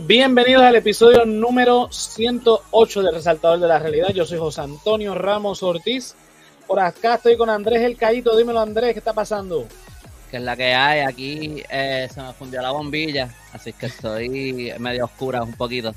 Bienvenidos 0.00 0.62
al 0.62 0.76
episodio 0.76 1.26
número 1.26 1.88
108 1.90 3.02
de 3.02 3.10
Resaltador 3.10 3.60
de 3.60 3.68
la 3.68 3.78
Realidad. 3.78 4.08
Yo 4.14 4.24
soy 4.24 4.38
José 4.38 4.62
Antonio 4.62 5.14
Ramos 5.14 5.62
Ortiz. 5.62 6.14
Por 6.66 6.80
acá 6.80 7.16
estoy 7.16 7.36
con 7.36 7.50
Andrés 7.50 7.82
El 7.82 7.98
Caíto. 7.98 8.34
Dímelo, 8.34 8.60
Andrés, 8.60 8.94
¿qué 8.94 9.00
está 9.00 9.12
pasando? 9.12 9.66
Que 10.30 10.38
es 10.38 10.42
la 10.42 10.56
que 10.56 10.74
hay. 10.74 11.00
Aquí 11.00 11.62
eh, 11.68 12.08
se 12.12 12.22
me 12.22 12.32
fundió 12.32 12.62
la 12.62 12.70
bombilla, 12.70 13.34
así 13.52 13.74
que 13.74 13.86
estoy 13.86 14.72
medio 14.78 15.04
oscura 15.04 15.42
un 15.42 15.52
poquito. 15.52 15.94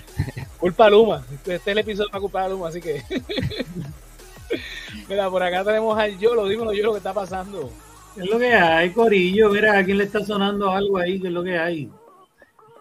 Culpa 0.58 0.88
Luma. 0.88 1.26
Este 1.30 1.56
es 1.56 1.66
el 1.66 1.78
episodio 1.78 2.10
para 2.10 2.20
culpa 2.20 2.48
Luma, 2.48 2.68
así 2.68 2.80
que. 2.80 3.02
Mira, 5.08 5.28
por 5.28 5.42
acá 5.42 5.62
tenemos 5.64 5.98
al 5.98 6.18
Yolo. 6.18 6.48
Dímelo, 6.48 6.72
Yolo, 6.72 6.92
¿qué 6.92 6.98
está 6.98 7.12
pasando? 7.12 7.70
¿Qué 8.14 8.22
es 8.22 8.30
lo 8.30 8.38
que 8.38 8.54
hay, 8.54 8.90
Corillo? 8.90 9.50
Mira, 9.50 9.78
¿a 9.78 9.84
quién 9.84 9.98
le 9.98 10.04
está 10.04 10.24
sonando 10.24 10.70
algo 10.70 10.96
ahí? 10.96 11.20
¿Qué 11.20 11.26
es 11.26 11.32
lo 11.32 11.44
que 11.44 11.58
hay? 11.58 11.90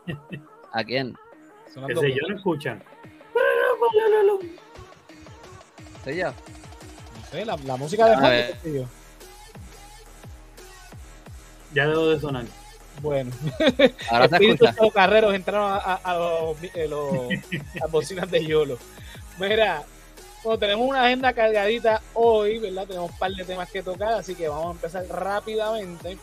¿A 0.74 0.84
quién? 0.84 1.16
Que 1.88 1.96
sé 1.96 2.10
yo, 2.12 2.28
no 2.30 2.36
escuchan. 2.36 2.84
¿Soy 6.04 6.18
yo? 6.18 6.28
No 6.32 7.26
sé, 7.32 7.46
la, 7.46 7.58
la 7.58 7.78
música 7.78 8.06
de 8.08 8.16
fondo, 8.16 8.62
tío. 8.64 8.88
Ya 11.74 11.88
debo 11.88 12.08
de 12.10 12.20
sonar. 12.20 12.46
Bueno, 13.02 13.32
Ahora 14.10 14.28
se 14.30 14.36
espíritus 14.36 14.70
escucha. 14.70 14.92
carreros 14.94 15.34
entraron 15.34 15.72
a, 15.72 15.78
a- 15.78 15.96
a 15.96 16.18
los, 16.18 16.64
eh, 16.76 16.88
los- 16.88 17.28
las 17.82 17.92
bocinas 17.92 18.30
de 18.30 18.46
Yolo. 18.46 18.78
Mira, 19.40 19.84
bueno, 20.44 20.60
tenemos 20.60 20.88
una 20.88 21.04
agenda 21.06 21.34
cargadita 21.34 22.02
hoy, 22.14 22.60
¿verdad? 22.60 22.86
Tenemos 22.86 23.10
un 23.12 23.18
par 23.18 23.32
de 23.32 23.44
temas 23.44 23.70
que 23.72 23.82
tocar, 23.82 24.14
así 24.14 24.36
que 24.36 24.48
vamos 24.48 24.68
a 24.68 24.72
empezar 24.72 25.06
rápidamente. 25.08 26.18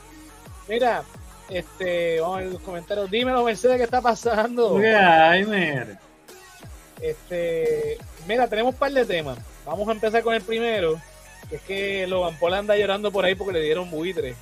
Mira, 0.68 1.02
este, 1.50 2.20
vamos 2.20 2.38
a 2.38 2.40
ver 2.42 2.52
los 2.52 2.62
comentarios. 2.62 3.10
Dímelo, 3.10 3.44
Mercedes, 3.44 3.76
¿qué 3.76 3.84
está 3.84 4.00
pasando? 4.00 4.76
¿Qué 4.76 4.94
hay, 4.94 5.44
mer? 5.44 5.98
Este, 7.00 7.98
mira, 8.26 8.46
tenemos 8.46 8.74
un 8.74 8.78
par 8.78 8.92
de 8.92 9.04
temas. 9.04 9.38
Vamos 9.64 9.88
a 9.88 9.92
empezar 9.92 10.22
con 10.22 10.34
el 10.34 10.42
primero, 10.42 11.00
que 11.48 11.56
es 11.56 11.62
que 11.62 12.06
Logan 12.06 12.38
Paul 12.38 12.54
anda 12.54 12.76
llorando 12.76 13.10
por 13.10 13.24
ahí 13.24 13.34
porque 13.34 13.54
le 13.54 13.62
dieron 13.62 13.90
buitre. 13.90 14.34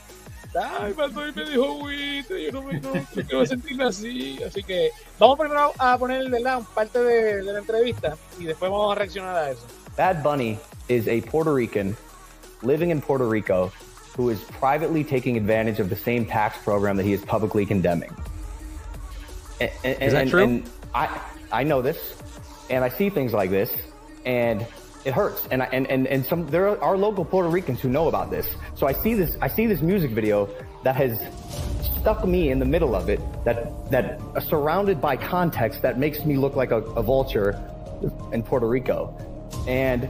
Ay, 0.80 0.92
Baldoy 0.92 1.32
me 1.34 1.44
dijo 1.44 1.74
buitre, 1.74 2.44
yo 2.44 2.52
no 2.52 2.62
me 2.62 2.80
no, 2.80 2.94
no 2.94 3.04
quiero 3.12 3.46
sentirme 3.46 3.84
así. 3.84 4.38
Así 4.42 4.62
que 4.62 4.90
vamos 5.18 5.38
primero 5.38 5.72
a 5.78 5.98
poner 5.98 6.28
¿verdad? 6.30 6.60
parte 6.74 6.98
de, 7.02 7.42
de 7.42 7.52
la 7.52 7.58
entrevista 7.58 8.16
y 8.38 8.44
después 8.44 8.70
vamos 8.70 8.92
a 8.92 8.98
reaccionar 8.98 9.36
a 9.36 9.50
eso. 9.50 9.66
Bad 9.96 10.22
Bunny 10.22 10.58
is 10.88 11.06
a 11.08 11.20
Puerto 11.30 11.54
Rican 11.54 11.96
living 12.62 12.90
in 12.90 13.00
Puerto 13.00 13.28
Rico 13.28 13.72
who 14.18 14.30
is 14.30 14.42
privately 14.42 15.04
taking 15.04 15.36
advantage 15.36 15.78
of 15.78 15.88
the 15.88 15.94
same 15.96 16.26
tax 16.26 16.58
program 16.64 16.96
that 16.96 17.04
he 17.04 17.12
is 17.12 17.24
publicly 17.24 17.64
condemning. 17.64 18.12
And, 19.60 19.70
and, 19.84 20.02
Is 20.02 20.12
that 20.12 20.22
and- 20.22 20.30
true? 20.30 20.42
and 20.42 20.70
I, 20.92 21.20
I 21.52 21.62
know 21.62 21.82
this, 21.82 22.20
and 22.68 22.84
I 22.84 22.88
see 22.88 23.10
things 23.10 23.32
like 23.32 23.50
this, 23.50 23.72
and 24.26 24.66
it 25.04 25.14
hurts. 25.14 25.46
And, 25.52 25.62
I, 25.62 25.66
and, 25.66 25.86
and, 25.86 26.08
and 26.08 26.26
some 26.26 26.48
there 26.48 26.82
are 26.82 26.96
local 26.96 27.24
Puerto 27.24 27.48
Ricans 27.48 27.80
who 27.80 27.88
know 27.90 28.08
about 28.08 28.28
this. 28.28 28.48
So 28.74 28.88
I 28.88 28.92
see 28.92 29.14
this 29.14 29.36
I 29.40 29.46
see 29.46 29.66
this 29.66 29.82
music 29.82 30.10
video 30.10 30.48
that 30.82 30.96
has 30.96 31.16
stuck 32.00 32.26
me 32.26 32.50
in 32.50 32.58
the 32.58 32.64
middle 32.64 32.96
of 32.96 33.08
it. 33.08 33.20
That 33.44 33.88
that 33.92 34.20
uh, 34.34 34.40
surrounded 34.40 35.00
by 35.00 35.16
context 35.16 35.82
that 35.82 35.96
makes 35.96 36.24
me 36.24 36.36
look 36.36 36.56
like 36.56 36.72
a, 36.72 36.78
a 36.78 37.02
vulture 37.04 37.54
in 38.32 38.42
Puerto 38.42 38.66
Rico. 38.66 39.14
And 39.68 40.08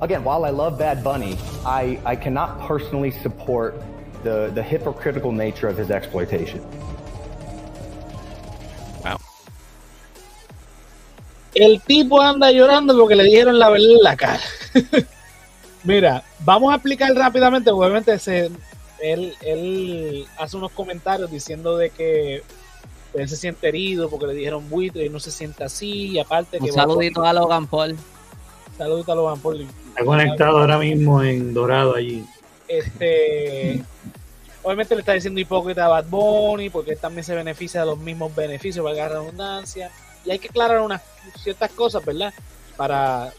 again, 0.00 0.24
while 0.24 0.44
I 0.44 0.50
love 0.50 0.78
Bad 0.78 1.02
Bunny, 1.02 1.36
I, 1.64 1.98
I 2.04 2.16
cannot 2.16 2.60
personally 2.60 3.10
support 3.10 3.82
the, 4.22 4.50
the 4.54 4.62
hypocritical 4.62 5.32
nature 5.32 5.68
of 5.68 5.76
his 5.76 5.90
exploitation. 5.90 6.60
Wow. 9.04 9.18
El 11.54 11.80
tipo 11.80 12.20
anda 12.20 12.50
llorando 12.50 12.96
porque 12.98 13.16
le 13.16 13.24
dijeron 13.24 13.58
la 13.58 13.70
verdad 13.70 13.90
en 13.90 14.02
la 14.02 14.16
cara. 14.16 14.40
Mira, 15.84 16.24
vamos 16.40 16.72
a 16.72 16.76
explicar 16.76 17.14
rápidamente, 17.14 17.70
obviamente 17.70 18.18
se, 18.18 18.50
él, 19.00 19.34
él 19.42 20.26
hace 20.36 20.56
unos 20.56 20.72
comentarios 20.72 21.30
diciendo 21.30 21.76
de 21.76 21.90
que 21.90 22.42
él 23.14 23.28
se 23.28 23.36
siente 23.36 23.68
herido 23.68 24.10
porque 24.10 24.26
le 24.26 24.34
dijeron 24.34 24.68
buitre 24.68 25.06
y 25.06 25.08
no 25.08 25.20
se 25.20 25.30
siente 25.30 25.62
así, 25.62 26.08
y 26.08 26.18
aparte 26.18 26.58
que 26.58 26.64
Un 26.64 26.72
saludito 26.72 27.24
a 27.24 27.32
Logan 27.32 27.66
Paul. 27.68 27.96
saludito 28.76 29.12
a 29.12 29.14
Logan 29.14 29.38
Paul. 29.38 29.66
Está 29.96 30.04
conectado 30.04 30.58
ahora 30.58 30.78
mismo 30.78 31.22
en 31.22 31.54
Dorado 31.54 31.94
allí. 31.94 32.24
Este, 32.68 33.82
obviamente 34.62 34.94
le 34.94 35.00
está 35.00 35.12
diciendo 35.12 35.40
hipócrita 35.40 35.86
a 35.86 35.88
Bad 35.88 36.06
Bunny 36.06 36.68
porque 36.70 36.92
él 36.92 36.98
también 36.98 37.24
se 37.24 37.34
beneficia 37.34 37.80
de 37.80 37.86
los 37.86 37.98
mismos 37.98 38.34
beneficios, 38.34 38.84
valga 38.84 39.04
la 39.08 39.20
redundancia. 39.20 39.90
Y 40.24 40.30
hay 40.30 40.38
que 40.38 40.48
aclarar 40.48 40.80
unas 40.80 41.02
ciertas 41.42 41.70
cosas, 41.72 42.04
¿verdad? 42.04 42.34
Para, 42.76 43.32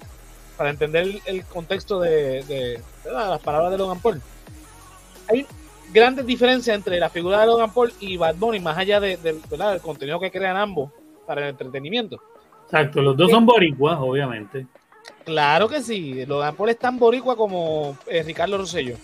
para 0.57 0.69
entender 0.69 1.03
el, 1.03 1.21
el 1.25 1.45
contexto 1.45 1.99
de, 1.99 2.43
de- 2.43 2.81
¿verdad? 3.03 3.29
las 3.31 3.41
palabras 3.41 3.71
de 3.71 3.77
Logan 3.77 3.99
Paul. 3.99 4.21
Hay 5.29 5.45
grandes 5.93 6.25
diferencias 6.25 6.75
entre 6.75 6.99
la 6.99 7.09
figura 7.09 7.41
de 7.41 7.47
Logan 7.47 7.71
Paul 7.73 7.93
y 7.99 8.17
Bad 8.17 8.35
Bunny, 8.35 8.59
más 8.59 8.77
allá 8.77 8.99
de- 8.99 9.17
del 9.17 9.41
contenido 9.81 10.19
que 10.19 10.31
crean 10.31 10.57
ambos 10.57 10.91
para 11.27 11.43
el 11.43 11.49
entretenimiento. 11.49 12.19
Exacto, 12.65 13.01
los 13.01 13.15
dos 13.15 13.29
son 13.31 13.45
boricuas, 13.45 13.97
obviamente. 13.99 14.65
Claro 15.27 15.67
que 15.67 15.83
sí, 15.83 16.25
Logan 16.25 16.55
Paul 16.55 16.69
es 16.69 16.79
tan 16.79 16.97
boricua 16.97 17.35
como 17.35 17.97
eh, 18.07 18.23
Ricardo 18.23 18.57
Rosselló. 18.59 18.95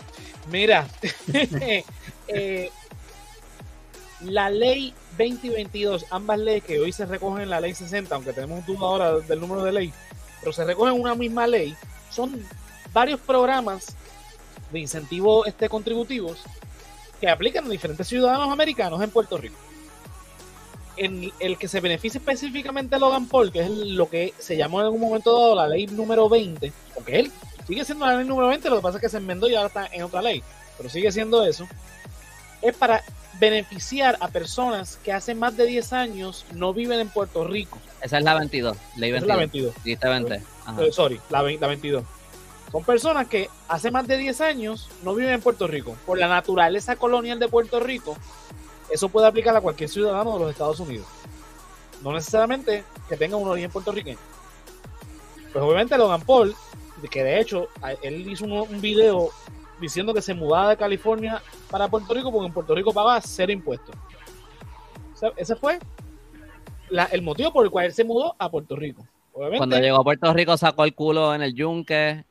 Mira, 0.49 0.87
eh, 2.29 2.71
la 4.21 4.49
ley 4.49 4.93
20 5.17 5.47
y 5.47 5.49
22, 5.49 6.05
ambas 6.11 6.39
leyes 6.39 6.63
que 6.63 6.79
hoy 6.79 6.93
se 6.93 7.05
recogen 7.05 7.43
en 7.43 7.49
la 7.49 7.59
ley 7.59 7.73
60, 7.73 8.15
aunque 8.15 8.31
tenemos 8.31 8.65
duda 8.65 8.79
ahora 8.83 9.19
del 9.19 9.41
número 9.41 9.65
de 9.65 9.73
ley, 9.73 9.93
pero 10.39 10.53
se 10.53 10.63
recogen 10.63 10.95
en 10.95 11.01
una 11.01 11.13
misma 11.13 11.45
ley, 11.45 11.75
son 12.09 12.41
varios 12.93 13.19
programas 13.19 13.93
de 14.71 14.79
incentivos 14.79 15.45
este, 15.45 15.67
contributivos 15.67 16.39
que 17.19 17.27
aplican 17.27 17.65
a 17.65 17.69
diferentes 17.69 18.07
ciudadanos 18.07 18.49
americanos 18.49 19.03
en 19.03 19.09
Puerto 19.09 19.37
Rico. 19.37 19.57
En 20.95 21.31
el 21.39 21.57
que 21.57 21.67
se 21.67 21.79
beneficia 21.79 22.19
específicamente 22.19 22.95
a 22.95 22.99
Logan 22.99 23.27
Paul, 23.27 23.51
que 23.51 23.61
es 23.61 23.69
lo 23.69 24.09
que 24.09 24.33
se 24.37 24.55
llamó 24.55 24.79
en 24.79 24.85
algún 24.85 25.01
momento 25.01 25.37
dado 25.37 25.55
la 25.55 25.67
ley 25.67 25.87
número 25.87 26.29
20, 26.29 26.71
porque 26.93 27.19
él 27.19 27.31
sigue 27.65 27.83
siendo 27.83 28.05
la 28.05 28.17
ley 28.17 28.27
número 28.27 28.47
20, 28.49 28.69
lo 28.69 28.75
que 28.77 28.81
pasa 28.81 28.97
es 28.97 29.01
que 29.01 29.09
se 29.09 29.17
enmendó 29.17 29.49
y 29.49 29.55
ahora 29.55 29.67
está 29.67 29.87
en 29.91 30.03
otra 30.03 30.21
ley, 30.21 30.43
pero 30.77 30.89
sigue 30.89 31.11
siendo 31.11 31.43
eso, 31.43 31.67
es 32.61 32.75
para 32.75 33.03
beneficiar 33.39 34.17
a 34.19 34.27
personas 34.27 34.97
que 35.03 35.11
hace 35.11 35.35
más 35.35 35.57
de 35.57 35.65
10 35.65 35.93
años 35.93 36.45
no 36.53 36.73
viven 36.73 36.99
en 36.99 37.09
Puerto 37.09 37.43
Rico. 37.43 37.79
Esa 38.01 38.19
es 38.19 38.23
la 38.23 38.35
22. 38.35 38.77
Ley 38.97 39.09
Esa 39.09 39.17
es 39.17 39.25
22. 39.25 39.27
la 39.27 39.35
22. 39.37 39.83
Dijiste 39.83 40.09
20. 40.09 40.41
Ajá. 40.65 40.83
Eh, 40.83 40.91
sorry, 40.91 41.19
la, 41.29 41.41
20 41.41 41.61
la 41.61 41.67
22. 41.67 42.03
Son 42.71 42.83
personas 42.83 43.27
que 43.27 43.49
hace 43.67 43.91
más 43.91 44.07
de 44.07 44.17
10 44.17 44.41
años 44.41 44.89
no 45.03 45.13
viven 45.13 45.33
en 45.33 45.41
Puerto 45.41 45.67
Rico. 45.67 45.95
Por 46.05 46.17
la 46.17 46.27
naturaleza 46.27 46.95
colonial 46.95 47.37
de 47.39 47.47
Puerto 47.47 47.79
Rico, 47.79 48.17
eso 48.91 49.09
puede 49.09 49.27
aplicar 49.27 49.55
a 49.55 49.61
cualquier 49.61 49.89
ciudadano 49.89 50.33
de 50.33 50.39
los 50.39 50.51
Estados 50.51 50.79
Unidos. 50.79 51.07
No 52.01 52.11
necesariamente 52.11 52.83
que 53.07 53.17
tenga 53.17 53.37
un 53.37 53.47
origen 53.47 53.71
puertorriqueño. 53.71 54.17
Pues 55.51 55.63
obviamente 55.63 55.97
Logan 55.97 56.21
Paul, 56.21 56.55
que 57.09 57.23
de 57.23 57.39
hecho 57.39 57.67
él 58.01 58.29
hizo 58.29 58.45
un, 58.45 58.81
video 58.81 59.29
diciendo 59.79 60.13
que 60.13 60.21
se 60.21 60.33
mudaba 60.33 60.69
de 60.69 60.77
California 60.77 61.41
para 61.69 61.87
Puerto 61.87 62.13
Rico 62.13 62.31
porque 62.31 62.47
en 62.47 62.53
Puerto 62.53 62.75
Rico 62.75 62.93
pagaba 62.93 63.21
cero 63.21 63.51
impuestos. 63.51 63.95
O 65.13 65.15
sea, 65.15 65.31
ese 65.35 65.55
fue 65.55 65.79
la- 66.89 67.05
el 67.05 67.21
motivo 67.21 67.51
por 67.51 67.65
el 67.65 67.71
cual 67.71 67.85
él 67.85 67.93
se 67.93 68.03
mudó 68.03 68.35
a 68.37 68.49
Puerto 68.49 68.75
Rico. 68.75 69.05
Obviamente, 69.33 69.57
Cuando 69.57 69.79
llegó 69.79 69.97
a 69.97 70.03
Puerto 70.03 70.33
Rico 70.33 70.57
sacó 70.57 70.85
el 70.85 70.93
culo 70.93 71.33
en 71.33 71.41
el 71.41 71.53
yunque 71.53 72.23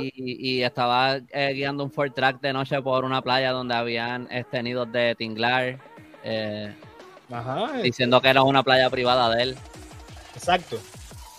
y, 0.00 0.12
y 0.58 0.62
estaba 0.62 1.16
eh, 1.16 1.52
guiando 1.54 1.84
un 1.84 1.90
Ford 1.90 2.12
Track 2.12 2.40
de 2.40 2.52
noche 2.52 2.80
por 2.82 3.04
una 3.04 3.22
playa 3.22 3.52
donde 3.52 3.74
habían 3.74 4.26
este, 4.30 4.62
nidos 4.62 4.90
de 4.92 5.14
tinglar, 5.14 5.78
eh, 6.24 6.74
Ajá, 7.30 7.80
diciendo 7.82 8.20
que 8.20 8.28
era 8.28 8.42
una 8.42 8.62
playa 8.62 8.90
privada 8.90 9.34
de 9.34 9.42
él. 9.42 9.56
exacto. 10.34 10.78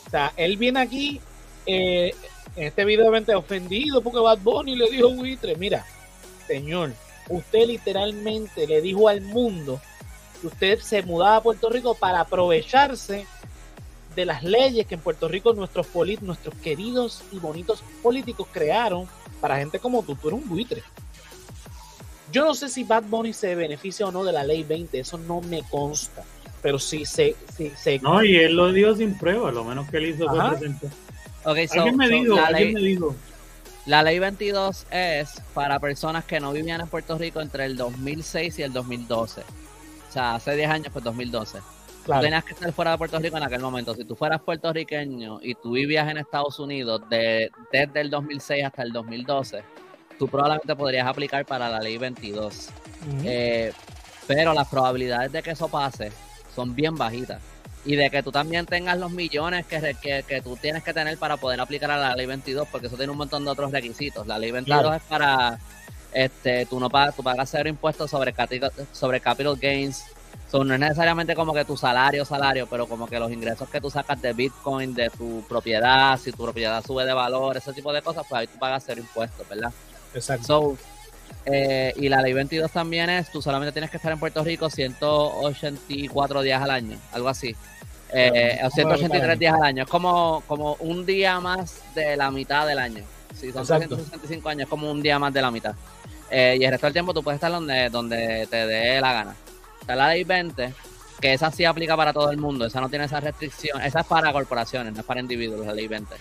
O 0.08 0.10
sea, 0.10 0.34
él 0.38 0.58
viene 0.58 0.80
aquí 0.80 1.22
eh, 1.66 2.14
en 2.56 2.64
este 2.64 2.84
video 2.86 3.12
ofendido 3.38 4.02
porque 4.02 4.20
Bad 4.20 4.40
Bunny 4.40 4.76
le 4.76 4.90
dijo 4.90 5.10
buitre. 5.10 5.56
Mira, 5.56 5.86
señor, 6.48 6.94
usted 7.28 7.68
literalmente 7.68 8.66
le 8.68 8.82
dijo 8.82 9.08
al 9.08 9.22
mundo 9.22 9.80
que 10.42 10.48
usted 10.48 10.80
se 10.80 11.04
mudaba 11.04 11.38
a 11.38 11.44
Puerto 11.44 11.70
Rico 11.70 11.94
para 11.94 12.22
aprovecharse 12.22 13.26
de 14.16 14.26
las 14.26 14.44
leyes 14.44 14.88
que 14.88 14.96
en 14.96 15.02
Puerto 15.02 15.28
Rico 15.28 15.54
nuestros 15.54 15.88
polit 15.88 16.22
nuestros 16.22 16.56
queridos 16.56 17.22
y 17.32 17.40
bonitos 17.40 17.84
políticos 18.02 18.48
crearon 18.52 19.08
para 19.40 19.58
gente 19.58 19.80
como 19.80 20.04
tú. 20.04 20.16
Tú 20.16 20.30
eres 20.30 20.42
un 20.42 20.50
buitre. 20.50 20.84
Yo 22.32 22.46
no 22.46 22.54
sé 22.54 22.70
si 22.70 22.84
Bad 22.84 23.04
Bunny 23.04 23.34
se 23.34 23.56
beneficia 23.56 24.06
o 24.08 24.12
no 24.12 24.24
de 24.24 24.32
la 24.32 24.44
ley 24.44 24.64
20, 24.64 25.00
eso 25.00 25.18
no 25.18 25.42
me 25.42 25.62
consta. 25.70 26.24
Pero 26.62 26.78
sí 26.78 27.06
se, 27.06 27.36
sí, 27.56 27.72
se 27.78 28.00
No, 28.00 28.24
y 28.24 28.36
él 28.36 28.56
lo 28.56 28.72
dio 28.74 28.96
sin 28.96 29.18
prueba, 29.18 29.52
lo 29.52 29.64
menos 29.64 29.90
que 29.90 29.98
él 29.98 30.08
hizo 30.08 30.30
Ajá. 30.30 30.50
fue 30.50 30.58
presentar. 30.60 30.90
Ok, 31.46 31.58
so- 31.68 31.74
Alguien 31.82 31.98
me 31.98 32.08
so 32.08 32.14
dijo, 32.14 32.36
la, 32.36 32.46
alguien 32.48 32.66
ley, 32.66 32.74
me 32.74 32.82
dijo. 32.82 33.16
la 33.86 34.04
ley 34.04 34.20
22 34.20 34.86
es 34.92 35.42
para 35.54 35.80
personas 35.80 36.26
que 36.26 36.40
no 36.42 36.52
vivían 36.52 36.82
en 36.82 36.88
Puerto 36.88 37.18
Rico 37.18 37.40
entre 37.40 37.66
el 37.66 37.78
2006 37.78 38.60
y 38.60 38.64
el 38.64 38.74
2012. 38.74 39.42
O 39.42 40.12
sea, 40.12 40.36
hace 40.36 40.56
10 40.56 40.70
años, 40.70 40.90
pues 40.92 41.06
2012. 41.06 41.60
Tú 42.06 42.12
tenías 42.22 42.44
que 42.44 42.54
estar 42.54 42.74
fuera 42.74 42.92
de 42.92 42.98
Puerto 42.98 43.20
Rico 43.20 43.38
en 43.38 43.44
aquel 43.44 43.62
momento. 43.62 43.94
Si 43.96 44.04
tú 44.04 44.16
fueras 44.16 44.42
puertorriqueño 44.42 45.40
y 45.42 45.54
tú 45.56 45.72
vivías 45.74 46.10
en 46.10 46.18
Estados 46.18 46.60
Unidos 46.60 47.02
de, 47.10 47.52
desde 47.72 48.02
el 48.02 48.10
2006 48.10 48.66
hasta 48.66 48.82
el 48.84 48.92
2012, 48.92 49.62
tú 50.20 50.28
probablemente 50.28 50.76
podrías 50.76 51.08
aplicar 51.08 51.46
para 51.46 51.70
la 51.70 51.80
ley 51.80 51.98
22. 51.98 52.70
Eh, 53.24 53.72
pero 54.28 54.54
las 54.54 54.68
probabilidades 54.68 55.32
de 55.32 55.42
que 55.42 55.52
eso 55.52 55.70
pase 55.70 56.12
son 56.54 56.76
bien 56.76 56.96
bajitas. 56.96 57.42
Y 57.86 57.96
de 57.96 58.12
que 58.12 58.22
tú 58.22 58.32
también 58.32 58.66
tengas 58.66 59.00
los 59.00 59.10
millones 59.10 59.66
que, 59.66 59.96
que, 60.02 60.24
que, 60.28 60.42
tú 60.42 60.58
tienes 60.58 60.84
que 60.84 60.94
tener 60.94 61.18
para 61.18 61.38
poder 61.38 61.62
aplicar 61.62 61.90
a 61.90 61.98
la 61.98 62.16
ley 62.16 62.26
22, 62.26 62.68
porque 62.68 62.88
eso 62.88 62.98
tiene 62.98 63.14
un 63.14 63.18
montón 63.18 63.46
de 63.46 63.52
otros 63.52 63.72
requisitos. 63.72 64.28
La 64.28 64.38
ley 64.38 64.52
22 64.52 64.98
es 64.98 65.02
para, 65.04 65.58
este, 66.14 66.66
tú 66.66 66.80
no 66.80 66.90
pagas, 66.90 67.16
tú 67.16 67.24
pagas 67.24 67.50
cero 67.50 67.70
impuestos 67.70 68.12
sobre 68.12 68.34
capital, 68.34 68.72
sobre 68.92 69.22
capital 69.22 69.56
gains. 69.56 70.04
no 70.52 70.74
es 70.74 70.80
necesariamente 70.80 71.34
como 71.34 71.54
que 71.54 71.64
tu 71.64 71.78
salario, 71.78 72.26
salario, 72.26 72.68
pero 72.68 72.86
como 72.86 73.08
que 73.08 73.18
los 73.18 73.32
ingresos 73.32 73.70
que 73.70 73.80
tú 73.80 73.90
sacas 73.90 74.22
de 74.22 74.34
Bitcoin, 74.34 74.94
de 74.94 75.10
tu 75.10 75.42
propiedad, 75.48 76.20
si 76.20 76.32
tu 76.32 76.44
propiedad 76.44 76.84
sube 76.86 77.06
de 77.06 77.14
valor, 77.14 77.56
ese 77.56 77.72
tipo 77.72 77.94
de 77.94 78.02
cosas, 78.02 78.26
pues 78.28 78.42
ahí 78.42 78.48
tú 78.48 78.60
pagas 78.60 78.84
cero 78.86 79.00
impuestos, 79.00 79.48
¿verdad? 79.48 79.72
Exacto. 80.14 80.78
Eh, 81.46 81.94
y 81.96 82.10
la 82.10 82.22
ley 82.22 82.34
22 82.34 82.72
también 82.72 83.10
es, 83.10 83.32
tú 83.32 83.42
solamente 83.42 83.72
tienes 83.72 83.90
que 83.90 83.98
estar 83.98 84.12
en 84.12 84.20
Puerto 84.20 84.44
Rico 84.44 84.70
184 84.70 86.42
días 86.42 86.62
al 86.62 86.72
año, 86.72 86.98
algo 87.12 87.30
así. 87.30 87.56
Eh, 88.12 88.60
o 88.64 88.70
183 88.70 89.40
días 89.40 89.54
al 89.54 89.64
año. 89.64 89.84
Es 89.84 89.90
como, 89.90 90.44
como 90.48 90.76
un 90.80 91.06
día 91.06 91.40
más 91.40 91.82
de 91.96 92.18
la 92.18 92.32
mitad 92.32 92.68
del 92.68 92.80
año. 92.80 93.04
Si 93.36 93.52
son 93.52 93.66
365 93.66 94.50
años, 94.50 94.64
es 94.64 94.70
como 94.70 94.92
un 94.92 95.02
día 95.02 95.20
más 95.20 95.34
de 95.34 95.42
la 95.42 95.52
mitad. 95.52 95.76
Eh, 96.30 96.58
y 96.60 96.64
el 96.64 96.72
resto 96.72 96.88
del 96.88 96.94
tiempo 96.94 97.14
tú 97.14 97.24
puedes 97.24 97.38
estar 97.38 97.52
donde, 97.52 97.90
donde 97.90 98.48
te 98.50 98.68
dé 98.68 99.00
la 99.02 99.14
gana. 99.14 99.36
Está 99.82 99.96
la 99.96 100.10
ley 100.10 100.24
20, 100.24 100.74
que 101.20 101.34
esa 101.34 101.52
sí 101.52 101.66
aplica 101.66 101.96
para 101.96 102.14
todo 102.14 102.32
el 102.32 102.38
mundo. 102.38 102.66
Esa 102.66 102.82
no 102.82 102.90
tiene 102.90 103.06
esa 103.06 103.20
restricción. 103.20 103.82
Esa 103.82 104.02
es 104.02 104.06
para 104.06 104.32
corporaciones, 104.32 104.94
no 104.94 105.00
es 105.00 105.06
para 105.06 105.20
individuos, 105.20 105.66
la 105.66 105.74
ley 105.74 105.88
20. 105.88 106.16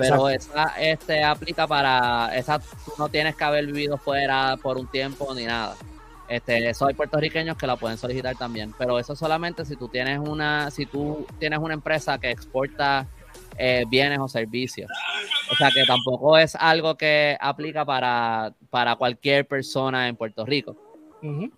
Pero 0.00 0.28
esa 0.28 0.74
este, 0.80 1.22
aplica 1.22 1.66
para, 1.66 2.36
esa 2.36 2.58
tú 2.58 2.92
no 2.98 3.08
tienes 3.08 3.36
que 3.36 3.44
haber 3.44 3.66
vivido 3.66 3.98
fuera 3.98 4.56
por 4.62 4.78
un 4.78 4.86
tiempo 4.86 5.34
ni 5.34 5.44
nada. 5.44 5.76
Este, 6.28 6.70
eso 6.70 6.86
hay 6.86 6.94
puertorriqueños 6.94 7.56
que 7.56 7.66
la 7.66 7.76
pueden 7.76 7.98
solicitar 7.98 8.36
también, 8.36 8.72
pero 8.78 8.98
eso 9.00 9.16
solamente 9.16 9.64
si 9.64 9.74
tú 9.74 9.88
tienes 9.88 10.20
una, 10.20 10.70
si 10.70 10.86
tú 10.86 11.26
tienes 11.40 11.58
una 11.58 11.74
empresa 11.74 12.18
que 12.18 12.30
exporta 12.30 13.08
eh, 13.58 13.84
bienes 13.88 14.18
o 14.20 14.28
servicios. 14.28 14.88
O 15.50 15.56
sea 15.56 15.70
que 15.70 15.84
tampoco 15.84 16.38
es 16.38 16.54
algo 16.54 16.94
que 16.96 17.36
aplica 17.40 17.84
para, 17.84 18.54
para 18.70 18.96
cualquier 18.96 19.46
persona 19.46 20.08
en 20.08 20.16
Puerto 20.16 20.46
Rico. 20.46 20.76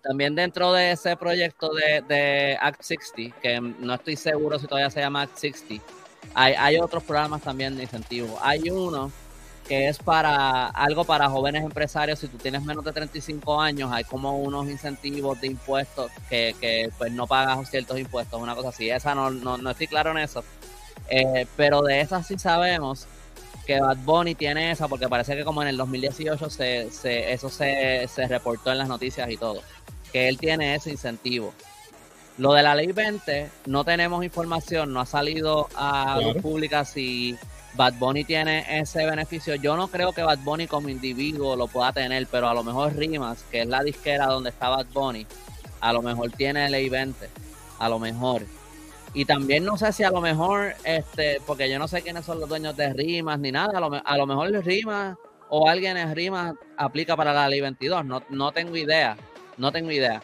También 0.01 0.35
dentro 0.35 0.73
de 0.73 0.91
ese 0.91 1.15
proyecto 1.15 1.69
de, 1.73 2.01
de, 2.01 2.57
Act 2.59 2.81
60, 2.81 3.39
que 3.39 3.61
no 3.61 3.93
estoy 3.93 4.17
seguro 4.17 4.59
si 4.59 4.67
todavía 4.67 4.89
se 4.89 4.99
llama 4.99 5.21
Act 5.21 5.37
60, 5.37 5.81
hay, 6.33 6.77
otros 6.77 7.03
programas 7.03 7.41
también 7.41 7.75
de 7.75 7.83
incentivos. 7.83 8.31
Hay 8.41 8.69
uno 8.69 9.11
que 9.67 9.87
es 9.87 9.97
para 9.97 10.67
algo 10.67 11.05
para 11.05 11.29
jóvenes 11.29 11.63
empresarios. 11.63 12.19
Si 12.19 12.27
tú 12.27 12.37
tienes 12.37 12.63
menos 12.63 12.83
de 12.83 12.91
35 12.91 13.61
años, 13.61 13.91
hay 13.91 14.03
como 14.03 14.37
unos 14.39 14.67
incentivos 14.67 15.39
de 15.39 15.47
impuestos 15.47 16.11
que, 16.29 16.55
que 16.59 16.89
pues 16.97 17.11
no 17.11 17.27
pagas 17.27 17.69
ciertos 17.69 17.99
impuestos, 17.99 18.41
una 18.41 18.55
cosa 18.55 18.69
así. 18.69 18.89
Esa 18.89 19.15
no, 19.15 19.29
no, 19.29 19.57
no 19.57 19.69
estoy 19.69 19.87
claro 19.87 20.11
en 20.11 20.17
eso. 20.17 20.43
Eh, 21.09 21.47
pero 21.55 21.81
de 21.81 22.01
esa 22.01 22.23
sí 22.23 22.37
sabemos 22.37 23.07
que 23.65 23.79
Bad 23.79 23.97
Bunny 23.97 24.35
tiene 24.35 24.71
esa, 24.71 24.87
porque 24.87 25.07
parece 25.07 25.35
que 25.35 25.43
como 25.43 25.61
en 25.61 25.69
el 25.69 25.77
2018 25.77 26.49
se, 26.49 26.91
se, 26.91 27.31
eso 27.31 27.49
se, 27.49 28.07
se 28.13 28.27
reportó 28.27 28.71
en 28.71 28.77
las 28.77 28.87
noticias 28.87 29.29
y 29.29 29.37
todo, 29.37 29.61
que 30.11 30.27
él 30.27 30.37
tiene 30.37 30.75
ese 30.75 30.91
incentivo. 30.91 31.53
Lo 32.39 32.53
de 32.53 32.63
la 32.63 32.73
ley 32.73 32.91
20, 32.91 33.49
no 33.67 33.85
tenemos 33.85 34.23
información, 34.23 34.91
no 34.91 34.99
ha 35.01 35.05
salido 35.05 35.69
a 35.75 36.19
la 36.19 36.33
pública 36.41 36.83
si 36.83 37.37
Bad 37.75 37.93
Bunny 37.99 38.23
tiene 38.23 38.79
ese 38.79 39.05
beneficio. 39.05 39.53
Yo 39.53 39.77
no 39.77 39.87
creo 39.87 40.13
que 40.13 40.23
Bad 40.23 40.39
Bunny 40.39 40.65
como 40.65 40.89
individuo 40.89 41.55
lo 41.55 41.67
pueda 41.67 41.93
tener, 41.93 42.25
pero 42.25 42.47
a 42.49 42.55
lo 42.55 42.63
mejor 42.63 42.95
Rimas, 42.95 43.43
que 43.51 43.61
es 43.61 43.67
la 43.67 43.83
disquera 43.83 44.25
donde 44.25 44.49
está 44.49 44.69
Bad 44.69 44.87
Bunny, 44.91 45.27
a 45.79 45.93
lo 45.93 46.01
mejor 46.01 46.31
tiene 46.31 46.67
ley 46.71 46.89
20, 46.89 47.29
a 47.77 47.89
lo 47.89 47.99
mejor. 47.99 48.41
Y 49.13 49.25
también 49.25 49.63
no 49.63 49.77
sé 49.77 49.93
si 49.93 50.03
a 50.03 50.09
lo 50.09 50.19
mejor, 50.19 50.73
este, 50.85 51.39
porque 51.45 51.69
yo 51.69 51.77
no 51.77 51.87
sé 51.87 52.01
quiénes 52.01 52.25
son 52.25 52.39
los 52.39 52.49
dueños 52.49 52.75
de 52.75 52.93
Rimas 52.93 53.37
ni 53.37 53.51
nada, 53.51 53.77
a 53.77 53.79
lo, 53.79 54.01
a 54.03 54.17
lo 54.17 54.25
mejor 54.25 54.49
Rimas 54.65 55.15
o 55.49 55.69
alguien 55.69 55.97
en 55.97 56.15
Rimas 56.15 56.55
aplica 56.77 57.15
para 57.15 57.31
la 57.31 57.47
ley 57.47 57.61
22, 57.61 58.03
no, 58.05 58.23
no 58.31 58.51
tengo 58.51 58.75
idea, 58.75 59.17
no 59.57 59.71
tengo 59.71 59.91
idea 59.91 60.23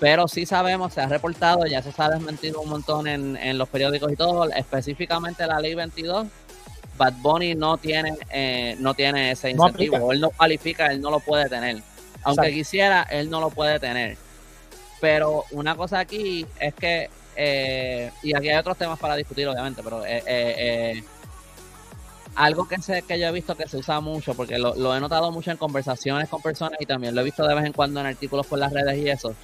pero 0.00 0.28
sí 0.28 0.46
sabemos, 0.46 0.92
se 0.92 1.00
ha 1.00 1.08
reportado, 1.08 1.66
ya 1.66 1.82
se 1.82 1.90
ha 1.96 2.10
desmentido 2.10 2.60
un 2.60 2.70
montón 2.70 3.08
en, 3.08 3.58
los 3.58 3.68
periódicos 3.68 4.12
y 4.12 4.16
todo, 4.16 4.48
específicamente 4.50 5.46
la 5.46 5.60
ley 5.60 5.74
22, 5.74 6.28
Bad 6.96 7.14
Bunny 7.14 7.54
no 7.54 7.78
tiene, 7.78 8.16
eh, 8.30 8.76
no 8.78 8.94
tiene 8.94 9.32
ese 9.32 9.50
incentivo, 9.50 10.12
él 10.12 10.20
no 10.20 10.30
cualifica, 10.30 10.86
él 10.86 11.00
no 11.00 11.10
lo 11.10 11.20
puede 11.20 11.48
tener. 11.48 11.82
Aunque 12.22 12.52
quisiera, 12.52 13.02
él 13.04 13.30
no 13.30 13.40
lo 13.40 13.50
puede 13.50 13.78
tener. 13.78 14.16
Pero 15.00 15.44
una 15.52 15.76
cosa 15.76 16.00
aquí 16.00 16.44
es 16.60 16.74
que, 16.74 17.08
eh, 17.36 18.10
y 18.22 18.36
aquí 18.36 18.48
hay 18.48 18.56
otros 18.56 18.76
temas 18.76 18.98
para 18.98 19.16
discutir, 19.16 19.46
obviamente, 19.48 19.82
pero 19.82 20.02
eh, 20.04 21.02
algo 22.34 22.68
que, 22.68 22.80
se, 22.80 23.02
que 23.02 23.18
yo 23.18 23.26
he 23.26 23.32
visto 23.32 23.56
que 23.56 23.68
se 23.68 23.78
usa 23.78 24.00
mucho, 24.00 24.34
porque 24.34 24.58
lo, 24.58 24.76
lo 24.76 24.96
he 24.96 25.00
notado 25.00 25.32
mucho 25.32 25.50
en 25.50 25.56
conversaciones 25.56 26.28
con 26.28 26.40
personas 26.40 26.80
y 26.80 26.86
también 26.86 27.14
lo 27.14 27.20
he 27.20 27.24
visto 27.24 27.46
de 27.46 27.54
vez 27.54 27.64
en 27.64 27.72
cuando 27.72 27.98
en 28.00 28.06
artículos 28.06 28.46
por 28.46 28.58
las 28.60 28.72
redes 28.72 28.96
y 28.98 29.08
eso, 29.08 29.34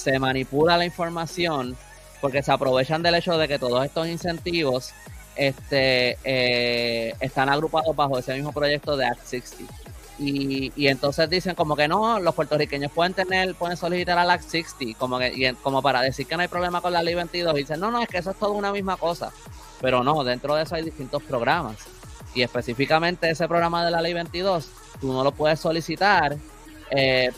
se 0.00 0.18
manipula 0.18 0.76
la 0.76 0.86
información 0.86 1.76
porque 2.20 2.42
se 2.42 2.52
aprovechan 2.52 3.02
del 3.02 3.14
hecho 3.14 3.36
de 3.38 3.48
que 3.48 3.58
todos 3.58 3.84
estos 3.84 4.06
incentivos 4.06 4.92
este, 5.36 6.18
eh, 6.24 7.14
están 7.20 7.48
agrupados 7.48 7.94
bajo 7.94 8.18
ese 8.18 8.34
mismo 8.34 8.52
proyecto 8.52 8.96
de 8.96 9.06
Act 9.06 9.24
60. 9.24 9.74
Y, 10.18 10.86
entonces 10.86 11.30
dicen 11.30 11.54
como 11.54 11.76
que 11.76 11.88
no, 11.88 12.20
los 12.20 12.34
puertorriqueños 12.34 12.92
pueden 12.92 13.14
tener, 13.14 13.54
pueden 13.54 13.78
solicitar 13.78 14.18
al 14.18 14.30
Act 14.30 14.44
60, 14.44 14.98
como 14.98 15.18
que, 15.18 15.32
y, 15.34 15.52
como 15.54 15.80
para 15.80 16.02
decir 16.02 16.26
que 16.26 16.36
no 16.36 16.42
hay 16.42 16.48
problema 16.48 16.82
con 16.82 16.92
la 16.92 17.02
ley 17.02 17.14
22, 17.14 17.54
y 17.54 17.58
dicen, 17.60 17.80
no, 17.80 17.90
no, 17.90 18.02
es 18.02 18.08
que 18.08 18.18
eso 18.18 18.30
es 18.32 18.38
todo 18.38 18.52
una 18.52 18.70
misma 18.70 18.98
cosa. 18.98 19.32
Pero 19.80 20.04
no, 20.04 20.22
dentro 20.22 20.54
de 20.54 20.64
eso 20.64 20.74
hay 20.74 20.84
distintos 20.84 21.22
programas. 21.22 21.76
Y 22.34 22.42
específicamente 22.42 23.30
ese 23.30 23.48
programa 23.48 23.82
de 23.82 23.90
la 23.90 24.02
ley 24.02 24.12
22, 24.12 24.68
tú 25.00 25.10
no 25.10 25.24
lo 25.24 25.32
puedes 25.32 25.58
solicitar 25.58 26.36
eh, 26.90 27.30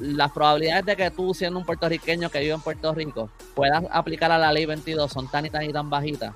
las 0.00 0.32
probabilidades 0.32 0.84
de 0.84 0.96
que 0.96 1.10
tú, 1.10 1.32
siendo 1.34 1.58
un 1.58 1.64
puertorriqueño 1.64 2.30
que 2.30 2.40
vive 2.40 2.52
en 2.54 2.60
Puerto 2.60 2.92
Rico, 2.94 3.30
puedas 3.54 3.84
aplicar 3.90 4.30
a 4.30 4.38
la 4.38 4.52
ley 4.52 4.66
22 4.66 5.10
son 5.10 5.30
tan 5.30 5.46
y 5.46 5.50
tan 5.50 5.62
y 5.64 5.72
tan 5.72 5.88
bajitas 5.88 6.34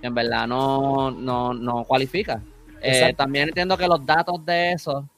que 0.00 0.08
en 0.08 0.14
verdad 0.14 0.46
no, 0.46 1.10
no, 1.10 1.54
no 1.54 1.84
cualifica. 1.84 2.42
Eh, 2.82 3.14
también 3.16 3.48
entiendo 3.48 3.78
que 3.78 3.86
los 3.86 4.04
datos 4.04 4.44
de 4.44 4.72
eso 4.72 5.08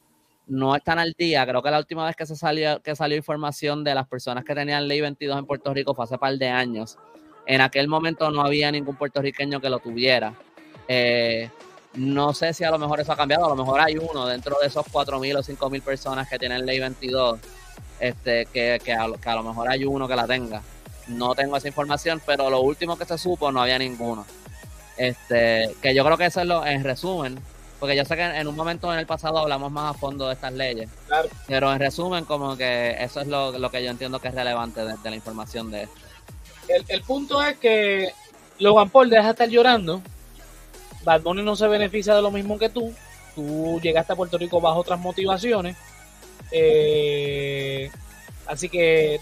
no 0.47 0.75
están 0.75 0.99
al 0.99 1.13
día. 1.17 1.45
Creo 1.45 1.61
que 1.61 1.71
la 1.71 1.79
última 1.79 2.05
vez 2.05 2.15
que 2.15 2.25
se 2.25 2.35
salió, 2.35 2.81
que 2.81 2.95
salió 2.95 3.17
información 3.17 3.83
de 3.83 3.93
las 3.93 4.07
personas 4.07 4.45
que 4.45 4.55
tenían 4.55 4.87
ley 4.87 5.01
22 5.01 5.39
en 5.39 5.45
Puerto 5.45 5.73
Rico 5.73 5.93
fue 5.93 6.05
hace 6.05 6.17
par 6.17 6.37
de 6.37 6.47
años. 6.47 6.97
En 7.45 7.61
aquel 7.61 7.87
momento 7.87 8.31
no 8.31 8.41
había 8.41 8.71
ningún 8.71 8.95
puertorriqueño 8.95 9.59
que 9.59 9.69
lo 9.69 9.79
tuviera. 9.79 10.33
Eh, 10.87 11.49
no 11.93 12.33
sé 12.33 12.53
si 12.53 12.63
a 12.63 12.71
lo 12.71 12.77
mejor 12.77 12.99
eso 12.99 13.11
ha 13.11 13.17
cambiado, 13.17 13.45
a 13.45 13.49
lo 13.49 13.55
mejor 13.55 13.79
hay 13.79 13.97
uno 13.97 14.25
dentro 14.27 14.57
de 14.61 14.67
esos 14.67 14.85
4.000 14.85 15.37
o 15.37 15.43
5.000 15.43 15.81
personas 15.81 16.29
que 16.29 16.37
tienen 16.37 16.65
ley 16.65 16.79
22, 16.79 17.39
este, 17.99 18.45
que, 18.47 18.79
que, 18.83 18.93
a, 18.93 19.07
lo 19.07 19.43
mejor 19.43 19.69
hay 19.69 19.83
uno 19.85 20.07
que 20.07 20.15
la 20.15 20.27
tenga. 20.27 20.61
No 21.07 21.33
tengo 21.35 21.57
esa 21.57 21.67
información, 21.67 22.21
pero 22.25 22.49
lo 22.49 22.61
último 22.61 22.97
que 22.97 23.05
se 23.05 23.17
supo 23.17 23.51
no 23.51 23.61
había 23.61 23.79
ninguno. 23.79 24.25
Este, 24.97 25.75
que 25.81 25.95
yo 25.95 26.03
creo 26.03 26.17
que 26.17 26.25
eso 26.25 26.41
es 26.41 26.47
lo, 26.47 26.65
en 26.65 26.83
resumen, 26.83 27.39
porque 27.79 27.95
yo 27.95 28.03
sé 28.03 28.15
que 28.15 28.23
en 28.23 28.47
un 28.47 28.55
momento 28.55 28.91
en 28.91 28.99
el 28.99 29.05
pasado 29.05 29.37
hablamos 29.37 29.71
más 29.71 29.95
a 29.95 29.97
fondo 29.97 30.27
de 30.27 30.33
estas 30.33 30.53
leyes, 30.53 30.89
pero 31.47 31.71
en 31.71 31.79
resumen 31.79 32.25
como 32.25 32.57
que 32.57 32.95
eso 32.99 33.21
es 33.21 33.27
lo, 33.27 33.57
lo 33.57 33.69
que 33.69 33.83
yo 33.83 33.91
entiendo 33.91 34.19
que 34.19 34.29
es 34.29 34.35
relevante 34.35 34.83
de, 34.83 34.95
la 35.03 35.15
información 35.15 35.69
de 35.71 35.83
esto. 35.83 35.95
El, 36.67 36.83
el 36.87 37.01
punto 37.03 37.41
es 37.41 37.57
que 37.57 38.11
Logan 38.59 38.89
Paul 38.89 39.09
deja 39.09 39.23
de 39.23 39.29
estar 39.29 39.49
llorando 39.49 40.01
Bad 41.07 41.21
Bunny 41.21 41.41
no 41.41 41.55
se 41.55 41.69
beneficia 41.69 42.13
de 42.13 42.21
lo 42.21 42.31
mismo 42.31 42.59
que 42.59 42.67
tú. 42.67 42.93
Tú 43.33 43.79
llegaste 43.81 44.11
a 44.11 44.15
Puerto 44.17 44.37
Rico 44.37 44.59
bajo 44.59 44.81
otras 44.81 44.99
motivaciones. 44.99 45.77
Eh, 46.51 47.89
así 48.45 48.67
que 48.67 49.21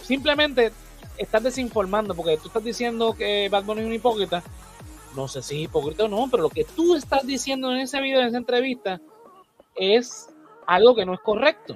simplemente 0.00 0.72
estás 1.18 1.42
desinformando 1.42 2.14
porque 2.14 2.38
tú 2.38 2.48
estás 2.48 2.64
diciendo 2.64 3.12
que 3.12 3.50
Bad 3.50 3.64
Bunny 3.64 3.82
es 3.82 3.86
un 3.86 3.92
hipócrita. 3.92 4.42
No 5.14 5.28
sé 5.28 5.42
si 5.42 5.56
es 5.56 5.62
hipócrita 5.64 6.04
o 6.04 6.08
no, 6.08 6.28
pero 6.30 6.44
lo 6.44 6.48
que 6.48 6.64
tú 6.64 6.96
estás 6.96 7.26
diciendo 7.26 7.70
en 7.70 7.80
ese 7.80 8.00
video, 8.00 8.22
en 8.22 8.28
esa 8.28 8.38
entrevista, 8.38 9.02
es 9.74 10.30
algo 10.66 10.94
que 10.94 11.04
no 11.04 11.12
es 11.12 11.20
correcto. 11.20 11.74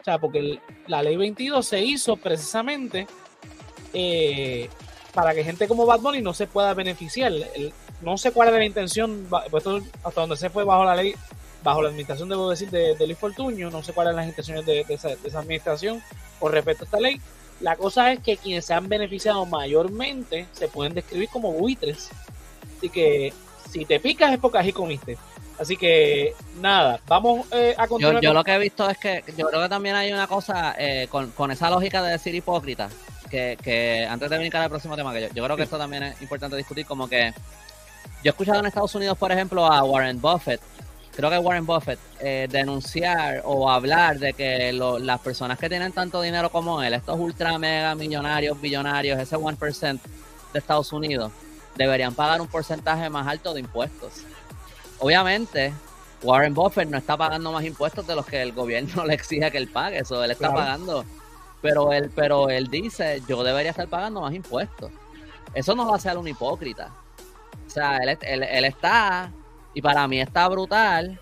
O 0.00 0.04
sea, 0.04 0.20
porque 0.20 0.60
la 0.86 1.02
ley 1.02 1.16
22 1.16 1.66
se 1.66 1.80
hizo 1.80 2.16
precisamente 2.16 3.08
eh, 3.92 4.70
para 5.14 5.34
que 5.34 5.44
gente 5.44 5.68
como 5.68 5.86
Bad 5.86 6.00
Bunny 6.00 6.22
no 6.22 6.34
se 6.34 6.46
pueda 6.46 6.74
beneficiar. 6.74 7.32
no 8.00 8.16
sé 8.18 8.32
cuál 8.32 8.48
es 8.48 8.54
la 8.54 8.64
intención, 8.64 9.26
pues 9.50 9.64
hasta 10.02 10.20
donde 10.20 10.36
se 10.36 10.50
fue 10.50 10.64
bajo 10.64 10.84
la 10.84 10.96
ley, 10.96 11.14
bajo 11.62 11.82
la 11.82 11.88
administración, 11.88 12.28
debo 12.28 12.50
decir, 12.50 12.70
de, 12.70 12.94
de 12.96 13.06
Luis 13.06 13.18
Fortuño, 13.18 13.70
no 13.70 13.82
sé 13.82 13.92
cuáles 13.92 14.12
son 14.12 14.16
las 14.16 14.26
intenciones 14.26 14.66
de, 14.66 14.84
esa, 14.88 15.10
administración 15.38 16.02
con 16.40 16.52
respecto 16.52 16.84
a 16.84 16.86
esta 16.86 17.00
ley, 17.00 17.20
La 17.60 17.76
cosa 17.76 18.10
es 18.12 18.20
que 18.20 18.36
quienes 18.36 18.64
se 18.64 18.74
han 18.74 18.88
beneficiado 18.88 19.46
mayormente 19.46 20.46
se 20.52 20.66
pueden 20.68 20.94
describir 20.94 21.28
como 21.28 21.52
buitres. 21.52 22.10
Así 22.78 22.88
que 22.88 23.32
si 23.70 23.84
te 23.84 24.00
picas 24.00 24.32
es 24.32 24.38
porque 24.40 24.58
así 24.58 24.72
comiste. 24.72 25.16
Así 25.60 25.76
que 25.76 26.34
nada, 26.60 26.98
vamos 27.06 27.46
eh, 27.52 27.74
a 27.78 27.84
Yo, 27.84 27.88
continuar. 27.90 28.22
yo 28.22 28.30
con- 28.30 28.36
lo 28.36 28.42
que 28.44 28.54
he 28.54 28.58
visto 28.58 28.90
es 28.90 28.98
que 28.98 29.22
yo 29.36 29.46
creo 29.46 29.62
que 29.62 29.68
también 29.68 29.94
hay 29.94 30.12
una 30.12 30.26
cosa 30.26 30.74
eh, 30.76 31.06
con, 31.08 31.30
con 31.30 31.52
esa 31.52 31.70
lógica 31.70 32.02
de 32.02 32.10
decir 32.12 32.34
hipócrita, 32.34 32.88
que, 33.32 33.56
que 33.62 34.06
antes 34.08 34.28
de 34.30 34.36
brincar 34.38 34.60
al 34.62 34.68
próximo 34.68 34.94
tema, 34.94 35.12
que 35.12 35.22
yo, 35.22 35.28
yo 35.34 35.42
creo 35.42 35.56
que 35.56 35.62
esto 35.64 35.78
también 35.78 36.02
es 36.02 36.20
importante 36.22 36.54
discutir, 36.56 36.84
como 36.86 37.08
que 37.08 37.32
yo 38.22 38.28
he 38.28 38.28
escuchado 38.28 38.60
en 38.60 38.66
Estados 38.66 38.94
Unidos, 38.94 39.16
por 39.16 39.32
ejemplo, 39.32 39.64
a 39.66 39.82
Warren 39.82 40.20
Buffett, 40.20 40.60
creo 41.16 41.30
que 41.30 41.38
Warren 41.38 41.64
Buffett, 41.66 41.98
eh, 42.20 42.46
denunciar 42.50 43.40
o 43.44 43.70
hablar 43.70 44.18
de 44.18 44.34
que 44.34 44.72
lo- 44.72 44.98
las 44.98 45.18
personas 45.20 45.58
que 45.58 45.68
tienen 45.70 45.92
tanto 45.92 46.20
dinero 46.20 46.50
como 46.50 46.82
él, 46.82 46.92
estos 46.94 47.18
ultra 47.18 47.58
mega 47.58 47.94
millonarios, 47.94 48.60
billonarios, 48.60 49.18
ese 49.18 49.36
1% 49.36 50.00
de 50.52 50.58
Estados 50.58 50.92
Unidos, 50.92 51.32
deberían 51.74 52.14
pagar 52.14 52.40
un 52.42 52.48
porcentaje 52.48 53.08
más 53.08 53.26
alto 53.26 53.54
de 53.54 53.60
impuestos. 53.60 54.12
Obviamente, 54.98 55.72
Warren 56.22 56.54
Buffett 56.54 56.88
no 56.88 56.98
está 56.98 57.16
pagando 57.16 57.50
más 57.50 57.64
impuestos 57.64 58.06
de 58.06 58.14
los 58.14 58.24
que 58.26 58.40
el 58.42 58.52
gobierno 58.52 59.04
le 59.06 59.14
exige 59.14 59.50
que 59.50 59.58
él 59.58 59.68
pague, 59.68 59.98
eso 59.98 60.22
él 60.22 60.30
está 60.30 60.48
Claro. 60.48 60.60
pagando. 60.60 61.04
Pero 61.62 61.92
él, 61.92 62.10
pero 62.14 62.50
él 62.50 62.66
dice, 62.68 63.22
yo 63.28 63.42
debería 63.42 63.70
estar 63.70 63.88
pagando 63.88 64.20
más 64.20 64.34
impuestos. 64.34 64.90
Eso 65.54 65.74
no 65.74 65.88
va 65.88 65.96
a 65.96 66.00
ser 66.00 66.18
un 66.18 66.28
hipócrita. 66.28 66.92
O 67.66 67.70
sea, 67.70 67.98
él, 67.98 68.18
él- 68.22 68.42
él 68.42 68.64
está, 68.64 69.32
y 69.72 69.80
para 69.80 70.06
mí 70.08 70.20
está 70.20 70.48
brutal, 70.48 71.18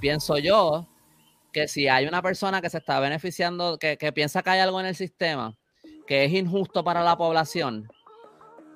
pienso 0.00 0.36
yo, 0.38 0.86
que 1.52 1.68
si 1.68 1.86
hay 1.88 2.06
una 2.06 2.20
persona 2.20 2.60
que 2.60 2.68
se 2.68 2.78
está 2.78 2.98
beneficiando, 2.98 3.78
que, 3.78 3.96
que 3.96 4.12
piensa 4.12 4.42
que 4.42 4.50
hay 4.50 4.60
algo 4.60 4.80
en 4.80 4.86
el 4.86 4.96
sistema 4.96 5.54
que 6.06 6.24
es 6.24 6.32
injusto 6.32 6.84
para 6.84 7.02
la 7.02 7.16
población, 7.16 7.88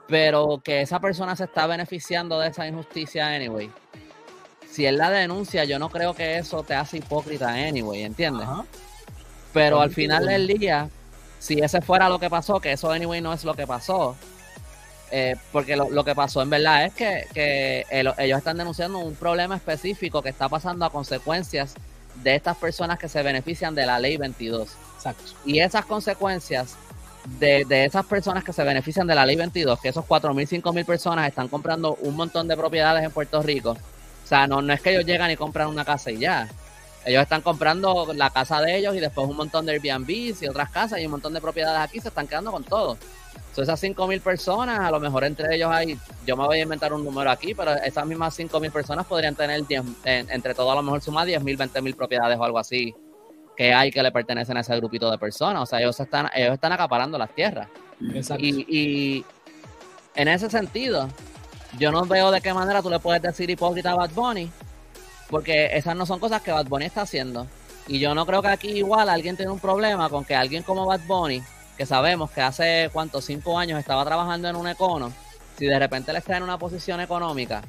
pero 0.06 0.60
que 0.64 0.80
esa 0.80 1.00
persona 1.00 1.36
se 1.36 1.44
está 1.44 1.66
beneficiando 1.66 2.38
de 2.38 2.48
esa 2.48 2.66
injusticia 2.66 3.26
anyway. 3.26 3.70
Si 4.70 4.86
él 4.86 4.96
la 4.96 5.10
denuncia, 5.10 5.64
yo 5.64 5.78
no 5.78 5.90
creo 5.90 6.14
que 6.14 6.38
eso 6.38 6.62
te 6.62 6.74
hace 6.74 6.98
hipócrita 6.98 7.48
anyway, 7.52 8.02
¿entiendes? 8.02 8.46
Ajá. 8.48 8.64
Pero 9.52 9.80
al 9.80 9.90
final 9.90 10.26
de 10.26 10.32
del 10.32 10.46
día, 10.46 10.88
si 11.38 11.60
ese 11.60 11.80
fuera 11.82 12.08
lo 12.08 12.18
que 12.18 12.30
pasó, 12.30 12.60
que 12.60 12.72
eso 12.72 12.90
anyway 12.90 13.20
no 13.20 13.32
es 13.32 13.44
lo 13.44 13.54
que 13.54 13.66
pasó, 13.66 14.16
eh, 15.10 15.36
porque 15.52 15.76
lo, 15.76 15.88
lo 15.90 16.04
que 16.04 16.14
pasó 16.14 16.42
en 16.42 16.50
verdad 16.50 16.84
es 16.84 16.94
que, 16.94 17.26
que 17.32 17.86
el- 17.90 18.12
ellos 18.18 18.38
están 18.38 18.58
denunciando 18.58 18.98
un 18.98 19.14
problema 19.14 19.56
específico 19.56 20.22
que 20.22 20.28
está 20.28 20.48
pasando 20.48 20.84
a 20.84 20.90
consecuencias 20.90 21.74
de 22.22 22.34
estas 22.34 22.56
personas 22.58 22.98
que 22.98 23.08
se 23.08 23.22
benefician 23.22 23.74
de 23.74 23.86
la 23.86 23.98
ley 23.98 24.16
22. 24.16 24.76
Exacto. 24.96 25.24
Y 25.44 25.60
esas 25.60 25.86
consecuencias 25.86 26.76
de, 27.38 27.64
de 27.66 27.84
esas 27.86 28.04
personas 28.06 28.44
que 28.44 28.52
se 28.52 28.64
benefician 28.64 29.06
de 29.06 29.14
la 29.14 29.24
ley 29.24 29.36
22, 29.36 29.80
que 29.80 29.88
esos 29.90 30.04
4.000, 30.04 30.46
5.000 30.48 30.84
personas 30.84 31.28
están 31.28 31.48
comprando 31.48 31.94
un 32.02 32.16
montón 32.16 32.48
de 32.48 32.56
propiedades 32.56 33.04
en 33.04 33.10
Puerto 33.12 33.42
Rico. 33.42 33.72
O 33.72 34.26
sea, 34.26 34.46
no, 34.46 34.60
no 34.60 34.72
es 34.74 34.80
que 34.82 34.90
ellos 34.90 35.06
llegan 35.06 35.30
y 35.30 35.36
compran 35.36 35.68
una 35.68 35.84
casa 35.84 36.10
y 36.10 36.18
ya. 36.18 36.48
Ellos 37.04 37.22
están 37.22 37.40
comprando 37.40 38.12
la 38.14 38.30
casa 38.30 38.60
de 38.60 38.76
ellos 38.76 38.94
y 38.94 39.00
después 39.00 39.26
un 39.28 39.36
montón 39.36 39.64
de 39.64 39.72
Airbnbs 39.72 40.42
y 40.42 40.48
otras 40.48 40.70
casas 40.70 41.00
y 41.00 41.06
un 41.06 41.12
montón 41.12 41.32
de 41.32 41.40
propiedades 41.40 41.80
aquí 41.80 42.00
se 42.00 42.08
están 42.08 42.26
quedando 42.26 42.50
con 42.52 42.64
todo. 42.64 42.98
So, 43.54 43.62
esas 43.62 43.82
5.000 43.82 44.20
personas, 44.20 44.78
a 44.80 44.90
lo 44.90 45.00
mejor 45.00 45.24
entre 45.24 45.54
ellos 45.56 45.70
hay, 45.72 45.98
yo 46.26 46.36
me 46.36 46.44
voy 46.44 46.58
a 46.58 46.62
inventar 46.62 46.92
un 46.92 47.02
número 47.04 47.30
aquí, 47.30 47.54
pero 47.54 47.72
esas 47.74 48.04
mismas 48.06 48.38
5.000 48.38 48.70
personas 48.70 49.06
podrían 49.06 49.34
tener 49.34 49.66
10, 49.66 49.82
en- 50.04 50.30
entre 50.30 50.54
todo 50.54 50.70
a 50.70 50.74
lo 50.76 50.82
mejor 50.82 51.00
sumar 51.00 51.26
10.000, 51.26 51.56
20.000 51.56 51.96
propiedades 51.96 52.38
o 52.38 52.44
algo 52.44 52.58
así 52.58 52.94
que 53.56 53.72
hay 53.74 53.90
que 53.90 54.00
le 54.02 54.12
pertenecen 54.12 54.56
a 54.56 54.60
ese 54.60 54.76
grupito 54.76 55.10
de 55.10 55.18
personas. 55.18 55.62
O 55.62 55.66
sea, 55.66 55.80
ellos 55.80 55.98
están, 55.98 56.28
ellos 56.34 56.52
están 56.54 56.70
acaparando 56.72 57.18
las 57.18 57.34
tierras. 57.34 57.66
Exacto. 58.14 58.44
Y, 58.44 58.64
y 58.68 59.24
en 60.14 60.28
ese 60.28 60.48
sentido, 60.48 61.08
yo 61.78 61.90
no 61.90 62.02
veo 62.04 62.30
de 62.30 62.40
qué 62.40 62.54
manera 62.54 62.82
tú 62.82 62.90
le 62.90 63.00
puedes 63.00 63.20
decir 63.20 63.50
hipócrita 63.50 63.90
a 63.92 63.96
Bad 63.96 64.10
Bunny, 64.10 64.48
porque 65.28 65.76
esas 65.76 65.96
no 65.96 66.06
son 66.06 66.18
cosas 66.20 66.42
que 66.42 66.52
Bad 66.52 66.66
Bunny 66.66 66.86
está 66.86 67.02
haciendo. 67.02 67.46
Y 67.86 67.98
yo 67.98 68.14
no 68.14 68.26
creo 68.26 68.42
que 68.42 68.48
aquí 68.48 68.68
igual 68.68 69.08
alguien 69.08 69.36
tiene 69.36 69.50
un 69.50 69.60
problema 69.60 70.08
con 70.08 70.24
que 70.24 70.34
alguien 70.34 70.62
como 70.62 70.86
Bad 70.86 71.00
Bunny, 71.06 71.42
que 71.76 71.86
sabemos 71.86 72.30
que 72.30 72.42
hace 72.42 72.90
cuántos 72.92 73.24
cinco 73.24 73.58
años 73.58 73.78
estaba 73.78 74.04
trabajando 74.04 74.48
en 74.48 74.56
un 74.56 74.68
econo, 74.68 75.12
si 75.58 75.66
de 75.66 75.78
repente 75.78 76.12
le 76.12 76.18
está 76.18 76.36
en 76.36 76.42
una 76.42 76.58
posición 76.58 77.00
económica 77.00 77.62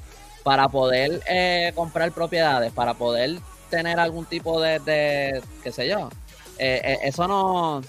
para 0.43 0.67
poder 0.67 1.21
eh, 1.27 1.71
comprar 1.75 2.11
propiedades, 2.11 2.71
para 2.73 2.93
poder 2.95 3.39
tener 3.69 3.99
algún 3.99 4.25
tipo 4.25 4.59
de, 4.59 4.79
de 4.79 5.41
qué 5.63 5.71
sé 5.71 5.87
yo, 5.87 6.09
eh, 6.57 6.81
eh, 6.83 6.97
eso 7.03 7.27
no, 7.27 7.81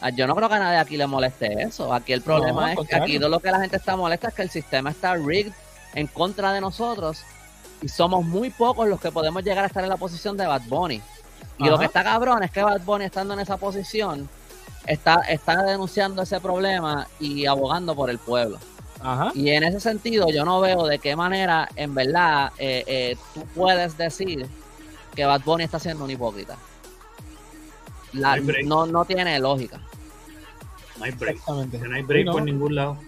Ah, 0.00 0.10
Yo 0.10 0.26
no 0.26 0.36
creo 0.36 0.48
que 0.48 0.54
a 0.54 0.58
nadie 0.60 0.78
aquí 0.78 0.96
le 0.96 1.06
moleste 1.06 1.62
eso. 1.62 1.92
Aquí 1.92 2.12
el 2.12 2.22
problema 2.22 2.74
No, 2.74 2.82
es 2.82 2.88
que 2.88 2.96
aquí 2.96 3.18
lo 3.18 3.40
que 3.40 3.50
la 3.50 3.60
gente 3.60 3.76
está 3.76 3.96
molesta 3.96 4.28
es 4.28 4.34
que 4.34 4.42
el 4.42 4.50
sistema 4.50 4.90
está 4.90 5.14
rigged 5.14 5.52
en 5.94 6.06
contra 6.06 6.52
de 6.52 6.60
nosotros 6.60 7.22
y 7.82 7.88
somos 7.88 8.24
muy 8.24 8.50
pocos 8.50 8.88
los 8.88 9.00
que 9.00 9.12
podemos 9.12 9.42
llegar 9.44 9.64
a 9.64 9.66
estar 9.66 9.82
en 9.84 9.90
la 9.90 9.96
posición 9.96 10.36
de 10.36 10.46
Bad 10.46 10.62
Bunny. 10.68 11.00
Y 11.58 11.68
lo 11.68 11.78
que 11.78 11.86
está 11.86 12.04
cabrón 12.04 12.42
es 12.42 12.50
que 12.50 12.62
Bad 12.62 12.82
Bunny 12.82 13.04
estando 13.04 13.34
en 13.34 13.40
esa 13.40 13.56
posición 13.56 14.28
está, 14.86 15.22
está 15.22 15.62
denunciando 15.64 16.22
ese 16.22 16.40
problema 16.40 17.06
y 17.18 17.46
abogando 17.46 17.94
por 17.96 18.10
el 18.10 18.18
pueblo. 18.18 18.58
Ajá. 19.00 19.30
Y 19.34 19.50
en 19.50 19.62
ese 19.64 19.80
sentido 19.80 20.28
yo 20.30 20.44
no 20.44 20.60
veo 20.60 20.86
de 20.86 20.98
qué 20.98 21.14
manera 21.14 21.68
en 21.76 21.94
verdad 21.94 22.52
eh, 22.58 22.84
eh, 22.86 23.16
tú 23.34 23.44
puedes 23.54 23.96
decir 23.96 24.46
que 25.14 25.24
Bad 25.24 25.42
Bunny 25.44 25.64
está 25.64 25.78
siendo 25.78 26.04
un 26.04 26.10
hipócrita. 26.10 26.56
La- 28.12 28.36
No 28.64 28.86
no, 28.86 29.04
tiene 29.04 29.38
lógica. 29.38 29.80
No 30.96 31.04
hay 31.04 31.12
break. 31.12 31.36
Exactamente. 31.36 31.78
No 31.78 31.94
hay 31.94 32.02
break 32.02 32.26
no. 32.26 32.32
por 32.32 32.42
ningún 32.42 32.74
lado. 32.74 32.98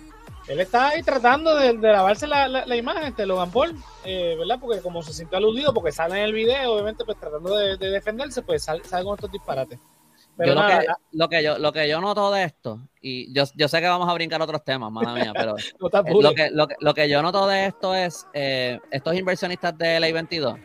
Él 0.50 0.58
está 0.58 0.88
ahí 0.88 1.02
tratando 1.04 1.54
de, 1.54 1.74
de 1.74 1.92
lavarse 1.92 2.26
la, 2.26 2.48
la, 2.48 2.66
la 2.66 2.76
imagen, 2.76 3.04
este 3.04 3.24
Logan 3.24 3.52
Paul, 3.52 3.72
eh, 4.04 4.34
¿verdad? 4.36 4.58
Porque 4.60 4.80
como 4.80 5.00
se 5.00 5.12
sintió 5.12 5.38
aludido, 5.38 5.72
porque 5.72 5.92
sale 5.92 6.16
en 6.16 6.24
el 6.24 6.32
video, 6.32 6.72
obviamente, 6.72 7.04
pues 7.04 7.20
tratando 7.20 7.56
de, 7.56 7.76
de 7.76 7.90
defenderse, 7.90 8.42
pues 8.42 8.64
sale, 8.64 8.82
sale 8.82 9.04
con 9.04 9.14
estos 9.14 9.30
disparates. 9.30 9.78
Pero 10.36 10.54
yo 10.54 10.60
lo, 10.60 10.66
que, 10.66 10.86
lo, 11.12 11.28
que 11.28 11.42
yo, 11.44 11.58
lo 11.58 11.72
que 11.72 11.88
yo 11.88 12.00
noto 12.00 12.32
de 12.32 12.42
esto, 12.42 12.80
y 13.00 13.32
yo, 13.32 13.44
yo 13.54 13.68
sé 13.68 13.80
que 13.80 13.86
vamos 13.86 14.08
a 14.08 14.14
brincar 14.14 14.42
otros 14.42 14.64
temas, 14.64 14.90
mala 14.90 15.14
mía, 15.14 15.32
pero 15.32 15.54
no 15.78 15.88
eh, 15.88 16.14
lo, 16.20 16.34
que, 16.34 16.50
lo, 16.50 16.66
que, 16.66 16.74
lo 16.80 16.94
que 16.94 17.08
yo 17.08 17.22
noto 17.22 17.46
de 17.46 17.66
esto 17.66 17.94
es 17.94 18.26
eh, 18.34 18.80
estos 18.90 19.14
inversionistas 19.14 19.78
de 19.78 20.00
Ley 20.00 20.10
22 20.10 20.58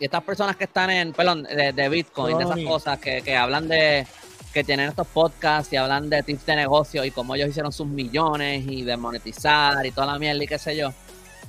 y 0.00 0.04
estas 0.04 0.24
personas 0.24 0.56
que 0.56 0.64
están 0.64 0.90
en, 0.90 1.12
perdón, 1.12 1.44
de, 1.44 1.72
de 1.72 1.88
Bitcoin, 1.88 2.38
de 2.38 2.44
esas 2.44 2.58
cosas 2.64 2.98
que, 2.98 3.22
que 3.22 3.36
hablan 3.36 3.68
de, 3.68 4.04
que 4.58 4.64
tienen 4.64 4.88
estos 4.88 5.06
podcasts 5.06 5.72
y 5.72 5.76
hablan 5.76 6.10
de 6.10 6.20
tips 6.24 6.46
de 6.46 6.56
negocio 6.56 7.04
y 7.04 7.12
cómo 7.12 7.36
ellos 7.36 7.50
hicieron 7.50 7.70
sus 7.70 7.86
millones 7.86 8.64
y 8.66 8.82
de 8.82 8.96
monetizar 8.96 9.86
y 9.86 9.92
toda 9.92 10.08
la 10.08 10.18
mierda 10.18 10.42
y 10.42 10.48
qué 10.48 10.58
sé 10.58 10.76
yo. 10.76 10.92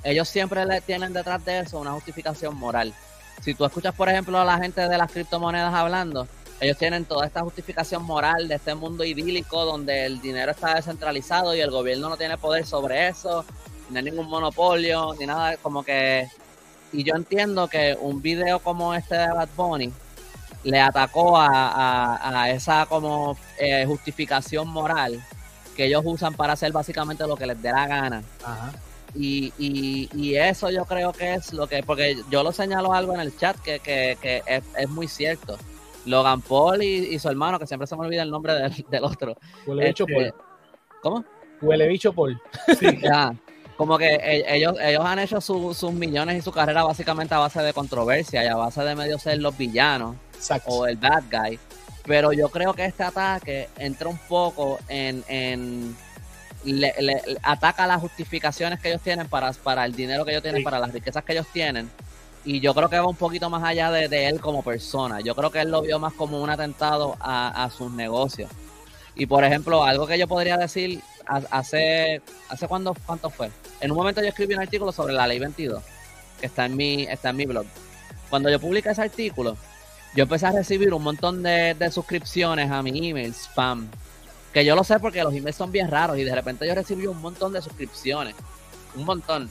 Ellos 0.04 0.28
siempre 0.28 0.64
le 0.64 0.80
tienen 0.80 1.12
detrás 1.12 1.44
de 1.44 1.58
eso 1.58 1.80
una 1.80 1.90
justificación 1.90 2.56
moral. 2.56 2.94
Si 3.42 3.52
tú 3.54 3.64
escuchas, 3.64 3.96
por 3.96 4.08
ejemplo, 4.08 4.38
a 4.38 4.44
la 4.44 4.58
gente 4.58 4.88
de 4.88 4.96
las 4.96 5.10
criptomonedas 5.10 5.74
hablando, 5.74 6.28
ellos 6.60 6.78
tienen 6.78 7.04
toda 7.04 7.26
esta 7.26 7.40
justificación 7.40 8.04
moral 8.04 8.46
de 8.46 8.54
este 8.54 8.76
mundo 8.76 9.02
idílico 9.02 9.64
donde 9.64 10.06
el 10.06 10.20
dinero 10.20 10.52
está 10.52 10.76
descentralizado 10.76 11.52
y 11.56 11.60
el 11.60 11.72
gobierno 11.72 12.10
no 12.10 12.16
tiene 12.16 12.38
poder 12.38 12.64
sobre 12.64 13.08
eso, 13.08 13.44
no 13.88 13.98
hay 13.98 14.04
ningún 14.04 14.28
monopolio, 14.28 15.16
ni 15.18 15.26
nada, 15.26 15.56
como 15.56 15.82
que... 15.82 16.28
Y 16.92 17.02
yo 17.02 17.16
entiendo 17.16 17.66
que 17.66 17.98
un 18.00 18.22
video 18.22 18.60
como 18.60 18.94
este 18.94 19.16
de 19.16 19.32
Bad 19.32 19.48
Bunny 19.56 19.92
le 20.64 20.80
atacó 20.80 21.36
a, 21.36 21.46
a- 22.16 22.42
a 22.42 22.50
esa 22.50 22.86
como 22.86 23.36
eh, 23.58 23.84
justificación 23.86 24.68
moral 24.68 25.20
que 25.76 25.86
ellos 25.86 26.02
usan 26.04 26.34
para 26.34 26.52
hacer 26.54 26.72
básicamente 26.72 27.26
lo 27.26 27.36
que 27.36 27.46
les 27.46 27.60
dé 27.62 27.70
la 27.72 27.86
gana. 27.86 28.22
Ajá. 28.44 28.72
Y, 29.14 29.52
y, 29.58 30.08
y 30.14 30.36
eso 30.36 30.70
yo 30.70 30.84
creo 30.84 31.12
que 31.12 31.34
es 31.34 31.52
lo 31.52 31.66
que, 31.66 31.82
porque 31.82 32.16
yo 32.30 32.42
lo 32.42 32.52
señalo 32.52 32.92
algo 32.92 33.14
en 33.14 33.20
el 33.20 33.36
chat 33.36 33.56
que, 33.58 33.80
que, 33.80 34.16
que 34.20 34.42
es, 34.46 34.62
es 34.76 34.88
muy 34.88 35.08
cierto. 35.08 35.58
Logan 36.06 36.40
Paul 36.42 36.82
y, 36.82 37.14
y 37.14 37.18
su 37.18 37.28
hermano, 37.28 37.58
que 37.58 37.66
siempre 37.66 37.86
se 37.86 37.96
me 37.96 38.06
olvida 38.06 38.22
el 38.22 38.30
nombre 38.30 38.54
del, 38.54 38.84
del 38.88 39.04
otro. 39.04 39.36
Huele 39.66 39.86
bicho 39.88 40.04
Este, 40.08 40.30
Paul. 40.30 40.34
¿Cómo? 41.02 41.24
Huele 41.60 41.88
bicho 41.88 42.12
Paul. 42.12 42.40
Ya, 43.02 43.32
como 43.80 43.96
que 43.96 44.14
e- 44.14 44.56
ellos, 44.56 44.74
ellos 44.80 45.02
han 45.04 45.18
hecho 45.18 45.40
su- 45.40 45.72
sus 45.72 45.92
millones 45.92 46.36
y 46.36 46.42
su 46.42 46.52
carrera 46.52 46.84
básicamente 46.84 47.34
a 47.34 47.38
base 47.38 47.62
de 47.62 47.72
controversia 47.72 48.44
y 48.44 48.46
a 48.46 48.54
base 48.56 48.82
de 48.82 48.94
medio 48.94 49.18
ser 49.18 49.38
los 49.38 49.56
villanos 49.56 50.16
Exacto. 50.34 50.70
o 50.70 50.86
el 50.86 50.96
bad 50.98 51.22
guy. 51.30 51.58
Pero 52.04 52.32
yo 52.32 52.50
creo 52.50 52.74
que 52.74 52.84
este 52.84 53.02
ataque 53.04 53.68
entra 53.78 54.08
un 54.08 54.18
poco 54.28 54.78
en. 54.88 55.24
en 55.28 55.96
le, 56.64 56.92
le- 57.00 57.22
ataca 57.42 57.86
las 57.86 58.00
justificaciones 58.02 58.80
que 58.80 58.88
ellos 58.90 59.00
tienen 59.00 59.28
para, 59.28 59.50
para 59.54 59.86
el 59.86 59.94
dinero 59.94 60.26
que 60.26 60.32
ellos 60.32 60.42
tienen, 60.42 60.60
Sí. 60.60 60.64
para 60.64 60.78
las 60.78 60.92
riquezas 60.92 61.24
que 61.24 61.32
ellos 61.32 61.46
tienen. 61.50 61.90
Y 62.44 62.60
yo 62.60 62.74
creo 62.74 62.90
que 62.90 62.98
va 62.98 63.06
un 63.06 63.16
poquito 63.16 63.48
más 63.48 63.62
allá 63.64 63.90
de, 63.90 64.08
de 64.08 64.26
él 64.28 64.40
como 64.40 64.62
persona. 64.62 65.20
Yo 65.20 65.34
creo 65.34 65.50
que 65.50 65.60
él 65.62 65.70
lo 65.70 65.80
vio 65.80 65.98
más 65.98 66.12
como 66.12 66.40
un 66.42 66.50
atentado 66.50 67.16
a, 67.20 67.64
a 67.64 67.70
sus 67.70 67.90
negocios. 67.92 68.50
Y 69.14 69.24
por 69.26 69.42
ejemplo, 69.44 69.84
algo 69.84 70.06
que 70.06 70.18
yo 70.18 70.28
podría 70.28 70.56
decir 70.58 71.00
hace, 71.50 72.22
hace 72.48 72.68
cuándo, 72.68 72.94
cuánto 73.06 73.30
fue. 73.30 73.50
En 73.80 73.90
un 73.90 73.96
momento 73.96 74.20
yo 74.20 74.28
escribí 74.28 74.54
un 74.54 74.60
artículo 74.60 74.92
sobre 74.92 75.12
la 75.12 75.26
ley 75.26 75.38
22, 75.38 75.82
que 76.40 76.46
está 76.46 76.66
en 76.66 76.76
mi, 76.76 77.04
está 77.04 77.30
en 77.30 77.36
mi 77.36 77.46
blog. 77.46 77.66
Cuando 78.28 78.50
yo 78.50 78.60
publiqué 78.60 78.90
ese 78.90 79.02
artículo, 79.02 79.56
yo 80.14 80.24
empecé 80.24 80.46
a 80.46 80.52
recibir 80.52 80.92
un 80.92 81.02
montón 81.02 81.42
de, 81.42 81.74
de 81.74 81.90
suscripciones 81.90 82.70
a 82.70 82.82
mi 82.82 83.10
email, 83.10 83.32
spam, 83.32 83.88
Que 84.52 84.64
yo 84.64 84.74
lo 84.74 84.84
sé 84.84 84.98
porque 84.98 85.22
los 85.22 85.34
emails 85.34 85.56
son 85.56 85.70
bien 85.70 85.88
raros 85.88 86.18
y 86.18 86.24
de 86.24 86.34
repente 86.34 86.66
yo 86.66 86.74
recibí 86.74 87.06
un 87.06 87.20
montón 87.20 87.52
de 87.52 87.62
suscripciones. 87.62 88.34
Un 88.96 89.04
montón. 89.04 89.48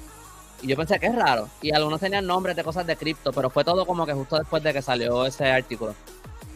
Y 0.62 0.68
yo 0.68 0.76
pensé 0.76 1.00
que 1.00 1.08
es 1.08 1.16
raro. 1.16 1.48
Y 1.62 1.72
algunos 1.74 2.02
tenían 2.02 2.26
nombres 2.26 2.56
de 2.56 2.64
cosas 2.64 2.86
de 2.86 2.98
cripto, 2.98 3.32
pero 3.32 3.50
fue 3.50 3.64
todo 3.64 3.86
como 3.86 4.06
que 4.06 4.14
justo 4.14 4.38
después 4.38 4.62
de 4.62 4.74
que 4.74 4.82
salió 4.82 5.26
ese 5.26 5.50
artículo. 5.50 5.96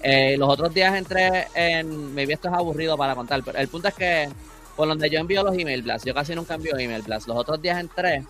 Eh, 0.02 0.36
los 0.38 0.50
otros 0.50 0.74
días 0.74 0.94
entré 0.96 1.48
en. 1.54 2.14
Maybe 2.14 2.34
esto 2.34 2.50
es 2.50 2.54
aburrido 2.54 2.98
para 2.98 3.16
contar, 3.16 3.42
pero 3.44 3.58
el 3.58 3.70
punto 3.70 3.88
es 3.88 3.94
que 3.94 4.30
por 4.76 4.88
donde 4.88 5.10
yo 5.10 5.20
envío 5.20 5.44
los 5.44 5.58
email 5.58 5.82
blasts, 5.84 6.06
yo 6.06 6.14
casi 6.14 6.36
nunca 6.36 6.56
envío 6.56 6.78
email 6.78 7.02
blasts. 7.02 7.28
Los 7.28 7.38
otros 7.38 7.62
días 7.62 7.80
entré 7.80 8.24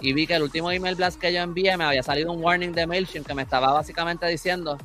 y 0.00 0.12
vi 0.12 0.26
que 0.26 0.34
el 0.34 0.42
último 0.42 0.70
email 0.70 0.94
blast 0.94 1.18
que 1.18 1.32
yo 1.32 1.40
envié 1.40 1.76
me 1.76 1.84
había 1.84 2.02
salido 2.02 2.32
un 2.32 2.42
warning 2.42 2.72
de 2.72 2.86
MailChimp 2.86 3.26
que 3.26 3.34
me 3.34 3.42
estaba 3.42 3.72
básicamente 3.72 4.26
diciendo 4.26 4.76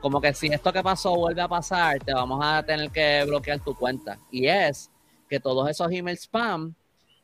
como 0.00 0.20
que 0.20 0.32
si 0.32 0.48
esto 0.48 0.72
que 0.72 0.82
pasó 0.82 1.14
vuelve 1.14 1.42
a 1.42 1.48
pasar, 1.48 1.98
te 1.98 2.12
vamos 2.14 2.40
a 2.42 2.62
tener 2.62 2.90
que 2.90 3.22
bloquear 3.26 3.60
tu 3.60 3.74
cuenta. 3.74 4.18
Y 4.30 4.46
es 4.46 4.90
que 5.28 5.38
todos 5.38 5.68
esos 5.68 5.92
email 5.92 6.16
spam 6.16 6.74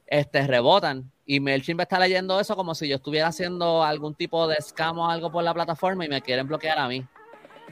este, 0.06 0.46
rebotan. 0.46 1.10
Y 1.24 1.40
MailChimp 1.40 1.80
está 1.80 1.98
leyendo 1.98 2.38
eso 2.38 2.54
como 2.54 2.74
si 2.74 2.86
yo 2.86 2.96
estuviera 2.96 3.28
haciendo 3.28 3.82
algún 3.82 4.14
tipo 4.14 4.46
de 4.46 4.56
scam 4.60 4.98
o 4.98 5.10
algo 5.10 5.32
por 5.32 5.42
la 5.42 5.54
plataforma 5.54 6.04
y 6.04 6.08
me 6.08 6.22
quieren 6.22 6.46
bloquear 6.46 6.78
a 6.78 6.86
mí. 6.86 7.04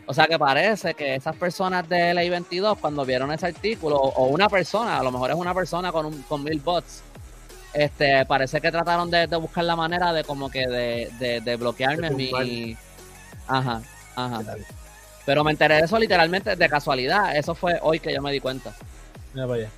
O 0.07 0.13
sea 0.13 0.27
que 0.27 0.39
parece 0.39 0.95
que 0.95 1.15
esas 1.15 1.35
personas 1.37 1.89
de 1.89 2.13
Ley 2.13 2.29
22, 2.29 2.79
cuando 2.79 3.05
vieron 3.05 3.33
ese 3.33 3.47
artículo, 3.47 3.97
o 3.97 4.27
una 4.27 4.49
persona, 4.49 4.99
a 4.99 5.03
lo 5.03 5.11
mejor 5.11 5.31
es 5.31 5.37
una 5.37 5.55
persona 5.55 5.93
con, 5.93 6.07
un, 6.07 6.23
con 6.23 6.45
mil 6.45 6.61
bots, 6.61 7.03
este, 7.73 8.25
parece 8.27 8.61
que 8.61 8.71
trataron 8.71 9.11
de, 9.11 9.27
buscar 9.27 9.65
la 9.65 9.77
manera 9.77 10.13
de 10.13 10.25
como 10.25 10.51
que 10.51 10.67
de, 10.67 11.41
de, 11.43 11.57
bloquearme 11.57 12.11
mi... 12.11 12.77
Ajá, 13.47 13.83
ajá. 14.15 14.43
Pero 15.27 15.43
me 15.43 15.51
enteré 15.51 15.77
de 15.77 15.81
eso 15.83 15.99
literalmente 15.99 16.55
de 16.55 16.69
casualidad. 16.69 17.37
Eso 17.37 17.55
fue 17.55 17.79
hoy 17.83 17.99
que 17.99 18.13
yo 18.13 18.21
me 18.23 18.31
di 18.31 18.41
cuenta. 18.41 18.73
Mira 19.33 19.47
para 19.47 19.61
allá. 19.61 19.71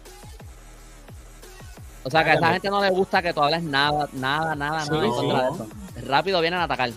O 2.05 2.11
sea 2.11 2.23
que 2.23 2.31
a 2.31 2.35
esa 2.35 2.53
gente 2.53 2.71
no 2.71 2.81
le 2.81 2.91
gusta 2.91 3.21
que 3.21 3.33
tú 3.33 3.43
hables 3.43 3.63
nada, 3.63 4.09
nada, 4.13 4.55
nada, 4.55 4.85
nada 4.85 5.05
en 5.05 5.11
contra 5.11 5.43
de 5.43 5.55
eso. 5.55 5.69
Rápido 6.07 6.41
vienen 6.41 6.61
a 6.61 6.65
atacar. 6.65 6.91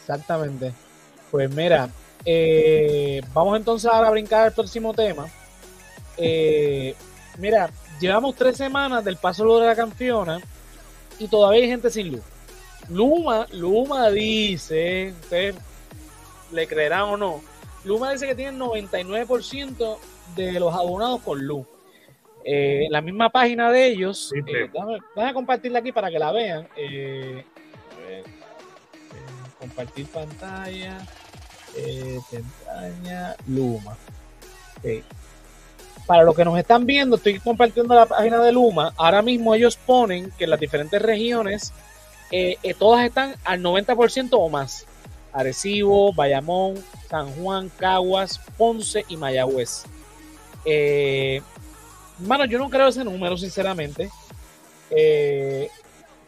Exactamente. 0.00 0.72
Pues 1.32 1.50
mira, 1.50 1.88
eh, 2.26 3.22
vamos 3.32 3.56
entonces 3.56 3.90
ahora 3.90 4.08
a 4.08 4.10
brincar 4.10 4.44
al 4.44 4.52
próximo 4.52 4.92
tema. 4.92 5.26
Eh, 6.18 6.94
mira, 7.38 7.70
llevamos 7.98 8.36
tres 8.36 8.58
semanas 8.58 9.02
del 9.02 9.16
paso 9.16 9.58
de 9.58 9.66
la 9.66 9.74
campeona 9.74 10.42
y 11.18 11.26
todavía 11.28 11.62
hay 11.62 11.68
gente 11.68 11.88
sin 11.88 12.12
luz. 12.12 12.20
Luma, 12.90 13.46
Luma 13.50 14.10
dice, 14.10 15.14
ustedes 15.22 15.56
le 16.52 16.66
creerán 16.66 17.04
o 17.04 17.16
no, 17.16 17.40
Luma 17.84 18.12
dice 18.12 18.26
que 18.26 18.34
tiene 18.34 18.58
99% 18.58 19.98
de 20.36 20.60
los 20.60 20.74
abonados 20.74 21.22
con 21.22 21.46
luz. 21.46 21.66
Eh, 22.44 22.88
la 22.90 23.00
misma 23.00 23.30
página 23.30 23.70
de 23.70 23.86
ellos, 23.86 24.34
eh, 24.36 24.68
déjame, 25.14 25.32
compartirla 25.32 25.78
aquí 25.78 25.92
para 25.92 26.10
que 26.10 26.18
la 26.18 26.30
vean. 26.30 26.68
Eh, 26.76 27.42
compartir 29.58 30.06
pantalla, 30.08 30.98
pantalla, 32.30 33.36
Luma. 33.46 33.96
Para 36.06 36.24
los 36.24 36.34
que 36.34 36.44
nos 36.44 36.58
están 36.58 36.84
viendo, 36.84 37.16
estoy 37.16 37.38
compartiendo 37.38 37.94
la 37.94 38.06
página 38.06 38.40
de 38.40 38.52
Luma. 38.52 38.92
Ahora 38.96 39.22
mismo 39.22 39.54
ellos 39.54 39.76
ponen 39.76 40.30
que 40.38 40.46
las 40.46 40.60
diferentes 40.60 41.00
regiones, 41.00 41.72
todas 42.78 43.04
están 43.04 43.34
al 43.44 43.60
90% 43.60 44.30
o 44.32 44.48
más. 44.48 44.86
Arecibo, 45.32 46.12
Bayamón, 46.12 46.74
San 47.08 47.30
Juan, 47.32 47.70
Caguas, 47.78 48.40
Ponce 48.56 49.04
y 49.08 49.16
Mayagüez. 49.16 49.84
Eh, 50.64 51.40
mano, 52.18 52.44
yo 52.44 52.58
no 52.58 52.68
creo 52.68 52.88
ese 52.88 53.04
número, 53.04 53.36
sinceramente. 53.36 54.10
Eh, 54.90 55.68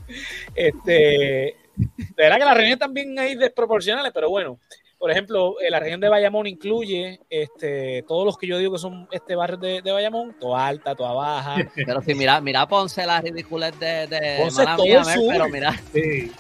Este, 0.56 1.58
de 1.75 2.15
verdad 2.15 2.38
que 2.38 2.45
las 2.45 2.56
regiones 2.56 2.79
también 2.79 3.19
hay 3.19 3.36
desproporcionales, 3.36 4.13
pero 4.13 4.29
bueno. 4.29 4.58
Por 4.97 5.12
ejemplo, 5.12 5.60
eh, 5.60 5.69
la 5.69 5.82
región 5.82 5.99
de 5.99 6.08
Bayamón 6.08 6.47
incluye 6.47 7.19
este, 7.29 8.06
todos 8.08 8.23
los 8.23 8.38
que 8.38 8.47
yo 8.47 8.58
digo 8.58 8.71
que 8.71 8.79
son 8.79 9.10
este 9.12 9.36
barrio 9.36 9.58
de, 9.58 9.82
de 9.82 9.91
Bayamón, 9.91 10.38
toda 10.39 10.65
alta, 10.65 10.95
toda 10.95 11.12
baja. 11.12 11.58
Pero 11.75 12.01
si 12.01 12.15
mira, 12.15 12.39
mira 12.39 12.65
Ponce, 12.69 13.06
las 13.06 13.21
ridículas 13.21 13.77
de, 13.77 14.08
de 14.08 14.38
Ponce 14.39 14.63
todo 14.63 14.86
el 14.86 15.03
sur. 15.03 15.27
pero 15.29 15.49
mira. 15.49 15.75
Sí. 15.91 16.32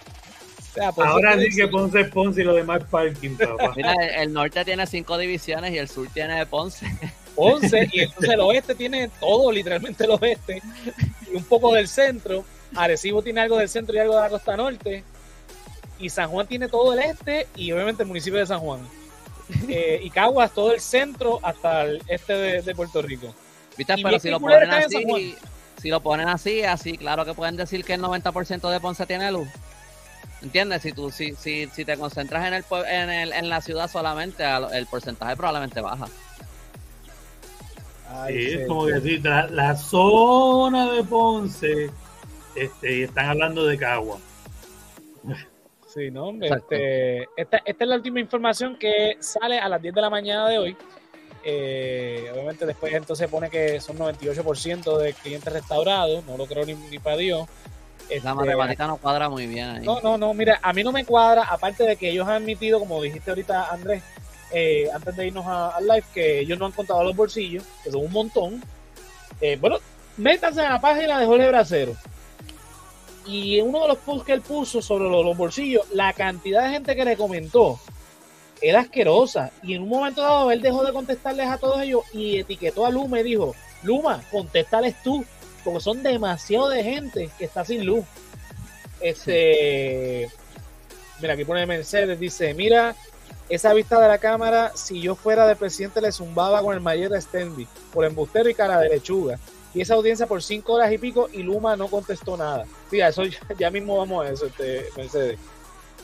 Ahora 0.97 1.39
sí 1.39 1.49
que 1.55 1.67
Ponce 1.67 2.01
es 2.01 2.09
Ponce 2.09 2.41
y 2.41 2.43
lo 2.43 2.53
demás 2.53 2.83
parking, 2.89 3.35
papá. 3.35 3.73
Mira, 3.75 3.93
el, 3.93 4.33
norte 4.33 4.65
tiene 4.65 4.87
cinco 4.87 5.17
divisiones 5.17 5.71
y 5.71 5.77
el 5.77 5.87
sur 5.87 6.07
tiene 6.13 6.45
Ponce. 6.45 6.87
11 7.35 7.89
y 7.91 7.99
entonces 8.01 8.29
el 8.29 8.39
oeste 8.41 8.75
tiene 8.75 9.09
todo, 9.19 9.51
literalmente 9.51 10.03
el 10.03 10.11
oeste, 10.11 10.61
y 11.31 11.35
un 11.35 11.43
poco 11.43 11.73
del 11.73 11.87
centro. 11.87 12.45
Arecibo 12.75 13.21
tiene 13.21 13.41
algo 13.41 13.57
del 13.57 13.69
centro 13.69 13.95
y 13.95 13.99
algo 13.99 14.15
de 14.15 14.21
la 14.21 14.29
costa 14.29 14.57
norte. 14.57 15.03
Y 15.99 16.09
San 16.09 16.29
Juan 16.29 16.47
tiene 16.47 16.67
todo 16.67 16.93
el 16.93 16.99
este 16.99 17.47
y 17.55 17.71
obviamente 17.71 18.03
el 18.03 18.07
municipio 18.07 18.39
de 18.39 18.45
San 18.45 18.59
Juan. 18.59 18.81
Eh, 19.67 19.99
y 20.03 20.09
Caguas 20.09 20.53
todo 20.53 20.73
el 20.73 20.79
centro 20.79 21.39
hasta 21.43 21.83
el 21.83 22.01
este 22.07 22.61
de, 22.61 22.75
Puerto 22.75 23.01
Rico. 23.01 23.33
¿Viste? 23.77 23.95
Pero 24.01 24.19
si 24.19 24.29
lo 24.29 24.39
ponen 24.39 24.71
así, 24.71 25.35
si 25.81 25.89
lo 25.89 26.01
ponen 26.01 26.27
así, 26.27 26.63
así, 26.63 26.97
claro 26.97 27.25
que 27.25 27.33
pueden 27.33 27.57
decir 27.57 27.83
que 27.83 27.93
el 27.93 28.01
90% 28.01 28.71
de 28.71 28.79
Ponce 28.79 29.05
tiene 29.05 29.31
luz. 29.31 29.47
¿Entiendes? 30.43 30.81
Si 30.81 30.91
tú 30.91 31.09
si, 31.09 31.33
si, 31.35 31.67
si 31.67 31.85
te 31.85 31.97
concentras 31.97 32.45
en 32.45 32.53
el, 32.53 32.65
en, 32.87 33.09
el, 33.09 33.33
en 33.33 33.49
la 33.49 33.61
ciudad 33.61 33.89
solamente, 33.89 34.43
el 34.73 34.85
porcentaje 34.85 35.35
probablemente 35.35 35.81
baja 35.81 36.07
sí, 38.27 38.45
es 38.59 38.67
como 38.67 38.85
decir, 38.85 39.21
la, 39.23 39.75
zona 39.75 40.91
de 40.91 41.03
Ponce, 41.03 41.89
este, 42.55 42.97
y 42.97 43.03
están 43.03 43.25
hablando 43.27 43.65
de 43.65 43.77
Cagua. 43.77 44.17
Sí, 45.87 46.09
no, 46.09 46.31
este, 46.41 47.23
esta, 47.37 47.57
esta, 47.65 47.83
es 47.83 47.87
la 47.87 47.95
última 47.95 48.19
información 48.19 48.77
que 48.77 49.17
sale 49.19 49.59
a 49.59 49.69
las 49.69 49.81
10 49.81 49.93
de 49.93 50.01
la 50.01 50.09
mañana 50.09 50.49
de 50.49 50.57
hoy. 50.57 50.77
Eh, 51.45 52.31
obviamente 52.33 52.65
después 52.65 52.93
entonces 52.93 53.27
pone 53.27 53.49
que 53.49 53.81
son 53.81 53.97
98% 53.97 54.97
de 54.97 55.13
clientes 55.13 55.51
restaurados, 55.51 56.23
no 56.25 56.37
lo 56.37 56.45
creo 56.45 56.65
ni, 56.65 56.73
ni 56.73 56.99
para 56.99 57.17
Dios. 57.17 57.47
La 58.09 58.15
este, 58.15 58.33
matemática 58.33 58.87
no 58.87 58.97
cuadra 58.97 59.29
muy 59.29 59.47
bien 59.47 59.69
ahí. 59.69 59.85
No, 59.85 60.01
no, 60.01 60.17
no, 60.17 60.33
mira, 60.33 60.59
a 60.61 60.73
mí 60.73 60.83
no 60.83 60.91
me 60.91 61.05
cuadra, 61.05 61.43
aparte 61.43 61.83
de 61.83 61.95
que 61.95 62.09
ellos 62.09 62.27
han 62.27 62.43
admitido, 62.43 62.79
como 62.79 63.01
dijiste 63.01 63.31
ahorita 63.31 63.69
Andrés, 63.71 64.03
eh, 64.51 64.87
antes 64.93 65.15
de 65.15 65.27
irnos 65.27 65.47
al 65.47 65.85
live, 65.87 66.03
que 66.13 66.39
ellos 66.39 66.59
no 66.59 66.67
han 66.67 66.71
contado 66.71 67.03
los 67.03 67.15
bolsillos, 67.15 67.63
que 67.83 67.91
son 67.91 68.05
un 68.05 68.11
montón. 68.11 68.63
Eh, 69.41 69.57
bueno, 69.59 69.77
métanse 70.17 70.61
a 70.61 70.73
la 70.73 70.81
página 70.81 71.19
de 71.19 71.25
Jorge 71.25 71.47
Bracero. 71.47 71.95
Y 73.25 73.59
en 73.59 73.69
uno 73.69 73.83
de 73.83 73.87
los 73.87 73.97
posts 73.97 74.25
que 74.25 74.33
él 74.33 74.41
puso 74.41 74.81
sobre 74.81 75.09
los, 75.09 75.35
bolsillos, 75.35 75.89
la 75.93 76.13
cantidad 76.13 76.63
de 76.63 76.69
gente 76.71 76.95
que 76.95 77.05
le 77.05 77.17
comentó 77.17 77.79
era 78.61 78.81
asquerosa. 78.81 79.51
Y 79.63 79.73
en 79.73 79.83
un 79.83 79.89
momento 79.89 80.21
dado, 80.21 80.51
él 80.51 80.61
dejó 80.61 80.83
de 80.83 80.93
contestarles 80.93 81.47
a 81.47 81.57
todos 81.57 81.81
ellos 81.81 82.01
y 82.13 82.39
etiquetó 82.39 82.85
a 82.85 82.91
Luma 82.91 83.21
y 83.21 83.23
dijo: 83.23 83.55
Luma, 83.81 84.21
contéstales 84.31 85.01
tú, 85.03 85.25
porque 85.63 85.79
son 85.79 86.03
demasiado 86.03 86.69
de 86.69 86.83
gente 86.83 87.29
que 87.37 87.45
está 87.45 87.65
sin 87.65 87.85
luz. 87.85 88.05
Este. 88.99 90.29
Mira, 91.21 91.33
aquí 91.33 91.45
pone 91.45 91.65
Mercedes, 91.65 92.19
dice: 92.19 92.53
Mira, 92.53 92.95
esa 93.49 93.73
vista 93.73 93.99
de 93.99 94.07
la 94.07 94.17
cámara, 94.17 94.71
si 94.75 95.01
yo 95.01 95.15
fuera 95.15 95.45
de 95.47 95.55
presidente, 95.55 96.01
le 96.01 96.11
zumbaba 96.11 96.61
con 96.61 96.73
el 96.73 96.81
mayor 96.81 97.11
de 97.11 97.67
por 97.93 98.05
embustero 98.05 98.49
y 98.49 98.53
cara 98.53 98.79
de 98.79 98.89
lechuga. 98.89 99.39
Y 99.73 99.81
esa 99.81 99.95
audiencia 99.95 100.27
por 100.27 100.43
cinco 100.43 100.73
horas 100.73 100.91
y 100.91 100.97
pico 100.97 101.29
y 101.33 101.41
Luma 101.41 101.75
no 101.75 101.87
contestó 101.87 102.37
nada. 102.37 102.65
Sí, 102.89 103.01
eso 103.01 103.23
ya, 103.57 103.69
mismo 103.69 103.97
vamos 103.97 104.25
a 104.25 104.29
eso, 104.29 104.45
este, 104.45 104.87
Mercedes. 104.95 105.39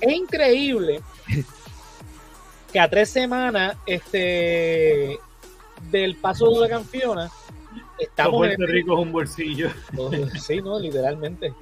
Es 0.02 0.14
increíble 0.14 1.02
que 2.72 2.80
a 2.80 2.90
tres 2.90 3.10
semanas 3.10 3.78
este, 3.86 5.20
del 5.92 6.16
paso 6.16 6.50
de 6.52 6.60
la 6.62 6.70
campeona 6.70 7.32
estamos 8.00 8.38
Puerto 8.38 8.64
en- 8.64 8.70
Rico 8.70 8.94
es 8.94 9.00
un 9.00 9.12
bolsillo. 9.12 9.70
Sí, 10.40 10.62
no, 10.62 10.80
literalmente. 10.80 11.54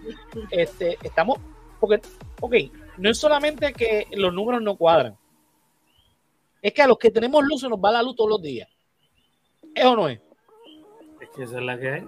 Este, 0.51 0.97
estamos, 1.03 1.39
porque, 1.79 2.01
ok, 2.41 2.53
no 2.97 3.09
es 3.09 3.17
solamente 3.17 3.73
que 3.73 4.07
los 4.11 4.33
números 4.33 4.61
no 4.61 4.75
cuadran, 4.75 5.17
es 6.61 6.73
que 6.73 6.81
a 6.81 6.87
los 6.87 6.97
que 6.97 7.11
tenemos 7.11 7.43
luz 7.43 7.61
se 7.61 7.69
nos 7.69 7.79
va 7.79 7.91
la 7.91 8.01
luz 8.03 8.15
todos 8.15 8.29
los 8.29 8.41
días. 8.41 8.67
¿Es 9.75 9.85
o 9.85 9.95
no 9.95 10.07
es? 10.09 10.19
Es 11.21 11.29
que 11.35 11.43
esa 11.43 11.57
es 11.59 11.63
la 11.63 11.77
que 11.79 11.89
hay. 11.89 12.07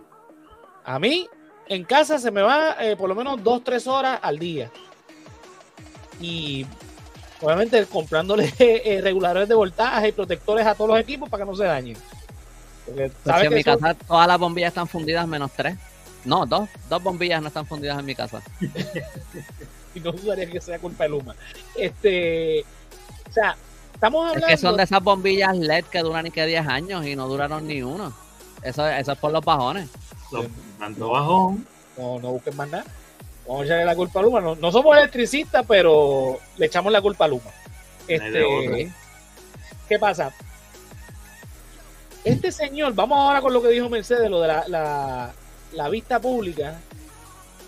A 0.84 0.98
mí, 1.00 1.28
en 1.68 1.84
casa 1.84 2.18
se 2.18 2.32
me 2.32 2.42
va 2.42 2.76
eh, 2.84 2.96
por 2.96 3.08
lo 3.10 3.16
menos 3.16 3.44
dos, 3.44 3.64
tres 3.64 3.86
horas 3.86 4.20
al 4.22 4.40
día. 4.40 4.72
Y 6.20 6.66
obviamente 7.42 7.86
comprándole 7.86 8.52
eh, 8.60 9.00
reguladores 9.02 9.48
de 9.48 9.56
voltaje 9.56 10.10
y 10.10 10.12
protectores 10.14 10.66
a 10.66 10.74
todos 10.76 10.90
los 10.90 11.00
equipos 11.00 11.30
para 11.30 11.44
que 11.46 11.50
no 11.52 11.56
se 11.56 11.66
dañen. 11.66 11.98
Porque 12.90 13.12
Pues 13.24 13.44
en 13.44 13.54
mi 13.54 13.60
eso- 13.62 13.78
casa 13.80 13.94
todas 13.94 14.28
las 14.28 14.40
bombillas 14.40 14.70
están 14.70 14.88
fundidas 14.88 15.28
menos 15.28 15.52
tres. 15.56 15.76
No, 16.26 16.46
dos. 16.46 16.68
Dos 16.90 17.02
bombillas 17.02 17.42
no 17.42 17.48
están 17.48 17.66
fundidas 17.66 17.98
en 18.00 18.06
mi 18.06 18.16
casa. 18.16 18.42
y 19.96 20.00
no 20.00 20.12
dudaría 20.12 20.50
que 20.50 20.60
sea 20.62 20.80
culpa 20.80 21.04
de 21.06 21.10
Luma. 21.12 21.36
Este, 21.76 22.62
o 23.30 23.32
sea, 23.32 23.56
estamos 23.94 24.26
Es 24.26 24.30
hablando. 24.36 24.48
que 24.48 24.58
son 24.58 24.78
de 24.78 24.84
esas 24.84 25.02
bombillas 25.04 25.58
LED 25.58 25.86
que 25.86 26.00
duran 26.00 26.24
ni 26.26 26.32
que 26.32 26.46
10 26.46 26.68
años 26.68 27.06
y 27.06 27.16
no 27.16 27.28
duraron 27.28 27.66
ni 27.68 27.82
uno. 27.82 28.14
Eso, 28.62 28.86
eso 28.88 29.12
es 29.14 29.18
por 29.18 29.32
los 29.32 29.44
bajones. 29.44 29.90
Los 30.32 30.46
mandó 30.78 31.12
bajón. 31.12 31.66
No, 31.98 32.20
no 32.20 32.32
busquen 32.32 32.56
más 32.58 32.70
nada. 32.70 32.84
Vamos 33.48 33.64
a 33.64 33.66
echarle 33.66 33.86
la 33.86 33.96
culpa 33.96 34.20
a 34.20 34.24
Luma. 34.24 34.42
No, 34.42 34.56
no 34.56 34.72
somos 34.72 34.96
electricistas, 34.98 35.66
pero 35.68 36.38
le 36.58 36.66
echamos 36.66 36.92
la 36.92 37.02
culpa 37.02 37.26
a 37.26 37.28
Luma. 37.30 37.50
Este, 38.08 38.92
¿Qué 39.88 39.98
pasa? 39.98 40.32
Este 42.30 42.52
señor, 42.52 42.94
vamos 42.94 43.18
ahora 43.18 43.42
con 43.42 43.52
lo 43.54 43.62
que 43.62 43.70
dijo 43.70 43.90
Mercedes, 43.90 44.30
lo 44.30 44.40
de 44.42 44.48
la, 44.48 44.64
la, 44.68 45.34
la 45.74 45.90
vista 45.90 46.20
pública, 46.20 46.80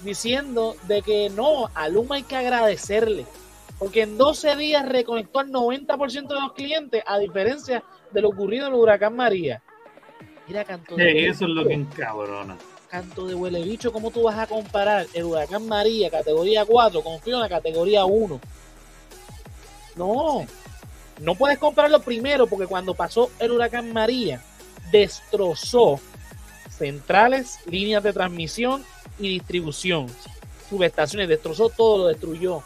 diciendo 0.04 0.76
de 0.88 1.02
que 1.02 1.30
no, 1.32 1.70
a 1.74 1.88
Luma 1.90 2.16
hay 2.18 2.24
que 2.24 2.36
agradecerle, 2.36 3.26
porque 3.80 4.04
en 4.04 4.18
12 4.18 4.56
días 4.58 4.88
reconectó 4.88 5.40
al 5.40 5.52
90% 5.52 6.28
de 6.28 6.40
los 6.40 6.54
clientes, 6.54 7.04
a 7.08 7.18
diferencia 7.18 7.84
de 8.12 8.22
lo 8.22 8.30
ocurrido 8.30 8.68
en 8.68 8.74
el 8.74 8.80
huracán 8.80 9.16
María. 9.16 9.64
Mira, 10.48 10.64
canto 10.64 10.96
de 10.96 11.06
Sí, 11.06 11.08
huele 11.08 11.28
eso 11.30 11.46
es 11.46 11.50
lo 11.52 11.66
que 11.66 11.74
encabrona. 11.74 12.58
canto 12.88 13.26
de 13.26 13.34
huele 13.34 13.64
bicho, 13.64 13.92
¿cómo 13.92 14.12
tú 14.12 14.24
vas 14.24 14.38
a 14.38 14.46
comparar 14.46 15.08
el 15.14 15.24
huracán 15.24 15.68
María, 15.68 16.12
categoría 16.12 16.66
4, 16.66 17.02
con 17.02 17.20
Fiona, 17.20 17.50
categoría 17.50 18.06
1? 18.06 18.40
No, 19.96 20.46
no 21.20 21.36
puedes 21.36 21.58
comprarlo 21.58 22.00
primero 22.02 22.46
porque 22.48 22.68
cuando 22.68 22.94
pasó 22.94 23.32
el 23.40 23.52
huracán 23.52 23.92
María 23.92 24.42
destrozó 24.92 26.00
centrales, 26.70 27.60
líneas 27.66 28.04
de 28.04 28.14
transmisión 28.14 28.84
y 29.20 29.30
distribución, 29.30 30.08
subestaciones, 30.70 31.30
destrozó 31.30 31.70
todo, 31.70 32.00
lo 32.00 32.08
destruyó. 32.08 32.64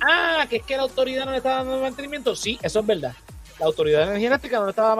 Ah, 0.00 0.46
que 0.48 0.56
es 0.56 0.62
que 0.62 0.76
la 0.76 0.82
autoridad 0.82 1.24
no 1.24 1.32
le 1.32 1.38
estaba 1.38 1.64
dando 1.64 1.80
mantenimiento. 1.80 2.34
Sí, 2.34 2.58
eso 2.62 2.80
es 2.80 2.86
verdad. 2.86 3.14
La 3.58 3.66
autoridad 3.66 4.00
de 4.00 4.04
energía 4.04 4.28
eléctrica 4.28 4.58
no 4.58 4.64
le 4.64 4.70
estaba, 4.70 4.96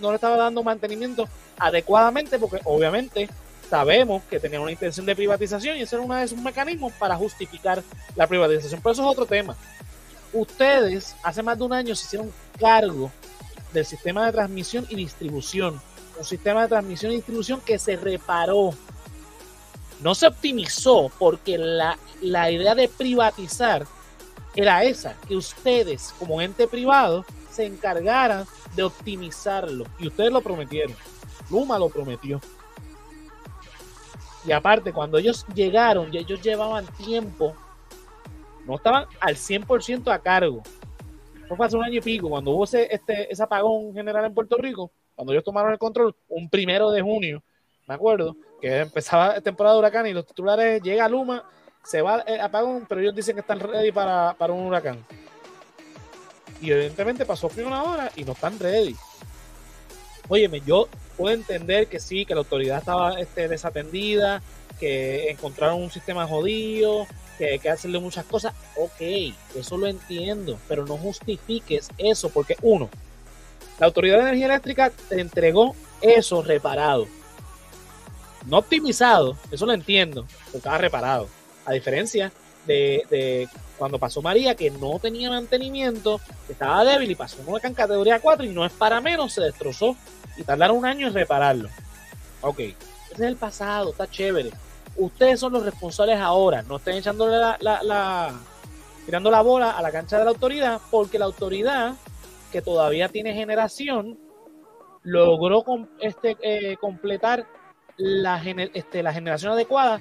no 0.00 0.18
dando 0.18 0.62
mantenimiento 0.62 1.26
adecuadamente 1.58 2.38
porque 2.38 2.60
obviamente 2.64 3.30
sabemos 3.70 4.22
que 4.24 4.38
tenía 4.38 4.60
una 4.60 4.70
intención 4.70 5.06
de 5.06 5.16
privatización 5.16 5.78
y 5.78 5.82
ese 5.82 5.96
era 5.96 6.04
uno 6.04 6.16
de 6.16 6.28
sus 6.28 6.38
mecanismos 6.38 6.92
para 6.94 7.16
justificar 7.16 7.82
la 8.14 8.26
privatización. 8.26 8.82
Pero 8.82 8.92
eso 8.92 9.02
es 9.02 9.08
otro 9.08 9.24
tema 9.24 9.56
ustedes 10.32 11.14
hace 11.22 11.42
más 11.42 11.58
de 11.58 11.64
un 11.64 11.72
año 11.72 11.94
se 11.94 12.06
hicieron 12.06 12.32
cargo 12.58 13.10
del 13.72 13.84
sistema 13.84 14.26
de 14.26 14.32
transmisión 14.32 14.86
y 14.88 14.96
distribución. 14.96 15.80
Un 16.18 16.24
sistema 16.24 16.62
de 16.62 16.68
transmisión 16.68 17.12
y 17.12 17.16
distribución 17.16 17.60
que 17.60 17.78
se 17.78 17.96
reparó. 17.96 18.74
No 20.00 20.14
se 20.14 20.26
optimizó 20.26 21.10
porque 21.18 21.58
la, 21.58 21.98
la 22.20 22.50
idea 22.50 22.74
de 22.74 22.88
privatizar 22.88 23.86
era 24.54 24.84
esa, 24.84 25.14
que 25.26 25.36
ustedes 25.36 26.14
como 26.18 26.40
ente 26.40 26.66
privado 26.66 27.24
se 27.50 27.66
encargaran 27.66 28.44
de 28.74 28.82
optimizarlo. 28.82 29.84
Y 29.98 30.08
ustedes 30.08 30.32
lo 30.32 30.40
prometieron. 30.40 30.96
Luma 31.50 31.78
lo 31.78 31.88
prometió. 31.88 32.40
Y 34.44 34.52
aparte, 34.52 34.92
cuando 34.92 35.18
ellos 35.18 35.46
llegaron, 35.54 36.12
y 36.12 36.18
ellos 36.18 36.42
llevaban 36.42 36.86
tiempo 36.96 37.54
no 38.66 38.76
estaban 38.76 39.06
al 39.20 39.36
100% 39.36 40.12
a 40.12 40.18
cargo. 40.18 40.62
Eso 41.44 41.56
fue 41.56 41.66
hace 41.66 41.76
un 41.76 41.84
año 41.84 41.98
y 41.98 42.00
pico, 42.00 42.28
cuando 42.28 42.52
hubo 42.52 42.64
ese, 42.64 42.88
este, 42.90 43.32
ese 43.32 43.42
apagón 43.42 43.92
general 43.92 44.24
en 44.24 44.34
Puerto 44.34 44.56
Rico, 44.56 44.92
cuando 45.14 45.32
ellos 45.32 45.44
tomaron 45.44 45.72
el 45.72 45.78
control, 45.78 46.14
un 46.28 46.48
primero 46.48 46.90
de 46.90 47.02
junio, 47.02 47.42
me 47.86 47.94
acuerdo, 47.94 48.36
que 48.60 48.78
empezaba 48.78 49.40
temporada 49.40 49.74
de 49.74 49.80
huracán 49.80 50.06
y 50.06 50.12
los 50.12 50.26
titulares 50.26 50.82
llega 50.82 51.08
Luma, 51.08 51.44
se 51.84 52.00
va 52.00 52.20
el 52.20 52.40
apagón, 52.40 52.86
pero 52.88 53.00
ellos 53.00 53.14
dicen 53.14 53.34
que 53.34 53.40
están 53.40 53.60
ready 53.60 53.90
para, 53.90 54.34
para 54.34 54.52
un 54.52 54.66
huracán. 54.66 55.04
Y 56.60 56.70
evidentemente 56.70 57.26
pasó 57.26 57.50
una 57.58 57.82
hora 57.82 58.12
y 58.14 58.24
no 58.24 58.32
están 58.32 58.58
ready. 58.58 58.94
Óyeme, 60.28 60.60
yo 60.60 60.88
puedo 61.16 61.34
entender 61.34 61.88
que 61.88 61.98
sí, 61.98 62.24
que 62.24 62.34
la 62.34 62.40
autoridad 62.40 62.78
estaba 62.78 63.20
este, 63.20 63.48
desatendida, 63.48 64.40
que 64.78 65.28
encontraron 65.30 65.82
un 65.82 65.90
sistema 65.90 66.26
jodido, 66.26 67.06
que 67.36 67.50
hay 67.50 67.58
que 67.58 67.68
hacerle 67.68 67.98
muchas 67.98 68.24
cosas. 68.26 68.54
Ok, 68.76 69.00
eso 69.56 69.76
lo 69.76 69.88
entiendo, 69.88 70.58
pero 70.68 70.86
no 70.86 70.96
justifiques 70.96 71.90
eso, 71.98 72.30
porque 72.30 72.56
uno, 72.62 72.88
la 73.78 73.86
Autoridad 73.86 74.16
de 74.16 74.22
Energía 74.22 74.46
Eléctrica 74.46 74.90
te 75.08 75.20
entregó 75.20 75.74
eso 76.00 76.42
reparado. 76.42 77.06
No 78.46 78.58
optimizado, 78.58 79.36
eso 79.50 79.66
lo 79.66 79.72
entiendo, 79.72 80.26
pero 80.46 80.58
estaba 80.58 80.78
reparado. 80.78 81.28
A 81.64 81.72
diferencia 81.72 82.32
de, 82.66 83.48
cuando 83.78 83.98
pasó 83.98 84.20
María, 84.22 84.54
que 84.54 84.70
no 84.70 84.98
tenía 85.00 85.30
mantenimiento, 85.30 86.20
que 86.46 86.52
estaba 86.52 86.84
débil 86.84 87.10
y 87.10 87.14
pasó 87.14 87.38
en 87.62 87.74
categoría 87.74 88.20
4 88.20 88.44
y 88.44 88.48
no 88.50 88.64
es 88.64 88.72
para 88.72 89.00
menos, 89.00 89.32
se 89.32 89.40
destrozó 89.42 89.96
y 90.36 90.42
tardaron 90.42 90.76
un 90.78 90.86
año 90.86 91.06
en 91.08 91.14
repararlo. 91.14 91.68
Ok, 92.40 92.58
ese 92.60 92.76
es 93.14 93.20
el 93.20 93.36
pasado, 93.36 93.90
está 93.90 94.08
chévere 94.10 94.50
ustedes 94.96 95.40
son 95.40 95.54
los 95.54 95.64
responsables 95.64 96.18
ahora, 96.18 96.62
no 96.62 96.76
estén 96.76 96.96
echándole 96.96 97.38
la- 97.38 98.34
tirando 99.06 99.30
la 99.30 99.40
bola 99.40 99.70
a 99.70 99.80
la 99.82 99.90
cancha 99.90 100.18
de 100.18 100.24
la 100.24 100.30
autoridad, 100.30 100.80
porque 100.90 101.18
la 101.18 101.24
autoridad, 101.24 101.94
que 102.52 102.62
todavía 102.62 103.08
tiene 103.08 103.34
generación, 103.34 104.18
logró 105.02 105.64
este, 106.00 106.36
eh, 106.42 106.76
completar 106.76 107.46
la, 107.96 108.40
gener- 108.40 108.70
este, 108.74 109.02
la 109.02 109.12
generación 109.12 109.52
adecuada 109.52 110.00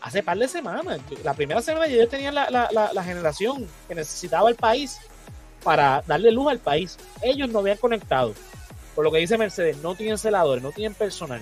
hace 0.00 0.22
par 0.22 0.36
de 0.38 0.48
semanas. 0.48 0.98
La 1.24 1.34
primera 1.34 1.62
semana 1.62 1.86
ellos 1.86 2.08
tenían 2.08 2.34
la, 2.34 2.50
la- 2.50 2.68
la- 2.92 3.04
generación 3.04 3.66
que 3.88 3.94
necesitaba 3.94 4.50
el 4.50 4.56
país 4.56 4.98
para 5.62 6.02
darle 6.06 6.32
luz 6.32 6.50
al 6.50 6.58
país. 6.58 6.98
Ellos 7.22 7.48
no 7.48 7.60
habían 7.60 7.78
conectado. 7.78 8.34
Por 8.94 9.04
lo 9.04 9.10
que 9.12 9.18
dice 9.18 9.38
Mercedes, 9.38 9.78
no 9.78 9.94
tienen 9.94 10.18
celadores, 10.18 10.62
no 10.62 10.72
tienen 10.72 10.94
personal. 10.94 11.40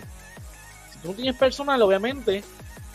Si 0.92 0.98
tú 1.00 1.08
no 1.08 1.14
tienes 1.14 1.36
personal, 1.36 1.80
obviamente 1.82 2.44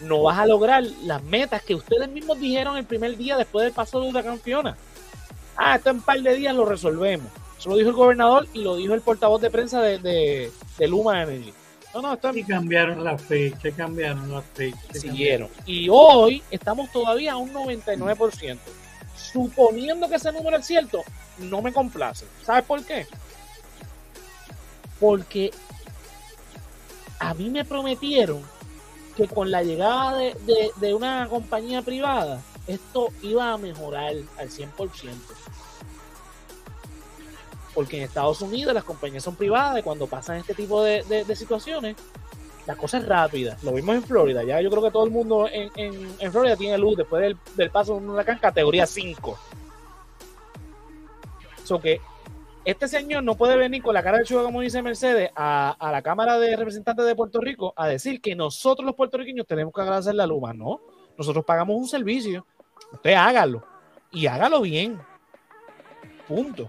no 0.02 0.24
vas 0.24 0.38
a 0.38 0.46
lograr 0.46 0.84
las 1.04 1.24
metas 1.24 1.62
que 1.64 1.76
ustedes 1.76 2.08
mismos 2.10 2.40
dijeron 2.40 2.78
el 2.78 2.86
primer 2.86 3.18
día 3.18 3.36
después 3.38 3.64
del 3.66 3.74
paso 3.74 4.00
de 4.00 4.10
huracán 4.10 4.40
Fiona. 4.40 4.78
Ah, 5.58 5.76
esto 5.78 5.90
en 5.90 6.02
par 6.02 6.20
de 6.22 6.36
días 6.36 6.54
lo 6.56 6.66
resolvemos. 6.66 7.28
Eso 7.66 7.72
lo 7.72 7.78
dijo 7.78 7.90
el 7.90 7.96
gobernador 7.96 8.48
y 8.54 8.60
lo 8.62 8.76
dijo 8.76 8.94
el 8.94 9.02
portavoz 9.02 9.42
de 9.42 9.50
prensa 9.50 9.82
de, 9.82 9.98
de, 9.98 10.52
de 10.78 10.88
Luma 10.88 11.24
Energy. 11.24 11.52
No, 11.96 12.02
no, 12.04 12.38
Y 12.38 12.44
cambiaron 12.44 13.04
la 13.04 13.18
fecha, 13.18 13.72
cambiaron 13.72 14.32
la 14.32 14.44
fecha. 14.44 14.78
siguieron. 14.94 15.50
Y 15.66 15.88
hoy 15.90 16.44
estamos 16.52 16.92
todavía 16.92 17.32
a 17.34 17.38
un 17.38 17.52
99%. 17.52 18.60
Suponiendo 19.18 20.08
que 20.08 20.18
ese 20.18 20.32
número 20.32 20.58
es 20.58 20.68
cierto, 20.68 21.02
no 21.40 21.64
me 21.64 21.74
complace. 21.74 22.28
¿Sabes 22.46 22.66
por 22.66 22.84
qué? 22.84 23.08
Porque 25.00 25.50
a 27.18 27.34
mí 27.34 27.50
me 27.50 27.66
prometieron 27.66 28.44
que 29.18 29.28
con 29.28 29.50
la 29.50 29.64
llegada 29.64 30.16
de, 30.16 30.36
de- 30.46 30.70
de 30.76 30.94
una 30.94 31.28
compañía 31.28 31.82
privada, 31.82 32.44
esto 32.68 33.08
iba 33.24 33.54
a 33.54 33.58
mejorar 33.58 34.14
al 34.38 34.50
100%. 34.52 34.68
Porque 37.76 37.98
en 37.98 38.04
Estados 38.04 38.42
Unidos 38.42 38.74
las 38.74 38.84
compañías 38.86 39.22
son 39.24 39.36
privadas 39.36 39.78
y 39.80 39.84
cuando 39.84 40.08
pasan 40.08 40.38
este 40.38 40.56
tipo 40.56 40.82
de, 40.82 41.04
de- 41.04 41.36
situaciones, 41.36 41.96
la 42.66 42.76
cosa 42.76 42.98
es 42.98 43.06
rápida. 43.06 43.58
Lo 43.62 43.74
vimos 43.74 43.96
en 43.96 44.02
Florida. 44.04 44.44
Ya 44.44 44.60
yo 44.62 44.72
creo 44.72 44.82
que 44.82 44.90
todo 44.92 45.04
el 45.06 45.12
mundo 45.12 45.48
en, 45.52 45.70
en- 45.76 46.16
en 46.18 46.32
Florida 46.32 46.56
tiene 46.56 46.78
luz 46.80 46.96
después 46.98 47.22
del, 47.22 47.38
del 47.56 47.70
paso 47.70 47.92
de 47.94 48.00
un 48.00 48.10
huracán 48.10 48.40
categoría 48.40 48.88
5. 48.88 49.38
So 51.64 51.80
que 51.82 52.00
este 52.64 52.88
señor 52.88 53.24
no 53.24 53.36
puede 53.36 53.58
venir 53.58 53.84
con 53.84 53.94
la 53.94 54.02
cara 54.04 54.18
de 54.20 54.24
chuga, 54.24 54.44
como 54.44 54.62
dice 54.62 54.82
Mercedes, 54.82 55.30
a, 55.36 55.76
a 55.78 55.92
la 55.92 56.02
Cámara 56.02 56.40
de 56.40 56.56
Representantes 56.56 57.06
de 57.06 57.16
Puerto 57.16 57.40
Rico 57.42 57.74
a 57.76 57.88
decir 57.88 58.22
que 58.22 58.36
nosotros 58.36 58.86
los 58.86 58.96
puertorriqueños 58.96 59.46
tenemos 59.46 59.74
que 59.74 59.82
agradecer 59.82 60.16
la 60.16 60.26
Luma. 60.26 60.54
No, 60.54 60.80
nosotros 61.18 61.44
pagamos 61.46 61.76
un 61.78 61.88
servicio. 61.88 62.46
Usted 62.94 63.14
hágalo 63.14 63.64
y 64.12 64.26
hágalo 64.28 64.62
bien. 64.62 65.00
Punto. 66.28 66.68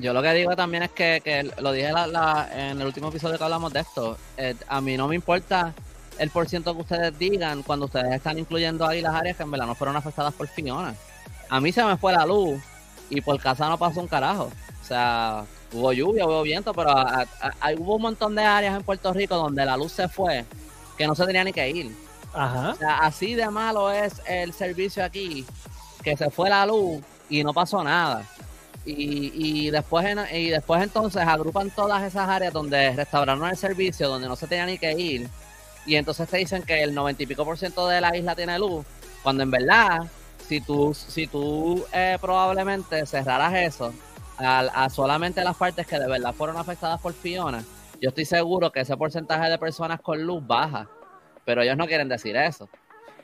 Yo 0.00 0.12
lo 0.12 0.22
que 0.22 0.32
digo 0.32 0.56
también 0.56 0.82
es 0.84 0.90
que, 0.90 1.20
que 1.22 1.50
lo 1.60 1.72
dije 1.72 1.92
la- 1.92 2.06
la- 2.06 2.48
en 2.52 2.80
el 2.80 2.86
último 2.86 3.08
episodio 3.08 3.36
que 3.38 3.44
hablamos 3.44 3.72
de 3.72 3.80
esto. 3.80 4.16
eh, 4.36 4.54
a 4.68 4.80
mí 4.80 4.96
no 4.96 5.08
me 5.08 5.14
importa 5.14 5.74
el 6.18 6.30
por 6.30 6.48
ciento 6.48 6.74
que 6.74 6.80
ustedes 6.82 7.18
digan 7.18 7.62
cuando 7.62 7.86
ustedes 7.86 8.12
están 8.14 8.38
incluyendo 8.38 8.86
ahí 8.86 9.00
las 9.00 9.14
áreas 9.14 9.36
que 9.36 9.42
en 9.42 9.50
verdad 9.50 9.66
no 9.66 9.74
fueron 9.74 9.96
afectadas 9.96 10.32
por 10.34 10.46
Fiona. 10.48 10.94
A 11.48 11.60
mí 11.60 11.72
se 11.72 11.84
me 11.84 11.96
fue 11.96 12.12
la 12.12 12.24
luz 12.26 12.60
y 13.10 13.20
por 13.20 13.38
casa 13.40 13.68
no 13.68 13.76
pasó 13.78 14.00
un 14.00 14.08
carajo. 14.08 14.50
O 14.82 14.84
sea, 14.86 15.44
hubo 15.72 15.92
lluvia, 15.92 16.26
hubo 16.26 16.42
viento, 16.42 16.72
pero 16.74 16.90
a- 16.90 17.22
a- 17.40 17.52
a- 17.60 17.72
hubo 17.78 17.96
un 17.96 18.02
montón 18.02 18.34
de 18.34 18.42
áreas 18.44 18.76
en 18.76 18.82
Puerto 18.82 19.12
Rico 19.12 19.36
donde 19.36 19.64
la 19.64 19.76
luz 19.76 19.92
se 19.92 20.08
fue 20.08 20.44
que 20.96 21.06
no 21.06 21.14
se 21.14 21.26
tenía 21.26 21.44
ni 21.44 21.52
que 21.52 21.68
ir. 21.68 21.94
Ajá. 22.32 22.70
O 22.70 22.76
sea, 22.76 22.98
así 22.98 23.34
de 23.34 23.48
malo 23.50 23.90
es 23.90 24.20
el 24.26 24.52
servicio 24.52 25.04
aquí, 25.04 25.44
que 26.02 26.16
se 26.16 26.30
fue 26.30 26.48
la 26.48 26.64
luz 26.66 27.02
y 27.28 27.42
no 27.44 27.52
pasó 27.52 27.82
nada. 27.82 28.24
Y, 28.84 29.32
y 29.34 29.70
después 29.70 30.06
y 30.32 30.48
después 30.48 30.82
entonces 30.82 31.22
agrupan 31.22 31.70
todas 31.70 32.02
esas 32.02 32.28
áreas 32.28 32.52
donde 32.52 32.92
restauraron 32.92 33.48
el 33.48 33.56
servicio, 33.56 34.08
donde 34.08 34.26
no 34.26 34.36
se 34.36 34.46
tenía 34.46 34.66
ni 34.66 34.78
que 34.78 34.92
ir. 34.92 35.28
Y 35.86 35.96
entonces 35.96 36.28
te 36.28 36.38
dicen 36.38 36.62
que 36.62 36.82
el 36.82 36.94
noventa 36.94 37.22
y 37.22 37.26
pico 37.26 37.44
por 37.44 37.58
ciento 37.58 37.86
de 37.88 38.00
la 38.00 38.16
isla 38.16 38.34
tiene 38.34 38.58
luz, 38.58 38.86
cuando 39.22 39.42
en 39.42 39.50
verdad, 39.50 40.00
si 40.48 40.60
tú, 40.60 40.94
si 40.94 41.26
tú 41.26 41.84
eh, 41.92 42.18
probablemente 42.20 43.04
cerraras 43.06 43.54
eso 43.54 43.92
a, 44.38 44.60
a 44.60 44.90
solamente 44.90 45.44
las 45.44 45.56
partes 45.56 45.86
que 45.86 45.98
de 45.98 46.08
verdad 46.08 46.34
fueron 46.34 46.56
afectadas 46.56 47.00
por 47.00 47.12
Fiona, 47.12 47.64
yo 48.00 48.08
estoy 48.08 48.24
seguro 48.24 48.72
que 48.72 48.80
ese 48.80 48.96
porcentaje 48.96 49.50
de 49.50 49.58
personas 49.58 50.00
con 50.00 50.22
luz 50.22 50.46
baja 50.46 50.88
pero 51.44 51.62
ellos 51.62 51.76
no 51.76 51.86
quieren 51.86 52.08
decir 52.08 52.36
eso. 52.36 52.68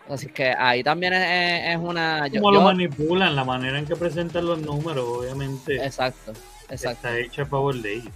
Así 0.08 0.28
que 0.28 0.50
ahí 0.56 0.84
también 0.84 1.12
es, 1.14 1.74
es 1.74 1.76
una... 1.78 2.28
yo- 2.28 2.40
Cómo 2.40 2.52
lo 2.52 2.60
yo- 2.60 2.64
manipulan, 2.64 3.34
la 3.34 3.44
manera 3.44 3.78
en 3.78 3.86
que 3.86 3.96
presentan 3.96 4.46
los 4.46 4.58
números, 4.60 5.04
obviamente, 5.08 5.84
exacto, 5.84 6.32
exacto. 6.68 7.08
está 7.08 7.18
hecha 7.18 7.42
a 7.42 7.46
favor 7.46 7.74
de 7.74 7.94
ellos. 7.94 8.12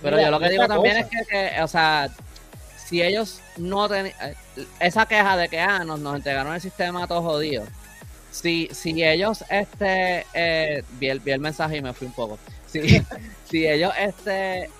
Pero 0.00 0.16
Mira, 0.16 0.28
yo 0.28 0.30
lo 0.32 0.40
que 0.40 0.48
digo 0.50 0.66
también 0.66 1.02
cosa. 1.02 1.18
es 1.20 1.26
que, 1.28 1.32
que, 1.56 1.62
o 1.62 1.68
sea, 1.68 2.08
si 2.86 3.02
ellos 3.02 3.40
no 3.58 3.88
tenían... 3.88 4.14
Esa 4.80 5.06
queja 5.06 5.36
de 5.36 5.48
que, 5.48 5.60
ah, 5.60 5.84
nos, 5.84 6.00
nos 6.00 6.16
entregaron 6.16 6.54
el 6.54 6.60
sistema 6.60 7.06
todo 7.06 7.22
jodido. 7.22 7.64
Si, 8.30 8.68
si 8.72 9.04
ellos, 9.04 9.44
este... 9.50 10.24
Eh, 10.34 10.82
vi, 10.98 11.08
el, 11.08 11.20
vi 11.20 11.32
el 11.32 11.40
mensaje 11.40 11.76
y 11.76 11.82
me 11.82 11.92
fui 11.92 12.06
un 12.06 12.14
poco. 12.14 12.38
Si, 12.66 12.80
si 13.50 13.66
ellos, 13.66 13.92
este... 13.98 14.70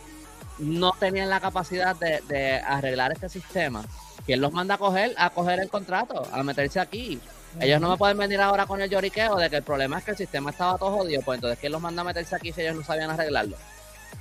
No 0.59 0.92
tenían 0.98 1.29
la 1.31 1.40
capacidad 1.40 1.96
de, 1.96 2.20
de 2.29 2.57
arreglar 2.59 3.12
este 3.12 3.29
sistema, 3.29 3.85
¿quién 4.26 4.40
los 4.40 4.52
manda 4.52 4.74
a 4.74 4.78
coger, 4.78 5.14
a 5.16 5.30
coger 5.30 5.60
el 5.60 5.68
contrato, 5.68 6.26
a 6.32 6.42
meterse 6.42 6.80
aquí? 6.80 7.20
Ellos 7.60 7.80
no 7.80 7.90
me 7.90 7.96
pueden 7.96 8.18
venir 8.18 8.40
ahora 8.40 8.66
con 8.66 8.80
el 8.80 8.90
lloriqueo 8.90 9.37
de 9.37 9.48
que 9.48 9.56
el 9.56 9.62
problema 9.62 9.98
es 9.98 10.04
que 10.04 10.10
el 10.10 10.16
sistema 10.16 10.50
estaba 10.50 10.76
todo 10.76 10.96
jodido, 10.96 11.22
pues 11.22 11.37
entonces 11.37 11.58
¿quién 11.60 11.70
los 11.70 11.80
manda 11.80 12.02
a 12.02 12.04
meterse 12.04 12.34
aquí 12.34 12.52
si 12.52 12.62
ellos 12.62 12.76
no 12.76 12.82
sabían 12.82 13.10
arreglarlo? 13.10 13.56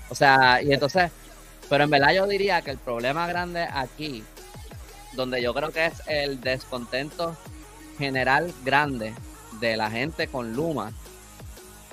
O 0.09 0.15
sea, 0.15 0.61
y 0.61 0.71
entonces, 0.71 1.11
pero 1.69 1.85
en 1.85 1.89
verdad 1.89 2.13
yo 2.13 2.27
diría 2.27 2.61
que 2.61 2.71
el 2.71 2.77
problema 2.77 3.25
grande 3.25 3.67
aquí, 3.71 4.23
donde 5.13 5.41
yo 5.41 5.53
creo 5.53 5.71
que 5.71 5.87
es 5.87 6.01
el 6.07 6.41
descontento 6.41 7.35
general 7.97 8.53
grande 8.63 9.13
de 9.59 9.77
la 9.77 9.89
gente 9.89 10.27
con 10.27 10.53
Luma, 10.53 10.91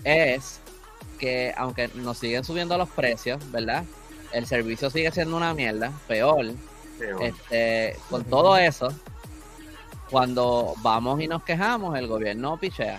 es 0.05 0.61
que 1.19 1.55
aunque 1.57 1.89
nos 1.95 2.19
siguen 2.19 2.45
subiendo 2.45 2.77
los 2.77 2.89
precios, 2.89 3.51
¿verdad? 3.51 3.85
El 4.33 4.47
servicio 4.47 4.91
sigue 4.91 5.11
siendo 5.13 5.37
una 5.37 5.55
mierda, 5.55 5.93
peor. 6.09 6.53
Este, 7.21 7.97
con 8.09 8.25
todo 8.25 8.57
eso, 8.57 8.89
cuando 10.11 10.75
vamos 10.83 11.21
y 11.21 11.29
nos 11.29 11.43
quejamos, 11.45 11.99
el 11.99 12.07
gobierno 12.07 12.59
pichea. 12.59 12.99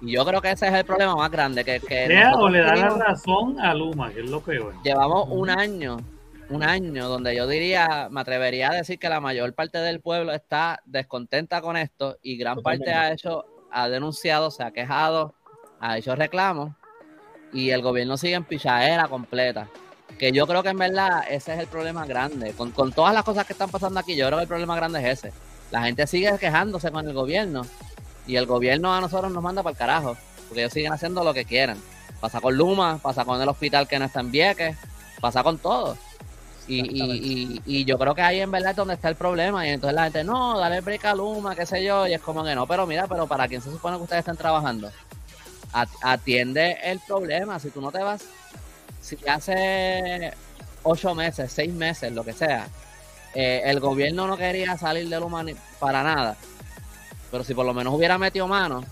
Y 0.00 0.12
yo 0.12 0.24
creo 0.24 0.40
que 0.40 0.50
ese 0.50 0.68
es 0.68 0.74
el 0.74 0.84
problema 0.84 1.16
más 1.16 1.30
grande. 1.30 1.64
Que, 1.64 1.80
que 1.80 2.24
o 2.36 2.48
le 2.48 2.60
da 2.60 2.76
la 2.76 2.90
razón 2.90 3.58
a 3.58 3.74
Luma, 3.74 4.10
que 4.10 4.20
es 4.20 4.30
lo 4.30 4.40
peor. 4.40 4.74
llevamos 4.84 5.28
un 5.28 5.50
año, 5.50 5.98
un 6.50 6.62
año 6.62 7.08
donde 7.08 7.34
yo 7.34 7.46
diría, 7.46 8.08
me 8.10 8.20
atrevería 8.20 8.70
a 8.70 8.74
decir 8.74 8.98
que 8.98 9.08
la 9.08 9.20
mayor 9.20 9.52
parte 9.54 9.78
del 9.78 10.00
pueblo 10.00 10.32
está 10.32 10.80
descontenta 10.84 11.60
con 11.60 11.76
esto 11.76 12.16
y 12.22 12.36
gran 12.36 12.62
parte 12.62 12.92
ha 12.92 13.12
hecho, 13.12 13.44
ha 13.72 13.88
denunciado, 13.88 14.50
se 14.50 14.62
ha 14.62 14.70
quejado, 14.70 15.34
ha 15.80 15.98
hecho 15.98 16.14
reclamos 16.14 16.72
y 17.52 17.70
el 17.70 17.82
gobierno 17.82 18.16
sigue 18.16 18.34
en 18.34 18.44
pichadera 18.44 19.08
completa. 19.08 19.68
Que 20.18 20.32
yo 20.32 20.46
creo 20.46 20.62
que 20.62 20.70
en 20.70 20.78
verdad 20.78 21.22
ese 21.30 21.54
es 21.54 21.60
el 21.60 21.66
problema 21.68 22.04
grande. 22.04 22.52
Con, 22.52 22.72
con 22.72 22.92
todas 22.92 23.14
las 23.14 23.22
cosas 23.24 23.46
que 23.46 23.52
están 23.52 23.70
pasando 23.70 24.00
aquí, 24.00 24.16
yo 24.16 24.26
creo 24.26 24.38
que 24.38 24.42
el 24.42 24.48
problema 24.48 24.74
grande 24.76 24.98
es 25.00 25.18
ese. 25.18 25.32
La 25.70 25.82
gente 25.82 26.06
sigue 26.06 26.36
quejándose 26.38 26.90
con 26.90 27.06
el 27.06 27.14
gobierno 27.14 27.62
y 28.26 28.36
el 28.36 28.46
gobierno 28.46 28.94
a 28.94 29.00
nosotros 29.00 29.30
nos 29.32 29.42
manda 29.42 29.62
para 29.62 29.72
el 29.72 29.78
carajo, 29.78 30.16
porque 30.48 30.62
ellos 30.62 30.72
siguen 30.72 30.92
haciendo 30.92 31.22
lo 31.22 31.32
que 31.34 31.44
quieran. 31.44 31.78
Pasa 32.20 32.40
con 32.40 32.56
Luma, 32.56 32.98
pasa 33.00 33.24
con 33.24 33.40
el 33.40 33.48
hospital 33.48 33.86
que 33.86 33.98
no 33.98 34.06
está 34.06 34.20
en 34.20 34.30
Vieques, 34.32 34.76
pasa 35.20 35.42
con 35.44 35.58
todo. 35.58 35.96
Y, 36.66 36.80
y, 36.80 37.12
y, 37.12 37.62
y 37.64 37.84
yo 37.84 37.96
creo 37.96 38.14
que 38.14 38.20
ahí 38.22 38.40
en 38.40 38.50
verdad 38.50 38.72
es 38.72 38.76
donde 38.76 38.94
está 38.94 39.08
el 39.08 39.14
problema. 39.14 39.66
Y 39.66 39.70
entonces 39.70 39.94
la 39.94 40.04
gente, 40.04 40.24
no, 40.24 40.58
dale 40.58 40.80
break 40.80 41.04
a 41.04 41.14
Luma, 41.14 41.54
qué 41.54 41.64
sé 41.64 41.82
yo. 41.84 42.06
Y 42.06 42.12
es 42.14 42.20
como 42.20 42.42
que 42.44 42.54
no, 42.54 42.66
pero 42.66 42.86
mira, 42.86 43.06
pero 43.06 43.26
¿para 43.26 43.46
quién 43.46 43.62
se 43.62 43.70
supone 43.70 43.96
que 43.96 44.02
ustedes 44.02 44.20
están 44.20 44.36
trabajando? 44.36 44.90
At- 45.72 45.88
atiende 46.02 46.76
el 46.82 46.98
problema. 47.00 47.58
Si 47.60 47.70
tú 47.70 47.80
no 47.80 47.90
te 47.92 48.02
vas, 48.02 48.22
si 49.00 49.16
hace 49.28 50.32
ocho 50.82 51.14
meses, 51.14 51.50
seis 51.52 51.72
meses, 51.72 52.12
lo 52.12 52.24
que 52.24 52.32
sea, 52.32 52.68
eh, 53.34 53.62
el 53.64 53.80
gobierno 53.80 54.26
no 54.26 54.36
quería 54.36 54.76
salir 54.76 55.08
de 55.08 55.20
Luma 55.20 55.44
para 55.78 56.02
nada. 56.02 56.36
Pero 57.30 57.44
si 57.44 57.54
por 57.54 57.66
lo 57.66 57.74
menos 57.74 57.94
hubiera 57.94 58.16
metido 58.18 58.46
mano 58.48 58.82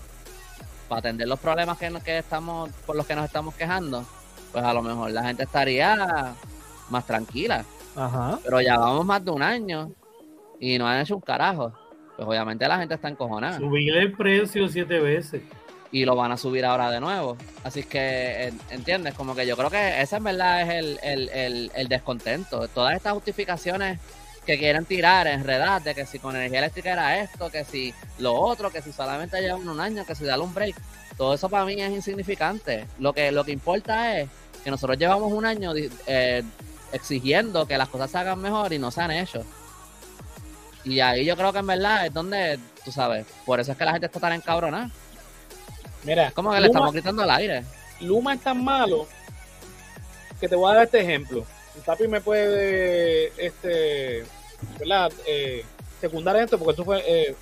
para 0.87 0.99
atender 0.99 1.27
los 1.27 1.39
problemas 1.39 1.77
que, 1.77 1.89
no- 1.89 2.01
que 2.03 2.19
estamos, 2.19 2.69
por 2.85 2.95
los 2.95 3.05
que 3.05 3.15
nos 3.15 3.25
estamos 3.25 3.55
quejando, 3.55 4.05
pues 4.51 4.63
a 4.63 4.73
lo 4.73 4.81
mejor 4.81 5.11
la 5.11 5.23
gente 5.23 5.43
estaría 5.43 6.33
más 6.89 7.05
tranquila. 7.05 7.65
Ajá. 7.95 8.39
Pero 8.43 8.61
ya 8.61 8.77
vamos 8.77 9.05
más 9.05 9.25
de 9.25 9.31
un 9.31 9.41
año 9.41 9.91
y 10.59 10.77
no 10.77 10.87
han 10.87 10.99
hecho 11.01 11.15
un 11.15 11.21
carajo. 11.21 11.73
Pues 12.15 12.27
obviamente 12.27 12.67
la 12.67 12.77
gente 12.79 12.95
está 12.95 13.09
encojonada 13.09 13.57
Subirle 13.57 13.99
el 14.01 14.11
precio 14.13 14.67
siete 14.67 14.99
veces. 14.99 15.41
Y 15.91 16.05
lo 16.05 16.15
van 16.15 16.31
a 16.31 16.37
subir 16.37 16.65
ahora 16.65 16.91
de 16.91 16.99
nuevo. 16.99 17.37
Así 17.63 17.83
que, 17.83 18.47
en- 18.47 18.59
¿entiendes? 18.69 19.13
Como 19.13 19.35
que 19.35 19.45
yo 19.47 19.55
creo 19.55 19.69
que 19.69 20.01
ese 20.01 20.17
en 20.17 20.23
verdad 20.23 20.61
es 20.61 20.69
el, 20.69 20.99
el, 21.31 21.71
el, 21.73 21.87
descontento. 21.87 22.67
Todas 22.67 22.95
estas 22.95 23.13
justificaciones 23.13 23.99
que 24.45 24.57
quieren 24.57 24.85
tirar, 24.85 25.27
enredar, 25.27 25.83
de 25.83 25.93
que 25.93 26.05
si 26.05 26.19
con 26.19 26.35
energía 26.35 26.59
eléctrica 26.59 26.93
era 26.93 27.19
esto, 27.19 27.49
que 27.49 27.63
si 27.65 27.93
lo 28.19 28.33
otro, 28.33 28.69
que 28.71 28.81
si 28.81 28.91
solamente 28.91 29.41
llevan 29.41 29.67
un 29.67 29.79
año, 29.79 30.05
que 30.05 30.15
si 30.15 30.23
darle 30.23 30.45
un 30.45 30.53
break. 30.53 30.75
Todo 31.17 31.33
eso 31.33 31.49
para 31.49 31.65
mí 31.65 31.81
es 31.81 31.91
insignificante. 31.91 32.85
Lo 32.99 33.11
que, 33.13 33.31
lo 33.31 33.43
que 33.43 33.51
importa 33.51 34.17
es 34.19 34.29
que 34.63 34.71
nosotros 34.71 34.97
llevamos 34.97 35.31
un 35.33 35.45
año 35.45 35.73
eh, 36.05 36.43
exigiendo 36.91 37.65
que 37.67 37.77
las 37.77 37.89
cosas 37.89 38.11
se 38.11 38.17
hagan 38.17 38.39
mejor 38.39 38.71
y 38.73 38.79
no 38.79 38.91
se 38.91 39.01
han 39.01 39.11
hecho. 39.11 39.43
Y 40.83 40.99
ahí 41.01 41.25
yo 41.25 41.35
creo 41.35 41.51
que 41.51 41.59
en 41.59 41.67
verdad 41.67 42.05
es 42.05 42.13
donde, 42.13 42.59
tú 42.85 42.91
sabes, 42.91 43.25
por 43.45 43.59
eso 43.59 43.73
es 43.73 43.77
que 43.77 43.83
la 43.85 43.91
gente 43.91 44.05
está 44.05 44.19
tan 44.19 44.33
encabronada. 44.33 44.89
Mira, 46.03 46.27
Es 46.27 46.33
como 46.33 46.51
que 46.51 46.55
le 46.59 46.67
Luma- 46.67 46.71
estamos 46.71 46.93
gritando 46.93 47.23
al 47.23 47.29
aire. 47.31 47.63
Luma 48.01 48.33
es 48.33 48.41
tan 48.41 48.63
malo 48.63 49.07
que 50.39 50.47
te 50.47 50.55
voy 50.55 50.71
a 50.71 50.75
dar 50.75 50.83
este 50.85 51.01
ejemplo. 51.01 51.43
El 51.75 51.81
papi 51.81 52.07
me 52.07 52.21
puede, 52.21 53.31
este, 53.43 54.23
¿verdad? 54.79 55.11
Eh, 55.25 55.65
secundar 55.99 56.35
esto 56.37 56.57
porque 56.57 56.73
eso 56.73 56.85
fue, 56.85 57.03
eh, 57.07 57.35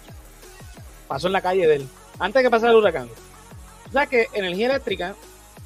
pasó 1.07 1.27
en 1.27 1.33
la 1.33 1.41
calle 1.41 1.67
de 1.67 1.75
él. 1.75 1.87
Antes 2.19 2.39
de 2.39 2.43
que 2.43 2.49
pasara 2.51 2.71
el 2.71 2.77
huracán. 2.77 3.09
O 3.87 3.91
sea 3.91 4.07
que 4.07 4.27
energía 4.33 4.67
eléctrica, 4.67 5.15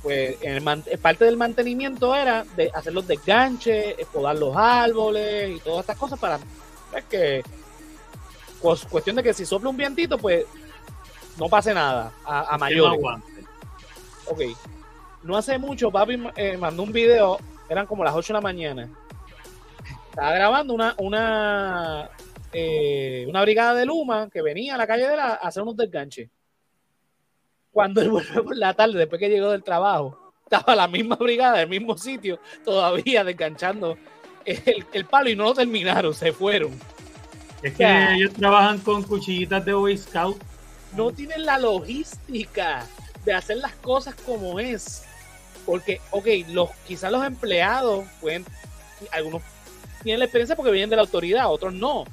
pues 0.02 0.38
en 0.42 0.54
el 0.54 0.62
man- 0.62 0.84
parte 1.02 1.26
del 1.26 1.38
mantenimiento 1.38 2.16
era 2.16 2.44
de 2.56 2.72
hacer 2.74 2.94
los 2.94 3.08
desganches, 3.08 3.96
eh, 3.98 4.06
podar 4.12 4.36
los 4.38 4.56
árboles 4.56 5.56
y 5.56 5.60
todas 5.60 5.82
estas 5.82 5.98
cosas 5.98 6.20
para 6.20 6.40
pues, 6.92 7.04
que 7.06 7.44
cuestión 8.90 9.16
de 9.16 9.24
que 9.24 9.34
si 9.34 9.46
sopla 9.46 9.70
un 9.70 9.78
vientito, 9.78 10.18
pues 10.18 10.46
no 11.40 11.48
pase 11.48 11.74
nada 11.74 12.12
a, 12.26 12.56
a 12.56 12.58
mayores. 12.58 13.00
Ok. 14.28 14.42
No 15.24 15.38
hace 15.38 15.58
mucho, 15.58 15.92
papi 15.92 16.22
eh, 16.36 16.58
mandó 16.58 16.84
un 16.84 16.92
video, 16.92 17.38
eran 17.70 17.86
como 17.86 18.04
las 18.04 18.16
8 18.16 18.28
de 18.28 18.34
la 18.34 18.42
mañana. 18.42 18.90
Estaba 20.10 20.32
grabando 20.34 20.74
una, 20.74 20.96
una, 20.98 22.10
eh, 22.52 23.26
una 23.28 23.42
brigada 23.42 23.74
de 23.74 23.86
Luma 23.86 24.30
que 24.30 24.42
venía 24.42 24.76
a 24.76 24.78
la 24.78 24.88
calle 24.88 25.08
de 25.08 25.16
la 25.16 25.28
a 25.30 25.34
hacer 25.36 25.64
unos 25.64 25.78
desganches. 25.78 26.30
Cuando 27.72 28.02
él 28.02 28.10
vuelve 28.10 28.42
por 28.44 28.56
la 28.56 28.74
tarde, 28.74 28.98
después 28.98 29.20
que 29.20 29.30
llegó 29.30 29.52
del 29.52 29.64
trabajo, 29.64 30.34
estaba 30.44 30.76
la 30.76 30.88
misma 30.88 31.16
brigada, 31.16 31.62
el 31.62 31.70
mismo 31.70 31.98
sitio, 31.98 32.40
todavía 32.66 33.24
desganchando 33.24 33.98
el, 34.46 34.86
el 34.92 35.06
palo 35.06 35.30
y 35.30 35.36
no 35.36 35.44
lo 35.46 35.54
terminaron, 35.54 36.14
se 36.14 36.32
fueron. 36.32 36.72
Es 37.62 37.76
que 37.76 38.14
ellos 38.16 38.34
trabajan 38.34 38.80
con 38.80 39.04
cuchillitas 39.04 39.64
de 39.66 39.74
Boy 39.74 39.98
Scout. 39.98 40.49
No 40.96 41.12
tienen 41.12 41.46
la 41.46 41.58
logística 41.58 42.86
de 43.26 43.34
hacer 43.34 43.58
las 43.58 43.74
cosas 43.76 44.16
como 44.26 44.60
es. 44.60 45.04
Porque, 45.66 46.02
ok, 46.12 46.28
los, 46.50 46.70
quizás 46.88 47.12
los 47.12 47.26
empleados 47.26 48.06
pueden, 48.22 48.46
algunos 49.12 49.42
tienen 50.04 50.20
la 50.20 50.26
experiencia 50.26 50.56
porque 50.56 50.72
vienen 50.72 50.90
de 50.90 50.96
la 50.96 51.04
autoridad, 51.04 51.52
otros 51.52 51.74
no. 51.74 52.06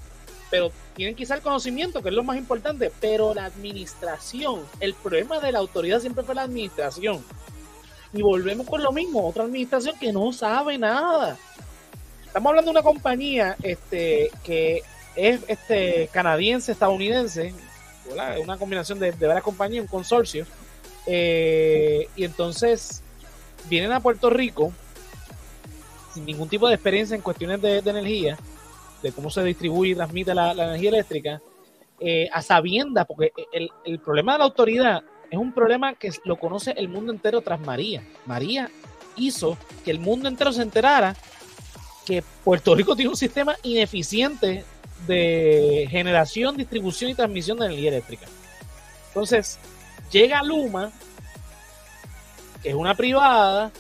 Pero 0.50 0.70
tienen 0.94 1.14
quizás 1.14 1.38
el 1.38 1.42
conocimiento, 1.42 2.02
que 2.02 2.10
es 2.10 2.14
lo 2.14 2.24
más 2.24 2.36
importante. 2.36 2.92
Pero 3.00 3.34
la 3.34 3.46
administración, 3.46 4.64
el 4.80 4.94
problema 4.94 5.40
de 5.40 5.52
la 5.52 5.58
autoridad 5.58 6.00
siempre 6.00 6.24
fue 6.24 6.34
la 6.34 6.42
administración. 6.42 7.24
Y 8.12 8.22
volvemos 8.22 8.66
con 8.66 8.82
lo 8.82 8.92
mismo, 8.92 9.26
otra 9.26 9.44
administración 9.44 9.98
que 9.98 10.12
no 10.12 10.32
sabe 10.32 10.78
nada. 10.78 11.36
Estamos 12.26 12.50
hablando 12.50 12.70
de 12.70 12.78
una 12.78 12.82
compañía 12.82 13.56
este, 13.62 14.30
que 14.44 14.82
es 15.16 15.40
este, 15.48 16.08
canadiense, 16.12 16.72
estadounidense, 16.72 17.54
¿verdad? 18.08 18.38
una 18.38 18.58
combinación 18.58 18.98
de, 18.98 19.10
varias 19.12 19.42
compañías, 19.42 19.82
un 19.82 19.88
consorcio. 19.88 20.46
Eh, 21.06 22.08
y 22.16 22.24
entonces 22.24 23.02
vienen 23.68 23.92
a 23.92 24.00
Puerto 24.00 24.28
Rico 24.28 24.72
sin 26.12 26.24
ningún 26.24 26.48
tipo 26.48 26.66
de 26.66 26.74
experiencia 26.74 27.14
en 27.14 27.22
cuestiones 27.22 27.60
de, 27.60 27.78
energía, 27.78 28.38
de 29.02 29.12
cómo 29.12 29.30
se 29.30 29.42
distribuye 29.44 29.92
y 29.92 29.94
transmite 29.94 30.34
la, 30.34 30.52
energía 30.52 30.88
eléctrica, 30.88 31.40
eh, 32.00 32.28
a 32.32 32.42
sabiendas, 32.42 33.06
porque 33.06 33.32
el 33.52 33.98
problema 34.00 34.32
de 34.32 34.38
la 34.38 34.44
autoridad 34.44 35.02
es 35.30 35.38
un 35.38 35.52
problema 35.52 35.94
que 35.94 36.10
lo 36.24 36.36
conoce 36.36 36.72
el 36.72 36.88
mundo 36.88 37.12
entero 37.12 37.40
tras 37.40 37.60
María. 37.60 38.02
María 38.26 38.70
hizo 39.16 39.56
que 39.84 39.90
el 39.90 39.98
mundo 39.98 40.28
entero 40.28 40.52
se 40.52 40.62
enterara 40.62 41.16
que 42.04 42.22
Puerto 42.44 42.74
Rico 42.74 42.94
tiene 42.94 43.10
un 43.10 43.16
sistema 43.16 43.56
ineficiente 43.62 44.64
de 45.06 45.86
generación, 45.90 46.56
distribución 46.56 47.10
y 47.10 47.14
transmisión 47.14 47.58
de 47.58 47.66
energía 47.66 47.90
eléctrica. 47.90 48.26
Entonces, 49.08 49.58
llega 50.10 50.42
Luma, 50.42 50.90
que 52.62 52.70
es 52.70 52.74
una 52.74 52.94
privada, 52.94 53.70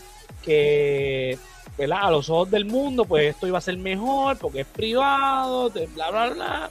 que 0.42 1.38
¿verdad? 1.76 1.98
a 2.02 2.10
los 2.10 2.30
ojos 2.30 2.50
del 2.50 2.64
mundo, 2.64 3.04
pues 3.04 3.34
esto 3.34 3.46
iba 3.46 3.58
a 3.58 3.62
ser 3.62 3.76
mejor 3.76 4.38
porque 4.38 4.60
es 4.60 4.66
privado, 4.66 5.70
bla, 5.94 6.10
bla, 6.10 6.28
bla. 6.30 6.70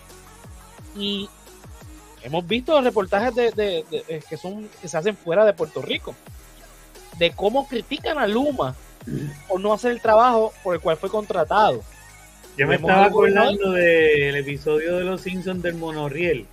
Y 0.95 1.29
hemos 2.23 2.47
visto 2.47 2.79
reportajes 2.81 3.35
de- 3.35 3.51
de- 3.51 4.23
que, 4.27 4.37
son, 4.37 4.69
que 4.81 4.87
se 4.87 4.97
hacen 4.97 5.15
fuera 5.17 5.43
de 5.45 5.53
Puerto 5.53 5.81
Rico, 5.81 6.15
de 7.17 7.31
cómo 7.31 7.67
critican 7.67 8.17
a 8.17 8.27
Luma 8.27 8.75
por 9.47 9.59
no 9.61 9.73
hacer 9.73 9.91
el 9.91 10.01
trabajo 10.01 10.51
por 10.63 10.73
el 10.75 10.81
cual 10.81 10.97
fue 10.97 11.09
contratado. 11.09 11.83
Yo 12.57 12.67
me 12.67 12.75
estaba 12.75 13.05
acordando 13.05 13.71
del 13.71 14.35
episodio 14.35 14.97
de 14.97 15.03
Los 15.03 15.21
Simpsons 15.21 15.61
del 15.61 15.75
monorriel. 15.75 16.45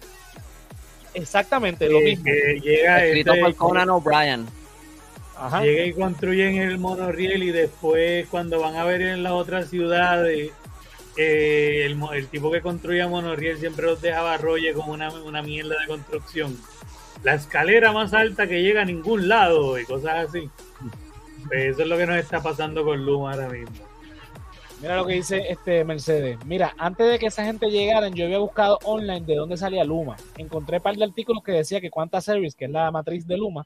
Exactamente, 1.14 1.88
lo 1.88 1.98
que- 1.98 2.04
mismo. 2.04 2.24
que 2.24 2.60
llega, 2.60 3.04
Escrito 3.04 3.32
este- 3.34 3.42
por 3.44 3.54
Conan 3.56 3.90
O'Brien. 3.90 4.46
Ajá. 5.36 5.62
llega 5.62 5.84
y 5.84 5.92
construyen 5.92 6.56
el 6.56 6.78
monorriel 6.78 7.42
y 7.42 7.50
después 7.50 8.26
cuando 8.28 8.60
van 8.60 8.76
a 8.76 8.84
ver 8.84 9.02
en 9.02 9.22
las 9.24 9.32
otras 9.32 9.68
ciudades 9.68 10.52
eh, 11.16 11.82
el, 11.84 11.96
mo- 11.96 12.12
el 12.12 12.28
tipo 12.28 12.50
que 12.52 12.60
construía 12.62 13.08
monorriel 13.08 13.58
siempre 13.58 13.86
los 13.86 14.00
dejaba 14.00 14.36
rolle 14.38 14.72
como 14.72 14.92
una, 14.92 15.10
una 15.12 15.42
mierda 15.42 15.74
de 15.80 15.86
construcción. 15.88 16.56
La 17.24 17.34
escalera 17.34 17.92
más 17.92 18.14
alta 18.14 18.46
que 18.46 18.62
llega 18.62 18.82
a 18.82 18.84
ningún 18.84 19.28
lado 19.28 19.78
y 19.78 19.84
cosas 19.84 20.28
así. 20.28 20.48
Pues 21.48 21.64
eso 21.74 21.82
es 21.82 21.88
lo 21.88 21.96
que 21.98 22.06
nos 22.06 22.16
está 22.16 22.40
pasando 22.42 22.84
con 22.84 23.04
Luma 23.04 23.32
ahora 23.32 23.48
mismo. 23.48 23.76
Mira 24.82 24.96
lo 24.96 25.06
que 25.06 25.14
dice 25.14 25.44
este 25.48 25.84
Mercedes. 25.84 26.44
Mira, 26.44 26.74
antes 26.76 27.08
de 27.08 27.16
que 27.20 27.26
esa 27.26 27.44
gente 27.44 27.70
llegara, 27.70 28.08
yo 28.08 28.24
había 28.24 28.38
buscado 28.38 28.80
online 28.82 29.20
de 29.20 29.36
dónde 29.36 29.56
salía 29.56 29.84
Luma. 29.84 30.16
Encontré 30.36 30.78
un 30.78 30.82
par 30.82 30.96
de 30.96 31.04
artículos 31.04 31.40
que 31.44 31.52
decía 31.52 31.80
que 31.80 31.88
Quanta 31.88 32.20
Service, 32.20 32.56
que 32.58 32.64
es 32.64 32.70
la 32.72 32.90
matriz 32.90 33.24
de 33.24 33.36
Luma, 33.36 33.64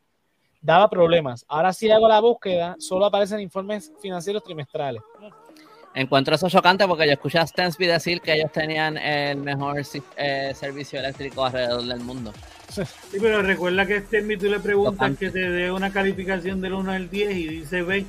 daba 0.61 0.91
problemas. 0.91 1.47
Ahora 1.49 1.73
sí 1.73 1.91
hago 1.91 2.07
la 2.07 2.21
búsqueda, 2.21 2.77
solo 2.79 3.07
aparecen 3.07 3.41
informes 3.41 3.91
financieros 4.03 4.45
trimestrales. 4.45 5.01
Encuentro 5.95 6.35
eso 6.35 6.51
chocante 6.51 6.87
porque 6.87 7.07
yo 7.07 7.15
escuché 7.15 7.39
a 7.39 7.47
Stensby 7.47 7.87
decir 7.87 8.21
que 8.21 8.35
ellos 8.35 8.53
tenían 8.53 8.99
el 8.99 9.39
mejor 9.39 9.81
eh, 10.19 10.53
servicio 10.55 10.99
eléctrico 10.99 11.47
alrededor 11.47 11.83
del 11.83 12.01
mundo. 12.01 12.33
Sí, 12.69 13.19
pero 13.21 13.41
recuerda 13.43 13.87
que 13.87 13.99
este 13.99 14.21
tú 14.37 14.47
le 14.47 14.59
preguntas 14.59 14.95
Tocante. 14.95 15.27
que 15.27 15.31
te 15.31 15.49
dé 15.49 15.71
una 15.71 15.93
calificación 15.93 16.61
del 16.61 16.75
1 16.75 16.91
al 16.91 17.09
10 17.09 17.31
y 17.31 17.47
dice 17.47 17.83
B. 17.83 18.05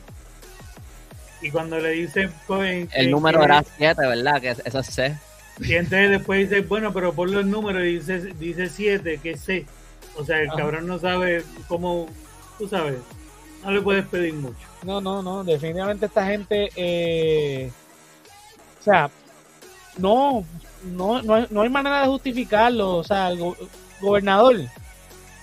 Y 1.42 1.52
cuando 1.52 1.80
le 1.80 1.92
dice 1.92 2.30
pues, 2.48 2.90
El 2.94 3.12
número 3.12 3.44
era 3.44 3.64
7, 3.78 4.02
¿verdad? 4.08 4.42
Que 4.42 4.50
eso 4.50 4.80
es 4.80 4.88
C. 4.88 5.16
Y 5.60 5.74
entonces 5.76 6.10
después 6.12 6.50
dice, 6.50 6.62
bueno, 6.62 6.94
pero 6.94 7.14
por 7.14 7.30
los 7.30 7.46
números 7.46 7.84
y 7.84 7.96
dice 8.00 8.20
dice 8.40 8.70
7, 8.70 9.20
que 9.22 9.32
es 9.32 9.42
C. 9.42 9.66
O 10.16 10.24
sea, 10.26 10.40
el 10.40 10.48
Ajá. 10.50 10.58
cabrón 10.58 10.88
no 10.88 10.98
sabe 11.00 11.44
cómo, 11.68 12.08
tú 12.58 12.68
sabes, 12.68 12.96
no 13.64 13.72
le 13.72 13.82
puedes 13.82 14.06
pedir 14.06 14.34
mucho. 14.34 14.56
No, 14.84 15.02
no, 15.02 15.22
no, 15.22 15.44
definitivamente 15.44 16.06
esta 16.08 16.26
gente, 16.26 16.70
eh, 16.76 17.72
o 18.80 18.84
sea, 18.84 19.10
no, 19.98 20.44
no, 20.84 21.22
no, 21.24 21.34
hay- 21.36 21.48
no 21.50 21.62
hay 21.62 21.70
manera 21.70 22.02
de 22.02 22.08
justificarlo. 22.08 22.96
O 22.98 23.04
sea, 23.04 23.30
el 23.30 23.40
go- 23.40 23.58
gobernador, 24.00 24.56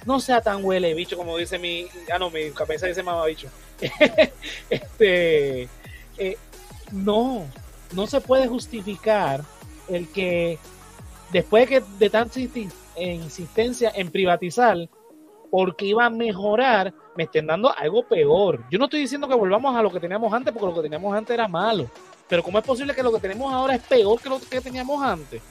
no 0.07 0.21
sea 0.21 0.41
tan 0.41 0.65
huele 0.65 0.95
bicho 0.95 1.17
como 1.17 1.37
dice 1.39 1.59
mi, 1.59 1.87
ah 2.13 2.19
no, 2.19 2.31
mi 2.31 2.51
cabeza 2.51 2.87
dice 2.87 3.03
mamá 3.03 3.27
bicho. 3.27 3.49
este, 4.71 5.69
eh, 6.19 6.37
no, 6.93 7.45
no 7.93 8.07
se 8.07 8.21
puede 8.21 8.49
justificar 8.49 9.43
el 9.89 10.09
que 10.09 10.59
después 11.33 11.69
de 11.69 11.81
que 11.81 11.87
de 11.99 12.11
tanta 12.11 12.41
insi- 12.41 12.73
insistencia 12.97 13.93
en 13.95 14.11
privatizar, 14.11 14.77
porque 15.51 15.87
iba 15.87 16.05
a 16.07 16.11
mejorar, 16.11 16.93
me 17.17 17.25
estén 17.25 17.47
dando 17.47 17.73
algo 17.77 18.03
peor. 18.07 18.65
Yo 18.71 18.79
no 18.79 18.87
estoy 18.87 19.01
diciendo 19.01 19.29
que 19.29 19.35
volvamos 19.35 19.77
a 19.77 19.83
lo 19.83 19.91
que 19.91 20.01
teníamos 20.01 20.33
antes, 20.33 20.53
porque 20.53 20.67
lo 20.67 20.75
que 20.75 20.83
teníamos 20.83 21.15
antes 21.15 21.33
era 21.35 21.47
malo. 21.49 21.89
Pero 22.29 22.43
¿cómo 22.43 22.59
es 22.59 22.65
posible 22.65 22.95
que 22.95 23.03
lo 23.03 23.13
que 23.13 23.21
tenemos 23.21 23.53
ahora 23.53 23.75
es 23.75 23.83
peor 23.83 24.21
que 24.21 24.29
lo 24.29 24.41
que 24.41 24.61
teníamos 24.61 25.03
antes? 25.03 25.43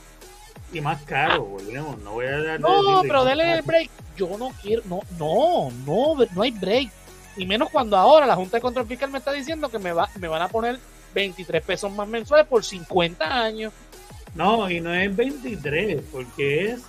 Y 0.74 0.82
más 0.82 1.02
caro, 1.04 1.46
volvemos. 1.46 2.00
No 2.00 2.14
voy 2.14 2.26
a 2.26 2.42
dar. 2.42 2.60
No, 2.60 3.02
pero 3.04 3.24
dele 3.24 3.54
el 3.54 3.62
break. 3.62 3.90
Yo 4.18 4.38
no 4.38 4.50
quiero, 4.62 4.82
no, 4.86 5.00
no, 5.18 5.72
no, 5.86 6.16
no 6.34 6.42
hay 6.42 6.52
break. 6.52 6.90
Y 7.36 7.46
menos 7.46 7.70
cuando 7.70 7.98
ahora 7.98 8.26
la 8.28 8.36
Junta 8.36 8.58
de 8.58 8.62
Control 8.62 8.86
Fiscal 8.88 9.10
me 9.12 9.18
está 9.18 9.32
diciendo 9.32 9.70
que 9.70 9.80
me, 9.80 9.92
va, 9.92 10.10
me 10.20 10.28
van 10.28 10.42
a 10.42 10.48
poner 10.50 10.80
23 11.16 11.64
pesos 11.64 11.92
más 11.92 12.08
mensuales 12.08 12.48
por 12.48 12.64
50 12.64 13.26
años. 13.44 13.74
No, 14.36 14.70
y 14.70 14.80
no 14.82 14.94
es 14.94 15.16
23, 15.16 16.02
porque 16.12 16.72
es 16.72 16.82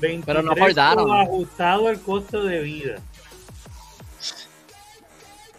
23 0.00 0.24
Pero 0.24 0.42
no 0.42 0.52
acordaron. 0.52 1.10
ajustado 1.16 1.88
al 1.88 2.00
costo 2.00 2.44
de 2.44 2.60
vida. 2.60 2.96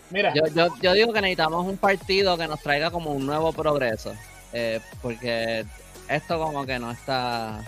Mira, 0.09 0.33
Yo, 0.33 0.47
yo, 0.55 0.67
yo 0.81 0.93
digo 0.93 1.11
que 1.11 1.21
necesitamos 1.21 1.65
un 1.65 1.77
partido 1.77 2.37
que 2.37 2.47
nos 2.47 2.61
traiga 2.61 2.91
como 2.91 3.11
un 3.11 3.25
nuevo 3.25 3.51
progreso. 3.51 4.13
eh, 4.53 4.79
porque 5.01 5.65
esto 6.07 6.39
como 6.39 6.65
que 6.65 6.79
no 6.79 6.91
está... 6.91 7.61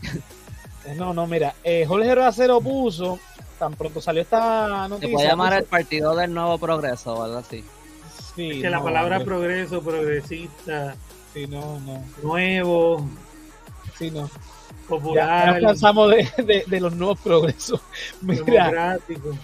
no, 0.96 1.12
no, 1.12 1.26
mira, 1.26 1.54
eh, 1.62 1.84
Jorge 1.86 2.14
Racero 2.14 2.60
puso, 2.62 3.18
tan 3.58 3.74
pronto 3.74 4.00
salió 4.00 4.22
esta 4.22 4.84
Se 4.84 4.88
noticia. 4.88 5.12
puede 5.14 5.28
llamar 5.28 5.52
puso- 5.52 5.58
el 5.58 5.64
partido 5.64 6.16
del 6.16 6.32
nuevo 6.34 6.58
progreso 6.58 7.14
o 7.14 7.22
algo 7.22 7.38
así. 7.38 7.64
Sí, 8.36 8.50
Es 8.50 8.62
que 8.62 8.70
la 8.70 8.82
palabra 8.82 9.20
progreso, 9.24 9.82
progresista, 9.82 10.94
Sí, 11.34 11.46
no, 11.46 11.78
no, 11.80 12.02
nuevo, 12.22 13.06
sí, 13.98 14.10
no. 14.10 14.26
Ya, 14.26 14.28
ya 14.28 14.88
popular, 14.88 15.60
nos 15.62 15.70
cansamos 15.72 16.10
de, 16.10 16.28
de- 16.44 16.64
de 16.66 16.80
los 16.80 16.94
nuevos 16.94 17.18
progresos. 17.20 17.80
Mira, 18.22 18.42
democrático. 18.64 19.36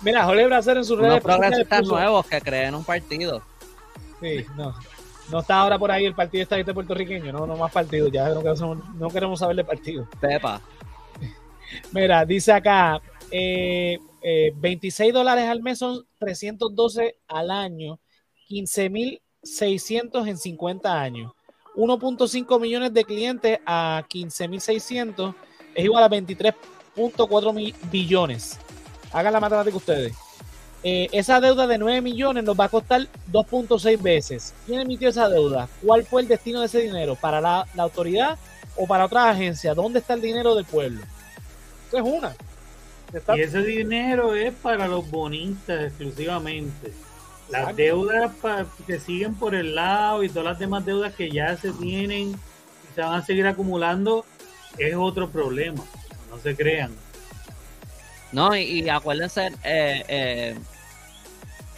mira, 0.00 0.24
Jorge 0.24 0.46
Bracero 0.46 0.80
en 0.80 0.84
sus 0.86 0.98
redes 0.98 1.22
progresistas 1.22 1.84
nuevos 1.86 2.24
que 2.26 2.40
creen 2.40 2.74
un 2.74 2.84
partido. 2.84 3.42
Sí, 4.22 4.46
no. 4.56 4.74
No 5.30 5.40
está 5.40 5.58
ahora 5.60 5.78
por 5.78 5.90
ahí 5.90 6.06
el 6.06 6.14
partido 6.14 6.42
estadista 6.44 6.72
puertorriqueño, 6.72 7.30
no, 7.32 7.46
no 7.46 7.54
más 7.58 7.70
partidos, 7.70 8.10
ya 8.10 8.30
no 8.30 8.40
queremos, 8.40 8.78
no 8.94 9.08
queremos 9.10 9.38
saber 9.38 9.56
de 9.56 9.64
partidos. 9.64 10.08
Pepa. 10.18 10.62
Mira, 11.92 12.24
dice 12.24 12.50
acá, 12.52 12.98
eh, 13.30 13.98
eh, 14.22 14.52
26 14.56 15.12
dólares 15.12 15.44
al 15.48 15.62
mes 15.62 15.78
son 15.78 16.06
312 16.18 17.16
al 17.28 17.50
año, 17.50 18.00
15.600 18.48 20.28
en 20.28 20.36
50 20.38 21.00
años. 21.00 21.32
1.5 21.76 22.60
millones 22.60 22.92
de 22.92 23.04
clientes 23.04 23.58
a 23.64 24.04
15.600 24.08 25.34
es 25.74 25.84
igual 25.84 26.02
a 26.04 26.08
23.4 26.10 27.52
mi- 27.54 27.74
billones. 27.90 28.58
Hagan 29.12 29.32
la 29.32 29.40
matemática 29.40 29.76
ustedes. 29.76 30.14
Eh, 30.82 31.08
esa 31.12 31.40
deuda 31.40 31.66
de 31.66 31.78
9 31.78 32.00
millones 32.00 32.44
nos 32.44 32.58
va 32.58 32.64
a 32.64 32.68
costar 32.68 33.06
2.6 33.30 34.00
veces. 34.00 34.54
¿Quién 34.66 34.80
emitió 34.80 35.08
esa 35.08 35.28
deuda? 35.28 35.68
¿Cuál 35.84 36.04
fue 36.04 36.22
el 36.22 36.28
destino 36.28 36.60
de 36.60 36.66
ese 36.66 36.80
dinero? 36.80 37.14
¿Para 37.16 37.40
la, 37.40 37.66
la 37.74 37.82
autoridad 37.84 38.38
o 38.76 38.86
para 38.86 39.04
otra 39.06 39.28
agencia? 39.30 39.74
¿Dónde 39.74 39.98
está 40.00 40.14
el 40.14 40.20
dinero 40.20 40.54
del 40.54 40.64
pueblo? 40.64 41.02
Eso 41.88 41.96
es 41.98 42.02
una. 42.04 42.34
Está- 43.12 43.36
Y 43.36 43.40
ese 43.40 43.62
dinero 43.62 44.34
es 44.34 44.52
para 44.54 44.86
los 44.86 45.10
bonistas 45.10 45.84
exclusivamente. 45.84 46.92
Las 47.48 47.60
Exacto. 47.62 47.76
deudas 47.76 48.30
pa- 48.42 48.66
que 48.86 49.00
siguen 49.00 49.34
por 49.34 49.54
el 49.54 49.74
lado 49.74 50.22
y 50.22 50.28
todas 50.28 50.44
las 50.44 50.58
demás 50.58 50.84
deudas 50.84 51.14
que 51.14 51.30
ya 51.30 51.56
se 51.56 51.72
tienen 51.72 52.32
y 52.32 52.94
se 52.94 53.00
van 53.00 53.14
a 53.14 53.24
seguir 53.24 53.46
acumulando 53.46 54.24
es 54.76 54.94
otro 54.94 55.30
problema. 55.30 55.82
No 56.30 56.38
se 56.38 56.54
crean. 56.54 56.92
No, 58.32 58.54
y, 58.54 58.60
y 58.82 58.88
acuérdense, 58.90 59.46
eh, 59.64 60.04
eh, 60.08 60.58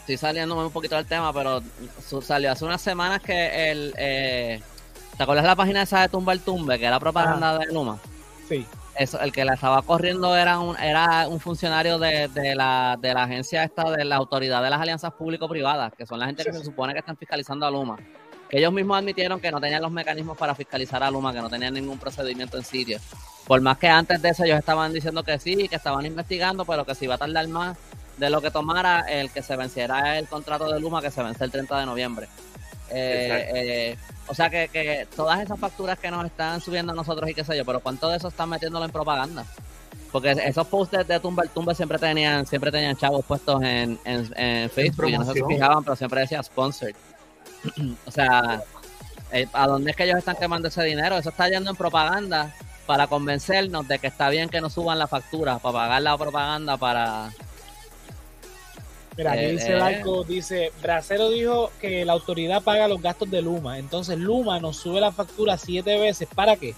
estoy 0.01 0.17
saliéndome 0.17 0.65
un 0.65 0.73
poquito 0.73 0.97
del 0.97 1.07
tema, 1.07 1.33
pero 1.33 1.63
su- 2.05 2.21
salió 2.23 2.51
hace 2.51 2.65
unas 2.65 2.81
semanas 2.83 3.23
que 3.23 3.71
el... 3.71 3.95
eh, 3.97 4.61
¿Te 5.17 5.23
acuerdas 5.23 5.45
la 5.45 5.55
página 5.55 5.83
esa 5.83 6.01
de 6.01 6.09
Tumba 6.09 6.33
el 6.33 6.41
Tumbe, 6.41 6.79
que 6.81 6.87
era 6.87 6.99
propaganda 6.99 7.59
de 7.59 7.67
Luma? 7.67 8.01
Sí. 8.49 8.67
Eso, 9.01 9.19
el 9.19 9.33
que 9.33 9.47
la 9.47 9.55
estaba 9.55 9.81
corriendo 9.81 10.37
era 10.37 10.59
un, 10.59 10.77
era 10.79 11.27
un 11.27 11.41
funcionario 11.41 11.99
de, 11.99 12.29
de 12.29 12.55
la, 12.55 12.99
de 13.01 13.15
la 13.15 13.23
agencia 13.23 13.65
esta, 13.65 13.91
de 13.91 14.05
la 14.05 14.17
autoridad 14.17 14.63
de 14.63 14.69
las 14.69 14.79
alianzas 14.79 15.15
público-privadas, 15.15 15.95
que 15.97 16.05
son 16.05 16.19
la 16.19 16.27
gente 16.27 16.45
que 16.45 16.53
se 16.53 16.63
supone 16.63 16.93
que 16.93 16.99
están 16.99 17.17
fiscalizando 17.17 17.65
a 17.65 17.71
Luma. 17.71 17.97
Que 18.51 18.59
ellos 18.59 18.71
mismos 18.71 18.99
admitieron 18.99 19.41
que 19.41 19.51
no 19.51 19.59
tenían 19.59 19.81
los 19.81 19.91
mecanismos 19.91 20.37
para 20.37 20.55
fiscalizar 20.55 21.03
a 21.03 21.11
Luma, 21.11 21.33
que 21.33 21.41
no 21.41 21.49
tenían 21.49 21.73
ningún 21.73 21.99
procedimiento 21.99 22.59
en 22.59 22.63
sitio. 22.63 22.99
Por 23.47 23.63
más 23.63 23.79
que 23.79 23.89
antes 23.89 24.21
de 24.21 24.29
eso 24.29 24.45
ellos 24.45 24.59
estaban 24.59 24.93
diciendo 24.93 25.23
que 25.23 25.39
sí, 25.39 25.67
que 25.67 25.77
estaban 25.77 26.05
investigando, 26.05 26.67
pero 26.67 26.85
que 26.85 26.95
se 26.95 27.07
iba 27.07 27.15
a 27.15 27.19
tardar 27.19 27.49
más 27.49 27.79
de 28.19 28.29
lo 28.29 28.43
que 28.43 28.51
tomara 28.51 29.07
el 29.09 29.31
que 29.31 29.43
se 29.43 29.57
venciera 29.57 30.19
el 30.19 30.29
contrato 30.29 30.71
de 30.71 30.79
Luma, 30.79 31.01
que 31.01 31.11
se 31.11 31.23
vence 31.23 31.43
el 31.43 31.51
30 31.51 31.81
de 31.81 31.87
noviembre. 31.87 32.29
Eh, 32.91 33.51
eh, 33.55 33.97
o 34.27 34.35
sea 34.35 34.51
que, 34.51 34.69
que, 34.69 35.07
todas 35.15 35.41
esas 35.41 35.59
facturas 35.59 35.99
que 35.99 36.11
nos 36.11 36.25
están 36.27 36.61
subiendo 36.61 36.93
a 36.93 36.95
nosotros 36.95 37.29
y 37.31 37.35
qué 37.35 37.45
sé 37.45 37.57
yo, 37.57 37.65
pero 37.65 37.81
¿cuánto 37.81 38.09
de 38.09 38.17
eso 38.17 38.29
están 38.29 38.49
metiéndolo 38.49 38.85
en 38.85 38.91
propaganda? 38.91 39.45
Porque 40.13 40.33
esos 40.33 40.67
posts 40.67 41.07
de 41.07 41.21
Tumba 41.21 41.45
el 41.45 41.51
Tumba 41.51 41.75
siempre 41.75 41.99
tenían, 41.99 42.45
siempre 42.47 42.73
tenían 42.73 42.97
chavos 42.97 43.25
puestos 43.25 43.63
en, 43.63 43.99
en, 44.05 44.71
Facebook 44.71 45.09
y 45.09 45.19
no 45.19 45.25
se 45.25 45.45
fijaban, 45.45 45.85
pero 45.85 45.97
siempre 45.97 46.21
decía 46.21 46.43
sponsored. 46.43 46.97
o 48.07 48.11
sea, 48.11 48.63
eh, 49.33 49.47
¿a 49.53 49.67
dónde 49.67 49.93
es 49.93 49.97
que 49.97 50.05
ellos 50.05 50.19
están 50.19 50.37
quemando 50.37 50.69
ese 50.69 50.83
dinero? 50.83 51.17
Eso 51.17 51.29
está 51.31 51.49
yendo 51.49 51.71
en 51.71 51.77
propaganda 51.77 52.53
para 52.87 53.07
convencernos 53.07 53.87
de 53.87 54.01
que 54.01 54.09
está 54.09 54.29
bien 54.31 54.49
que 54.49 54.61
nos 54.61 54.73
suban 54.73 54.99
la 54.99 55.07
factura, 55.07 55.59
para 55.59 55.73
pagar 55.75 56.03
la 56.03 56.19
propaganda 56.19 56.77
para, 56.77 57.31
Mira, 59.21 59.33
aquí 59.33 59.45
eh, 59.45 59.51
dice 59.51 59.77
eh. 59.77 60.03
dice, 60.27 60.73
Bracero 60.81 61.29
dijo 61.29 61.71
que 61.79 62.07
la 62.07 62.15
autoridad 62.15 62.63
paga 62.63 62.89
los 62.89 63.03
gastos 63.03 63.31
de 63.31 63.43
Luma, 63.43 63.79
entonces 63.79 64.17
Luma 64.19 64.59
nos 64.61 64.79
sube 64.79 64.99
la 64.99 65.13
factura 65.13 65.59
siete 65.59 65.99
veces, 65.99 66.27
¿para 66.35 66.57
qué? 66.57 66.75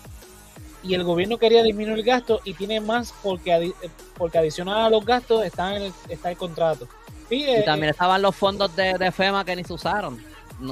Y 0.83 0.95
el 0.95 1.05
gobierno 1.05 1.39
quería 1.39 1.63
disminuir 1.63 2.01
el 2.01 2.05
gasto 2.05 2.41
y 2.45 2.55
tiene 2.55 2.81
más 2.81 3.15
porque, 3.23 3.73
porque 4.19 4.39
adicional 4.39 4.87
a 4.87 4.91
los 4.91 5.07
gastos 5.07 5.45
está, 5.45 5.77
en 5.77 5.83
el, 5.83 5.93
está 6.09 6.33
el 6.33 6.37
contrato. 6.37 6.89
y 7.31 7.45
eh, 7.45 7.63
también 7.63 7.91
estaban 7.91 8.21
los 8.21 8.35
fondos 8.35 8.75
de, 8.75 9.13
FEMA 9.13 9.45
que 9.45 9.55
ni 9.55 9.63
se 9.63 9.75
usaron. 9.75 10.21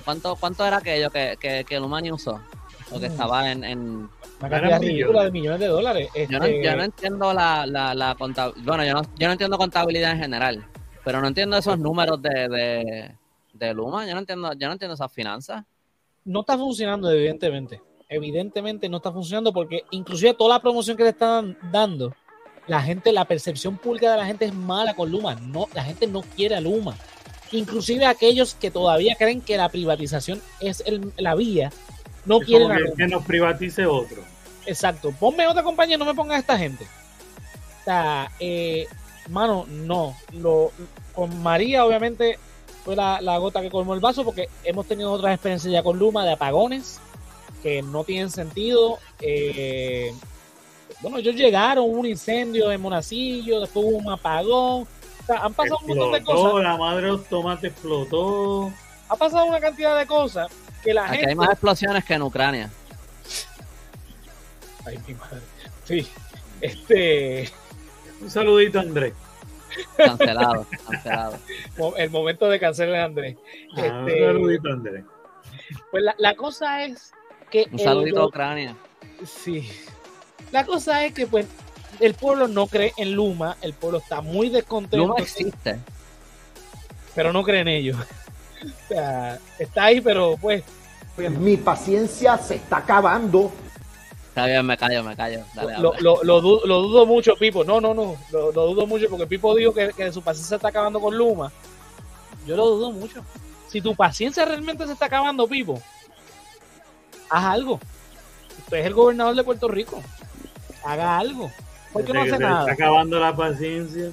¿Cuánto, 0.05 0.35
cuánto 0.35 0.67
era 0.67 0.79
aquello 0.79 1.09
que, 1.11 1.37
que, 1.69 1.79
Luma 1.79 2.01
ni 2.01 2.11
usó? 2.11 2.41
O 2.91 2.99
que 2.99 3.09
mm. 3.09 3.13
estaba 3.13 3.49
en... 3.49 3.63
en 3.63 4.11
una 4.41 4.51
cantidad 4.51 4.81
ridícula 4.81 5.23
de 5.23 5.31
millones 5.31 5.61
de 5.61 5.67
dólares. 5.69 6.09
Yo, 6.29 6.39
no, 6.41 6.47
este, 6.47 6.69
entiendo 6.69 7.33
la, 7.33 7.65
la, 7.65 7.95
la 7.95 8.17
contabilidad. 8.17 8.67
Bueno, 8.67 8.85
yo 8.85 8.95
no, 8.95 9.03
yo 9.17 9.27
no 9.29 9.33
entiendo 9.33 9.57
contabilidad 9.57 10.11
en 10.11 10.19
general 10.19 10.67
pero 11.05 11.21
no 11.21 11.29
entiendo 11.29 11.57
esos 11.57 11.79
números 11.79 12.21
de, 12.23 13.15
de, 13.53 13.75
Luma, 13.75 14.07
yo 14.07 14.15
no 14.15 14.21
entiendo, 14.21 14.53
yo 14.53 14.67
no 14.67 14.73
entiendo 14.73 14.95
esas 14.95 15.13
finanzas. 15.13 15.65
No 16.25 16.41
está 16.41 16.57
funcionando, 16.57 17.11
evidentemente. 17.11 17.81
Evidentemente 18.09 18.89
no 18.89 18.99
está 18.99 19.13
funcionando 19.13 19.53
porque 19.53 19.85
inclusive 19.91 20.35
toda 20.35 20.57
la 20.57 20.63
promoción 20.63 20.97
que 20.97 21.05
le 21.05 21.11
están 21.11 21.57
dando, 21.71 22.15
la 22.67 22.83
gente, 22.83 23.13
la 23.13 23.25
percepción 23.25 23.79
pública 23.79 24.11
de 24.11 24.19
la 24.19 24.27
gente 24.27 24.45
es 24.45 24.55
mala 24.55 24.95
con 24.95 25.11
Luma. 25.11 25.35
No, 25.35 25.67
la 25.75 25.85
gente 25.85 26.07
no 26.07 26.23
quiere 26.23 26.57
a 26.57 26.61
Luma. 26.61 26.97
Inclusive 27.53 28.07
aquellos 28.07 28.55
que 28.55 28.71
todavía 28.71 29.17
creen 29.17 29.41
que 29.41 29.57
la 29.57 29.69
privatización 29.69 30.41
es 30.61 30.85
la 31.17 31.35
vía, 31.35 31.73
no 32.27 32.41
quieren 32.41 32.71
a 32.71 32.79
Luma. 32.79 32.97
que 32.97 33.07
nos 33.07 33.25
privatice 33.25 33.87
otro. 33.87 34.23
Exacto. 34.67 35.13
Ponme 35.19 35.47
otra 35.47 35.63
compañía, 35.63 35.97
no 35.97 36.05
me 36.05 36.15
pongas 36.15 36.37
a 36.37 36.41
esta 36.41 36.59
gente. 36.59 36.85
O 36.85 37.85
sea, 37.85 38.31
eh, 38.39 38.87
mano, 39.31 39.67
no. 39.69 40.17
Lo, 40.33 40.73
con 41.15 41.43
María, 41.43 41.85
obviamente, 41.85 42.39
fue 42.85 42.97
la, 42.97 43.39
gota 43.39 43.61
que 43.61 43.71
colmó 43.71 43.95
el 43.95 44.01
vaso 44.01 44.25
porque 44.25 44.49
hemos 44.65 44.87
tenido 44.87 45.13
otras 45.13 45.35
experiencias 45.35 45.73
ya 45.73 45.83
con 45.83 45.99
Luma 45.99 46.25
de 46.25 46.33
apagones 46.33 47.01
que 47.63 47.83
no 47.83 48.05
tienen 48.05 48.31
sentido. 48.31 48.99
Eh, 49.21 50.13
bueno, 51.01 51.19
ellos 51.19 51.35
llegaron, 51.35 51.85
hubo 51.85 52.01
un 52.01 52.07
incendio 52.07 52.71
en 52.73 52.81
Monacillo, 52.81 53.61
después 53.61 53.87
hubo 53.87 53.99
un 53.99 54.11
apagón. 54.11 54.83
O 54.83 55.27
sea, 55.27 55.39
han 55.45 55.55
pasado 55.55 55.79
un 55.83 55.89
montón 55.89 56.13
de 56.13 56.25
cosas. 56.25 56.63
La 56.63 56.77
madre 56.77 57.07
de 57.07 57.13
los 57.13 57.25
tomates 57.27 57.73
explotó. 57.73 58.73
Ha 59.09 59.17
pasado 59.17 59.47
una 59.47 59.61
cantidad 59.61 59.99
de 59.99 60.07
cosas 60.07 60.51
que 60.83 60.95
la 60.95 61.09
gente. 61.09 61.29
Hay 61.29 61.35
más 61.35 61.51
explosiones 61.51 62.05
que 62.05 62.15
en 62.15 62.23
Ucrania. 62.23 62.71
Ay, 64.85 64.99
mi 65.07 65.15
madre. 65.15 65.41
Sí. 65.85 66.09
Este. 66.61 67.51
Un 68.21 68.31
saludito, 68.31 68.81
Andrés. 68.81 69.15
Cancelado, 69.97 70.67
cancelado. 70.89 71.39
El 71.97 72.11
momento 72.11 72.49
de 72.49 72.59
cancelar 72.59 73.01
a 73.01 73.05
Andrés. 73.05 73.37
Ah, 73.77 74.05
este, 74.05 74.21
un 74.21 74.27
saludito, 74.27 74.69
Andrés. 74.69 75.05
Pues 75.91 76.05
la, 76.19 76.35
cosa 76.35 76.85
es 76.85 77.13
que. 77.51 77.67
Un 77.71 77.79
saludito 77.79 78.23
a 78.23 78.27
Ucrania. 78.27 78.77
Sí. 79.25 79.69
La 80.53 80.65
cosa 80.65 81.05
es 81.05 81.15
que, 81.15 81.27
pues, 81.27 81.47
el 82.01 82.15
pueblo 82.15 82.49
no 82.49 82.67
cree 82.67 82.93
en 82.97 83.13
Luma, 83.15 83.57
el 83.63 83.73
pueblo 83.75 83.99
está 83.99 84.21
muy 84.21 84.49
descontento. 84.49 84.97
Luma 84.97 85.15
existe. 85.19 85.79
Pero 87.15 87.33
no 87.33 87.43
cree 87.43 87.61
en 87.61 87.69
ellos. 87.69 87.97
o 88.65 88.89
sea, 88.89 89.39
está 89.59 89.85
ahí, 89.85 90.01
pero 90.01 90.37
pues. 90.41 90.65
Mi 91.17 91.57
paciencia 91.57 92.39
se 92.39 92.55
está 92.57 92.79
acabando. 92.79 93.53
Está 94.31 94.47
bien, 94.47 94.65
me 94.65 94.77
callo, 94.77 95.03
me 95.03 95.17
callo. 95.17 95.45
lo, 95.81 95.93
lo, 96.01 96.23
lo, 96.23 96.41
dudo, 96.41 97.05
mucho, 97.05 97.35
Pipo. 97.35 97.65
No, 97.65 97.81
no, 97.81 97.93
no. 97.93 98.17
Lo, 98.31 98.53
dudo 98.53 98.87
mucho 98.87 99.11
porque 99.11 99.27
Pipo 99.27 99.57
dijo 99.57 99.75
que, 99.75 99.91
que 99.93 100.13
su 100.13 100.23
paciencia 100.23 100.51
se 100.51 100.55
está 100.57 100.69
acabando 100.69 101.01
con 101.01 101.19
Luma. 101.19 101.51
Yo 102.47 102.55
lo 102.57 102.67
dudo 102.69 102.93
mucho. 102.93 103.25
Si 103.69 103.81
tu 103.81 103.97
paciencia 103.97 104.45
realmente 104.45 104.87
se 104.87 104.93
está 104.93 105.07
acabando, 105.07 105.49
Pipo, 105.49 105.83
haz 107.29 107.45
algo. 107.45 107.81
Usted 108.59 108.79
es 108.79 108.87
el 108.87 108.95
gobernador 108.95 109.35
de 109.35 109.43
Puerto 109.43 109.67
Rico. 109.67 110.01
Haga 110.85 111.19
algo. 111.19 111.51
¿Por 111.93 112.05
qué 112.05 112.13
no 112.13 112.23
hace 112.23 112.39
nada? 112.39 112.67
Se 112.67 112.71
está 112.71 112.85
acabando 112.85 113.19
la 113.19 113.35
paciencia. 113.35 114.11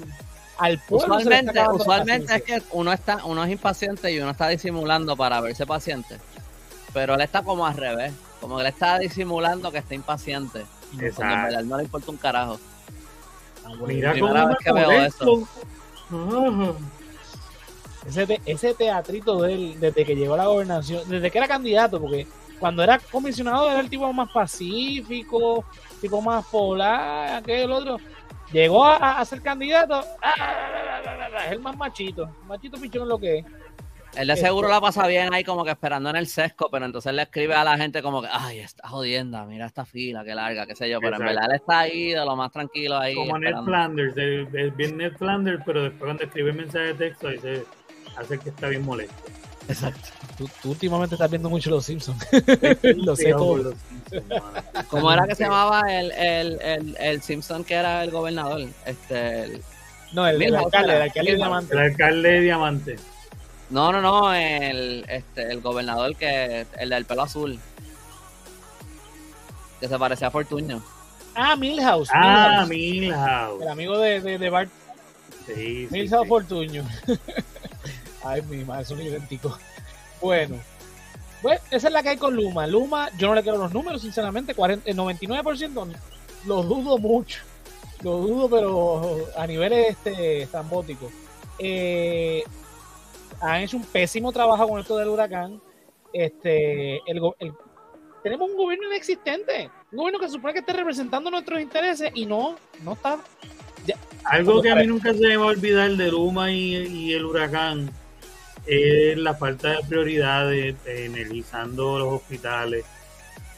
Al 0.57 0.79
pueblo 0.79 1.17
usualmente, 1.17 1.61
usualmente 1.71 2.35
es 2.35 2.41
que 2.41 2.63
uno 2.71 2.91
está, 2.91 3.23
uno 3.23 3.43
es 3.43 3.51
impaciente 3.51 4.11
y 4.11 4.19
uno 4.19 4.31
está 4.31 4.47
disimulando 4.47 5.15
para 5.15 5.39
verse 5.41 5.67
paciente. 5.67 6.17
Pero 6.91 7.13
él 7.13 7.21
está 7.21 7.43
como 7.43 7.67
al 7.67 7.77
revés. 7.77 8.13
Como 8.39 8.57
que 8.57 8.63
le 8.63 8.69
está 8.69 8.99
disimulando 8.99 9.71
que 9.71 9.79
está 9.79 9.95
impaciente. 9.95 10.65
Porque 10.91 11.33
en 11.33 11.43
verdad 11.43 11.63
no 11.63 11.77
le 11.77 11.83
importa 11.83 12.11
un 12.11 12.17
carajo. 12.17 12.59
Ah, 13.65 13.71
Mira 13.85 14.17
cómo 14.17 14.47
vez 14.47 14.57
que 14.63 14.71
veo 14.71 14.91
eso. 14.91 15.47
Ese, 18.05 18.41
ese 18.45 18.73
teatrito 18.73 19.41
de 19.41 19.53
él, 19.53 19.79
desde 19.79 20.05
que 20.05 20.15
llegó 20.15 20.35
a 20.35 20.37
la 20.37 20.45
gobernación, 20.45 21.03
desde 21.09 21.29
que 21.29 21.37
era 21.37 21.47
candidato, 21.47 21.99
porque 21.99 22.25
cuando 22.59 22.81
era 22.81 22.99
comisionado 22.99 23.69
era 23.69 23.81
el 23.81 23.89
tipo 23.89 24.11
más 24.13 24.31
pacífico, 24.31 25.65
tipo 25.99 26.21
más 26.21 26.45
polar, 26.45 27.35
aquel 27.35 27.71
otro. 27.71 27.97
Llegó 28.51 28.85
a, 28.85 29.23
ser 29.25 29.41
candidato, 29.41 29.99
es 31.45 31.51
el 31.51 31.59
más 31.59 31.75
machito, 31.75 32.29
machito 32.47 32.79
pichón 32.79 33.09
lo 33.09 33.19
que 33.19 33.39
es. 33.39 33.45
Él 34.17 34.27
de 34.27 34.37
seguro 34.37 34.67
la 34.67 34.81
pasa 34.81 35.07
bien 35.07 35.33
ahí 35.33 35.43
como 35.43 35.63
que 35.63 35.71
esperando 35.71 36.09
en 36.09 36.15
el 36.15 36.27
sesco, 36.27 36.69
pero 36.71 36.85
entonces 36.85 37.13
le 37.13 37.23
escribe 37.23 37.55
a 37.55 37.63
la 37.63 37.77
gente 37.77 38.01
como 38.01 38.21
que, 38.21 38.27
ay, 38.31 38.59
está 38.59 38.87
jodienda, 38.87 39.45
mira 39.45 39.65
esta 39.65 39.85
fila, 39.85 40.23
qué 40.23 40.33
larga, 40.35 40.65
qué 40.65 40.75
sé 40.75 40.89
yo, 40.89 40.99
pero 40.99 41.17
en 41.17 41.25
verdad 41.25 41.45
él 41.49 41.55
está 41.55 41.79
ahí 41.79 42.09
de 42.09 42.25
lo 42.25 42.35
más 42.35 42.51
tranquilo 42.51 42.97
ahí. 42.97 43.15
Como 43.15 43.37
Ned 43.37 43.55
Flanders, 43.63 44.17
es 44.17 44.75
bien 44.75 44.97
Ned 44.97 45.13
Flanders, 45.17 45.61
pero 45.65 45.83
después 45.83 46.03
cuando 46.03 46.23
escribe 46.23 46.53
mensaje 46.53 46.87
de 46.87 46.93
texto 46.93 47.27
ahí 47.27 47.39
se 47.39 47.63
hace 48.17 48.39
que 48.39 48.49
está 48.49 48.67
bien 48.67 48.83
molesto. 48.83 49.15
Exacto. 49.69 50.09
Tú, 50.37 50.69
últimamente 50.69 51.15
estás 51.15 51.29
viendo 51.29 51.49
mucho 51.49 51.69
Los 51.69 51.85
Simpsons. 51.85 52.25
lo 52.95 53.15
sé 53.15 53.31
todo. 53.31 53.73
¿Cómo 54.89 55.11
era 55.11 55.27
que 55.27 55.35
se 55.35 55.43
llamaba 55.43 55.81
el, 55.93 56.11
el, 56.11 56.61
el, 56.61 56.97
el 56.99 57.21
Simpson 57.21 57.63
que 57.63 57.75
era 57.75 58.03
el 58.03 58.11
gobernador? 58.11 58.67
Este, 58.85 59.59
no, 60.13 60.27
el, 60.27 60.41
el 60.41 60.55
alcalde, 60.55 60.95
el 60.95 61.01
alcalde 61.01 61.31
de 61.31 61.37
Diamante. 61.37 61.73
El 61.73 61.79
alcalde 61.79 62.29
de 62.29 62.41
Diamante. 62.41 62.95
No, 63.69 63.91
no, 63.91 64.01
no, 64.01 64.33
el, 64.33 65.05
este, 65.09 65.51
el 65.51 65.61
gobernador 65.61 66.15
que, 66.15 66.65
el 66.79 66.89
del 66.89 67.05
pelo 67.05 67.23
azul. 67.23 67.59
Que 69.79 69.87
se 69.87 69.99
parecía 69.99 70.27
a 70.27 70.31
Fortuño. 70.31 70.81
Ah, 71.35 71.55
Milhouse. 71.55 72.09
Ah, 72.13 72.65
Milhouse. 72.67 73.61
El 73.61 73.67
amigo 73.67 73.97
de, 73.99 74.21
de, 74.21 74.37
de 74.37 74.49
Bart. 74.49 74.69
Sí, 75.45 75.87
Milhouse 75.91 76.27
Fortuño. 76.27 76.87
Ay, 78.23 78.41
mi 78.43 78.63
madre, 78.63 78.85
son 78.85 79.01
idénticos. 79.01 79.57
Bueno. 80.21 80.55
Pues 81.41 81.61
esa 81.69 81.87
es 81.87 81.93
la 81.93 82.01
que 82.01 82.09
hay 82.09 82.17
con 82.17 82.35
Luma. 82.35 82.65
Luma, 82.65 83.09
yo 83.17 83.27
no 83.27 83.35
le 83.35 83.43
quiero 83.43 83.57
los 83.57 83.73
números, 83.73 84.01
sinceramente. 84.01 84.55
40, 84.55 84.89
el 84.89 84.97
99% 84.97 85.87
lo 86.45 86.63
dudo 86.63 86.97
mucho. 86.97 87.41
Lo 88.01 88.17
dudo, 88.17 88.49
pero 88.49 89.27
a 89.37 89.45
niveles 89.45 89.91
este, 89.91 90.43
estrambóticos. 90.43 91.11
Eh, 91.59 92.43
han 93.41 93.61
hecho 93.61 93.77
un 93.77 93.83
pésimo 93.83 94.31
trabajo 94.31 94.67
con 94.67 94.79
esto 94.79 94.97
del 94.97 95.09
huracán. 95.09 95.61
Este, 96.13 96.97
el, 97.09 97.21
tenemos 98.23 98.49
un 98.49 98.57
gobierno 98.57 98.87
inexistente, 98.87 99.69
un 99.91 99.97
gobierno 99.99 100.19
que 100.19 100.29
supone 100.29 100.53
que 100.53 100.59
esté 100.59 100.73
representando 100.73 101.29
nuestros 101.29 101.61
intereses 101.61 102.11
y 102.13 102.25
no, 102.25 102.57
no 102.83 102.93
está. 102.93 103.19
Algo 104.25 104.61
que 104.61 104.69
a 104.69 104.75
mí 104.75 104.85
nunca 104.87 105.13
se 105.13 105.19
me 105.19 105.37
va 105.37 105.45
a 105.45 105.47
olvidar 105.47 105.91
de 105.91 106.11
Luma 106.11 106.51
y, 106.51 107.13
el 107.13 107.25
huracán 107.25 107.89
es 108.65 109.17
la 109.17 109.33
falta 109.33 109.69
de 109.69 109.77
prioridades, 109.87 110.75
energizando 110.85 111.99
los 111.99 112.13
hospitales, 112.13 112.83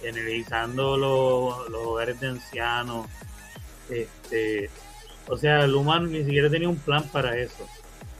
energizando 0.03 0.97
los, 0.97 1.69
los 1.69 1.87
hogares 1.87 2.19
de 2.19 2.27
ancianos. 2.27 3.07
Este, 3.89 4.69
o 5.27 5.35
sea, 5.35 5.65
Luma 5.65 5.99
ni 5.99 6.23
siquiera 6.23 6.49
tenía 6.49 6.69
un 6.69 6.77
plan 6.77 7.03
para 7.09 7.35
eso. 7.37 7.67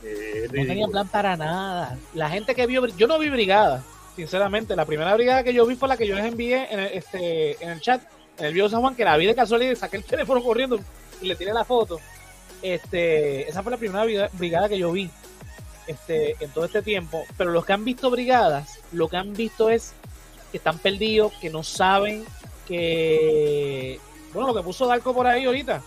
Eh, 0.03 0.45
No 0.47 0.65
tenía 0.65 0.87
plan 0.87 1.07
para 1.07 1.35
nada. 1.37 1.97
La 2.13 2.29
gente 2.29 2.55
que 2.55 2.65
vio, 2.67 2.85
yo 2.87 3.07
no 3.07 3.19
vi 3.19 3.29
brigada, 3.29 3.83
sinceramente. 4.15 4.75
La 4.75 4.85
primera 4.85 5.13
brigada 5.13 5.43
que 5.43 5.53
yo 5.53 5.65
vi 5.65 5.75
fue 5.75 5.87
la 5.89 5.97
que 5.97 6.07
yo 6.07 6.15
les 6.15 6.25
envié 6.25 6.67
en 6.73 6.79
el, 6.79 6.85
este, 6.93 7.63
en 7.63 7.69
el 7.71 7.81
chat, 7.81 8.01
en 8.37 8.45
el 8.45 8.53
video 8.53 8.69
San 8.69 8.81
Juan, 8.81 8.95
que 8.95 9.03
la 9.05 9.17
vi 9.17 9.25
de 9.25 9.35
casualidad 9.35 9.71
y 9.71 9.75
saqué 9.75 9.97
el 9.97 10.03
teléfono 10.05 10.41
corriendo 10.43 10.79
y 11.21 11.27
le 11.27 11.35
tiré 11.35 11.53
la 11.53 11.65
foto. 11.65 11.99
Este, 12.61 13.47
esa 13.49 13.61
fue 13.63 13.71
la 13.71 13.77
primera 13.77 14.03
briga- 14.05 14.29
brigada 14.33 14.67
que 14.69 14.77
yo 14.77 14.91
vi 14.91 15.09
este, 15.87 16.35
en 16.43 16.49
todo 16.51 16.65
este 16.65 16.81
tiempo. 16.81 17.23
Pero 17.37 17.51
los 17.51 17.65
que 17.65 17.73
han 17.73 17.83
visto 17.85 18.09
brigadas, 18.09 18.79
lo 18.91 19.07
que 19.09 19.17
han 19.17 19.33
visto 19.33 19.69
es 19.69 19.93
que 20.51 20.57
están 20.57 20.77
perdidos, 20.79 21.33
que 21.41 21.49
no 21.49 21.63
saben, 21.63 22.25
que. 22.67 23.99
Bueno, 24.33 24.49
lo 24.49 24.55
que 24.55 24.63
puso 24.63 24.85
Darko 24.87 25.13
por 25.13 25.27
ahí 25.27 25.45
ahorita. 25.45 25.81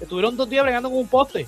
Estuvieron 0.00 0.36
dos 0.36 0.48
días 0.48 0.62
bregando 0.62 0.88
con 0.90 0.98
un 0.98 1.08
poste. 1.08 1.46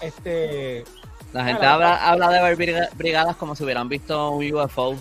Este. 0.00 0.84
La 1.32 1.44
gente 1.44 1.62
la- 1.62 1.74
habla, 1.74 2.08
habla 2.10 2.30
de 2.30 2.42
ver 2.42 2.56
briga- 2.56 2.88
brigadas 2.94 3.36
como 3.36 3.54
si 3.54 3.64
hubieran 3.64 3.88
visto 3.88 4.30
un 4.30 4.52
UFO. 4.52 4.96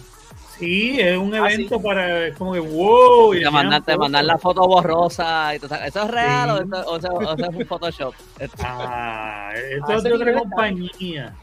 Sí, 0.57 0.99
es 1.01 1.17
un 1.17 1.33
Ah, 1.35 1.51
evento 1.51 1.81
para, 1.81 2.27
es 2.27 2.37
como 2.37 2.53
que, 2.53 2.59
wow. 2.59 3.33
y 3.33 3.41
Te 3.43 3.49
mandan, 3.49 3.83
te 3.83 3.91
fotos. 3.91 4.05
mandan 4.05 4.27
la 4.27 4.37
foto 4.37 4.61
borrosa. 4.67 5.53
Y 5.55 5.59
sabes, 5.59 5.87
¿Eso 5.89 6.03
es 6.03 6.11
real 6.11 6.49
o, 6.49 6.57
eso, 6.57 6.89
o 6.91 6.97
eso- 6.97 7.07
o 7.13 7.33
eso 7.35 7.49
es 7.51 7.55
un 7.55 7.65
Photoshop? 7.65 8.13
Ah, 8.63 9.49
A 9.49 9.53
esto 9.53 9.91
es 9.91 9.99
ese 9.99 10.07
de 10.09 10.13
otra 10.15 10.25
nivel 10.27 10.39
compañía. 10.39 11.35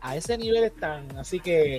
a 0.00 0.16
ese 0.16 0.38
nivel 0.38 0.64
están. 0.64 1.16
Así 1.18 1.40
que 1.40 1.78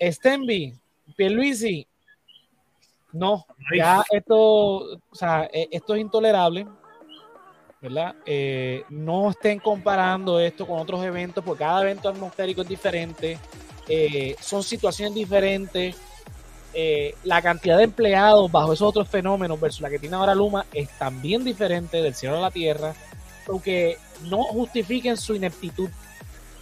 Stenby, 0.00 0.74
Pierluisi, 1.16 1.86
no, 3.12 3.44
ya 3.76 4.02
esto, 4.10 4.36
o 4.36 4.98
sea, 5.14 5.48
eh, 5.52 5.68
esto 5.70 5.94
es 5.94 6.00
intolerable, 6.00 6.66
¿verdad? 7.82 8.14
Eh, 8.24 8.84
no 8.90 9.30
estén 9.30 9.58
comparando 9.58 10.38
esto 10.38 10.66
con 10.66 10.78
otros 10.78 11.04
eventos, 11.04 11.44
porque 11.44 11.64
cada 11.64 11.82
evento 11.82 12.08
atmosférico 12.08 12.62
es 12.62 12.68
diferente, 12.68 13.38
eh, 13.88 14.36
son 14.40 14.62
situaciones 14.62 15.14
diferentes. 15.14 15.96
eh, 16.74 17.14
la 17.24 17.42
cantidad 17.42 17.76
de 17.76 17.84
empleados 17.84 18.50
bajo 18.50 18.72
esos 18.72 18.88
otros 18.88 19.06
fenómenos 19.06 19.60
versus 19.60 19.82
la 19.82 19.90
que 19.90 19.98
tiene 19.98 20.16
ahora 20.16 20.34
Luma 20.34 20.64
es 20.72 20.88
también 20.96 21.44
diferente 21.44 22.00
del 22.00 22.14
cielo 22.14 22.38
a 22.38 22.40
la 22.40 22.50
tierra, 22.50 22.94
aunque 23.46 23.98
no 24.30 24.42
justifiquen 24.44 25.18
su 25.18 25.34
ineptitud 25.34 25.90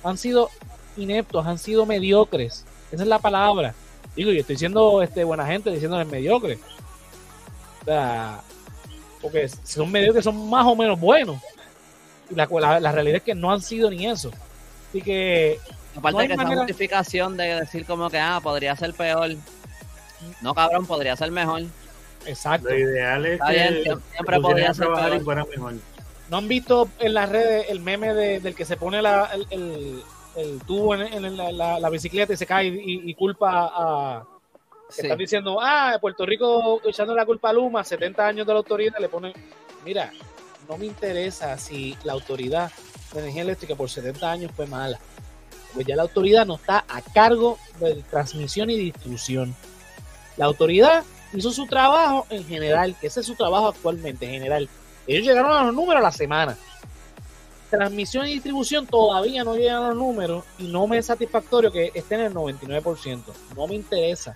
han 0.02 0.18
sido 0.18 0.50
ineptos, 0.96 1.46
han 1.46 1.58
sido 1.58 1.86
mediocres. 1.86 2.64
Esa 2.90 3.02
es 3.02 3.08
la 3.08 3.18
palabra. 3.18 3.74
Digo, 4.16 4.32
yo 4.32 4.40
estoy 4.40 4.56
siendo 4.56 5.02
este, 5.02 5.24
buena 5.24 5.46
gente 5.46 5.70
diciéndoles 5.70 6.08
mediocres. 6.08 6.58
O 7.82 7.84
sea, 7.84 8.42
porque 9.20 9.48
son 9.64 9.90
mediocres, 9.90 10.24
son 10.24 10.48
más 10.48 10.66
o 10.66 10.74
menos 10.76 10.98
buenos. 10.98 11.40
Y 12.30 12.34
la, 12.34 12.46
la- 12.50 12.80
la 12.80 12.92
realidad 12.92 13.16
es 13.16 13.22
que 13.22 13.34
no 13.34 13.52
han 13.52 13.60
sido 13.60 13.90
ni 13.90 14.06
eso. 14.06 14.30
Así 14.88 15.02
que, 15.02 15.58
Aparte 15.96 16.12
No 16.12 16.18
hay 16.20 16.28
de 16.28 16.28
que 16.28 16.34
esa 16.34 16.42
manera- 16.44 16.62
justificación 16.62 17.36
de 17.36 17.44
decir 17.60 17.84
como 17.84 18.08
que, 18.08 18.18
ah, 18.20 18.38
podría 18.42 18.76
ser 18.76 18.94
peor. 18.94 19.30
No, 20.40 20.54
cabrón, 20.54 20.86
podría 20.86 21.16
ser 21.16 21.30
mejor. 21.32 21.62
exacto. 22.26 22.68
Lo 22.68 22.78
ideal 22.78 23.26
es 23.26 23.32
Está 23.32 23.46
que 23.46 23.52
bien, 23.52 23.74
se 23.74 23.82
siempre 24.14 24.40
podría 24.40 24.72
ser 24.74 24.86
peor. 24.86 25.16
y 25.16 25.20
fuera 25.20 25.44
mejor. 25.44 25.74
¿No 26.30 26.36
han 26.36 26.46
visto 26.46 26.88
en 27.00 27.14
las 27.14 27.28
redes 27.28 27.66
el 27.70 27.80
meme 27.80 28.14
de- 28.14 28.38
del 28.38 28.54
que 28.54 28.64
se 28.64 28.76
pone 28.76 29.02
la- 29.02 29.30
el, 29.34 29.46
el- 29.50 30.02
el 30.36 30.60
tubo 30.60 30.94
en, 30.94 31.24
en 31.24 31.36
la, 31.36 31.50
la- 31.50 31.80
la 31.80 31.90
bicicleta 31.90 32.32
y 32.32 32.36
se 32.36 32.46
cae 32.46 32.66
y, 32.68 33.10
y 33.10 33.14
culpa 33.14 33.50
a, 33.74 34.22
que 34.22 34.39
Sí. 34.90 35.02
están 35.02 35.18
diciendo, 35.18 35.58
ah, 35.60 35.96
Puerto 36.00 36.26
Rico 36.26 36.80
echando 36.84 37.14
la 37.14 37.24
culpa 37.24 37.50
a 37.50 37.52
Luma, 37.52 37.84
70 37.84 38.26
años 38.26 38.46
de 38.46 38.52
la 38.52 38.58
autoridad, 38.58 38.98
le 38.98 39.08
ponen, 39.08 39.32
mira, 39.84 40.12
no 40.68 40.76
me 40.76 40.86
interesa 40.86 41.56
si 41.58 41.96
la 42.04 42.12
autoridad 42.12 42.70
de 43.12 43.20
energía 43.20 43.42
eléctrica 43.42 43.74
por 43.74 43.90
70 43.90 44.30
años 44.30 44.52
fue 44.54 44.66
mala. 44.66 44.98
Pues 45.74 45.86
ya 45.86 45.96
la 45.96 46.02
autoridad 46.02 46.46
no 46.46 46.56
está 46.56 46.84
a 46.88 47.00
cargo 47.00 47.58
de 47.78 48.02
transmisión 48.10 48.70
y 48.70 48.76
distribución. 48.76 49.54
La 50.36 50.46
autoridad 50.46 51.04
hizo 51.32 51.50
su 51.52 51.66
trabajo 51.66 52.26
en 52.30 52.44
general, 52.44 52.96
que 53.00 53.06
ese 53.06 53.20
es 53.20 53.26
su 53.26 53.34
trabajo 53.34 53.68
actualmente, 53.68 54.26
en 54.26 54.32
general. 54.32 54.68
Ellos 55.06 55.26
llegaron 55.26 55.52
a 55.52 55.64
los 55.64 55.74
números 55.74 56.00
a 56.00 56.04
la 56.04 56.12
semana. 56.12 56.56
Transmisión 57.68 58.26
y 58.26 58.34
distribución 58.34 58.86
todavía 58.86 59.44
no 59.44 59.56
llegan 59.56 59.82
a 59.82 59.88
los 59.88 59.96
números 59.96 60.44
y 60.58 60.64
no 60.64 60.86
me 60.86 60.98
es 60.98 61.06
satisfactorio 61.06 61.70
que 61.70 61.92
estén 61.94 62.20
en 62.20 62.26
el 62.26 62.34
99%. 62.34 63.22
No 63.56 63.66
me 63.68 63.76
interesa. 63.76 64.34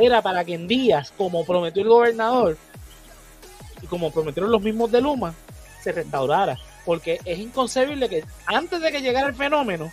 Era 0.00 0.22
para 0.22 0.44
que 0.46 0.54
en 0.54 0.66
días, 0.66 1.12
como 1.14 1.44
prometió 1.44 1.82
el 1.82 1.88
gobernador 1.88 2.56
y 3.82 3.86
como 3.86 4.10
prometieron 4.10 4.50
los 4.50 4.62
mismos 4.62 4.90
de 4.90 5.02
Luma, 5.02 5.34
se 5.82 5.92
restaurara. 5.92 6.58
Porque 6.86 7.20
es 7.26 7.38
inconcebible 7.38 8.08
que 8.08 8.24
antes 8.46 8.80
de 8.80 8.90
que 8.90 9.02
llegara 9.02 9.28
el 9.28 9.34
fenómeno, 9.34 9.92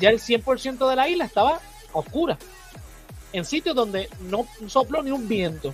ya 0.00 0.10
el 0.10 0.18
100% 0.18 0.90
de 0.90 0.96
la 0.96 1.08
isla 1.08 1.24
estaba 1.24 1.60
oscura. 1.92 2.36
En 3.32 3.44
sitios 3.44 3.76
donde 3.76 4.08
no 4.22 4.44
sopló 4.66 5.04
ni 5.04 5.12
un 5.12 5.28
viento. 5.28 5.72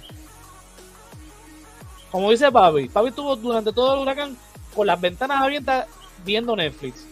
Como 2.11 2.31
dice 2.31 2.53
Papi, 2.53 2.91
Papi 2.91 3.09
estuvo 3.09 3.35
durante 3.35 3.73
todo 3.73 3.95
el 3.95 4.01
huracán 4.01 4.37
con 4.75 4.87
las 4.87 5.01
ventanas 5.01 5.41
abiertas 5.41 5.87
viendo 6.23 6.55
Netflix. 6.55 7.07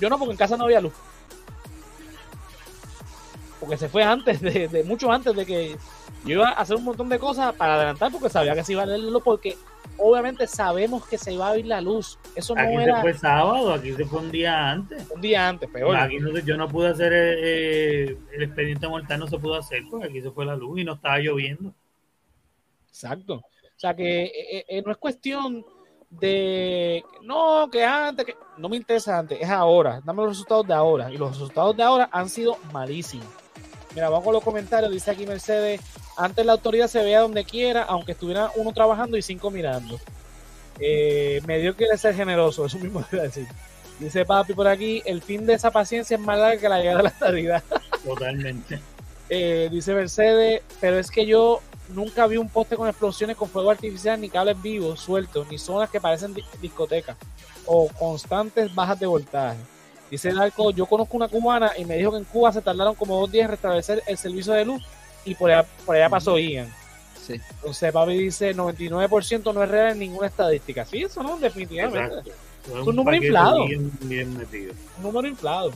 Yo 0.00 0.08
no, 0.08 0.18
porque 0.18 0.32
en 0.32 0.38
casa 0.38 0.56
no 0.56 0.64
había 0.64 0.80
luz. 0.80 0.94
Porque 3.62 3.76
se 3.76 3.88
fue 3.88 4.02
antes, 4.02 4.40
de, 4.40 4.66
de 4.66 4.82
mucho 4.82 5.12
antes 5.12 5.36
de 5.36 5.46
que 5.46 5.76
yo 6.24 6.32
iba 6.34 6.48
a 6.48 6.52
hacer 6.54 6.76
un 6.76 6.82
montón 6.84 7.08
de 7.08 7.18
cosas 7.20 7.54
para 7.54 7.76
adelantar 7.76 8.10
porque 8.10 8.28
sabía 8.28 8.54
que 8.56 8.64
se 8.64 8.72
iba 8.72 8.82
a 8.82 8.86
leer 8.86 8.98
luz 9.00 9.22
porque 9.22 9.56
obviamente 9.98 10.48
sabemos 10.48 11.06
que 11.06 11.16
se 11.16 11.32
iba 11.32 11.48
a 11.48 11.56
ir 11.56 11.66
la 11.66 11.80
luz. 11.80 12.18
Eso 12.34 12.54
Aquí 12.58 12.74
no 12.74 12.80
se 12.80 12.84
era 12.88 13.00
fue 13.00 13.14
sábado, 13.14 13.72
aquí 13.72 13.92
se 13.92 14.04
fue 14.04 14.18
un 14.18 14.32
día 14.32 14.70
antes. 14.72 15.08
un 15.14 15.20
día 15.20 15.48
antes, 15.48 15.70
peor. 15.70 15.94
Aquí 15.96 16.18
no, 16.18 16.32
se- 16.32 16.42
yo 16.42 16.56
no 16.56 16.66
pude 16.66 16.88
hacer 16.88 17.12
eh, 17.14 18.18
el 18.32 18.42
expediente 18.42 18.88
mortal, 18.88 19.20
no 19.20 19.28
se 19.28 19.38
pudo 19.38 19.54
hacer 19.54 19.82
porque 19.88 20.08
aquí 20.08 20.20
se 20.20 20.32
fue 20.32 20.44
la 20.44 20.56
luz 20.56 20.80
y 20.80 20.84
no 20.84 20.94
estaba 20.94 21.18
lloviendo. 21.18 21.72
Exacto. 22.88 23.34
O 23.36 23.78
sea 23.82 23.94
que 23.94 24.24
eh, 24.24 24.64
eh, 24.68 24.82
no 24.84 24.90
es 24.90 24.96
cuestión 24.98 25.64
de 26.10 27.02
no, 27.22 27.68
que 27.70 27.84
antes, 27.84 28.26
que 28.26 28.34
no 28.58 28.68
me 28.68 28.76
interesa 28.76 29.18
antes, 29.18 29.38
es 29.40 29.48
ahora. 29.48 30.00
Dame 30.04 30.22
los 30.22 30.30
resultados 30.30 30.66
de 30.66 30.74
ahora. 30.74 31.10
Y 31.12 31.16
los 31.16 31.30
resultados 31.30 31.76
de 31.76 31.82
ahora 31.84 32.08
han 32.12 32.28
sido 32.28 32.58
malísimos. 32.72 33.26
Mira, 33.94 34.08
vamos 34.08 34.24
con 34.24 34.32
los 34.32 34.42
comentarios. 34.42 34.90
Dice 34.92 35.10
aquí 35.10 35.26
Mercedes: 35.26 35.80
Antes 36.16 36.44
la 36.46 36.52
autoridad 36.52 36.88
se 36.88 37.02
veía 37.02 37.20
donde 37.20 37.44
quiera, 37.44 37.82
aunque 37.82 38.12
estuviera 38.12 38.50
uno 38.56 38.72
trabajando 38.72 39.16
y 39.16 39.22
cinco 39.22 39.50
mirando. 39.50 39.98
Eh, 40.78 41.40
me 41.46 41.58
dio 41.58 41.76
que 41.76 41.86
ser 41.98 42.14
generoso, 42.14 42.64
eso 42.66 42.78
mismo 42.78 43.04
iba 43.12 43.22
a 43.22 43.26
decir. 43.26 43.46
Dice 43.98 44.24
Papi 44.24 44.54
por 44.54 44.66
aquí: 44.68 45.02
El 45.04 45.22
fin 45.22 45.44
de 45.46 45.54
esa 45.54 45.70
paciencia 45.70 46.16
es 46.16 46.20
más 46.20 46.38
larga 46.38 46.60
que 46.60 46.68
la 46.68 46.78
llegada 46.78 46.98
de 46.98 47.02
la 47.04 47.08
estabilidad. 47.10 47.62
Totalmente. 48.04 48.80
Eh, 49.28 49.68
dice 49.70 49.94
Mercedes, 49.94 50.62
pero 50.80 50.98
es 50.98 51.10
que 51.10 51.24
yo 51.26 51.60
nunca 51.90 52.26
vi 52.26 52.36
un 52.38 52.48
poste 52.48 52.76
con 52.76 52.88
explosiones 52.88 53.36
con 53.36 53.48
fuego 53.48 53.70
artificial, 53.70 54.20
ni 54.20 54.28
cables 54.28 54.60
vivos 54.60 55.00
sueltos, 55.00 55.46
ni 55.50 55.58
zonas 55.58 55.88
que 55.90 56.00
parecen 56.00 56.34
di- 56.34 56.44
discotecas 56.60 57.16
o 57.66 57.88
constantes 57.98 58.74
bajas 58.74 58.98
de 58.98 59.06
voltaje. 59.06 59.58
Dice 60.12 60.30
Darko, 60.34 60.72
yo 60.72 60.84
conozco 60.84 61.16
una 61.16 61.26
cubana 61.26 61.72
y 61.78 61.86
me 61.86 61.96
dijo 61.96 62.10
que 62.12 62.18
en 62.18 62.24
Cuba 62.24 62.52
se 62.52 62.60
tardaron 62.60 62.94
como 62.94 63.18
dos 63.18 63.32
días 63.32 63.46
en 63.46 63.50
restablecer 63.52 64.02
el 64.06 64.18
servicio 64.18 64.52
de 64.52 64.66
luz 64.66 64.82
y 65.24 65.34
por 65.34 65.50
allá, 65.50 65.66
por 65.86 65.96
allá 65.96 66.10
pasó 66.10 66.38
Ian. 66.38 66.70
Sí. 67.18 67.40
Entonces 67.54 67.90
papi 67.92 68.18
dice 68.18 68.54
99% 68.54 69.54
no 69.54 69.62
es 69.62 69.70
real 69.70 69.92
en 69.92 70.00
ninguna 70.00 70.26
estadística. 70.26 70.84
Sí, 70.84 71.02
eso 71.04 71.22
no, 71.22 71.38
definitivamente. 71.38 72.18
Exacto. 72.18 72.30
Es 72.82 72.86
un 72.86 72.94
número 72.94 73.16
inflado. 73.16 73.66
Bien, 73.66 73.90
bien 74.02 74.36
metido. 74.36 74.74
un 74.98 75.02
número 75.02 75.26
inflado. 75.28 75.72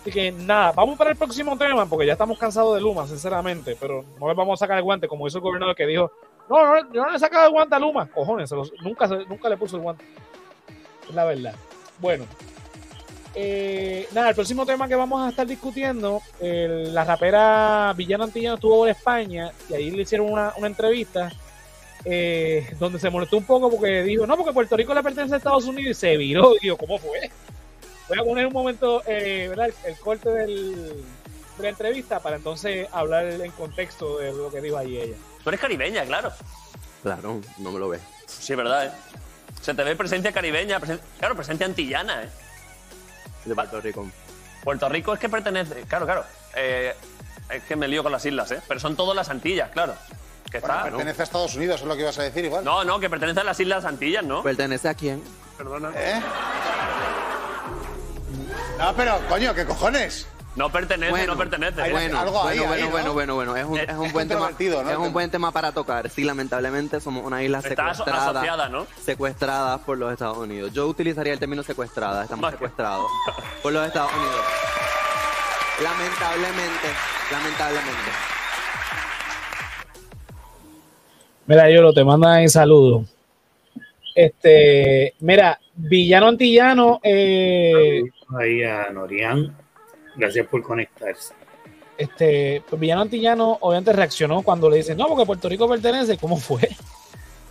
Así 0.00 0.10
que 0.10 0.32
nada, 0.32 0.72
vamos 0.72 0.96
para 0.96 1.10
el 1.10 1.16
próximo 1.16 1.58
tema, 1.58 1.84
porque 1.84 2.06
ya 2.06 2.12
estamos 2.12 2.38
cansados 2.38 2.76
de 2.76 2.80
Luma, 2.80 3.06
sinceramente, 3.06 3.76
pero 3.78 4.06
no 4.18 4.26
le 4.28 4.34
vamos 4.34 4.58
a 4.58 4.64
sacar 4.64 4.78
el 4.78 4.84
guante, 4.84 5.06
como 5.06 5.26
hizo 5.26 5.36
el 5.36 5.42
gobernador 5.42 5.76
que 5.76 5.86
dijo, 5.86 6.10
no, 6.48 6.64
no, 6.64 6.92
yo 6.94 7.02
no 7.02 7.10
le 7.10 7.16
he 7.16 7.20
sacado 7.20 7.46
el 7.48 7.52
guante 7.52 7.74
a 7.74 7.78
Luma, 7.78 8.06
cojones, 8.06 8.48
se 8.48 8.56
los- 8.56 8.72
nunca, 8.82 9.06
se- 9.06 9.26
nunca 9.26 9.50
le 9.50 9.58
puso 9.58 9.76
el 9.76 9.82
guante. 9.82 10.04
Es 11.08 11.14
la 11.14 11.24
verdad. 11.26 11.54
Bueno, 11.98 12.24
eh, 13.38 14.08
nada, 14.12 14.30
el 14.30 14.34
próximo 14.34 14.64
tema 14.64 14.88
que 14.88 14.94
vamos 14.96 15.24
a 15.24 15.28
estar 15.30 15.46
discutiendo, 15.46 16.22
el- 16.40 16.92
la 16.94 17.04
rapera 17.04 17.92
Villana 17.96 18.24
Antillano 18.24 18.54
estuvo 18.54 18.78
por 18.78 18.88
España 18.88 19.52
y 19.68 19.74
ahí 19.74 19.90
le 19.90 20.02
hicieron 20.02 20.32
una, 20.32 20.52
una 20.56 20.66
entrevista 20.66 21.30
eh, 22.04 22.66
donde 22.78 22.98
se 22.98 23.10
molestó 23.10 23.36
un 23.36 23.44
poco 23.44 23.70
porque 23.70 24.02
dijo, 24.04 24.26
no, 24.26 24.36
porque 24.36 24.52
Puerto 24.52 24.76
Rico 24.76 24.94
le 24.94 25.02
pertenece 25.02 25.34
a 25.34 25.36
Estados 25.38 25.64
Unidos 25.66 25.90
y 25.90 26.00
se 26.00 26.16
viró. 26.16 26.54
Y 26.60 26.66
yo, 26.68 26.76
¿cómo 26.76 26.98
fue? 26.98 27.30
Voy 28.08 28.18
a 28.18 28.22
poner 28.24 28.46
un 28.46 28.52
momento, 28.52 29.02
eh, 29.06 29.46
¿verdad? 29.48 29.66
El, 29.66 29.74
el 29.92 29.98
corte 29.98 30.30
del, 30.30 30.74
de 30.86 31.62
la 31.62 31.68
entrevista 31.68 32.20
para 32.20 32.36
entonces 32.36 32.86
hablar 32.92 33.26
en 33.26 33.50
contexto 33.52 34.18
de 34.18 34.32
lo 34.32 34.50
que 34.50 34.60
dijo 34.60 34.76
ahí 34.78 34.96
ella. 34.98 35.16
Tú 35.42 35.50
eres 35.50 35.60
caribeña, 35.60 36.04
claro. 36.04 36.30
Claro, 37.02 37.40
no 37.58 37.72
me 37.72 37.78
lo 37.80 37.88
ves. 37.88 38.00
Sí, 38.26 38.54
verdad, 38.54 38.86
¿eh? 38.86 38.90
Se 39.60 39.74
te 39.74 39.82
ve 39.82 39.96
presencia 39.96 40.30
caribeña, 40.32 40.78
presen- 40.80 41.00
claro, 41.18 41.34
presencia 41.34 41.66
antillana, 41.66 42.22
¿eh? 42.22 42.28
De 43.46 43.54
Puerto 43.54 43.80
Rico. 43.80 44.06
Puerto 44.62 44.88
Rico 44.88 45.14
es 45.14 45.20
que 45.20 45.28
pertenece, 45.28 45.82
claro, 45.88 46.04
claro. 46.04 46.24
eh, 46.54 46.94
es 47.48 47.62
que 47.62 47.76
me 47.76 47.86
lío 47.88 48.02
con 48.02 48.10
las 48.12 48.26
islas, 48.26 48.50
¿eh? 48.50 48.60
Pero 48.66 48.80
son 48.80 48.96
todas 48.96 49.14
las 49.16 49.28
Antillas, 49.30 49.70
claro. 49.70 49.94
Que 50.50 50.58
Bueno, 50.60 50.74
está. 50.74 50.84
pertenece 50.90 51.22
a 51.22 51.24
Estados 51.24 51.54
Unidos, 51.56 51.80
es 51.80 51.86
lo 51.86 51.94
que 51.94 52.02
ibas 52.02 52.18
a 52.18 52.22
decir 52.24 52.44
igual. 52.44 52.64
No, 52.64 52.84
no, 52.84 52.98
que 53.00 53.08
pertenece 53.08 53.40
a 53.40 53.44
las 53.44 53.58
Islas 53.60 53.84
Antillas, 53.84 54.24
¿no? 54.24 54.42
¿Pertenece 54.42 54.88
a 54.88 54.94
quién? 54.94 55.22
Perdona. 55.56 55.90
¿Eh? 55.96 56.20
No, 58.78 58.94
pero, 58.94 59.18
coño, 59.28 59.54
¿qué 59.54 59.64
cojones? 59.64 60.26
No 60.56 60.70
pertenece, 60.70 61.26
no 61.26 61.36
pertenece. 61.36 61.82
Hay 61.82 61.92
Bueno, 61.92 62.18
algo 62.18 62.42
ahí, 62.42 62.58
bueno, 62.58 62.72
ahí, 62.72 62.82
bueno, 62.84 63.06
¿no? 63.08 63.12
bueno, 63.12 63.34
bueno, 63.34 63.52
bueno, 63.52 63.56
es 63.56 63.64
un, 63.66 63.78
es 63.90 63.96
un 63.96 64.10
buen 64.12 64.26
tema, 64.26 64.50
es 64.58 64.96
un 64.96 65.12
buen 65.12 65.30
tema 65.30 65.52
para 65.52 65.70
tocar. 65.72 66.08
Sí, 66.08 66.24
lamentablemente 66.24 66.98
somos 67.00 67.24
una 67.26 67.42
isla 67.42 67.58
Está 67.58 67.88
aso- 67.90 68.04
secuestrada, 68.04 68.30
asociada, 68.30 68.68
¿no? 68.70 68.86
secuestrada 69.02 69.78
por 69.78 69.98
los 69.98 70.10
Estados 70.12 70.38
Unidos. 70.38 70.72
Yo 70.72 70.86
utilizaría 70.86 71.34
el 71.34 71.38
término 71.38 71.62
secuestrada, 71.62 72.22
estamos 72.24 72.50
secuestrados 72.50 73.04
por 73.62 73.70
los 73.72 73.86
Estados 73.86 74.10
Unidos. 74.14 74.40
Lamentablemente, 75.82 76.88
lamentablemente. 77.30 78.10
Mira, 81.46 81.70
Yolo, 81.70 81.92
te 81.92 82.02
mandan 82.02 82.40
en 82.40 82.48
saludo. 82.48 83.04
Este, 84.14 85.14
mira, 85.20 85.60
villano 85.74 86.28
antillano, 86.28 86.98
eh, 87.02 88.02
Ahí 88.38 88.62
a 88.64 88.90
Norian. 88.90 89.54
Gracias 90.16 90.46
por 90.46 90.62
conectarse. 90.62 91.34
Este, 91.98 92.62
pues 92.68 92.78
Villano 92.78 93.02
Antillano 93.02 93.58
obviamente 93.60 93.92
reaccionó 93.92 94.42
cuando 94.42 94.68
le 94.68 94.78
dicen, 94.78 94.98
no, 94.98 95.06
porque 95.08 95.24
Puerto 95.24 95.48
Rico 95.48 95.68
pertenece, 95.68 96.18
¿cómo 96.18 96.36
fue? 96.36 96.68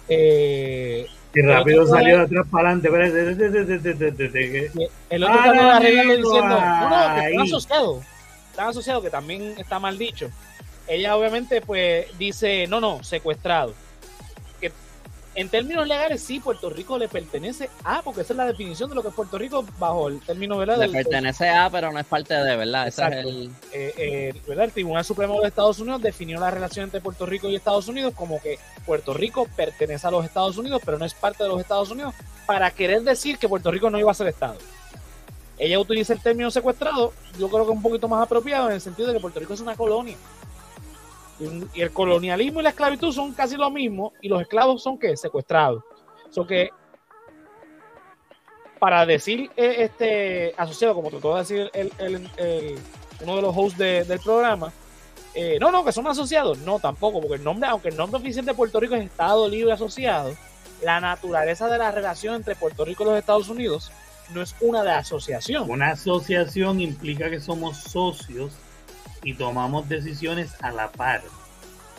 Eh, 0.08 1.08
y 1.34 1.42
rápido 1.42 1.88
salió 1.88 2.20
de 2.20 2.24
atrás 2.26 2.46
para 2.52 2.70
adelante. 2.70 2.88
El 5.10 5.24
otro 5.24 5.36
ah, 5.40 5.52
también 5.74 6.08
diciendo, 6.10 6.42
no, 6.42 6.90
no, 6.90 7.16
que 7.16 7.28
están 7.28 7.42
asociados. 7.42 8.06
Están 8.52 8.68
asociados, 8.70 9.04
que 9.04 9.10
también 9.10 9.56
está 9.58 9.80
mal 9.80 9.98
dicho. 9.98 10.30
Ella 10.88 11.18
obviamente 11.18 11.60
pues 11.60 12.06
dice, 12.20 12.68
no, 12.68 12.80
no, 12.80 13.04
secuestrado. 13.04 13.74
En 15.36 15.50
términos 15.50 15.86
legales 15.86 16.24
sí, 16.24 16.40
Puerto 16.40 16.70
Rico 16.70 16.98
le 16.98 17.10
pertenece 17.10 17.70
a, 17.84 18.02
porque 18.02 18.22
esa 18.22 18.32
es 18.32 18.38
la 18.38 18.46
definición 18.46 18.90
de 18.90 18.96
lo 18.96 19.02
que 19.02 19.10
es 19.10 19.14
Puerto 19.14 19.38
Rico 19.38 19.66
bajo 19.78 20.08
el 20.08 20.22
término, 20.22 20.58
¿verdad? 20.58 20.76
Le 20.78 20.84
del- 20.84 20.92
pertenece 20.94 21.50
a, 21.50 21.70
pero 21.70 21.92
no 21.92 22.00
es 22.00 22.06
parte 22.06 22.34
de, 22.34 22.56
¿verdad? 22.56 22.88
Ese 22.88 23.02
es 23.02 23.08
Exacto. 23.10 23.30
el. 23.30 23.52
eh, 23.74 23.94
eh, 23.98 24.42
¿verdad? 24.48 24.66
El 24.66 24.72
Tribunal 24.72 25.04
Supremo 25.04 25.42
de 25.42 25.50
Estados 25.50 25.78
Unidos 25.80 26.02
definió 26.02 26.40
la 26.40 26.52
relación 26.52 26.86
entre 26.86 27.02
Puerto 27.02 27.26
Rico 27.26 27.50
y 27.50 27.56
Estados 27.56 27.88
Unidos 27.90 28.14
como 28.16 28.42
que 28.42 28.58
Puerto 28.86 29.14
Rico 29.14 29.46
pertenece 29.58 30.08
a 30.08 30.12
los 30.12 30.24
Estados 30.24 30.58
Unidos, 30.58 30.82
pero 30.86 30.98
no 30.98 31.04
es 31.04 31.14
parte 31.14 31.44
de 31.44 31.50
los 31.50 31.60
Estados 31.60 31.92
Unidos, 31.92 32.14
para 32.46 32.72
querer 32.72 33.02
decir 33.04 33.38
que 33.38 33.50
Puerto 33.50 33.70
Rico 33.72 33.90
no 33.90 34.00
iba 34.00 34.12
a 34.12 34.16
ser 34.16 34.28
Estado. 34.28 34.58
Ella 35.58 35.80
utiliza 35.80 36.14
el 36.14 36.22
término 36.22 36.52
secuestrado, 36.52 37.14
yo 37.40 37.50
creo 37.50 37.66
que 37.66 37.72
es 37.72 37.76
un 37.78 37.82
poquito 37.82 38.08
más 38.08 38.22
apropiado 38.24 38.68
en 38.68 38.76
el 38.76 38.82
sentido 38.82 39.08
de 39.10 39.16
que 39.16 39.20
Puerto 39.20 39.40
Rico 39.40 39.54
es 39.54 39.62
una 39.62 39.76
colonia. 39.76 40.16
Y, 41.40 41.82
el 41.82 41.92
colonialismo 41.92 42.60
y 42.60 42.64
la 42.64 42.70
esclavitud 42.70 43.12
son 43.14 43.34
casi 43.34 43.58
lo 43.58 43.70
mismo, 43.70 44.14
y 44.22 44.30
los 44.30 44.42
esclavos 44.42 44.82
son 44.82 44.98
que 44.98 45.18
secuestrados. 45.18 45.84
So 46.30 46.46
que 46.48 46.70
para 48.80 49.06
decir 49.06 49.50
eh, 49.56 49.76
este 49.80 50.54
asociado, 50.58 50.96
como 50.96 51.10
trató 51.10 51.34
de 51.36 51.40
decir 51.42 51.72
el, 51.74 52.30
uno 53.22 53.36
de 53.36 53.42
los 53.42 53.56
hosts 53.56 53.78
de- 53.78 54.04
del 54.04 54.20
programa, 54.20 54.72
eh, 55.34 55.58
no, 55.60 55.72
no, 55.72 55.84
que 55.84 55.92
son 55.92 56.08
asociados. 56.08 56.60
No, 56.60 56.80
tampoco, 56.80 57.20
porque 57.20 57.36
el 57.36 57.44
nombre, 57.44 57.70
aunque 57.70 57.90
el 57.90 57.98
nombre 57.98 58.20
oficial 58.22 58.46
de 58.46 58.54
Puerto 58.54 58.80
Rico 58.80 58.96
es 58.96 59.06
Estado 59.06 59.50
Libre 59.50 59.74
Asociado, 59.74 60.34
la 60.84 61.00
naturaleza 61.00 61.68
de 61.68 61.78
la 61.78 61.92
relación 61.92 62.36
entre 62.36 62.56
Puerto 62.56 62.86
Rico 62.86 63.04
y 63.04 63.08
los 63.08 63.18
Estados 63.18 63.50
Unidos 63.50 63.92
no 64.34 64.42
es 64.42 64.56
una 64.62 64.84
de 64.84 64.92
asociación. 64.92 65.70
Una 65.70 65.92
asociación 65.92 66.80
implica 66.82 67.30
que 67.30 67.40
somos 67.40 67.78
socios 67.78 68.54
y 69.26 69.34
tomamos 69.34 69.90
decisiones 69.90 70.54
a 70.62 70.72
la 70.72 70.92
par. 70.92 71.24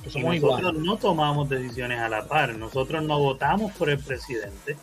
Y 0.07 0.11
somos 0.11 0.37
nosotros 0.37 0.61
iguales. 0.61 0.83
no 0.83 0.97
tomamos 0.97 1.49
decisiones 1.51 1.99
a 2.01 2.09
la 2.09 2.27
par. 2.27 2.57
Nosotros 2.57 3.03
no 3.03 3.19
votamos 3.19 3.73
por 3.73 3.91
el 3.91 3.99
presidente. 3.99 4.77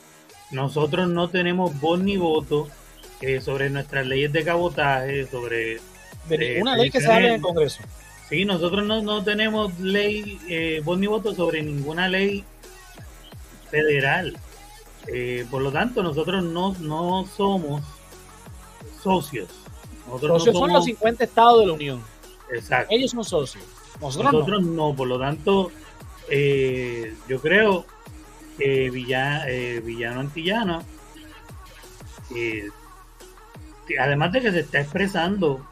Nosotros 0.52 1.08
no 1.08 1.30
tenemos 1.30 1.80
voz 1.80 2.00
ni 2.00 2.18
voto 2.18 2.68
eh, 3.22 3.42
sobre 3.42 3.70
nuestras 3.70 4.06
leyes 4.06 4.32
de 4.32 4.44
cabotaje, 4.44 5.26
sobre... 5.26 5.80
De 6.28 6.36
eh, 6.36 6.54
ninguna 6.54 6.76
ley 6.76 6.92
que 6.92 7.02
se 7.02 7.08
hable 7.08 7.28
en 7.30 7.34
el 7.36 7.42
peticiones. 7.42 7.78
Congreso. 7.78 7.84
Sí, 8.30 8.46
nosotros 8.46 8.86
no, 8.86 9.02
no 9.02 9.24
tenemos 9.24 9.80
ley, 9.80 10.40
eh, 10.50 10.82
voz 10.84 11.00
ni 11.00 11.08
voto 11.08 11.34
sobre 11.34 11.64
ninguna 11.64 12.10
ley 12.10 12.44
federal. 13.72 14.38
Eh, 15.08 15.46
por 15.50 15.62
lo 15.62 15.72
tanto, 15.72 16.04
nosotros 16.04 16.44
no, 16.44 16.76
no 16.80 17.26
somos 17.26 17.84
socios. 19.02 19.50
Nosotros 20.08 20.44
Socios 20.44 20.54
no 20.56 20.60
son 20.60 20.70
somos, 20.70 20.80
los 20.80 20.86
50 20.86 21.24
estados 21.24 21.60
de 21.62 21.68
la 21.68 21.74
Unión. 21.74 22.13
Exacto. 22.54 22.88
Ellos 22.94 23.12
son 23.12 23.24
socios. 23.24 23.64
Nosotros, 24.02 24.34
Nosotros 24.34 24.64
no. 24.64 24.90
no. 24.90 24.96
por 24.96 25.08
lo 25.08 25.20
tanto, 25.20 25.72
eh, 26.30 27.14
yo 27.28 27.40
creo 27.42 27.86
que 28.58 28.90
Villa- 28.90 29.50
eh, 29.50 29.82
Villano 29.84 30.20
Antillano, 30.22 30.84
eh, 32.36 32.70
además 34.00 34.32
de 34.32 34.42
que 34.42 34.52
se 34.52 34.60
está 34.62 34.80
expresando 34.82 35.66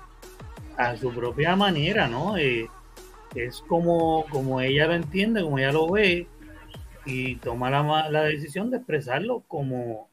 a 0.77 0.95
su 0.97 1.11
propia 1.13 1.55
manera, 1.55 2.07
¿no? 2.07 2.35
Es 2.37 3.61
como, 3.67 4.25
como 4.29 4.59
ella 4.61 4.87
lo 4.87 4.93
entiende, 4.93 5.41
como 5.41 5.59
ella 5.59 5.71
lo 5.71 5.89
ve, 5.89 6.27
y 7.05 7.35
toma 7.37 7.69
la, 7.69 8.09
la 8.09 8.23
decisión 8.23 8.69
de 8.69 8.77
expresarlo 8.77 9.43
como, 9.47 10.09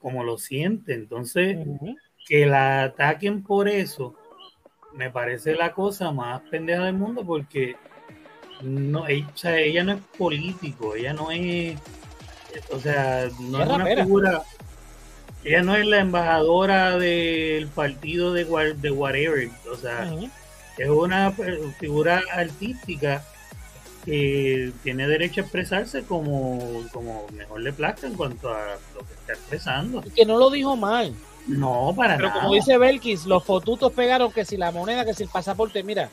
como 0.00 0.22
lo 0.24 0.36
siente. 0.38 0.94
Entonces, 0.94 1.58
que 2.26 2.46
la 2.46 2.84
ataquen 2.84 3.42
por 3.42 3.68
eso 3.68 4.14
me 4.94 5.10
parece 5.10 5.54
la 5.54 5.72
cosa 5.72 6.10
más 6.10 6.40
pendeja 6.50 6.84
del 6.84 6.94
mundo 6.94 7.24
porque 7.24 7.76
no, 8.62 9.06
ella, 9.08 9.26
o 9.32 9.36
sea, 9.36 9.58
ella 9.58 9.84
no 9.84 9.92
es 9.92 10.00
político, 10.18 10.94
ella 10.94 11.12
no 11.12 11.30
es, 11.30 11.78
o 12.70 12.78
sea, 12.78 13.28
no 13.40 13.62
Ella 13.62 13.64
es 13.64 13.70
una 13.70 14.04
figura, 14.04 14.42
ella 15.44 15.62
no 15.62 15.76
es 15.76 15.86
la 15.86 16.00
embajadora 16.00 16.98
del 16.98 17.68
partido 17.68 18.32
de, 18.32 18.44
de 18.74 18.90
whatever, 18.90 19.48
o 19.70 19.76
sea, 19.76 20.10
es 20.76 20.88
una 20.88 21.32
figura 21.78 22.22
artística 22.32 23.24
que 24.04 24.72
tiene 24.82 25.06
derecho 25.06 25.40
a 25.40 25.44
expresarse 25.44 26.04
como, 26.04 26.82
como 26.92 27.26
mejor 27.32 27.60
le 27.60 27.72
plazca 27.72 28.06
en 28.06 28.14
cuanto 28.14 28.52
a 28.52 28.76
lo 28.94 29.00
que 29.06 29.12
está 29.12 29.32
expresando. 29.34 30.02
Y 30.06 30.10
que 30.10 30.24
no 30.24 30.38
lo 30.38 30.50
dijo 30.50 30.74
mal. 30.74 31.14
No, 31.58 31.92
para 31.96 32.16
Pero 32.16 32.28
nada. 32.28 32.40
como 32.40 32.54
dice 32.54 32.78
Belkis, 32.78 33.26
los 33.26 33.44
fotutos 33.44 33.92
pegaron 33.92 34.32
que 34.32 34.44
si 34.44 34.56
la 34.56 34.70
moneda, 34.70 35.04
que 35.04 35.14
si 35.14 35.24
el 35.24 35.28
pasaporte, 35.28 35.82
mira. 35.82 36.08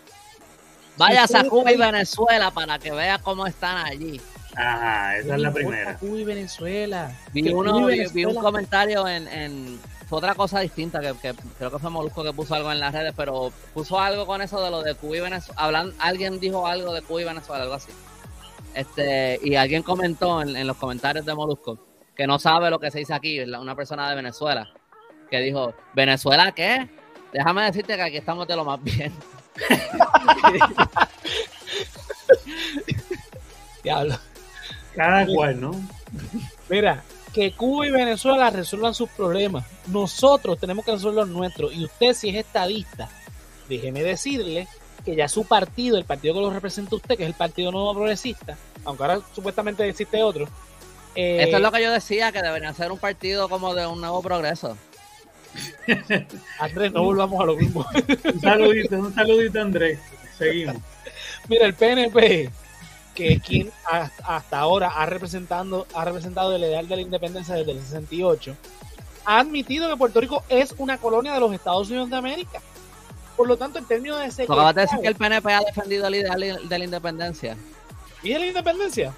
Vaya 0.98 1.26
a 1.26 1.44
Cuba 1.44 1.72
y 1.72 1.78
Venezuela 1.78 2.50
para 2.52 2.80
que 2.80 2.92
vea 2.92 3.20
cómo 3.20 3.46
están 3.46 3.86
allí. 3.86 4.20
Ajá, 4.56 5.18
esa 5.18 5.36
es 5.36 5.42
la 5.42 5.54
primera. 5.54 5.98
Cuba 5.98 6.18
y 6.18 6.24
Venezuela. 6.24 7.12
Vi, 7.32 7.54
uno, 7.54 7.78
un 7.78 8.36
comentario 8.36 9.08
en, 9.08 9.28
en 9.28 9.80
fue 10.10 10.18
otra 10.18 10.34
cosa 10.34 10.60
distinta 10.62 11.00
que, 11.00 11.14
que 11.22 11.36
creo 11.60 11.70
que 11.70 11.78
fue 11.78 11.92
Molusco 11.92 12.24
que 12.24 12.34
puso 12.34 12.56
algo 12.56 12.72
en 12.72 12.80
las 12.80 12.94
redes, 12.94 13.14
pero 13.16 13.52
puso 13.76 14.00
algo 14.00 14.26
con 14.26 14.42
eso 14.42 14.60
de 14.64 14.72
lo 14.72 14.82
de 14.82 14.96
Cuba 14.96 15.18
y 15.18 15.20
Venezuela. 15.20 15.62
Hablan, 15.62 15.94
alguien 16.00 16.40
dijo 16.40 16.66
algo 16.66 16.94
de 16.94 17.04
Cuba 17.04 17.22
y 17.22 17.26
Venezuela, 17.26 17.64
algo 17.64 17.76
así. 17.76 17.92
Este, 18.74 19.40
y 19.44 19.56
alguien 19.56 19.84
comentó 19.84 20.42
en, 20.42 20.56
en 20.56 20.66
los 20.66 20.78
comentarios 20.78 21.26
de 21.26 21.36
Molusco 21.36 21.78
que 22.18 22.26
no 22.26 22.40
sabe 22.40 22.72
lo 22.72 22.80
que 22.80 22.90
se 22.90 22.98
dice 23.00 23.14
aquí, 23.14 23.40
una 23.40 23.76
persona 23.76 24.10
de 24.10 24.16
Venezuela, 24.16 24.68
que 25.30 25.40
dijo, 25.40 25.74
¿Venezuela 25.94 26.52
qué? 26.52 26.88
Déjame 27.34 27.64
decirte 27.64 27.96
que 27.96 28.02
aquí 28.02 28.18
estamos 28.18 28.48
de 28.48 28.56
lo 28.56 28.66
más 28.66 28.82
bien. 28.84 29.14
Diablo. 33.84 34.18
Cada 34.96 35.26
cual, 35.26 35.62
¿no? 35.62 35.72
Mira, 36.70 37.04
que 37.34 37.52
Cuba 37.52 37.88
y 37.88 37.92
Venezuela 37.92 38.50
resuelvan 38.50 38.94
sus 38.94 39.10
problemas. 39.10 39.66
Nosotros 39.88 40.60
tenemos 40.60 40.84
que 40.86 40.92
resolver 40.92 41.26
los 41.26 41.30
nuestros. 41.30 41.74
Y 41.74 41.86
usted, 41.86 42.14
si 42.14 42.30
es 42.30 42.36
estadista, 42.36 43.10
déjeme 43.70 44.04
decirle 44.04 44.68
que 45.06 45.16
ya 45.16 45.28
su 45.28 45.46
partido, 45.46 45.98
el 45.98 46.06
partido 46.06 46.34
que 46.34 46.42
lo 46.42 46.50
representa 46.52 46.96
usted, 46.96 47.16
que 47.16 47.24
es 47.24 47.30
el 47.30 47.36
Partido 47.36 47.72
Nuevo 47.72 47.94
Progresista, 47.94 48.58
aunque 48.84 49.04
ahora 49.04 49.20
supuestamente 49.34 49.88
existe 49.88 50.22
otro. 50.24 50.46
eh, 51.16 51.44
Esto 51.44 51.58
es 51.58 51.62
lo 51.62 51.72
que 51.72 51.82
yo 51.84 51.92
decía, 51.92 52.32
que 52.32 52.42
debería 52.42 52.74
ser 52.74 52.92
un 52.92 53.00
partido 53.00 53.48
como 53.48 53.74
de 53.74 53.86
un 53.88 54.02
nuevo 54.02 54.22
progreso. 54.22 54.78
Andrés, 56.60 56.92
no 56.92 57.04
volvamos 57.04 57.42
a 57.42 57.46
lo 57.46 57.56
mismo. 57.56 57.86
Un 58.34 58.42
saludito, 58.42 58.96
un 58.98 59.14
saludito, 59.14 59.62
Andrés. 59.62 60.00
Seguimos. 60.38 60.76
Mira, 61.50 61.66
el 61.66 61.74
PNP, 61.74 62.50
que 63.16 63.34
es 63.34 63.42
quien 63.42 63.72
hasta, 64.24 64.60
ahora 64.60 64.90
ha 64.90 65.06
representado, 65.06 65.88
ha 65.94 66.06
representado 66.06 66.56
el 66.56 66.62
ideal 66.64 66.88
de 66.88 66.96
la 66.98 67.02
independencia 67.02 67.56
desde 67.56 67.72
el 67.72 67.80
68, 67.82 68.56
ha 69.26 69.40
admitido 69.40 69.90
que 69.90 69.98
Puerto 69.98 70.22
Rico 70.22 70.44
es 70.50 70.76
una 70.78 70.98
colonia 70.98 71.34
de 71.34 71.40
los 71.40 71.54
Estados 71.54 71.90
Unidos 71.90 72.10
de 72.10 72.16
América. 72.18 72.62
Por 73.36 73.48
lo 73.48 73.56
tanto, 73.58 73.78
en 73.80 73.86
términos 73.86 74.20
de 74.38 74.46
Tú 74.46 74.54
acabas 74.54 74.76
de 74.76 74.82
decir 74.82 75.00
que 75.00 75.08
el 75.08 75.16
PNP 75.16 75.54
ha 75.54 75.60
defendido 75.62 76.08
el 76.08 76.16
ideal 76.16 76.60
de 76.68 76.80
la 76.80 76.84
independencia. 76.86 77.56
¿Y 78.24 78.30
de 78.34 78.40
la 78.40 78.46
independencia? 78.48 79.14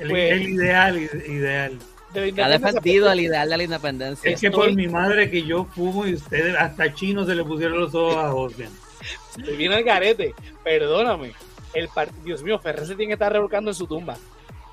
El, 0.00 0.08
Pues- 0.10 0.32
el 0.32 0.42
ideal, 0.48 0.96
ide- 0.98 1.26
ideal. 1.32 1.78
De 2.12 2.32
la 2.32 2.46
ha 2.46 2.48
defendido 2.50 3.10
el 3.10 3.20
ideal 3.20 3.48
de 3.48 3.56
la 3.56 3.62
independencia. 3.62 4.30
Es 4.30 4.40
que 4.40 4.50
por 4.50 4.72
mi 4.74 4.88
madre 4.88 5.30
que 5.30 5.42
yo 5.42 5.64
fumo 5.64 6.06
y 6.06 6.14
ustedes 6.14 6.54
hasta 6.56 6.92
chinos 6.92 7.26
se 7.26 7.34
le 7.34 7.44
pusieron 7.44 7.80
los 7.80 7.94
ojos 7.94 8.16
a 8.16 8.30
José. 8.30 8.68
Se 9.44 9.52
viene 9.52 9.78
el 9.78 9.84
garete, 9.84 10.34
perdóname. 10.62 11.32
El 11.74 11.88
Dios 12.22 12.42
mío, 12.42 12.58
Ferrer 12.58 12.86
se 12.86 12.94
tiene 12.96 13.08
que 13.08 13.14
estar 13.14 13.32
revolcando 13.32 13.70
en 13.70 13.74
su 13.74 13.86
tumba. 13.86 14.16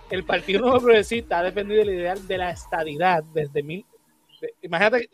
El 0.09 0.23
Partido 0.23 0.61
Nuevo 0.61 0.81
Progresista 0.81 1.39
ha 1.39 1.43
defendido 1.43 1.81
el 1.81 1.91
ideal 1.91 2.27
de 2.27 2.37
la 2.37 2.51
estadidad 2.51 3.23
desde 3.33 3.63
mil. 3.63 3.85
imagínate. 4.61 5.09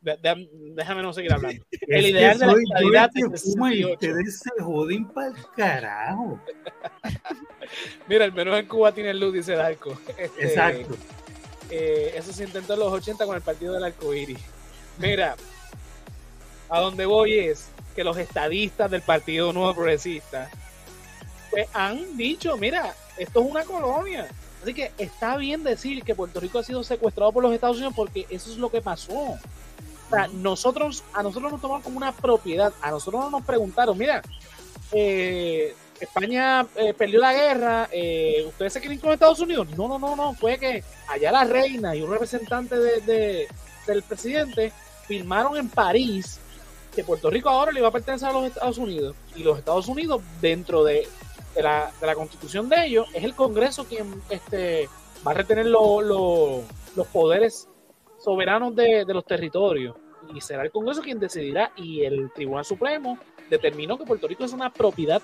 déjame 0.00 1.02
no 1.02 1.12
seguir 1.12 1.32
hablando. 1.32 1.62
El 1.70 2.04
Es 2.04 2.10
ideal 2.12 2.38
de 2.38 2.46
la 2.46 2.52
el 2.52 3.38
fuma 3.38 3.74
y 3.74 3.82
68. 3.82 3.92
ustedes 3.92 4.40
se 4.40 4.62
joden 4.62 5.08
para 5.08 5.28
el 5.28 5.34
carajo. 5.56 6.40
Mira, 8.08 8.24
al 8.24 8.32
menos 8.32 8.58
en 8.58 8.66
Cuba 8.66 8.92
tiene 8.92 9.12
luz, 9.12 9.34
dice 9.34 9.54
Darko. 9.54 9.98
Este, 10.16 10.46
Exacto. 10.46 10.96
Eh, 11.70 12.14
eso 12.16 12.32
se 12.32 12.44
intentó 12.44 12.74
en 12.74 12.80
los 12.80 12.92
80 12.92 13.26
con 13.26 13.36
el 13.36 13.42
partido 13.42 13.74
del 13.74 13.84
arcoíris. 13.84 14.38
Mira, 14.98 15.36
a 16.68 16.80
donde 16.80 17.06
voy 17.06 17.38
es 17.38 17.68
que 17.94 18.04
los 18.04 18.16
estadistas 18.16 18.90
del 18.90 19.02
Partido 19.02 19.52
Nuevo 19.52 19.74
Progresista 19.74 20.50
pues 21.50 21.68
han 21.72 22.16
dicho, 22.16 22.56
mira, 22.56 22.94
esto 23.16 23.40
es 23.40 23.50
una 23.50 23.64
colonia. 23.64 24.28
Así 24.62 24.74
que 24.74 24.92
está 24.98 25.36
bien 25.36 25.62
decir 25.62 26.02
que 26.02 26.14
Puerto 26.14 26.40
Rico 26.40 26.58
ha 26.58 26.64
sido 26.64 26.82
secuestrado 26.82 27.32
por 27.32 27.42
los 27.42 27.52
Estados 27.52 27.76
Unidos 27.76 27.94
porque 27.96 28.26
eso 28.30 28.50
es 28.50 28.58
lo 28.58 28.70
que 28.70 28.82
pasó. 28.82 29.14
O 29.14 29.38
sea, 30.10 30.28
nosotros, 30.28 31.04
a 31.12 31.22
nosotros 31.22 31.52
nos 31.52 31.60
tomaron 31.60 31.82
como 31.82 31.96
una 31.96 32.12
propiedad, 32.12 32.72
a 32.80 32.90
nosotros 32.90 33.24
no 33.24 33.30
nos 33.30 33.44
preguntaron, 33.44 33.96
mira, 33.96 34.22
eh, 34.92 35.74
España 36.00 36.66
eh, 36.76 36.92
perdió 36.94 37.18
la 37.20 37.32
guerra, 37.32 37.88
eh, 37.92 38.44
¿ustedes 38.48 38.72
se 38.74 38.80
quieren 38.80 38.98
con 38.98 39.12
Estados 39.12 39.40
Unidos? 39.40 39.68
No, 39.76 39.88
no, 39.88 39.98
no, 39.98 40.14
no, 40.16 40.34
fue 40.34 40.58
que 40.58 40.82
allá 41.08 41.32
la 41.32 41.44
reina 41.44 41.94
y 41.96 42.02
un 42.02 42.10
representante 42.10 42.78
de, 42.78 43.00
de- 43.00 43.48
del 43.86 44.02
presidente 44.02 44.72
firmaron 45.06 45.56
en 45.56 45.68
París 45.68 46.40
que 46.94 47.04
Puerto 47.04 47.30
Rico 47.30 47.48
ahora 47.48 47.70
le 47.72 47.78
iba 47.80 47.88
a 47.88 47.92
pertenecer 47.92 48.28
a 48.28 48.32
los 48.32 48.44
Estados 48.46 48.78
Unidos 48.78 49.14
y 49.36 49.42
los 49.44 49.58
Estados 49.58 49.86
Unidos 49.86 50.22
dentro 50.40 50.82
de, 50.82 51.06
la, 51.56 51.92
de 52.00 52.06
la 52.06 52.14
constitución 52.14 52.68
de 52.68 52.86
ellos 52.86 53.06
es 53.14 53.22
el 53.22 53.34
Congreso 53.34 53.84
quien 53.84 54.20
este, 54.30 54.88
va 55.26 55.30
a 55.30 55.34
retener 55.34 55.66
lo- 55.66 56.00
los 56.02 57.06
poderes 57.12 57.68
soberanos 58.18 58.74
de, 58.74 59.04
de 59.06 59.14
los 59.14 59.24
territorios 59.24 59.94
y 60.34 60.40
será 60.40 60.62
el 60.64 60.70
Congreso 60.72 61.02
quien 61.02 61.20
decidirá 61.20 61.70
y 61.76 62.02
el 62.02 62.32
Tribunal 62.34 62.64
Supremo 62.64 63.18
determinó 63.48 63.96
que 63.96 64.04
Puerto 64.04 64.26
Rico 64.26 64.44
es 64.44 64.52
una 64.52 64.72
propiedad 64.72 65.22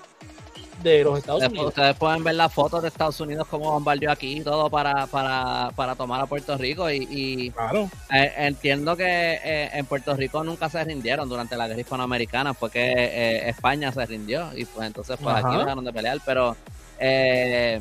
de 0.83 1.03
los 1.03 1.17
Estados 1.19 1.43
Unidos. 1.43 1.67
ustedes 1.69 1.95
pueden 1.95 2.23
ver 2.23 2.35
las 2.35 2.53
fotos 2.53 2.81
de 2.81 2.89
Estados 2.89 3.19
Unidos 3.21 3.47
como 3.47 3.71
bombardeó 3.71 4.11
aquí 4.11 4.37
y 4.37 4.41
todo 4.41 4.69
para, 4.69 5.07
para, 5.07 5.71
para 5.75 5.95
tomar 5.95 6.21
a 6.21 6.25
Puerto 6.25 6.57
Rico 6.57 6.89
y, 6.91 7.07
y, 7.09 7.51
Claro. 7.51 7.89
eh, 8.13 8.33
entiendo 8.37 8.95
que 8.97 9.05
eh, 9.43 9.69
en 9.73 9.85
Puerto 9.85 10.15
Rico 10.15 10.43
nunca 10.43 10.69
se 10.69 10.83
rindieron 10.83 11.27
durante 11.29 11.55
la 11.55 11.67
guerra 11.67 11.81
hispanoamericana, 11.81 12.53
fue 12.53 12.69
que 12.69 12.91
eh, 12.91 13.49
España 13.49 13.91
se 13.91 14.05
rindió 14.05 14.49
y 14.55 14.65
pues 14.65 14.85
entonces 14.87 15.17
pues 15.21 15.35
aquí 15.35 15.47
Ajá. 15.47 15.59
dejaron 15.59 15.85
de 15.85 15.93
pelear, 15.93 16.19
pero 16.25 16.55
eh, 16.99 17.79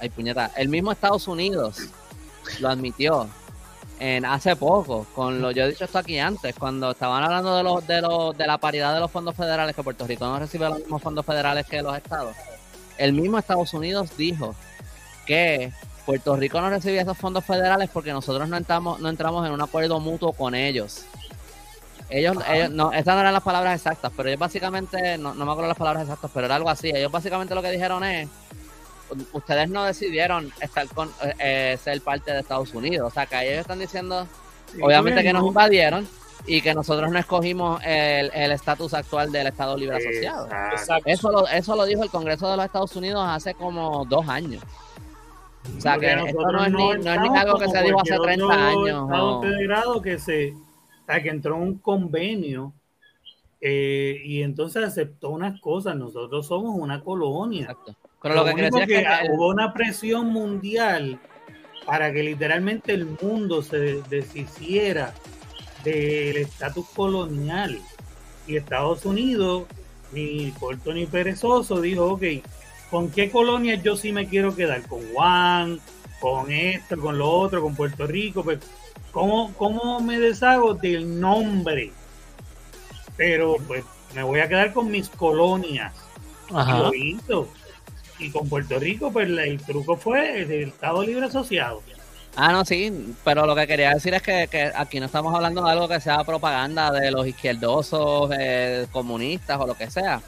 ay 0.00 0.08
puñeta, 0.10 0.50
el 0.56 0.68
mismo 0.68 0.92
Estados 0.92 1.28
Unidos 1.28 1.78
lo 2.58 2.68
admitió 2.68 3.28
en 4.00 4.24
hace 4.24 4.56
poco, 4.56 5.06
con 5.14 5.42
lo 5.42 5.50
yo 5.50 5.64
he 5.64 5.68
dicho 5.68 5.84
esto 5.84 5.98
aquí 5.98 6.18
antes, 6.18 6.54
cuando 6.58 6.92
estaban 6.92 7.22
hablando 7.22 7.54
de 7.54 7.62
los 7.62 7.86
de 7.86 8.00
los 8.00 8.36
de 8.36 8.46
la 8.46 8.56
paridad 8.56 8.94
de 8.94 9.00
los 9.00 9.10
fondos 9.10 9.36
federales 9.36 9.76
que 9.76 9.82
Puerto 9.82 10.06
Rico 10.06 10.24
no 10.24 10.38
recibe 10.38 10.68
los 10.70 10.78
mismos 10.78 11.02
fondos 11.02 11.24
federales 11.24 11.66
que 11.66 11.82
los 11.82 11.94
estados. 11.94 12.34
El 12.96 13.12
mismo 13.12 13.38
Estados 13.38 13.72
Unidos 13.74 14.16
dijo 14.16 14.54
que 15.26 15.70
Puerto 16.06 16.34
Rico 16.34 16.60
no 16.62 16.70
recibía 16.70 17.02
esos 17.02 17.18
fondos 17.18 17.44
federales 17.44 17.90
porque 17.92 18.12
nosotros 18.12 18.48
no 18.48 18.56
entramos, 18.56 19.00
no 19.00 19.10
entramos 19.10 19.46
en 19.46 19.52
un 19.52 19.60
acuerdo 19.60 20.00
mutuo 20.00 20.32
con 20.32 20.54
ellos. 20.54 21.04
Ellos, 22.08 22.38
ellos 22.50 22.70
no, 22.70 22.92
estas 22.92 23.14
no 23.14 23.20
eran 23.20 23.34
las 23.34 23.42
palabras 23.42 23.76
exactas, 23.76 24.10
pero 24.16 24.30
ellos 24.30 24.40
básicamente, 24.40 25.18
no, 25.18 25.34
no 25.34 25.44
me 25.44 25.52
acuerdo 25.52 25.68
las 25.68 25.78
palabras 25.78 26.04
exactas, 26.04 26.30
pero 26.32 26.46
era 26.46 26.56
algo 26.56 26.70
así. 26.70 26.90
Ellos 26.90 27.12
básicamente 27.12 27.54
lo 27.54 27.62
que 27.62 27.70
dijeron 27.70 28.02
es, 28.02 28.28
ustedes 29.32 29.68
no 29.70 29.84
decidieron 29.84 30.52
estar 30.60 30.86
con, 30.88 31.10
eh, 31.38 31.78
ser 31.82 32.00
parte 32.00 32.32
de 32.32 32.40
Estados 32.40 32.72
Unidos. 32.74 33.10
O 33.10 33.14
sea, 33.14 33.26
que 33.26 33.36
ellos 33.48 33.60
están 33.60 33.78
diciendo, 33.78 34.26
obviamente 34.82 35.22
que 35.22 35.32
nos 35.32 35.46
invadieron 35.46 36.06
y 36.46 36.62
que 36.62 36.74
nosotros 36.74 37.10
no 37.10 37.18
escogimos 37.18 37.82
el 37.84 38.30
el 38.34 38.52
estatus 38.52 38.94
actual 38.94 39.30
del 39.30 39.48
Estado 39.48 39.76
Libre 39.76 39.96
Asociado. 39.96 40.46
Exacto. 40.72 41.02
Eso 41.06 41.30
lo, 41.30 41.46
eso 41.48 41.76
lo 41.76 41.84
dijo 41.84 42.02
el 42.02 42.10
Congreso 42.10 42.50
de 42.50 42.56
los 42.56 42.64
Estados 42.66 42.96
Unidos 42.96 43.22
hace 43.28 43.54
como 43.54 44.04
dos 44.06 44.26
años. 44.28 44.62
O 45.76 45.80
sea, 45.80 45.98
que 45.98 46.10
esto 46.10 46.40
no 46.50 46.64
es, 46.64 46.72
ni, 46.72 46.88
no 47.04 47.12
es 47.12 47.20
ni 47.20 47.38
algo 47.38 47.58
que 47.58 47.68
se 47.68 47.82
dijo 47.82 48.00
hace 48.00 48.16
cualquier 48.16 48.38
30 48.38 48.44
otro 48.44 48.52
años. 48.54 49.02
Estado 49.04 49.38
o- 49.38 49.42
federado 49.42 50.02
que 50.02 50.18
se, 50.18 50.52
o 50.52 51.04
sea, 51.06 51.22
que 51.22 51.28
entró 51.28 51.56
en 51.56 51.62
un 51.62 51.78
convenio 51.78 52.72
eh, 53.60 54.22
y 54.24 54.42
entonces 54.42 54.82
aceptó 54.82 55.28
unas 55.28 55.60
cosas. 55.60 55.94
Nosotros 55.96 56.46
somos 56.46 56.74
una 56.74 57.02
colonia. 57.04 57.62
Exacto. 57.62 57.94
Pero 58.22 58.34
lo 58.36 58.44
que 58.44 58.52
único 58.52 58.78
es 58.80 58.86
que 58.86 58.98
el- 58.98 59.30
hubo 59.30 59.48
una 59.48 59.72
presión 59.72 60.26
mundial 60.28 61.18
para 61.86 62.12
que 62.12 62.22
literalmente 62.22 62.92
el 62.92 63.06
mundo 63.20 63.62
se 63.62 64.02
deshiciera 64.08 65.14
del 65.84 66.36
estatus 66.36 66.86
colonial. 66.90 67.80
Y 68.46 68.56
Estados 68.56 69.04
Unidos, 69.06 69.64
ni 70.12 70.50
corto 70.52 70.92
ni 70.92 71.06
perezoso, 71.06 71.80
dijo, 71.80 72.06
ok, 72.12 72.22
¿con 72.90 73.10
qué 73.10 73.30
colonias 73.30 73.82
yo 73.82 73.96
sí 73.96 74.12
me 74.12 74.26
quiero 74.28 74.54
quedar? 74.54 74.82
¿Con 74.82 75.00
Juan? 75.12 75.80
¿Con 76.20 76.50
esto? 76.52 76.98
¿Con 77.00 77.16
lo 77.18 77.30
otro? 77.30 77.62
¿Con 77.62 77.74
Puerto 77.74 78.06
Rico? 78.06 78.42
Pues, 78.44 78.58
¿cómo, 79.12 79.54
¿Cómo 79.54 80.00
me 80.00 80.18
deshago 80.18 80.74
del 80.74 81.18
nombre? 81.18 81.92
Pero 83.16 83.56
pues 83.66 83.84
me 84.14 84.22
voy 84.22 84.40
a 84.40 84.48
quedar 84.48 84.72
con 84.72 84.90
mis 84.90 85.08
colonias. 85.08 85.94
Ajá. 86.52 86.78
lo 86.78 86.94
hizo. 86.94 87.48
Y 88.20 88.30
con 88.30 88.48
Puerto 88.48 88.78
Rico, 88.78 89.10
pues 89.12 89.28
el 89.28 89.60
truco 89.62 89.96
fue 89.96 90.42
el 90.42 90.50
Estado 90.68 91.02
Libre 91.02 91.26
Asociado. 91.26 91.82
Ah, 92.36 92.52
no, 92.52 92.64
sí, 92.64 93.14
pero 93.24 93.44
lo 93.46 93.56
que 93.56 93.66
quería 93.66 93.92
decir 93.94 94.14
es 94.14 94.22
que, 94.22 94.46
que 94.48 94.70
aquí 94.76 95.00
no 95.00 95.06
estamos 95.06 95.34
hablando 95.34 95.64
de 95.64 95.70
algo 95.70 95.88
que 95.88 96.00
sea 96.00 96.22
propaganda 96.22 96.92
de 96.92 97.10
los 97.10 97.26
izquierdosos, 97.26 98.30
eh, 98.38 98.86
comunistas 98.92 99.58
o 99.58 99.66
lo 99.66 99.74
que 99.74 99.90
sea. 99.90 100.20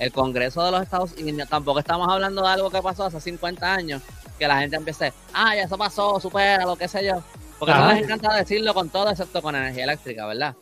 El 0.00 0.10
Congreso 0.10 0.64
de 0.64 0.72
los 0.72 0.82
Estados 0.82 1.14
y 1.16 1.30
no- 1.30 1.46
tampoco 1.46 1.78
estamos 1.78 2.08
hablando 2.12 2.42
de 2.42 2.48
algo 2.48 2.70
que 2.70 2.82
pasó 2.82 3.04
hace 3.04 3.20
50 3.20 3.72
años, 3.72 4.02
que 4.38 4.48
la 4.48 4.58
gente 4.58 4.74
empiece, 4.76 5.12
ah, 5.32 5.54
ya 5.54 5.62
eso 5.62 5.78
pasó, 5.78 6.18
supera, 6.18 6.64
lo 6.64 6.74
que 6.74 6.88
sé 6.88 7.06
yo. 7.06 7.22
Porque 7.60 7.72
no 7.72 7.84
Ajá. 7.84 7.94
les 7.94 8.02
encanta 8.04 8.34
decirlo 8.34 8.74
con 8.74 8.88
todo, 8.88 9.10
excepto 9.10 9.40
con 9.40 9.54
energía 9.54 9.84
eléctrica, 9.84 10.26
¿verdad? 10.26 10.56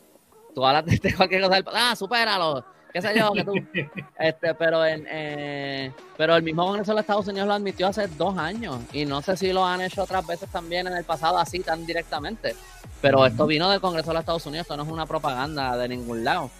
Tú 0.55 0.66
hablas 0.66 0.85
de- 0.85 1.01
cualquier 1.16 1.41
cosa, 1.43 1.55
del- 1.55 1.64
ah, 1.72 1.97
supéralo, 1.97 2.62
qué 2.93 3.03
sé 3.03 3.18
yo, 3.18 3.32
que 3.32 3.45
tú. 3.45 3.55
Este, 4.18 4.55
pero 4.55 4.84
en, 4.84 5.07
eh, 5.11 5.93
pero 6.16 6.36
el 6.36 6.43
mismo 6.43 6.64
Congreso 6.66 6.93
de 6.93 6.97
los 6.97 7.01
Estados 7.03 7.26
Unidos 7.28 7.49
lo 7.49 7.55
admitió 7.55 7.88
hace 7.88 8.07
dos 8.07 8.36
años 8.38 8.78
y 8.93 9.05
no 9.05 9.20
sé 9.22 9.36
si 9.36 9.53
lo 9.53 9.64
han 9.66 9.80
hecho 9.80 10.03
otras 10.03 10.26
veces 10.26 10.49
también 10.51 10.86
en 10.86 10.97
el 10.97 11.05
pasado 11.05 11.38
así 11.38 11.61
tan 11.61 11.84
directamente. 11.86 12.55
Pero 13.01 13.26
esto 13.26 13.47
vino 13.47 13.68
del 13.70 13.80
Congreso 13.80 14.09
de 14.11 14.14
los 14.14 14.20
Estados 14.20 14.47
Unidos, 14.47 14.64
esto 14.64 14.76
no 14.76 14.84
es 14.84 14.88
una 14.88 15.07
propaganda 15.07 15.76
de 15.76 15.88
ningún 15.88 16.22
lado. 16.24 16.51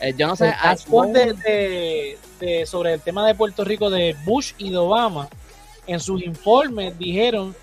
Eh, 0.00 0.14
yo 0.16 0.26
no 0.28 0.36
sé, 0.36 0.46
El 0.46 0.52
task 0.52 0.64
¿has- 0.64 0.84
force 0.86 1.12
de, 1.12 1.32
de- 1.34 2.18
de- 2.38 2.66
sobre 2.66 2.94
el 2.94 3.00
tema 3.00 3.26
de 3.26 3.34
Puerto 3.34 3.64
Rico 3.64 3.90
de 3.90 4.16
Bush 4.24 4.52
y 4.58 4.70
de 4.70 4.76
Obama, 4.78 5.28
en 5.86 5.98
sus 6.00 6.22
informes 6.22 6.96
dijeron, 6.98 7.54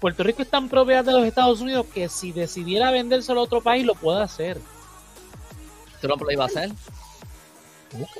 Puerto 0.00 0.22
Rico 0.24 0.42
está 0.42 0.58
en 0.58 0.68
propiedad 0.68 1.04
de 1.04 1.12
los 1.12 1.24
Estados 1.24 1.60
Unidos 1.60 1.86
que 1.94 2.08
si 2.08 2.32
decidiera 2.32 2.90
vendérselo 2.90 3.40
a 3.40 3.44
otro 3.44 3.60
país 3.62 3.86
lo 3.86 3.94
puede 3.94 4.20
hacer. 4.22 4.58
Trump 6.00 6.20
lo 6.22 6.30
iba 6.30 6.44
a 6.44 6.48
hacer. 6.48 6.70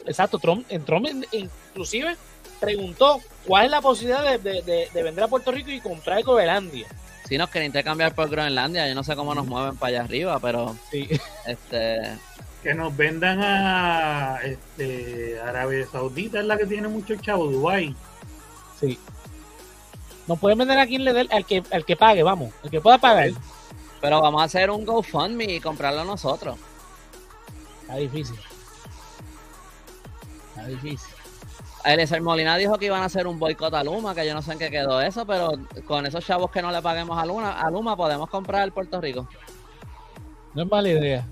Exacto, 0.07 0.39
Trump, 0.39 0.65
en 0.69 0.85
Trump 0.85 1.07
in- 1.09 1.27
inclusive 1.33 2.17
preguntó 2.61 3.21
cuál 3.47 3.67
es 3.67 3.71
la 3.71 3.81
posibilidad 3.83 4.23
de, 4.25 4.39
de- 4.39 4.63
de- 4.63 4.89
de 4.93 5.03
vender 5.03 5.25
a 5.25 5.29
Puerto 5.29 5.51
Rico 5.53 5.71
y 5.71 5.81
comprar 5.81 6.23
Groenlandia. 6.23 6.87
Si 7.29 7.37
nos 7.37 7.51
quieren 7.51 7.67
intercambiar 7.67 8.15
por 8.15 8.29
Groenlandia, 8.31 8.89
yo 8.89 8.95
no 8.95 9.03
sé 9.03 9.17
cómo 9.17 9.35
nos 9.35 9.47
mueven 9.47 9.77
para 9.77 9.89
allá 9.89 10.01
arriba, 10.05 10.39
pero 10.41 10.77
Sí. 10.91 11.09
este 11.47 12.17
Que 12.63 12.75
nos 12.75 12.97
vendan 12.97 13.41
a 13.43 14.39
este, 14.45 15.39
Arabia 15.41 15.87
Saudita, 15.91 16.41
es 16.41 16.47
la 16.47 16.57
que 16.57 16.67
tiene 16.67 16.89
mucho 16.89 17.15
chavo, 17.17 17.47
Dubai. 17.47 17.95
Sí. 18.81 18.99
Nos 20.27 20.39
pueden 20.39 20.59
vender 20.59 20.79
a 20.79 20.87
quien 20.87 21.05
le 21.05 21.13
dé, 21.13 21.29
al 21.31 21.45
que, 21.45 21.63
al 21.71 21.85
que 21.85 21.97
pague, 21.97 22.23
vamos, 22.23 22.53
el 22.65 22.71
que 22.71 22.81
pueda 22.81 22.99
pagar. 22.99 23.31
pero 24.01 24.21
vamos 24.21 24.41
a 24.41 24.45
hacer 24.45 24.71
un 24.71 24.85
GoFundMe 24.85 25.45
y 25.55 25.61
comprarlo 25.61 26.05
nosotros. 26.05 26.57
Está 27.83 27.97
difícil. 27.97 28.37
Está 30.57 30.69
difícil. 30.69 31.15
Eliezer 31.85 32.21
Molina 32.21 32.57
dijo 32.57 32.79
que 32.79 32.87
iban 32.87 33.03
a 33.03 33.05
hacer 33.05 33.27
un 33.27 33.39
boicot 33.39 33.73
a 33.75 33.85
Luma, 33.85 34.15
que 34.15 34.27
yo 34.27 34.35
no 34.35 34.43
sé 34.43 34.53
en 34.53 34.59
qué 34.59 34.71
quedó 34.71 35.01
eso, 35.01 35.25
pero 35.27 35.53
con 35.87 36.05
esos 36.07 36.25
chavos 36.25 36.51
que 36.51 36.63
no 36.63 36.73
le 36.73 36.83
paguemos 36.83 37.17
a 37.17 37.27
Luma, 37.27 37.61
a 37.61 37.71
Luma 37.71 37.97
podemos 37.97 38.29
comprar 38.29 38.65
el 38.65 38.73
Puerto 38.73 39.01
Rico. 39.01 39.29
No 40.55 40.63
es 40.63 40.69
mala 40.69 40.89
idea. 40.89 41.27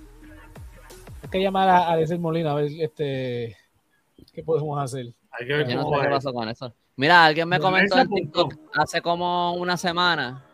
Hay 1.23 1.31
que 1.31 1.43
llamar 1.43 1.69
a 1.69 1.89
Alexis 1.89 2.21
Molina 2.21 2.53
a 2.53 2.55
ver 2.55 2.71
este 2.79 3.57
qué 4.33 4.43
podemos 4.43 4.79
hacer. 4.83 5.07
Hay 5.31 5.47
que 5.47 5.55
ver 5.55 5.69
Yo 5.69 5.77
no 5.77 5.89
sé 5.89 6.03
qué 6.03 6.09
pasó 6.09 6.33
con 6.33 6.49
eso. 6.49 6.75
Mira, 6.97 7.25
alguien 7.25 7.49
me 7.49 7.59
comentó 7.59 7.99
en. 7.99 8.09
TikTok 8.09 8.55
hace 8.75 9.01
como 9.01 9.55
una 9.55 9.77
semana, 9.77 10.45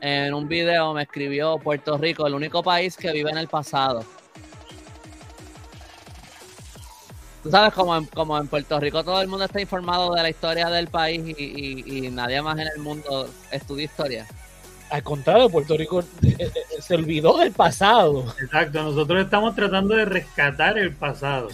en 0.00 0.34
un 0.34 0.48
video 0.48 0.92
me 0.94 1.02
escribió 1.02 1.58
Puerto 1.58 1.96
Rico, 1.98 2.26
el 2.26 2.34
único 2.34 2.62
país 2.62 2.96
que 2.96 3.12
vive 3.12 3.30
en 3.30 3.38
el 3.38 3.48
pasado. 3.48 4.04
Tú 7.44 7.50
sabes, 7.50 7.72
como 7.74 7.94
en, 7.96 8.06
como 8.06 8.36
en 8.38 8.48
Puerto 8.48 8.80
Rico 8.80 9.04
todo 9.04 9.20
el 9.20 9.28
mundo 9.28 9.44
está 9.44 9.60
informado 9.60 10.12
de 10.14 10.22
la 10.22 10.30
historia 10.30 10.68
del 10.70 10.88
país 10.88 11.22
y, 11.38 11.44
y- 11.44 12.06
y 12.06 12.10
nadie 12.10 12.40
más 12.42 12.58
en 12.58 12.66
el 12.74 12.78
mundo 12.80 13.28
estudia 13.52 13.84
historia. 13.84 14.26
Al 14.90 15.02
contrario, 15.02 15.48
Puerto 15.50 15.76
Rico 15.76 16.00
eh, 16.00 16.04
eh, 16.38 16.52
se 16.80 16.94
olvidó 16.94 17.36
del 17.38 17.52
pasado, 17.52 18.34
Exacto, 18.42 18.82
nosotros 18.82 19.22
estamos 19.24 19.54
tratando 19.54 19.94
de 19.94 20.04
rescatar 20.06 20.78
el 20.78 20.92
pasado. 20.94 21.48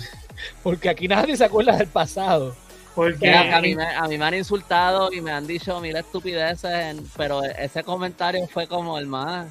porque 0.63 0.89
aquí 0.89 1.09
nadie 1.09 1.37
se 1.37 1.45
acuerda 1.45 1.77
del 1.77 1.89
pasado. 1.89 2.55
Porque 2.95 3.19
Que 3.21 3.33
a, 3.35 3.57
a 3.57 3.61
mí 3.61 3.75
me, 3.75 3.85
a 3.85 4.03
mí 4.09 4.19
me 4.19 4.25
han 4.25 4.35
insultado 4.35 5.13
y 5.13 5.21
me 5.21 5.31
han 5.33 5.47
dicho 5.47 5.81
mil 5.81 5.97
estupideces, 5.97 6.71
en- 6.73 7.05
pero 7.17 7.43
ese 7.45 7.83
comentario 7.83 8.47
fue 8.49 8.67
como 8.69 8.97
el 8.99 9.07
más... 9.07 9.47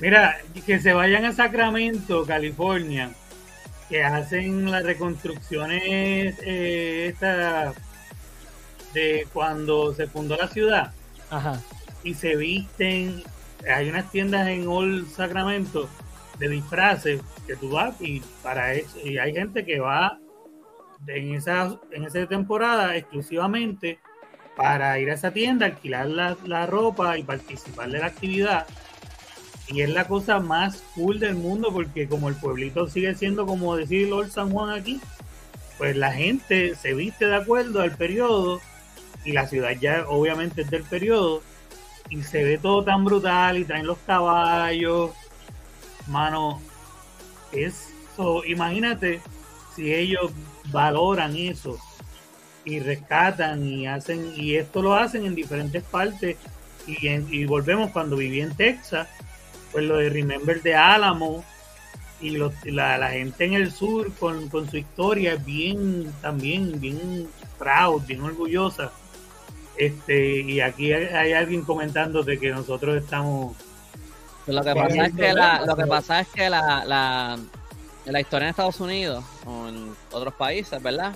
Mira, 0.00 0.36
que 0.66 0.80
se 0.80 0.92
vayan 0.92 1.24
a 1.26 1.32
Sacramento, 1.32 2.24
California, 2.24 3.10
que 3.88 4.02
hacen 4.02 4.70
las 4.70 4.84
reconstrucciones 4.84 6.36
eh, 6.42 7.08
esta 7.12 7.74
de 8.92 9.26
cuando 9.32 9.92
se 9.92 10.06
fundó 10.06 10.36
la 10.36 10.48
ciudad 10.48 10.92
Ajá. 11.30 11.60
y 12.02 12.14
se 12.14 12.36
visten. 12.36 13.22
Hay 13.68 13.88
unas 13.88 14.10
tiendas 14.10 14.46
en 14.48 14.68
Old 14.68 15.10
Sacramento 15.10 15.88
de 16.38 16.48
disfraces 16.48 17.20
que 17.46 17.56
tú 17.56 17.70
vas 17.70 18.00
y 18.00 18.22
para 18.42 18.74
eso 18.74 18.98
y 19.04 19.18
hay 19.18 19.32
gente 19.32 19.64
que 19.64 19.80
va 19.80 20.18
en 21.06 21.34
esa 21.34 21.78
en 21.92 22.04
esa 22.04 22.26
temporada 22.26 22.96
exclusivamente 22.96 23.98
para 24.56 24.98
ir 24.98 25.10
a 25.10 25.14
esa 25.14 25.32
tienda, 25.32 25.66
alquilar 25.66 26.06
la, 26.06 26.36
la 26.44 26.66
ropa 26.66 27.18
y 27.18 27.22
participar 27.22 27.90
de 27.90 27.98
la 27.98 28.06
actividad. 28.06 28.66
Y 29.68 29.80
es 29.80 29.90
la 29.90 30.06
cosa 30.06 30.40
más 30.40 30.82
cool 30.94 31.18
del 31.18 31.36
mundo 31.36 31.70
porque 31.72 32.06
como 32.06 32.28
el 32.28 32.34
pueblito 32.34 32.86
sigue 32.88 33.14
siendo 33.14 33.46
como 33.46 33.76
decir 33.76 34.08
Lord 34.08 34.30
San 34.30 34.50
Juan 34.50 34.70
aquí, 34.70 35.00
pues 35.78 35.96
la 35.96 36.12
gente 36.12 36.74
se 36.74 36.94
viste 36.94 37.26
de 37.26 37.36
acuerdo 37.36 37.80
al 37.80 37.96
periodo 37.96 38.60
y 39.24 39.32
la 39.32 39.46
ciudad 39.46 39.72
ya 39.80 40.04
obviamente 40.08 40.62
es 40.62 40.70
del 40.70 40.82
periodo 40.84 41.42
y 42.10 42.22
se 42.22 42.44
ve 42.44 42.58
todo 42.58 42.84
tan 42.84 43.04
brutal 43.04 43.56
y 43.56 43.64
traen 43.64 43.86
los 43.86 43.98
caballos, 44.06 45.12
mano, 46.06 46.60
eso, 47.52 48.44
imagínate 48.44 49.20
si 49.74 49.92
ellos 49.92 50.30
valoran 50.70 51.34
eso 51.36 51.78
y 52.64 52.80
rescatan 52.80 53.66
y 53.66 53.86
hacen, 53.86 54.32
y 54.36 54.54
esto 54.56 54.82
lo 54.82 54.94
hacen 54.94 55.26
en 55.26 55.34
diferentes 55.34 55.82
partes 55.82 56.36
y 56.86 57.44
volvemos 57.46 57.90
cuando 57.92 58.16
viví 58.16 58.42
en 58.42 58.54
Texas, 58.54 59.08
pues 59.74 59.84
lo 59.84 59.98
de 59.98 60.08
Remember 60.08 60.62
de 60.62 60.74
Álamo 60.74 61.44
y 62.20 62.30
los- 62.30 62.54
la, 62.64 62.96
la 62.96 63.10
gente 63.10 63.44
en 63.44 63.52
el 63.52 63.70
sur 63.72 64.10
con, 64.14 64.48
con 64.48 64.70
su 64.70 64.78
historia 64.78 65.34
bien 65.36 66.10
también 66.22 66.80
bien 66.80 67.28
proud, 67.58 68.02
bien 68.06 68.22
orgullosa. 68.22 68.90
Este, 69.76 70.40
y 70.40 70.60
aquí 70.60 70.92
hay, 70.92 71.32
alguien 71.32 71.62
comentando 71.62 72.22
de 72.22 72.38
que 72.38 72.50
nosotros 72.50 72.96
estamos 72.96 73.56
Lo 74.46 74.62
que 74.62 74.72
¿Cuál 74.72 74.88
pasa 74.88 75.06
es 75.06 75.14
que 75.14 75.32
la, 75.34 75.66
lo 75.66 75.76
que 75.76 75.86
pasa 75.86 76.20
es 76.20 76.28
que 76.28 76.48
la, 76.48 76.84
la, 76.84 77.38
la 78.06 78.20
historia 78.20 78.46
en 78.46 78.50
Estados 78.50 78.78
Unidos 78.80 79.24
o 79.44 79.66
en 79.68 79.92
otros 80.12 80.32
países, 80.34 80.80
¿verdad? 80.80 81.12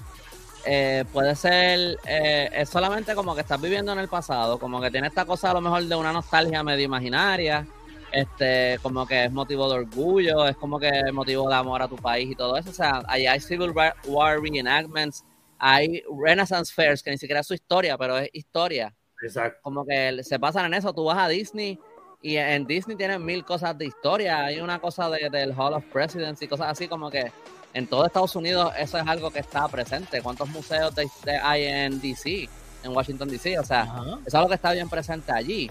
Eh, 0.66 1.04
puede 1.12 1.36
ser, 1.36 1.98
eh, 2.04 2.50
es 2.52 2.68
solamente 2.68 3.14
como 3.14 3.34
que 3.36 3.42
estás 3.42 3.61
viviendo 3.61 3.92
en 3.92 4.00
el 4.00 4.09
pasado, 4.09 4.59
como 4.59 4.80
que 4.80 4.90
tiene 4.90 5.06
esta 5.06 5.24
cosa 5.24 5.52
a 5.52 5.54
lo 5.54 5.61
mejor 5.61 5.84
de 5.84 5.94
una 5.94 6.12
nostalgia 6.12 6.64
medio 6.64 6.84
imaginaria, 6.84 7.64
este, 8.12 8.78
como 8.82 9.06
que 9.06 9.24
es 9.24 9.32
motivo 9.32 9.68
de 9.68 9.78
orgullo, 9.80 10.46
es 10.46 10.56
como 10.56 10.78
que 10.78 10.88
es 10.88 11.12
motivo 11.12 11.48
de 11.48 11.54
amor 11.54 11.82
a 11.82 11.88
tu 11.88 11.96
país 11.96 12.30
y 12.30 12.34
todo 12.34 12.56
eso. 12.56 12.70
O 12.70 12.74
sea, 12.74 13.02
ahí 13.06 13.26
hay 13.26 13.40
Civil 13.40 13.70
War 14.06 14.40
reenactments, 14.40 15.24
hay 15.59 16.02
Renaissance 16.22 16.72
Fairs, 16.72 17.02
que 17.02 17.11
ni 17.11 17.18
siquiera 17.18 17.40
es 17.40 17.46
su 17.46 17.54
historia, 17.54 17.96
pero 17.98 18.18
es 18.18 18.28
historia 18.32 18.94
exacto. 19.22 19.59
como 19.62 19.84
que 19.84 20.22
se 20.22 20.38
pasan 20.38 20.66
en 20.66 20.74
eso. 20.74 20.92
Tú 20.92 21.04
vas 21.04 21.18
a 21.18 21.28
Disney 21.28 21.78
y 22.22 22.36
en 22.36 22.66
Disney 22.66 22.96
tienen 22.96 23.24
mil 23.24 23.44
cosas 23.44 23.76
de 23.76 23.86
historia. 23.86 24.44
Hay 24.44 24.61
una 24.61 24.78
cosa 24.80 25.09
de- 25.11 25.28
del 25.30 25.52
Hall 25.52 25.74
of 25.74 25.84
Presidents 25.92 26.40
y 26.42 26.48
cosas 26.48 26.68
así 26.68 26.88
como 26.88 27.11
que 27.11 27.30
en 27.74 27.86
todo 27.86 28.06
Estados 28.06 28.34
Unidos 28.34 28.72
eso 28.78 28.98
es 28.98 29.06
algo 29.06 29.30
que 29.30 29.40
está 29.40 29.68
presente. 29.68 30.22
¿Cuántos 30.22 30.48
museos 30.48 30.94
de- 30.94 31.09
de- 31.24 31.36
hay 31.36 31.64
en 31.64 32.00
DC, 32.00 32.48
en 32.82 32.90
Washington 32.96 33.28
DC? 33.28 33.59
O 33.59 33.64
sea, 33.64 33.84
eso 33.84 34.20
es 34.26 34.34
algo 34.34 34.48
que 34.48 34.54
está 34.54 34.72
bien 34.72 34.88
presente 34.88 35.30
allí. 35.32 35.70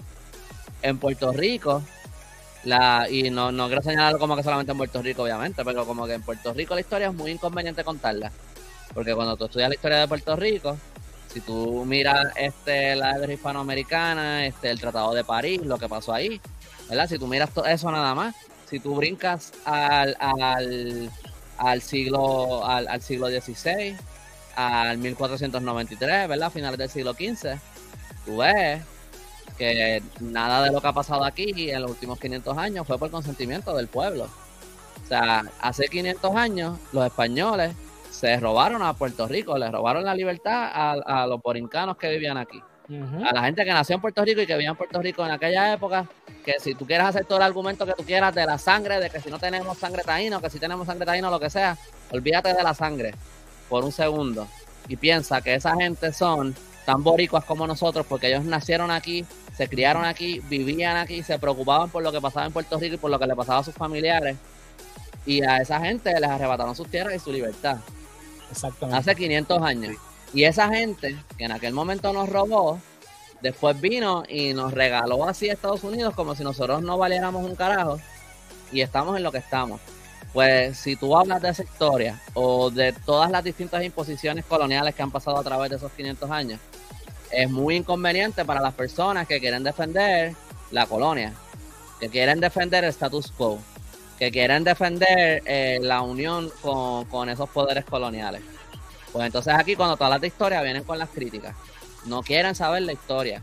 En 0.80 0.98
Puerto 0.98 1.32
Rico, 1.32 1.82
la, 2.64 3.06
y 3.08 3.30
no, 3.30 3.52
no 3.52 3.66
quiero 3.66 3.82
señalarlo 3.82 4.18
como 4.18 4.36
que 4.36 4.42
solamente 4.42 4.72
en 4.72 4.78
Puerto 4.78 5.02
Rico, 5.02 5.22
obviamente, 5.22 5.64
pero 5.64 5.86
como 5.86 6.06
que 6.06 6.14
en 6.14 6.22
Puerto 6.22 6.52
Rico 6.52 6.74
la 6.74 6.80
historia 6.80 7.08
es 7.08 7.14
muy 7.14 7.30
inconveniente 7.30 7.84
contarla. 7.84 8.32
Porque 8.94 9.14
cuando 9.14 9.36
tú 9.36 9.44
estudias 9.44 9.68
la 9.68 9.74
historia 9.74 9.98
de 9.98 10.08
Puerto 10.08 10.34
Rico, 10.36 10.76
si 11.32 11.40
tú 11.40 11.84
miras 11.84 12.32
este, 12.36 12.96
la 12.96 13.18
guerra 13.18 13.32
hispanoamericana, 13.32 14.46
este, 14.46 14.70
el 14.70 14.80
Tratado 14.80 15.14
de 15.14 15.24
París, 15.24 15.60
lo 15.62 15.78
que 15.78 15.88
pasó 15.88 16.12
ahí, 16.12 16.40
¿verdad? 16.88 17.08
Si 17.08 17.18
tú 17.18 17.26
miras 17.26 17.50
todo 17.50 17.66
eso 17.66 17.90
nada 17.90 18.14
más, 18.14 18.34
si 18.68 18.80
tú 18.80 18.94
brincas 18.96 19.52
al, 19.64 20.16
al, 20.18 21.10
al 21.58 21.82
siglo 21.82 22.64
al, 22.64 22.88
al 22.88 23.02
siglo 23.02 23.28
XVI, 23.28 23.96
al 24.56 24.98
1493, 24.98 26.28
¿verdad? 26.28 26.50
Finales 26.50 26.78
del 26.78 26.90
siglo 26.90 27.12
XV, 27.12 27.58
tú 28.24 28.38
ves 28.38 28.82
que 29.58 30.02
nada 30.20 30.62
de 30.62 30.70
lo 30.70 30.80
que 30.80 30.86
ha 30.86 30.92
pasado 30.92 31.24
aquí 31.24 31.70
en 31.70 31.82
los 31.82 31.90
últimos 31.90 32.18
500 32.18 32.56
años 32.56 32.86
fue 32.86 32.98
por 32.98 33.10
consentimiento 33.10 33.76
del 33.76 33.88
pueblo. 33.88 34.28
O 35.04 35.08
sea, 35.08 35.42
hace 35.60 35.88
500 35.88 36.36
años 36.36 36.78
los 36.92 37.04
españoles 37.04 37.74
se 38.10 38.38
robaron 38.38 38.82
a 38.82 38.94
Puerto 38.94 39.26
Rico, 39.26 39.58
le 39.58 39.70
robaron 39.70 40.04
la 40.04 40.14
libertad 40.14 40.70
a, 40.72 41.22
a 41.22 41.26
los 41.26 41.42
borincanos 41.42 41.96
que 41.96 42.08
vivían 42.08 42.36
aquí. 42.36 42.62
A 42.90 43.34
la 43.34 43.42
gente 43.42 43.66
que 43.66 43.70
nació 43.70 43.96
en 43.96 44.00
Puerto 44.00 44.24
Rico 44.24 44.40
y 44.40 44.46
que 44.46 44.54
vivía 44.54 44.70
en 44.70 44.76
Puerto 44.76 45.02
Rico 45.02 45.22
en 45.22 45.30
aquella 45.30 45.74
época, 45.74 46.08
que 46.42 46.54
si 46.58 46.74
tú 46.74 46.86
quieres 46.86 47.06
hacer 47.06 47.26
todo 47.26 47.36
el 47.36 47.44
argumento 47.44 47.84
que 47.84 47.92
tú 47.92 48.02
quieras 48.02 48.34
de 48.34 48.46
la 48.46 48.56
sangre, 48.56 48.98
de 48.98 49.10
que 49.10 49.20
si 49.20 49.28
no 49.28 49.38
tenemos 49.38 49.76
sangre 49.76 50.02
taíno, 50.04 50.40
que 50.40 50.48
si 50.48 50.58
tenemos 50.58 50.86
sangre 50.86 51.04
taíno, 51.04 51.30
lo 51.30 51.38
que 51.38 51.50
sea, 51.50 51.76
olvídate 52.10 52.54
de 52.54 52.62
la 52.62 52.72
sangre 52.72 53.14
por 53.68 53.84
un 53.84 53.92
segundo 53.92 54.48
y 54.88 54.96
piensa 54.96 55.42
que 55.42 55.54
esa 55.54 55.76
gente 55.76 56.12
son 56.14 56.54
tan 56.88 57.04
boricuas 57.04 57.44
como 57.44 57.66
nosotros 57.66 58.06
porque 58.08 58.28
ellos 58.28 58.46
nacieron 58.46 58.90
aquí, 58.90 59.26
se 59.54 59.68
criaron 59.68 60.06
aquí, 60.06 60.40
vivían 60.48 60.96
aquí, 60.96 61.22
se 61.22 61.38
preocupaban 61.38 61.90
por 61.90 62.02
lo 62.02 62.10
que 62.10 62.18
pasaba 62.18 62.46
en 62.46 62.52
Puerto 62.54 62.78
Rico 62.78 62.94
y 62.94 62.96
por 62.96 63.10
lo 63.10 63.18
que 63.18 63.26
le 63.26 63.36
pasaba 63.36 63.58
a 63.58 63.62
sus 63.62 63.74
familiares. 63.74 64.38
Y 65.26 65.44
a 65.44 65.58
esa 65.58 65.80
gente 65.80 66.18
les 66.18 66.30
arrebataron 66.30 66.74
sus 66.74 66.88
tierras 66.88 67.14
y 67.14 67.18
su 67.18 67.30
libertad 67.30 67.76
Exactamente. 68.50 68.98
hace 69.00 69.14
500 69.14 69.62
años. 69.62 69.96
Y 70.32 70.44
esa 70.44 70.70
gente 70.70 71.14
que 71.36 71.44
en 71.44 71.52
aquel 71.52 71.74
momento 71.74 72.10
nos 72.14 72.26
robó, 72.26 72.80
después 73.42 73.78
vino 73.78 74.22
y 74.26 74.54
nos 74.54 74.72
regaló 74.72 75.28
así 75.28 75.50
a 75.50 75.52
Estados 75.52 75.84
Unidos 75.84 76.14
como 76.14 76.34
si 76.34 76.42
nosotros 76.42 76.80
no 76.80 76.96
valiéramos 76.96 77.44
un 77.44 77.54
carajo 77.54 78.00
y 78.72 78.80
estamos 78.80 79.14
en 79.14 79.24
lo 79.24 79.30
que 79.30 79.38
estamos. 79.38 79.78
Pues 80.32 80.78
si 80.78 80.96
tú 80.96 81.14
hablas 81.18 81.42
de 81.42 81.50
esa 81.50 81.64
historia 81.64 82.18
o 82.32 82.70
de 82.70 82.94
todas 82.94 83.30
las 83.30 83.44
distintas 83.44 83.84
imposiciones 83.84 84.46
coloniales 84.46 84.94
que 84.94 85.02
han 85.02 85.10
pasado 85.10 85.36
a 85.36 85.44
través 85.44 85.68
de 85.68 85.76
esos 85.76 85.92
500 85.92 86.30
años, 86.30 86.60
es 87.30 87.50
muy 87.50 87.76
inconveniente 87.76 88.44
para 88.44 88.60
las 88.60 88.74
personas 88.74 89.26
que 89.26 89.40
quieren 89.40 89.62
defender 89.62 90.34
la 90.70 90.86
colonia, 90.86 91.34
que 92.00 92.08
quieren 92.08 92.40
defender 92.40 92.84
el 92.84 92.90
status 92.90 93.30
quo, 93.32 93.58
que 94.18 94.30
quieren 94.30 94.64
defender 94.64 95.42
eh, 95.46 95.78
la 95.80 96.02
unión 96.02 96.50
con, 96.60 97.04
con 97.06 97.28
esos 97.28 97.48
poderes 97.48 97.84
coloniales. 97.84 98.42
Pues 99.12 99.26
entonces 99.26 99.54
aquí 99.54 99.76
cuando 99.76 99.96
tú 99.96 100.04
hablas 100.04 100.20
de 100.20 100.26
historia 100.26 100.62
vienen 100.62 100.84
con 100.84 100.98
las 100.98 101.08
críticas. 101.08 101.54
No 102.04 102.22
quieren 102.22 102.54
saber 102.54 102.82
la 102.82 102.92
historia. 102.92 103.42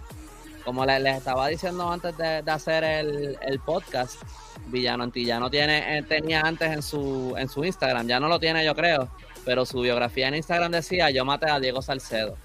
Como 0.63 0.85
les, 0.85 1.01
les 1.01 1.17
estaba 1.17 1.47
diciendo 1.47 1.91
antes 1.91 2.17
de, 2.17 2.41
de 2.41 2.51
hacer 2.51 2.83
el, 2.83 3.37
el 3.41 3.59
podcast, 3.59 4.21
Villano 4.67 5.03
Antillano 5.03 5.49
tiene, 5.49 5.97
eh, 5.97 6.03
tenía 6.03 6.41
antes 6.41 6.71
en 6.71 6.81
su, 6.81 7.35
en 7.37 7.47
su 7.49 7.63
Instagram, 7.63 8.07
ya 8.07 8.19
no 8.19 8.27
lo 8.27 8.39
tiene 8.39 8.65
yo 8.65 8.75
creo, 8.75 9.09
pero 9.43 9.65
su 9.65 9.81
biografía 9.81 10.27
en 10.27 10.35
Instagram 10.35 10.71
decía, 10.71 11.11
yo 11.11 11.23
maté 11.23 11.49
a 11.49 11.59
Diego 11.59 11.81
Salcedo. 11.81 12.37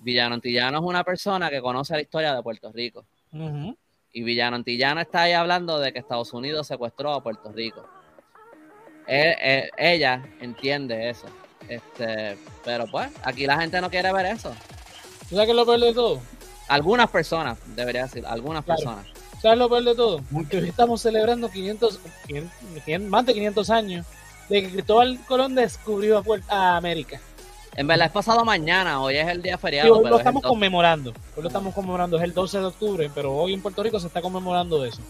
Villano 0.00 0.34
Antillano 0.36 0.78
es 0.78 0.84
una 0.84 1.04
persona 1.04 1.50
que 1.50 1.60
conoce 1.60 1.94
la 1.94 2.00
historia 2.02 2.34
de 2.34 2.42
Puerto 2.42 2.70
Rico. 2.72 3.04
Y 4.12 4.22
Villano 4.22 4.56
Antillano 4.56 5.00
está 5.00 5.22
ahí 5.22 5.32
hablando 5.32 5.78
de 5.78 5.92
que 5.92 5.98
Estados 5.98 6.32
Unidos 6.32 6.66
secuestró 6.66 7.12
a 7.12 7.22
Puerto 7.22 7.52
Rico. 7.52 7.86
Él- 9.06 9.36
él- 9.40 9.70
ella 9.76 10.22
entiende 10.40 11.10
eso. 11.10 11.26
Este, 11.68 12.38
pero 12.64 12.86
pues, 12.90 13.10
aquí 13.22 13.46
la 13.46 13.60
gente 13.60 13.80
no 13.80 13.90
quiere 13.90 14.12
ver 14.12 14.26
eso. 14.26 14.50
¿Tú 15.28 15.34
sabes 15.34 15.46
qué 15.46 15.50
es 15.50 15.56
lo 15.56 15.66
peor 15.66 15.80
de 15.80 15.92
todo? 15.92 16.20
Algunas 16.68 17.10
personas, 17.10 17.58
debería 17.74 18.02
decir, 18.04 18.24
algunas 18.26 18.64
Claro. 18.64 18.78
personas. 18.82 19.06
¿Sabes 19.42 19.58
lo 19.58 19.68
peor 19.68 19.84
de 19.84 19.94
todo? 19.94 20.20
Que 20.50 20.58
hoy 20.58 20.68
estamos 20.68 21.00
celebrando 21.02 21.50
500, 21.50 22.00
500, 22.26 22.52
500, 22.84 23.10
más 23.10 23.26
de 23.26 23.34
500 23.34 23.70
años 23.70 24.06
de 24.48 24.62
que 24.62 24.70
Cristóbal 24.70 25.18
Colón 25.26 25.54
descubrió 25.54 26.22
a 26.48 26.76
América. 26.76 27.20
En 27.78 27.86
verdad 27.86 28.06
es 28.08 28.12
pasado 28.12 28.44
mañana, 28.44 29.00
hoy 29.00 29.16
es 29.16 29.28
el 29.28 29.40
día 29.40 29.56
feriado. 29.56 29.92
hoy 29.94 29.98
pero 30.02 30.10
lo 30.10 30.18
estamos 30.18 30.42
conmemorando. 30.42 31.10
Hoy 31.36 31.42
lo 31.42 31.46
estamos 31.48 31.72
conmemorando. 31.72 32.16
Es 32.16 32.24
el 32.24 32.34
12 32.34 32.58
de 32.58 32.64
octubre, 32.64 33.10
pero 33.14 33.32
hoy 33.36 33.54
en 33.54 33.62
Puerto 33.62 33.84
Rico 33.84 34.00
se 34.00 34.08
está 34.08 34.20
conmemorando 34.20 34.84
eso. 34.84 35.00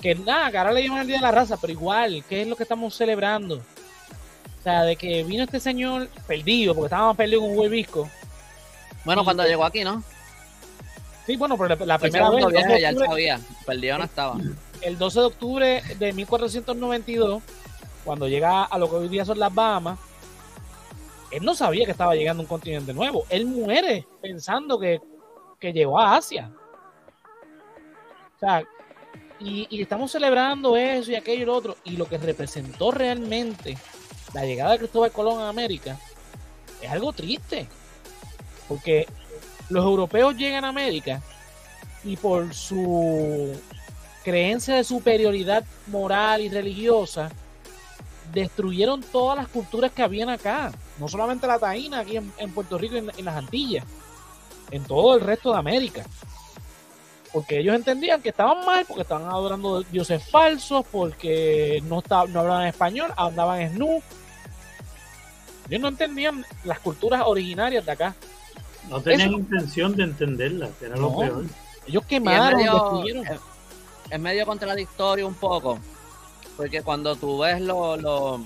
Que 0.00 0.14
nada, 0.14 0.52
que 0.52 0.58
ahora 0.58 0.72
le 0.72 0.84
llaman 0.84 1.00
el 1.00 1.06
Día 1.08 1.16
de 1.16 1.22
la 1.22 1.32
Raza, 1.32 1.56
pero 1.60 1.72
igual, 1.72 2.22
¿qué 2.28 2.42
es 2.42 2.46
lo 2.48 2.54
que 2.54 2.62
estamos 2.62 2.94
celebrando? 2.94 3.56
O 3.56 4.62
sea, 4.62 4.84
de 4.84 4.94
que 4.94 5.24
vino 5.24 5.42
este 5.42 5.58
señor 5.58 6.06
perdido, 6.28 6.72
porque 6.72 6.86
estábamos 6.86 7.16
perdidos 7.16 7.42
con 7.46 7.58
Huevisco. 7.58 8.08
Bueno, 9.04 9.22
Y- 9.22 9.24
cuando 9.24 9.44
llegó 9.44 9.64
aquí, 9.64 9.82
¿no? 9.82 10.04
Sí, 11.26 11.34
bueno, 11.36 11.56
pero 11.58 11.84
la, 11.84 11.98
primera 11.98 12.30
vez, 12.30 12.36
segundo 12.44 12.48
el 12.48 12.54
12 12.54 12.58
viaje 12.58 12.72
de 12.74 12.80
ya 12.80 12.88
él 12.90 12.94
octubre- 12.96 13.08
sabía. 13.08 13.40
Perdido 13.66 13.98
no 13.98 14.04
estaba. 14.04 14.36
el 14.82 14.98
12 14.98 15.18
de 15.18 15.26
octubre 15.26 15.82
de 15.98 16.12
1492, 16.12 17.42
cuando 18.04 18.28
llega 18.28 18.62
a 18.64 18.78
lo 18.78 18.88
que 18.88 18.96
hoy 18.96 19.08
día 19.08 19.24
son 19.24 19.40
las 19.40 19.52
Bahamas, 19.52 19.98
él 21.32 21.44
no 21.44 21.54
sabía 21.54 21.84
que 21.84 21.92
estaba 21.92 22.14
llegando 22.14 22.42
un 22.42 22.48
continente 22.48 22.92
nuevo. 22.92 23.24
Él 23.28 23.46
muere 23.46 24.06
pensando 24.20 24.78
que, 24.78 25.00
que 25.58 25.72
llegó 25.72 25.98
a 25.98 26.16
Asia. 26.16 26.52
O 28.36 28.38
sea, 28.38 28.62
y, 29.40 29.66
y 29.70 29.82
estamos 29.82 30.12
celebrando 30.12 30.76
eso 30.76 31.10
y 31.10 31.14
aquello 31.14 31.42
y 31.42 31.46
lo 31.46 31.54
otro. 31.54 31.76
Y 31.84 31.96
lo 31.96 32.06
que 32.06 32.18
representó 32.18 32.90
realmente 32.90 33.76
la 34.34 34.44
llegada 34.44 34.72
de 34.72 34.78
Cristóbal 34.78 35.12
Colón 35.12 35.40
a 35.40 35.48
América 35.48 35.98
es 36.80 36.90
algo 36.90 37.12
triste. 37.12 37.66
Porque 38.68 39.06
los 39.68 39.84
europeos 39.84 40.36
llegan 40.36 40.64
a 40.64 40.68
América 40.68 41.22
y 42.04 42.16
por 42.16 42.52
su 42.52 43.58
creencia 44.22 44.76
de 44.76 44.84
superioridad 44.84 45.64
moral 45.86 46.42
y 46.42 46.48
religiosa, 46.48 47.30
destruyeron 48.32 49.02
todas 49.02 49.36
las 49.36 49.48
culturas 49.48 49.92
que 49.92 50.02
habían 50.02 50.28
acá. 50.28 50.72
No 51.02 51.08
solamente 51.08 51.48
la 51.48 51.58
taína 51.58 51.98
aquí 51.98 52.16
en, 52.16 52.32
en 52.38 52.52
Puerto 52.52 52.78
Rico 52.78 52.94
y 52.94 52.98
en, 52.98 53.10
en 53.16 53.24
las 53.24 53.34
Antillas, 53.34 53.84
en 54.70 54.84
todo 54.84 55.16
el 55.16 55.20
resto 55.20 55.50
de 55.52 55.58
América. 55.58 56.04
Porque 57.32 57.58
ellos 57.58 57.74
entendían 57.74 58.22
que 58.22 58.28
estaban 58.28 58.64
mal, 58.64 58.84
porque 58.86 59.02
estaban 59.02 59.28
adorando 59.28 59.82
dioses 59.82 60.22
falsos, 60.30 60.84
porque 60.92 61.82
no, 61.86 61.98
estaban, 61.98 62.32
no 62.32 62.38
hablaban 62.38 62.68
español, 62.68 63.12
andaban 63.16 63.62
en 63.62 63.78
nu. 63.80 64.00
Ellos 65.68 65.80
no 65.82 65.88
entendían 65.88 66.46
las 66.62 66.78
culturas 66.78 67.22
originarias 67.26 67.84
de 67.84 67.90
acá. 67.90 68.14
No 68.88 69.00
tenían 69.00 69.30
Eso- 69.30 69.38
intención 69.38 69.96
de 69.96 70.04
entenderla, 70.04 70.68
que 70.78 70.86
era 70.86 70.94
No. 70.94 71.02
lo 71.10 71.18
peor. 71.18 71.44
Ellos 71.88 72.04
quemaron, 72.06 72.58
medio, 72.60 72.72
destruyeron. 72.74 73.26
es- 73.26 73.40
es 74.10 74.20
medio 74.20 74.46
contradictorio 74.46 75.26
un 75.26 75.34
poco, 75.34 75.80
porque 76.56 76.80
cuando 76.82 77.16
tú 77.16 77.38
ves 77.40 77.60
lo- 77.60 77.96
lo- 77.96 78.44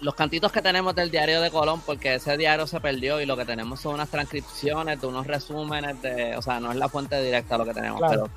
los 0.00 0.14
cantitos 0.14 0.52
que 0.52 0.62
tenemos 0.62 0.94
del 0.94 1.10
diario 1.10 1.40
de 1.40 1.50
Colón, 1.50 1.80
porque 1.84 2.14
ese 2.14 2.36
diario 2.36 2.66
se 2.66 2.80
perdió 2.80 3.20
y 3.20 3.26
lo 3.26 3.36
que 3.36 3.44
tenemos 3.44 3.80
son 3.80 3.94
unas 3.94 4.08
transcripciones 4.08 5.00
de 5.00 5.06
unos 5.06 5.26
resúmenes 5.26 6.00
de, 6.02 6.36
o 6.36 6.42
sea, 6.42 6.60
no 6.60 6.70
es 6.70 6.76
la 6.76 6.88
fuente 6.88 7.20
directa 7.20 7.58
lo 7.58 7.64
que 7.64 7.74
tenemos, 7.74 7.98
Claro. 7.98 8.24
pero 8.24 8.30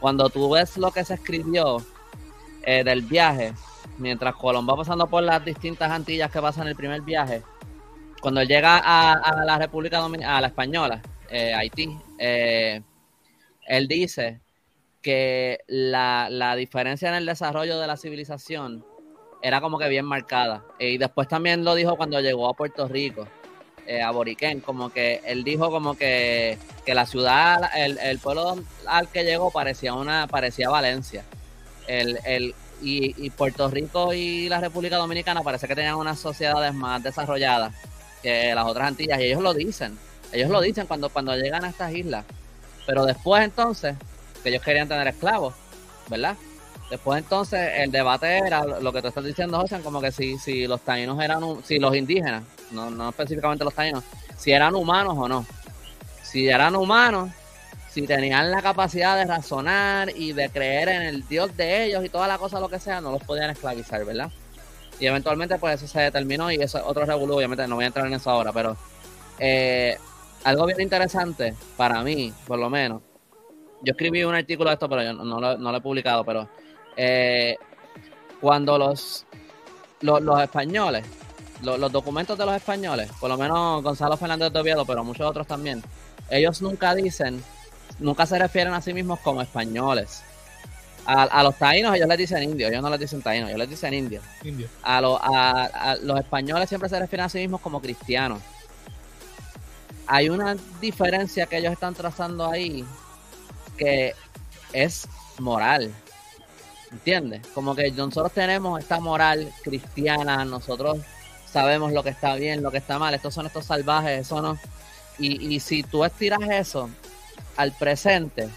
cuando 0.00 0.28
tú 0.30 0.50
ves 0.50 0.76
lo 0.76 0.90
que 0.92 1.04
se 1.04 1.14
escribió 1.14 1.78
eh, 2.62 2.84
del 2.84 3.02
viaje, 3.02 3.54
mientras 3.98 4.34
Colón 4.36 4.68
va 4.68 4.76
pasando 4.76 5.06
por 5.08 5.22
las 5.22 5.44
distintas 5.44 5.90
Antillas 5.90 6.30
que 6.30 6.40
pasan 6.40 6.68
el 6.68 6.76
primer 6.76 7.00
viaje, 7.02 7.42
cuando 8.20 8.40
él 8.40 8.48
llega 8.48 8.78
a, 8.78 9.12
a 9.14 9.44
la 9.44 9.58
República 9.58 9.98
Dominicana, 9.98 10.38
a 10.38 10.40
la 10.40 10.46
Española, 10.46 11.02
eh, 11.28 11.52
Haití, 11.54 11.98
eh, 12.18 12.80
él 13.66 13.88
dice 13.88 14.40
que 15.02 15.58
la, 15.66 16.28
la 16.30 16.54
diferencia 16.56 17.08
en 17.08 17.16
el 17.16 17.26
desarrollo 17.26 17.78
de 17.78 17.86
la 17.86 17.96
civilización 17.96 18.84
era 19.44 19.60
como 19.60 19.78
que 19.78 19.88
bien 19.90 20.06
marcada. 20.06 20.62
Y 20.78 20.96
después 20.96 21.28
también 21.28 21.64
lo 21.64 21.74
dijo 21.74 21.96
cuando 21.96 22.18
llegó 22.18 22.48
a 22.48 22.54
Puerto 22.54 22.88
Rico, 22.88 23.28
eh, 23.86 24.00
a 24.00 24.10
Boriquén, 24.10 24.60
como 24.60 24.88
que 24.88 25.20
él 25.26 25.44
dijo 25.44 25.70
como 25.70 25.98
que, 25.98 26.56
que 26.86 26.94
la 26.94 27.04
ciudad, 27.04 27.70
el, 27.76 27.98
el 27.98 28.18
pueblo 28.18 28.56
al 28.86 29.08
que 29.08 29.22
llegó 29.22 29.50
parecía 29.50 29.92
una, 29.92 30.26
parecía 30.28 30.70
Valencia. 30.70 31.24
El, 31.86 32.18
el, 32.24 32.54
y, 32.80 33.14
y 33.22 33.28
Puerto 33.28 33.68
Rico 33.68 34.14
y 34.14 34.48
la 34.48 34.60
República 34.60 34.96
Dominicana 34.96 35.42
parece 35.42 35.68
que 35.68 35.74
tenían 35.74 35.96
unas 35.96 36.18
sociedades 36.18 36.72
más 36.72 37.02
desarrolladas 37.02 37.74
que 38.22 38.54
las 38.54 38.64
otras 38.64 38.88
Antillas, 38.88 39.20
y 39.20 39.24
ellos 39.24 39.42
lo 39.42 39.52
dicen, 39.52 39.98
ellos 40.32 40.48
lo 40.48 40.62
dicen 40.62 40.86
cuando, 40.86 41.10
cuando 41.10 41.36
llegan 41.36 41.66
a 41.66 41.68
estas 41.68 41.92
islas. 41.92 42.24
Pero 42.86 43.04
después 43.04 43.44
entonces, 43.44 43.94
que 44.42 44.48
ellos 44.48 44.62
querían 44.62 44.88
tener 44.88 45.06
esclavos, 45.06 45.52
¿verdad? 46.08 46.34
Después 46.90 47.22
entonces 47.22 47.70
el 47.76 47.90
debate 47.90 48.38
era 48.38 48.64
lo 48.64 48.92
que 48.92 49.00
tú 49.00 49.08
estás 49.08 49.24
diciendo, 49.24 49.58
José, 49.58 49.80
como 49.80 50.00
que 50.00 50.12
si, 50.12 50.38
si 50.38 50.66
los 50.66 50.80
taínos 50.82 51.20
eran, 51.22 51.42
si 51.64 51.78
los 51.78 51.96
indígenas, 51.96 52.44
no, 52.70 52.90
no 52.90 53.08
específicamente 53.08 53.64
los 53.64 53.74
taínos, 53.74 54.04
si 54.36 54.52
eran 54.52 54.74
humanos 54.74 55.14
o 55.16 55.28
no. 55.28 55.46
Si 56.22 56.48
eran 56.48 56.76
humanos, 56.76 57.30
si 57.90 58.06
tenían 58.06 58.50
la 58.50 58.60
capacidad 58.60 59.16
de 59.16 59.24
razonar 59.24 60.10
y 60.16 60.32
de 60.32 60.50
creer 60.50 60.88
en 60.88 61.02
el 61.02 61.28
Dios 61.28 61.56
de 61.56 61.84
ellos 61.84 62.04
y 62.04 62.08
toda 62.08 62.26
la 62.26 62.38
cosa, 62.38 62.58
lo 62.58 62.68
que 62.68 62.80
sea, 62.80 63.00
no 63.00 63.12
los 63.12 63.22
podían 63.22 63.50
esclavizar, 63.50 64.04
¿verdad? 64.04 64.30
Y 64.98 65.06
eventualmente 65.06 65.58
pues 65.58 65.76
eso 65.76 65.86
se 65.86 66.00
determinó 66.00 66.50
y 66.50 66.56
eso 66.56 66.78
es 66.78 66.84
otro 66.84 67.04
revolú, 67.04 67.36
obviamente 67.36 67.66
no 67.66 67.76
voy 67.76 67.84
a 67.84 67.86
entrar 67.88 68.06
en 68.06 68.14
eso 68.14 68.30
ahora, 68.30 68.52
pero 68.52 68.76
eh, 69.38 69.96
algo 70.42 70.66
bien 70.66 70.80
interesante 70.80 71.54
para 71.76 72.02
mí, 72.02 72.32
por 72.46 72.58
lo 72.58 72.68
menos, 72.68 73.00
yo 73.82 73.92
escribí 73.92 74.24
un 74.24 74.34
artículo 74.34 74.70
de 74.70 74.74
esto, 74.74 74.88
pero 74.88 75.02
yo 75.02 75.12
no 75.12 75.40
lo, 75.40 75.56
no 75.56 75.70
lo 75.70 75.78
he 75.78 75.80
publicado, 75.80 76.24
pero 76.24 76.48
eh, 76.96 77.56
cuando 78.40 78.78
los, 78.78 79.24
los, 80.00 80.20
los 80.22 80.40
españoles, 80.40 81.04
los, 81.62 81.78
los 81.78 81.90
documentos 81.92 82.36
de 82.38 82.44
los 82.46 82.54
españoles, 82.54 83.10
por 83.20 83.30
lo 83.30 83.36
menos 83.38 83.82
Gonzalo 83.82 84.16
Fernández 84.16 84.52
de 84.52 84.60
Oviedo, 84.60 84.84
pero 84.84 85.02
muchos 85.04 85.26
otros 85.28 85.46
también, 85.46 85.82
ellos 86.30 86.60
nunca 86.62 86.94
dicen, 86.94 87.42
nunca 87.98 88.26
se 88.26 88.38
refieren 88.38 88.74
a 88.74 88.80
sí 88.80 88.92
mismos 88.92 89.20
como 89.20 89.40
españoles. 89.42 90.22
A, 91.06 91.24
a 91.24 91.42
los 91.42 91.56
taínos 91.58 91.94
ellos 91.94 92.08
les 92.08 92.16
dicen 92.18 92.42
indios, 92.42 92.70
ellos 92.70 92.82
no 92.82 92.88
les 92.88 92.98
dicen 93.00 93.20
taínos, 93.20 93.48
ellos 93.50 93.58
les 93.60 93.68
dicen 93.70 93.92
indios. 93.92 94.24
Indio. 94.42 94.68
A, 94.82 95.00
lo- 95.02 95.22
a- 95.22 95.64
a 95.64 95.96
los 95.96 96.18
españoles 96.18 96.68
siempre 96.68 96.88
se 96.88 96.98
refieren 96.98 97.26
a 97.26 97.28
sí 97.28 97.38
mismos 97.38 97.60
como 97.60 97.80
cristianos. 97.80 98.40
Hay 100.06 100.28
una 100.28 100.56
diferencia 100.80 101.46
que 101.46 101.58
ellos 101.58 101.72
están 101.72 101.94
trazando 101.94 102.46
ahí 102.50 102.84
que 103.78 104.14
es 104.72 105.06
moral. 105.38 105.90
¿Entiendes? 106.94 107.44
Como 107.52 107.74
que 107.74 107.90
nosotros 107.90 108.30
tenemos 108.30 108.78
esta 108.78 109.00
moral 109.00 109.52
cristiana, 109.64 110.44
nosotros 110.44 110.98
sabemos 111.50 111.92
lo 111.92 112.04
que 112.04 112.10
está 112.10 112.36
bien, 112.36 112.62
lo 112.62 112.70
que 112.70 112.78
está 112.78 113.00
mal, 113.00 113.12
estos 113.12 113.34
son 113.34 113.46
estos 113.46 113.64
salvajes, 113.64 114.20
eso 114.20 114.40
no. 114.40 114.56
Y, 115.18 115.54
y 115.54 115.58
si 115.58 115.82
tú 115.82 116.04
estiras 116.04 116.38
eso 116.48 116.88
al 117.56 117.72
presente, 117.72 118.48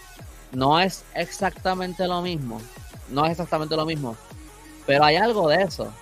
no 0.52 0.78
es 0.78 1.04
exactamente 1.14 2.06
lo 2.06 2.22
mismo, 2.22 2.60
no 3.10 3.24
es 3.24 3.32
exactamente 3.32 3.74
lo 3.74 3.84
mismo, 3.84 4.16
pero 4.86 5.02
hay 5.02 5.16
algo 5.16 5.48
de 5.48 5.62
eso, 5.62 5.92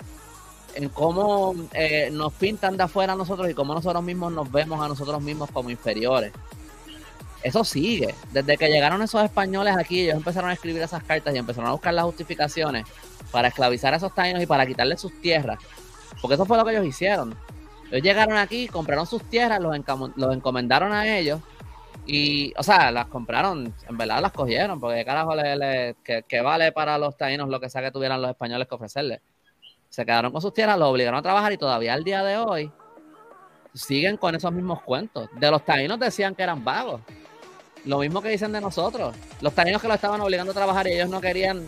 en 0.74 0.90
cómo 0.90 1.54
eh, 1.72 2.10
nos 2.12 2.34
pintan 2.34 2.76
de 2.76 2.82
afuera 2.82 3.14
a 3.14 3.16
nosotros 3.16 3.48
y 3.48 3.54
cómo 3.54 3.72
nosotros 3.72 4.02
mismos 4.02 4.30
nos 4.30 4.52
vemos 4.52 4.84
a 4.84 4.88
nosotros 4.88 5.22
mismos 5.22 5.50
como 5.50 5.70
inferiores. 5.70 6.32
Eso 7.46 7.62
sigue. 7.62 8.12
Desde 8.32 8.56
que 8.56 8.68
llegaron 8.68 9.00
esos 9.02 9.22
españoles 9.22 9.76
aquí, 9.78 10.00
ellos 10.00 10.16
empezaron 10.16 10.50
a 10.50 10.52
escribir 10.52 10.82
esas 10.82 11.04
cartas 11.04 11.32
y 11.32 11.38
empezaron 11.38 11.68
a 11.70 11.72
buscar 11.72 11.94
las 11.94 12.04
justificaciones 12.04 12.84
para 13.30 13.46
esclavizar 13.46 13.94
a 13.94 13.98
esos 13.98 14.12
taínos 14.12 14.42
y 14.42 14.46
para 14.46 14.66
quitarles 14.66 15.00
sus 15.00 15.12
tierras. 15.20 15.56
Porque 16.20 16.34
eso 16.34 16.44
fue 16.44 16.56
lo 16.56 16.64
que 16.64 16.72
ellos 16.72 16.84
hicieron. 16.84 17.36
Ellos 17.92 18.02
llegaron 18.02 18.36
aquí, 18.36 18.66
compraron 18.66 19.06
sus 19.06 19.22
tierras, 19.30 19.60
los, 19.60 19.76
encomendaron 20.34 20.92
a 20.92 21.06
ellos 21.16 21.40
y, 22.04 22.52
o 22.58 22.64
sea, 22.64 22.90
las 22.90 23.06
compraron, 23.06 23.72
en 23.88 23.96
verdad 23.96 24.20
las 24.20 24.32
cogieron, 24.32 24.80
porque 24.80 25.04
carajo 25.04 25.36
le- 25.36 25.94
que, 26.02 26.24
que 26.24 26.40
vale 26.40 26.72
para 26.72 26.98
los 26.98 27.16
taínos 27.16 27.48
lo 27.48 27.60
que 27.60 27.70
sea 27.70 27.80
que 27.80 27.92
tuvieran 27.92 28.20
los 28.20 28.30
españoles 28.32 28.66
que 28.66 28.74
ofrecerles. 28.74 29.20
Se 29.88 30.04
quedaron 30.04 30.32
con 30.32 30.42
sus 30.42 30.52
tierras, 30.52 30.76
los 30.78 30.88
obligaron 30.88 31.20
a 31.20 31.22
trabajar 31.22 31.52
y 31.52 31.58
todavía 31.58 31.94
al 31.94 32.02
día 32.02 32.24
de 32.24 32.38
hoy 32.38 32.72
siguen 33.72 34.16
con 34.16 34.34
esos 34.34 34.50
mismos 34.52 34.82
cuentos. 34.82 35.28
De 35.38 35.48
los 35.48 35.64
taínos 35.64 36.00
decían 36.00 36.34
que 36.34 36.42
eran 36.42 36.64
vagos. 36.64 37.02
Lo 37.86 38.00
mismo 38.00 38.20
que 38.20 38.28
dicen 38.28 38.52
de 38.52 38.60
nosotros. 38.60 39.14
Los 39.40 39.54
taínos 39.54 39.80
que 39.80 39.88
lo 39.88 39.94
estaban 39.94 40.20
obligando 40.20 40.52
a 40.52 40.54
trabajar 40.54 40.86
y 40.88 40.92
ellos 40.92 41.08
no 41.08 41.20
querían. 41.20 41.66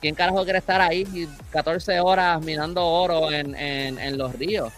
¿Quién 0.00 0.14
carajo 0.14 0.44
quiere 0.44 0.58
estar 0.58 0.80
ahí 0.80 1.28
14 1.50 2.00
horas 2.00 2.40
minando 2.42 2.86
oro 2.86 3.32
en, 3.32 3.54
en, 3.56 3.98
en 3.98 4.16
los 4.16 4.32
ríos? 4.34 4.72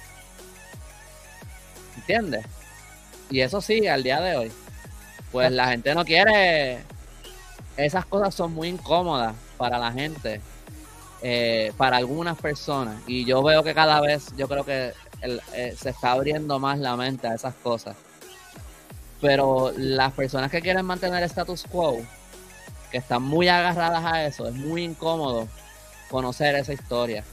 ¿Entiendes? 1.97 2.47
Y 3.31 3.41
eso 3.41 3.61
sigue 3.61 3.91
al 3.91 4.03
día 4.03 4.21
de 4.21 4.37
hoy. 4.37 4.53
Pues 5.31 5.53
la 5.53 5.69
gente 5.69 5.95
no 5.95 6.05
quiere. 6.05 6.79
Esas 7.77 8.07
cosas 8.07 8.35
son 8.35 8.55
muy 8.55 8.69
incómodas 8.69 9.35
para 9.59 9.79
la 9.79 9.93
gente, 9.93 10.41
eh, 11.21 11.73
para 11.77 11.99
algunas 11.99 12.39
personas. 12.39 13.03
Y 13.07 13.25
yo 13.25 13.43
veo 13.43 13.63
que 13.63 13.75
cada 13.75 14.01
vez, 14.01 14.35
yo 14.37 14.49
creo 14.49 14.65
que 14.65 14.93
eh, 15.21 15.75
se 15.77 15.91
está 15.91 16.13
abriendo 16.13 16.59
más 16.59 16.79
la 16.79 16.97
mente 16.97 17.29
a 17.29 17.35
esas 17.35 17.55
cosas. 17.57 17.97
Pero 19.21 19.73
las 19.77 20.13
personas 20.13 20.51
que 20.51 20.61
quieren 20.61 20.85
mantener 20.87 21.19
el 21.23 21.29
status 21.29 21.65
quo, 21.71 21.99
que 22.91 22.99
están 22.99 23.23
muy 23.23 23.49
agarradas 23.49 24.05
a 24.05 24.25
eso, 24.25 24.47
es 24.47 24.55
muy 24.55 24.85
incómodo 24.85 25.49
conocer 26.11 26.55
esa 26.55 26.73
historia. 26.73 27.25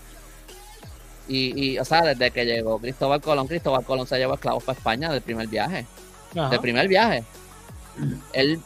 Y, 1.28 1.74
y, 1.74 1.80
o 1.80 1.86
sea, 1.86 2.02
desde 2.02 2.32
que 2.32 2.46
llegó 2.46 2.80
Cristóbal 2.80 3.22
Colón, 3.22 3.48
Cristóbal 3.48 3.84
Colón 3.84 4.06
se 4.08 4.18
llevó 4.18 4.34
esclavos 4.36 4.64
para 4.64 4.78
España 4.78 5.12
del 5.12 5.22
primer 5.22 5.48
viaje. 5.48 5.86
Ajá. 6.36 6.50
Del 6.50 6.60
primer 6.60 6.88
viaje. 6.88 7.24
Él 8.34 8.60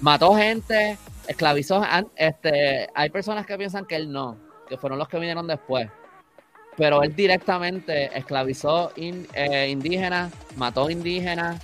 mató 0.00 0.34
gente, 0.36 0.98
esclavizó. 1.26 1.82
Este, 2.14 2.88
hay 2.94 3.10
personas 3.10 3.46
que 3.46 3.56
piensan 3.56 3.86
que 3.86 3.96
él 3.96 4.12
no, 4.12 4.36
que 4.68 4.76
fueron 4.76 4.98
los 4.98 5.08
que 5.08 5.18
vinieron 5.18 5.46
después. 5.46 5.88
pero 6.76 7.02
él 7.02 7.16
directamente 7.16 8.16
esclavizó 8.18 8.92
in- 8.96 9.26
eh, 9.32 9.68
indígenas, 9.70 10.30
mató 10.56 10.90
indígenas, 10.90 11.58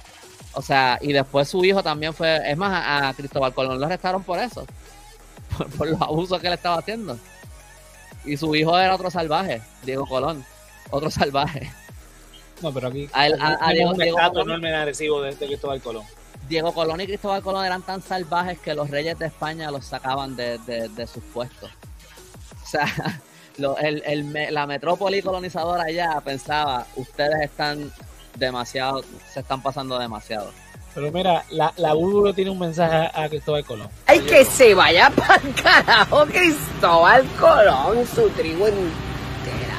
o 0.54 0.62
sea, 0.62 0.98
y 1.00 1.12
después 1.12 1.48
su 1.48 1.64
hijo 1.64 1.82
también 1.82 2.12
fue, 2.14 2.40
es 2.50 2.56
más, 2.56 2.72
a, 2.72 3.08
a 3.08 3.14
Cristóbal 3.14 3.54
Colón 3.54 3.78
lo 3.80 3.86
arrestaron 3.86 4.22
por 4.22 4.38
eso, 4.38 4.66
por, 5.56 5.66
por 5.70 5.88
los 5.88 6.00
abusos 6.00 6.40
que 6.40 6.46
él 6.48 6.52
estaba 6.54 6.78
haciendo. 6.78 7.18
Y 8.24 8.36
su 8.36 8.54
hijo 8.54 8.78
era 8.78 8.94
otro 8.94 9.10
salvaje, 9.10 9.60
Diego 9.84 10.06
Colón, 10.06 10.44
otro 10.90 11.10
salvaje. 11.10 11.70
No, 12.62 12.72
pero 12.72 12.88
aquí 12.88 13.08
A 13.12 13.24
Diego- 13.72 13.90
un 13.90 13.96
Diego 13.98 14.16
Colón. 14.18 14.48
enorme 14.50 14.68
de 14.70 14.76
Arecibo 14.76 15.20
de, 15.22 15.34
de 15.34 15.46
Cristóbal 15.46 15.80
Colón. 15.82 16.04
Diego 16.48 16.72
Colón 16.72 17.00
y 17.00 17.06
Cristóbal 17.06 17.42
Colón 17.42 17.64
eran 17.64 17.82
tan 17.82 18.02
salvajes 18.02 18.58
que 18.60 18.74
los 18.74 18.90
reyes 18.90 19.18
de 19.18 19.26
España 19.26 19.70
los 19.70 19.84
sacaban 19.86 20.36
de, 20.36 20.58
de- 20.58 20.88
de 20.88 21.06
sus 21.06 21.22
puestos. 21.24 21.70
O 22.62 22.66
sea, 22.66 22.86
lo- 23.58 23.76
el- 23.78 24.02
el 24.06 24.22
me- 24.24 24.50
la 24.52 24.66
metrópoli 24.66 25.22
colonizadora 25.22 25.84
allá 25.84 26.20
pensaba, 26.24 26.86
ustedes 26.96 27.40
están 27.42 27.92
demasiado, 28.36 29.02
se 29.32 29.40
están 29.40 29.62
pasando 29.62 29.98
demasiado. 29.98 30.50
Pero 30.94 31.10
mira, 31.10 31.44
la, 31.50 31.72
la 31.76 31.94
tiene 32.34 32.50
un 32.50 32.58
mensaje 32.58 32.94
a, 32.94 33.24
a 33.24 33.28
Cristóbal 33.28 33.64
Colón. 33.64 33.88
Ay, 34.06 34.20
que 34.20 34.44
se 34.44 34.74
vaya 34.74 35.10
para 35.10 35.36
el 35.36 35.54
carajo 35.54 36.26
Cristóbal 36.26 37.24
Colón, 37.40 38.06
su 38.06 38.28
tribu 38.30 38.66
entera. 38.66 39.78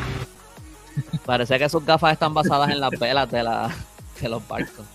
Parece 1.25 1.59
que 1.59 1.69
sus 1.69 1.85
gafas 1.85 2.13
están 2.13 2.33
basadas 2.33 2.71
en 2.71 2.79
las 2.79 2.91
velas 2.91 3.29
de, 3.29 3.43
la, 3.43 3.69
de 4.19 4.29
los 4.29 4.47
barcos. 4.47 4.85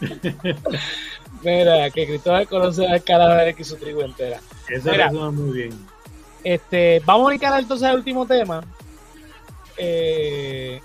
Mira, 1.42 1.90
que 1.90 2.06
Cristóbal 2.06 2.46
Colón 2.46 2.72
se 2.72 2.86
va 2.86 2.92
al 2.92 3.02
carajo 3.02 3.34
de 3.44 3.54
que 3.54 3.64
su 3.64 3.76
tribu 3.76 4.02
entera. 4.02 4.40
Eso 4.68 4.90
Mira. 4.90 5.06
resuena 5.06 5.30
muy 5.32 5.52
bien. 5.52 5.86
Este, 6.44 7.02
vamos 7.04 7.24
a 7.24 7.28
brincar 7.30 7.58
entonces 7.58 7.88
al 7.88 7.96
último 7.96 8.24
tema. 8.24 8.62
Eh, 9.76 10.80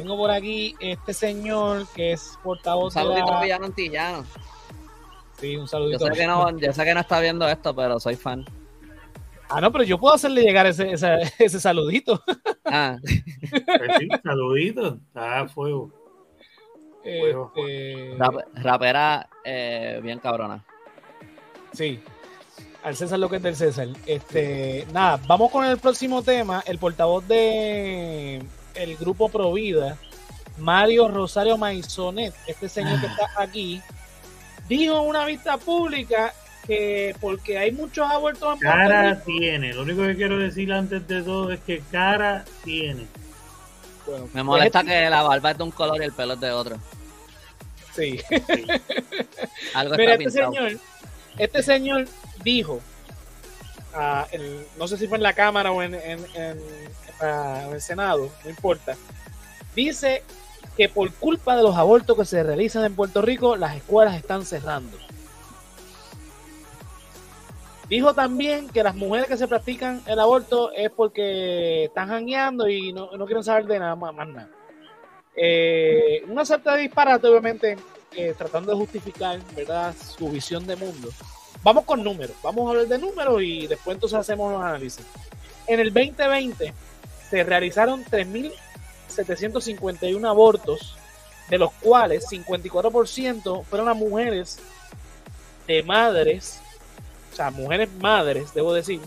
tengo 0.00 0.16
por 0.16 0.30
aquí 0.30 0.74
este 0.80 1.12
señor 1.14 1.86
que 1.94 2.12
es 2.12 2.34
Un 2.36 2.42
portavoz 2.42 2.94
de 2.94 3.00
saludito 3.00 3.30
la- 3.32 3.40
villano 3.42 3.66
antillano. 3.66 4.24
Sí, 5.38 5.54
un 5.56 5.62
Yo 5.62 5.66
saludito. 5.66 6.06
sé, 6.06 6.12
que 6.12 6.26
no, 6.26 6.58
yo 6.58 6.72
sé 6.72 6.84
que 6.84 6.94
no 6.94 7.00
está 7.00 7.20
viendo 7.20 7.46
esto, 7.48 7.74
pero 7.74 8.00
soy 8.00 8.16
fan. 8.16 8.44
Ah, 9.48 9.60
no, 9.60 9.70
pero 9.70 9.84
yo 9.84 9.98
puedo 9.98 10.14
hacerle 10.14 10.42
llegar 10.42 10.66
ese, 10.66 10.90
ese, 10.92 11.14
ese 11.38 11.60
saludito. 11.60 12.22
Ah, 12.64 12.96
Pues 13.02 13.90
sí, 13.98 14.08
saluditos. 14.24 14.94
Está 15.08 15.40
a 15.40 15.48
fuego. 15.48 15.92
Fuego, 17.02 17.52
Este, 17.54 18.14
rap- 18.18 18.48
rapera 18.54 19.28
eh, 19.44 20.00
bien 20.02 20.18
cabrona. 20.18 20.64
Sí. 21.72 22.00
Al 22.82 22.96
César 22.96 23.18
lo 23.18 23.28
que 23.28 23.36
es 23.36 23.42
del 23.42 23.54
César. 23.56 23.88
Este, 24.06 24.86
nada, 24.92 25.20
vamos 25.26 25.50
con 25.52 25.64
el 25.64 25.78
próximo 25.78 26.22
tema. 26.22 26.62
El 26.66 26.78
portavoz 26.78 27.26
de 27.28 28.42
el 28.76 28.96
grupo 28.96 29.28
Provida, 29.28 29.96
Mario 30.58 31.08
Rosario 31.08 31.56
Maisonet, 31.58 32.34
este 32.46 32.68
señor 32.68 33.00
que 33.00 33.06
está 33.06 33.28
aquí, 33.36 33.82
dijo 34.68 35.00
en 35.02 35.08
una 35.08 35.24
vista 35.24 35.56
pública 35.58 36.32
que 36.66 37.14
porque 37.20 37.58
hay 37.58 37.70
muchos 37.72 38.10
abortos 38.10 38.54
en 38.54 38.58
Puerto 38.60 38.76
Cara 38.76 39.10
Rico- 39.14 39.22
tiene. 39.26 39.72
Lo 39.74 39.82
único 39.82 40.02
que 40.02 40.16
quiero 40.16 40.38
decir 40.38 40.72
antes 40.72 41.06
de 41.06 41.22
todo 41.22 41.52
es 41.52 41.60
que 41.60 41.80
cara 41.92 42.44
tiene. 42.64 43.06
Bueno, 44.06 44.28
Me 44.32 44.42
molesta 44.42 44.80
pues, 44.82 44.92
que 44.92 45.10
la 45.10 45.22
barba 45.22 45.50
es 45.52 45.58
de 45.58 45.64
un 45.64 45.70
color 45.70 46.00
y 46.00 46.04
el 46.04 46.12
pelo 46.12 46.34
es 46.34 46.40
de 46.40 46.50
otro. 46.52 46.76
Sí. 47.94 48.20
Algo 49.74 49.94
Mira, 49.96 50.14
está 50.14 50.24
este 50.24 50.40
pintado. 50.40 50.52
señor, 50.52 50.80
este 51.38 51.62
señor 51.62 52.08
dijo, 52.42 52.80
ah, 53.94 54.26
no 54.78 54.88
sé 54.88 54.96
si 54.98 55.06
fue 55.06 55.16
en 55.18 55.22
la 55.22 55.32
Cámara 55.34 55.70
o 55.72 55.82
en, 55.82 55.94
en, 55.94 56.24
en- 56.34 56.60
en 57.20 57.72
el 57.72 57.80
Senado, 57.80 58.30
no 58.44 58.50
importa, 58.50 58.96
dice 59.74 60.22
que 60.76 60.88
por 60.88 61.12
culpa 61.14 61.56
de 61.56 61.62
los 61.62 61.76
abortos 61.76 62.16
que 62.16 62.24
se 62.24 62.42
realizan 62.42 62.84
en 62.84 62.94
Puerto 62.94 63.22
Rico, 63.22 63.56
las 63.56 63.76
escuelas 63.76 64.16
están 64.16 64.44
cerrando. 64.44 64.96
Dijo 67.88 68.14
también 68.14 68.68
que 68.68 68.82
las 68.82 68.96
mujeres 68.96 69.28
que 69.28 69.36
se 69.36 69.46
practican 69.46 70.02
el 70.06 70.18
aborto 70.18 70.72
es 70.72 70.90
porque 70.90 71.84
están 71.84 72.08
jangueando 72.08 72.68
y 72.68 72.92
no, 72.92 73.12
no 73.16 73.26
quieren 73.26 73.44
saber 73.44 73.66
de 73.66 73.78
nada 73.78 73.94
más, 73.94 74.14
nada. 74.14 74.48
Eh, 75.36 76.24
una 76.28 76.42
de 76.42 76.80
disparate, 76.80 77.28
obviamente, 77.28 77.76
eh, 78.16 78.34
tratando 78.36 78.72
de 78.72 78.78
justificar 78.78 79.38
¿verdad? 79.54 79.94
su 79.94 80.28
visión 80.30 80.66
de 80.66 80.74
mundo. 80.74 81.10
Vamos 81.62 81.84
con 81.84 82.02
números, 82.02 82.36
vamos 82.42 82.66
a 82.66 82.70
hablar 82.70 82.86
de 82.86 82.98
números 82.98 83.42
y 83.42 83.66
después 83.66 83.94
entonces 83.94 84.18
hacemos 84.18 84.52
los 84.52 84.62
análisis. 84.62 85.04
En 85.66 85.80
el 85.80 85.92
2020 85.92 86.72
se 87.36 87.44
realizaron 87.44 88.04
3.751 88.06 90.26
abortos, 90.26 90.96
de 91.50 91.58
los 91.58 91.70
cuales 91.72 92.24
54% 92.30 93.62
fueron 93.64 93.90
a 93.90 93.94
mujeres 93.94 94.58
de 95.66 95.82
madres, 95.82 96.62
o 97.30 97.36
sea, 97.36 97.50
mujeres 97.50 97.90
madres, 98.00 98.54
debo 98.54 98.72
decir, 98.72 99.02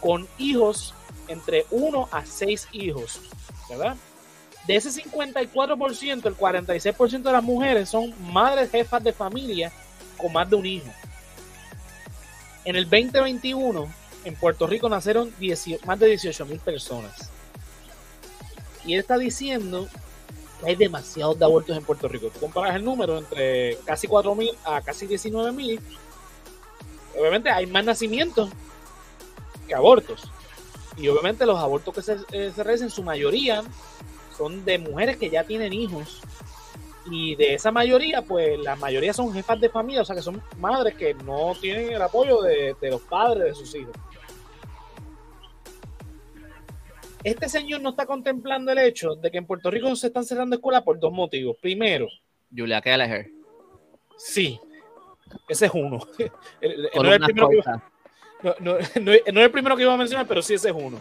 con 0.00 0.26
hijos 0.36 0.94
entre 1.28 1.64
1 1.70 2.08
a 2.10 2.26
6 2.26 2.70
hijos, 2.72 3.20
¿verdad? 3.68 3.94
De 4.66 4.74
ese 4.74 4.90
54%, 4.90 6.26
el 6.26 6.36
46% 6.36 7.22
de 7.22 7.32
las 7.32 7.44
mujeres 7.44 7.88
son 7.88 8.12
madres 8.32 8.72
jefas 8.72 9.04
de 9.04 9.12
familia 9.12 9.70
con 10.16 10.32
más 10.32 10.50
de 10.50 10.56
un 10.56 10.66
hijo. 10.66 10.90
En 12.64 12.74
el 12.74 12.90
2021, 12.90 13.86
en 14.24 14.34
Puerto 14.34 14.66
Rico 14.66 14.88
nacieron 14.88 15.32
18 15.38 15.86
más 15.86 16.00
de 16.00 16.08
18 16.08 16.46
mil 16.46 16.58
personas. 16.58 17.30
Y 18.84 18.94
él 18.94 19.00
está 19.00 19.18
diciendo 19.18 19.88
que 20.60 20.70
hay 20.70 20.76
demasiados 20.76 21.38
de 21.38 21.44
abortos 21.44 21.76
en 21.76 21.84
Puerto 21.84 22.08
Rico. 22.08 22.28
Tú 22.32 22.40
comparas 22.40 22.76
el 22.76 22.84
número 22.84 23.18
entre 23.18 23.76
casi 23.84 24.06
4 24.06 24.34
mil 24.34 24.50
a 24.64 24.80
casi 24.80 25.06
19 25.06 25.52
mil. 25.52 25.80
Obviamente 27.18 27.50
hay 27.50 27.66
más 27.66 27.84
nacimientos 27.84 28.50
que 29.66 29.74
abortos. 29.74 30.22
Y 30.96 31.08
obviamente 31.08 31.46
los 31.46 31.58
abortos 31.58 31.94
que 31.94 32.02
se, 32.02 32.16
eh, 32.32 32.52
realizan, 32.56 32.90
su 32.90 33.02
mayoría 33.02 33.62
son 34.36 34.64
de 34.64 34.78
mujeres 34.78 35.16
que 35.16 35.30
ya 35.30 35.44
tienen 35.44 35.72
hijos. 35.72 36.20
Y 37.10 37.34
de 37.36 37.54
esa 37.54 37.72
mayoría, 37.72 38.22
pues 38.22 38.58
la 38.58 38.76
mayoría 38.76 39.12
son 39.12 39.32
jefas 39.32 39.60
de 39.60 39.70
familia, 39.70 40.02
o 40.02 40.04
sea 40.04 40.14
que 40.14 40.22
son 40.22 40.42
madres 40.58 40.94
que 40.94 41.14
no 41.14 41.54
tienen 41.60 41.92
el 41.92 42.02
apoyo 42.02 42.42
de 42.42 42.76
los 42.82 43.00
padres 43.02 43.44
de 43.44 43.54
sus 43.54 43.74
hijos. 43.74 43.96
Este 47.22 47.48
señor 47.48 47.80
no 47.82 47.90
está 47.90 48.06
contemplando 48.06 48.72
el 48.72 48.78
hecho 48.78 49.14
de 49.14 49.30
que 49.30 49.38
en 49.38 49.46
Puerto 49.46 49.70
Rico 49.70 49.94
se 49.94 50.06
están 50.06 50.24
cerrando 50.24 50.56
escuelas 50.56 50.82
por 50.82 50.98
dos 50.98 51.12
motivos. 51.12 51.56
Primero, 51.60 52.06
Julia 52.54 52.80
Kelleher. 52.80 53.30
sí, 54.16 54.58
ese 55.48 55.66
es 55.66 55.72
uno. 55.74 56.00
El- 56.60 56.86
el- 56.86 56.90
Con 56.92 57.06
no, 57.06 57.12
es 57.14 57.20
el 58.96 59.02
iba- 59.02 59.22
no 59.32 59.40
es 59.40 59.44
el 59.46 59.50
primero 59.50 59.76
que 59.76 59.82
iba 59.82 59.92
a 59.92 59.96
mencionar, 59.98 60.26
pero 60.26 60.40
sí 60.42 60.54
ese 60.54 60.70
es 60.70 60.74
uno. 60.76 60.98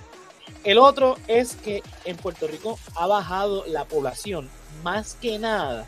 El 0.64 0.78
otro 0.78 1.16
es 1.28 1.56
que 1.56 1.82
en 2.06 2.18
Puerto 2.18 2.48
Rico 2.48 2.78
ha 2.96 3.08
bajado 3.08 3.64
la 3.68 3.86
población 3.86 4.50
más 4.84 5.14
que 5.16 5.40
nada 5.40 5.88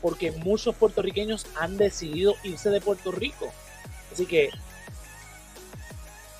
porque 0.00 0.32
muchos 0.32 0.74
puertorriqueños 0.74 1.46
han 1.54 1.76
decidido 1.76 2.34
irse 2.42 2.68
de 2.70 2.80
Puerto 2.80 3.12
Rico. 3.12 3.52
Así 4.12 4.26
que, 4.26 4.50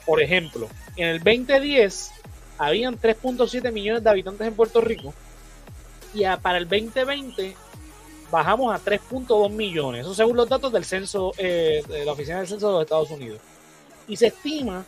por 0.05 0.21
ejemplo, 0.21 0.69
en 0.97 1.07
el 1.09 1.19
2010 1.23 2.11
habían 2.59 2.99
3.7 2.99 3.73
millones 3.73 4.05
de 4.05 4.11
habitantes 4.11 4.47
en 4.47 4.55
Puerto 4.55 4.81
Rico 4.81 5.13
y 6.15 6.25
a- 6.25 6.37
para 6.37 6.59
el 6.59 6.69
2020 6.69 7.57
bajamos 8.31 8.75
a 8.75 8.79
3.2 8.79 9.51
millones. 9.51 10.03
Eso 10.03 10.15
según 10.15 10.37
los 10.37 10.49
datos 10.49 10.73
del 10.73 10.85
censo, 10.85 11.33
eh, 11.37 11.83
de 11.89 12.05
la 12.05 12.13
Oficina 12.13 12.39
del 12.39 12.49
Censo 12.49 12.69
de 12.69 12.73
los 12.75 12.83
Estados 12.83 13.11
Unidos. 13.11 13.41
Y 14.09 14.17
se 14.17 14.29
estima 14.29 14.85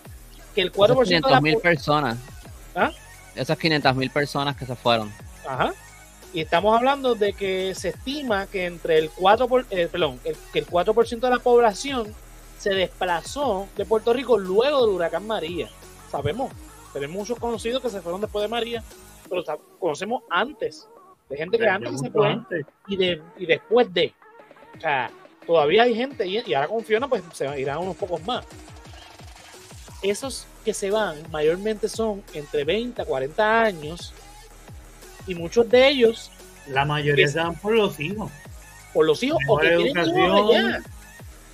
que 0.55 0.63
el 0.63 0.73
4% 0.73 1.29
de 1.29 1.33
la 1.35 1.39
500 1.41 1.43
mil 1.43 1.59
personas. 1.59 2.19
¿Ah? 2.75 2.91
Esas 3.35 3.59
500 3.59 3.95
mil 3.97 4.11
personas 4.11 4.57
que 4.57 4.65
se 4.67 4.75
fueron. 4.77 5.13
Ajá. 5.47 5.73
Y 6.33 6.41
estamos 6.41 6.77
hablando 6.77 7.15
de 7.15 7.33
que 7.33 7.75
se 7.77 7.91
estima 7.91 8.47
que 8.47 8.67
entre 8.67 8.99
el 8.99 9.11
4 9.11 9.47
por, 9.47 9.67
eh, 9.71 9.89
perdón, 9.91 10.19
el, 10.25 10.37
que 10.53 10.61
el 10.61 10.67
4% 10.67 11.21
de 11.29 11.31
la 11.31 11.39
población 11.41 12.13
se 12.59 12.71
desplazó 12.71 13.69
de 13.77 13.85
Puerto 13.85 14.13
Rico 14.13 14.39
luego 14.39 14.85
del 14.87 14.95
huracán 14.95 15.27
María. 15.27 15.69
Sabemos, 16.11 16.51
tenemos 16.95 17.17
muchos 17.17 17.39
conocidos 17.39 17.83
que 17.83 17.91
se 17.91 18.01
fueron 18.01 18.21
después 18.23 18.43
de 18.43 18.49
María, 18.49 18.83
pero 19.29 19.45
conocemos 19.79 20.23
antes, 20.31 20.89
de 21.29 21.37
gente 21.37 21.59
que 21.59 21.69
antes 21.69 21.91
que 21.93 21.99
se 21.99 22.11
fue 22.11 22.29
antes. 22.29 22.67
y, 22.89 22.97
de, 22.97 23.23
y 23.37 23.47
después 23.47 23.93
de. 23.93 24.15
O 24.79 24.81
sea, 24.81 25.11
todavía 25.47 25.83
hay 25.83 25.95
gente 25.95 26.27
y, 26.27 26.43
y 26.47 26.55
ahora 26.55 26.69
con 26.69 26.85
Fiona 26.85 27.09
pues 27.09 27.23
se 27.33 27.61
irán 27.61 27.79
unos 27.79 27.97
pocos 27.97 28.25
más. 28.25 28.47
Esos 30.03 30.47
que 30.65 30.73
se 30.73 30.91
van 30.91 31.17
mayormente 31.31 31.89
son 31.89 32.23
entre 32.33 32.65
20 32.65 33.03
a 33.03 33.05
40 33.05 33.61
años 33.63 34.15
y 35.27 35.35
muchos 35.35 35.69
de 35.69 35.89
ellos 35.89 36.31
La 36.69 36.85
mayoría 36.85 37.29
se 37.29 37.39
van 37.39 37.55
por 37.57 37.75
los 37.75 37.99
hijos. 38.01 38.31
por 38.93 39.07
los 39.07 39.23
hijos 39.23 39.39
o 39.49 39.57
Mejor 39.57 39.63
que 39.63 39.77
tienen 39.77 40.07
hijos 40.09 40.55
educación, 40.55 40.85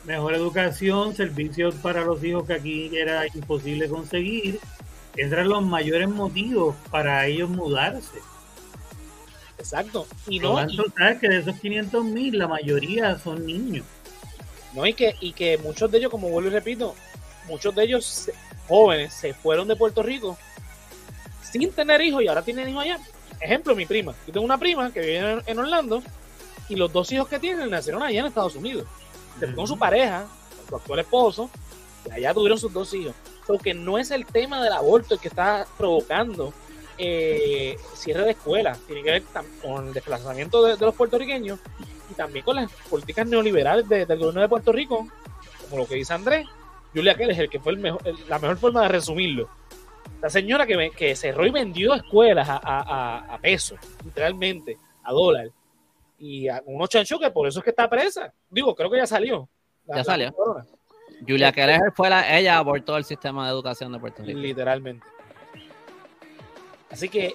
mejor 0.04 0.34
educación, 0.34 1.14
servicios 1.14 1.74
para 1.76 2.04
los 2.04 2.22
hijos 2.24 2.46
que 2.46 2.54
aquí 2.54 2.90
era 2.96 3.26
imposible 3.34 3.88
conseguir. 3.88 4.60
Entran 5.20 5.48
los 5.48 5.62
mayores 5.62 6.08
motivos 6.08 6.74
para 6.90 7.26
ellos 7.26 7.50
mudarse. 7.50 8.18
Exacto. 9.58 10.06
Y 10.26 10.38
no, 10.40 10.64
y- 10.66 10.76
sabes 10.96 11.18
que 11.20 11.28
de 11.28 11.38
esos 11.40 11.56
500 11.60 12.04
mil, 12.04 12.38
la 12.38 12.48
mayoría 12.48 13.18
son 13.18 13.44
niños. 13.44 13.84
No, 14.72 14.86
y 14.86 14.94
que, 14.94 15.14
y 15.20 15.32
que 15.32 15.58
muchos 15.58 15.90
de 15.90 15.98
ellos, 15.98 16.10
como 16.10 16.28
vuelvo 16.30 16.48
y 16.48 16.52
repito, 16.52 16.94
muchos 17.48 17.74
de 17.74 17.84
ellos 17.84 18.30
jóvenes 18.68 19.12
se 19.12 19.34
fueron 19.34 19.68
de 19.68 19.76
Puerto 19.76 20.02
Rico 20.02 20.38
sin 21.42 21.70
tener 21.72 22.00
hijos 22.00 22.22
y 22.22 22.28
ahora 22.28 22.42
tienen 22.42 22.68
hijos 22.68 22.84
allá. 22.84 22.98
Ejemplo, 23.40 23.74
mi 23.74 23.84
prima. 23.84 24.14
Yo 24.26 24.32
tengo 24.32 24.46
una 24.46 24.58
prima 24.58 24.92
que 24.92 25.00
vive 25.00 25.18
en, 25.18 25.42
en 25.44 25.58
Orlando 25.58 26.02
y 26.68 26.76
los 26.76 26.92
dos 26.92 27.10
hijos 27.12 27.28
que 27.28 27.38
tienen 27.38 27.68
nacieron 27.68 28.02
allá 28.02 28.20
en 28.20 28.26
Estados 28.26 28.54
Unidos. 28.54 28.86
Se 29.38 29.46
fue 29.46 29.54
con 29.56 29.66
su 29.66 29.78
pareja, 29.78 30.26
con 30.56 30.68
su 30.68 30.76
actual 30.76 31.00
esposo, 31.00 31.50
y 32.08 32.12
allá 32.12 32.32
tuvieron 32.32 32.58
sus 32.58 32.72
dos 32.72 32.94
hijos. 32.94 33.14
Porque 33.46 33.74
no 33.74 33.98
es 33.98 34.10
el 34.10 34.26
tema 34.26 34.62
del 34.62 34.72
aborto 34.72 35.14
el 35.14 35.20
que 35.20 35.28
está 35.28 35.66
provocando 35.76 36.52
eh, 36.98 37.76
cierre 37.94 38.24
de 38.24 38.30
escuelas. 38.32 38.78
Tiene 38.86 39.02
que 39.02 39.10
ver 39.10 39.22
con 39.62 39.88
el 39.88 39.92
desplazamiento 39.94 40.62
de, 40.62 40.76
de 40.76 40.86
los 40.86 40.94
puertorriqueños 40.94 41.58
y 42.10 42.14
también 42.14 42.44
con 42.44 42.56
las 42.56 42.70
políticas 42.90 43.26
neoliberales 43.26 43.88
de- 43.88 44.04
del 44.06 44.18
gobierno 44.18 44.40
de 44.42 44.48
Puerto 44.48 44.70
Rico, 44.72 45.08
como 45.62 45.82
lo 45.82 45.88
que 45.88 45.94
dice 45.96 46.12
Andrés. 46.12 46.46
Julia 46.94 47.14
Keller, 47.14 47.48
que 47.48 47.60
fue 47.60 47.72
el 47.72 47.78
mejor, 47.78 48.00
el- 48.06 48.28
la 48.28 48.38
mejor 48.38 48.56
forma 48.58 48.82
de 48.82 48.88
resumirlo. 48.88 49.48
La 50.20 50.28
señora 50.28 50.66
que, 50.66 50.90
que 50.90 51.16
cerró 51.16 51.46
y 51.46 51.50
vendió 51.50 51.94
escuelas 51.94 52.46
a, 52.48 52.60
a, 53.34 53.38
peso, 53.38 53.76
literalmente, 54.04 54.76
a 55.04 55.12
dólar. 55.12 55.48
Y 56.18 56.48
a 56.48 56.62
unos 56.66 56.90
chanchos 56.90 57.18
que 57.18 57.30
por 57.30 57.48
eso 57.48 57.60
es 57.60 57.64
que 57.64 57.70
está 57.70 57.88
presa. 57.88 58.30
Digo, 58.50 58.74
creo 58.74 58.90
que 58.90 58.98
ya 58.98 59.06
salió. 59.06 59.48
La- 59.86 59.96
Ya 59.96 60.04
salió. 60.04 60.34
Julia 61.26 61.52
Keller 61.52 61.92
fue 61.94 62.08
la, 62.10 62.38
ella 62.38 62.58
abortó 62.58 62.96
el 62.96 63.04
sistema 63.04 63.44
de 63.46 63.52
educación 63.52 63.92
de 63.92 63.98
Puerto 63.98 64.22
Rico. 64.22 64.38
Literalmente. 64.38 65.06
Así 66.90 67.08
que, 67.08 67.34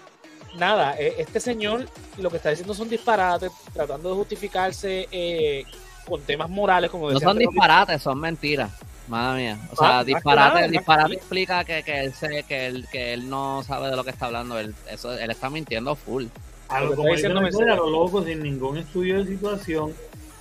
nada, 0.57 0.95
eh, 0.99 1.15
este 1.19 1.39
señor 1.39 1.85
lo 2.17 2.29
que 2.29 2.37
está 2.37 2.49
diciendo 2.49 2.73
son 2.73 2.89
disparates, 2.89 3.51
tratando 3.73 4.09
de 4.09 4.15
justificarse 4.15 5.07
eh, 5.11 5.63
con 6.07 6.21
temas 6.21 6.49
morales, 6.49 6.89
como 6.91 7.05
No 7.05 7.13
decía 7.13 7.25
son 7.27 7.31
Andrés. 7.37 7.49
disparates, 7.49 8.01
son 8.01 8.19
mentiras. 8.19 8.71
Madre 9.07 9.43
mía. 9.43 9.59
O 9.71 9.75
sea, 9.75 9.99
que 9.99 10.05
disparate, 10.15 10.61
más 10.61 10.71
disparate 10.71 11.09
que- 11.11 11.15
explica 11.17 11.63
que, 11.63 11.83
que 11.83 11.99
él 12.01 12.13
se, 12.13 12.43
que 12.43 12.65
él, 12.65 12.87
que 12.91 13.13
él 13.13 13.29
no 13.29 13.61
sabe 13.63 13.89
de 13.91 13.95
lo 13.95 14.03
que 14.03 14.09
está 14.09 14.25
hablando. 14.25 14.57
Él, 14.57 14.73
eso, 14.89 15.13
él 15.15 15.29
está 15.29 15.49
mintiendo 15.51 15.95
full. 15.95 16.25
A 16.69 16.79
Lo 16.79 16.85
lo, 16.85 16.89
que 16.91 16.95
como 16.97 17.09
diciendo 17.13 17.39
Mercedes, 17.41 17.71
a 17.73 17.75
lo 17.75 17.89
loco, 17.91 18.23
sin 18.23 18.41
ningún 18.41 18.77
estudio 18.79 19.23
de 19.23 19.27
situación, 19.29 19.93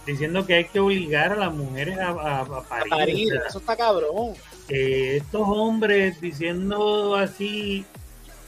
diciendo 0.07 0.45
que 0.47 0.55
hay 0.55 0.65
que 0.67 0.81
obligar 0.81 1.33
a 1.33 1.37
las 1.37 1.53
mujeres 1.55 1.99
a, 1.99 2.09
a- 2.11 2.41
a 2.41 2.43
A 2.43 2.63
parir. 2.69 2.91
parir, 2.91 3.33
o 3.35 3.41
sea, 3.41 3.49
eso 3.49 3.59
está 3.59 3.77
cabrón. 3.77 4.35
eh, 4.69 5.17
estos 5.23 5.43
hombres 5.47 6.21
diciendo 6.21 7.15
así, 7.17 7.85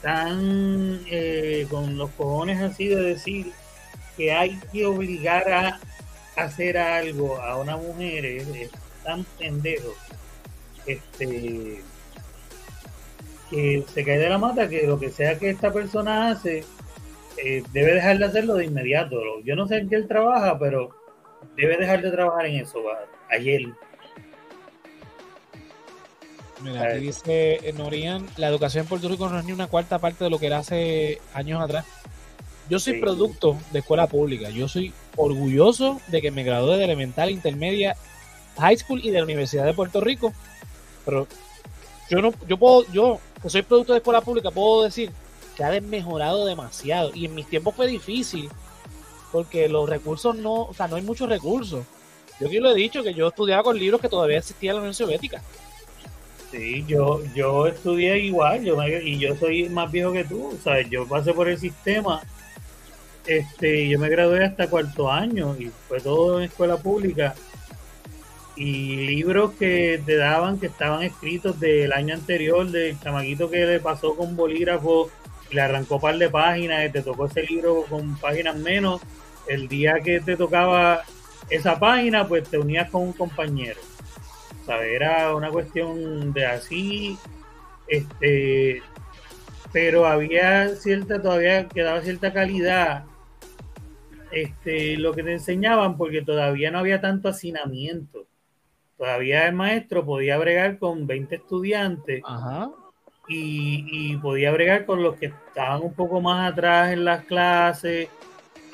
tan 0.01 1.01
eh, 1.09 1.65
con 1.69 1.97
los 1.97 2.09
cojones 2.11 2.61
así 2.61 2.87
de 2.87 2.95
decir 3.01 3.51
que 4.15 4.31
hay 4.31 4.59
que 4.71 4.85
obligar 4.85 5.51
a 5.51 5.79
hacer 6.35 6.77
algo 6.77 7.41
a 7.41 7.57
una 7.57 7.77
mujer 7.77 8.23
es, 8.25 8.47
es 8.49 8.69
tan 9.03 9.23
pendejo 9.39 9.95
este 10.85 11.81
que 13.49 13.83
se 13.93 14.03
cae 14.03 14.19
de 14.19 14.29
la 14.29 14.37
mata 14.37 14.67
que 14.69 14.85
lo 14.85 14.99
que 14.99 15.09
sea 15.09 15.37
que 15.39 15.49
esta 15.49 15.71
persona 15.71 16.29
hace 16.31 16.63
eh, 17.43 17.63
debe 17.71 17.93
dejar 17.93 18.17
de 18.19 18.25
hacerlo 18.25 18.55
de 18.55 18.65
inmediato 18.65 19.17
yo 19.43 19.55
no 19.55 19.67
sé 19.67 19.77
en 19.77 19.89
qué 19.89 19.95
él 19.95 20.07
trabaja 20.07 20.59
pero 20.59 20.89
debe 21.57 21.75
dejar 21.77 22.01
de 22.01 22.11
trabajar 22.11 22.45
en 22.45 22.61
eso 22.61 22.81
va, 22.83 22.99
ayer 23.29 23.63
Mira, 26.63 26.83
aquí 26.89 26.99
dice 26.99 27.59
eh, 27.67 27.73
Norian, 27.73 28.25
la 28.37 28.47
educación 28.47 28.83
en 28.83 28.89
Puerto 28.89 29.07
Rico 29.09 29.29
no 29.29 29.37
es 29.37 29.45
ni 29.45 29.51
una 29.51 29.67
cuarta 29.67 29.99
parte 29.99 30.23
de 30.23 30.29
lo 30.31 30.39
que 30.39 30.47
era 30.47 30.57
hace 30.59 31.21
años 31.33 31.61
atrás. 31.61 31.85
Yo 32.69 32.79
soy 32.79 32.93
Sí. 32.95 32.99
producto 32.99 33.57
de 33.71 33.79
escuela 33.79 34.07
pública. 34.07 34.49
Yo 34.49 34.67
soy 34.67 34.91
orgulloso 35.15 36.01
de 36.07 36.21
que 36.21 36.31
me 36.31 36.43
gradué 36.43 36.77
de 36.77 36.85
elemental, 36.85 37.29
intermedia, 37.29 37.95
high 38.57 38.75
school 38.75 39.01
y 39.03 39.11
de 39.11 39.19
la 39.19 39.23
Universidad 39.23 39.65
de 39.65 39.73
Puerto 39.75 40.01
Rico. 40.01 40.33
Pero 41.05 41.27
yo 42.09 42.21
no, 42.23 42.33
yo 42.47 42.57
puedo, 42.57 42.91
yo 42.91 43.19
que 43.41 43.49
soy 43.51 43.61
producto 43.61 43.93
de 43.93 43.99
escuela 43.99 44.21
pública, 44.21 44.49
puedo 44.49 44.83
decir 44.83 45.11
que 45.55 45.63
ha 45.63 45.79
mejorado 45.79 46.45
demasiado. 46.45 47.11
Y 47.13 47.25
en 47.25 47.35
mis 47.35 47.47
tiempos 47.47 47.75
fue 47.75 47.87
difícil 47.87 48.49
porque 49.31 49.67
los 49.69 49.89
recursos 49.89 50.35
no, 50.35 50.63
o 50.63 50.73
sea, 50.73 50.87
no 50.87 50.95
hay 50.95 51.01
muchos 51.03 51.29
recursos. 51.29 51.85
Yo 52.39 52.47
aquí 52.47 52.59
lo 52.59 52.71
he 52.71 52.75
dicho 52.75 53.03
que 53.03 53.13
yo 53.13 53.27
estudiaba 53.29 53.63
con 53.63 53.77
libros 53.79 53.99
que 54.01 54.09
todavía 54.09 54.37
existían 54.39 54.71
en 54.71 54.75
la 54.75 54.81
Unión 54.81 54.93
Soviética. 54.93 55.41
Sí, 56.51 56.85
yo, 56.87 57.21
yo 57.35 57.67
estudié 57.67 58.19
igual, 58.19 58.63
yo 58.63 58.77
me- 58.77 59.03
y 59.03 59.19
yo 59.19 59.35
soy 59.35 59.67
más 59.69 59.91
viejo 59.91 60.13
que 60.13 60.23
tú, 60.23 60.57
¿sabes? 60.63 60.89
Yo 60.89 61.05
pasé 61.07 61.33
por 61.33 61.49
el 61.49 61.57
sistema, 61.57 62.21
este, 63.25 63.89
yo 63.89 63.99
me 63.99 64.09
gradué 64.09 64.45
hasta 64.45 64.69
cuarto 64.69 65.11
año 65.11 65.55
y 65.59 65.71
fue 65.87 65.99
todo 65.99 66.37
en 66.39 66.45
escuela 66.45 66.77
pública. 66.77 67.35
Y 68.55 68.95
libros 69.07 69.51
que 69.59 70.01
te 70.05 70.15
daban 70.15 70.59
que 70.59 70.67
estaban 70.67 71.03
escritos 71.03 71.59
del 71.59 71.93
año 71.93 72.15
anterior, 72.15 72.65
del 72.71 72.99
chamaquito 72.99 73.49
que 73.51 73.65
le 73.65 73.79
pasó 73.79 74.15
con 74.15 74.35
bolígrafo 74.35 75.09
le 75.51 75.61
arrancó 75.61 75.95
un 75.95 76.01
par 76.01 76.17
de 76.17 76.29
páginas, 76.29 76.85
y 76.85 76.91
te 76.91 77.01
tocó 77.01 77.25
ese 77.25 77.43
libro 77.43 77.83
con 77.89 78.17
páginas 78.17 78.55
menos. 78.55 79.01
El 79.47 79.67
día 79.67 79.99
que 80.03 80.19
te 80.19 80.35
tocaba 80.35 81.03
esa 81.49 81.79
página, 81.79 82.27
pues 82.27 82.49
te 82.49 82.57
unías 82.57 82.89
con 82.89 83.03
un 83.03 83.13
compañero. 83.13 83.79
¿sabes? 84.67 84.93
Era 84.93 85.33
una 85.33 85.49
cuestión 85.49 86.33
de 86.33 86.45
así, 86.45 87.17
este, 87.87 88.83
pero 89.71 90.05
había 90.05 90.75
cierta, 90.75 91.21
todavía 91.21 91.67
quedaba 91.69 92.01
cierta 92.01 92.33
calidad, 92.33 93.05
este, 94.31 94.97
lo 94.97 95.13
que 95.13 95.23
te 95.23 95.31
enseñaban, 95.31 95.97
porque 95.97 96.21
todavía 96.21 96.69
no 96.69 96.79
había 96.79 96.99
tanto 96.99 97.29
hacinamiento. 97.29 98.27
Todavía 98.97 99.47
el 99.47 99.55
maestro 99.55 100.05
podía 100.05 100.37
bregar 100.37 100.79
con 100.79 101.07
20 101.07 101.35
estudiantes 101.35 102.21
Ajá. 102.25 102.71
Y, 103.27 103.85
y 103.91 104.17
podía 104.17 104.51
bregar 104.51 104.85
con 104.85 105.03
los 105.03 105.15
que 105.15 105.27
estaban 105.27 105.81
un 105.81 105.93
poco 105.93 106.21
más 106.21 106.51
atrás 106.51 106.91
en 106.93 107.05
las 107.05 107.25
clases 107.25 108.09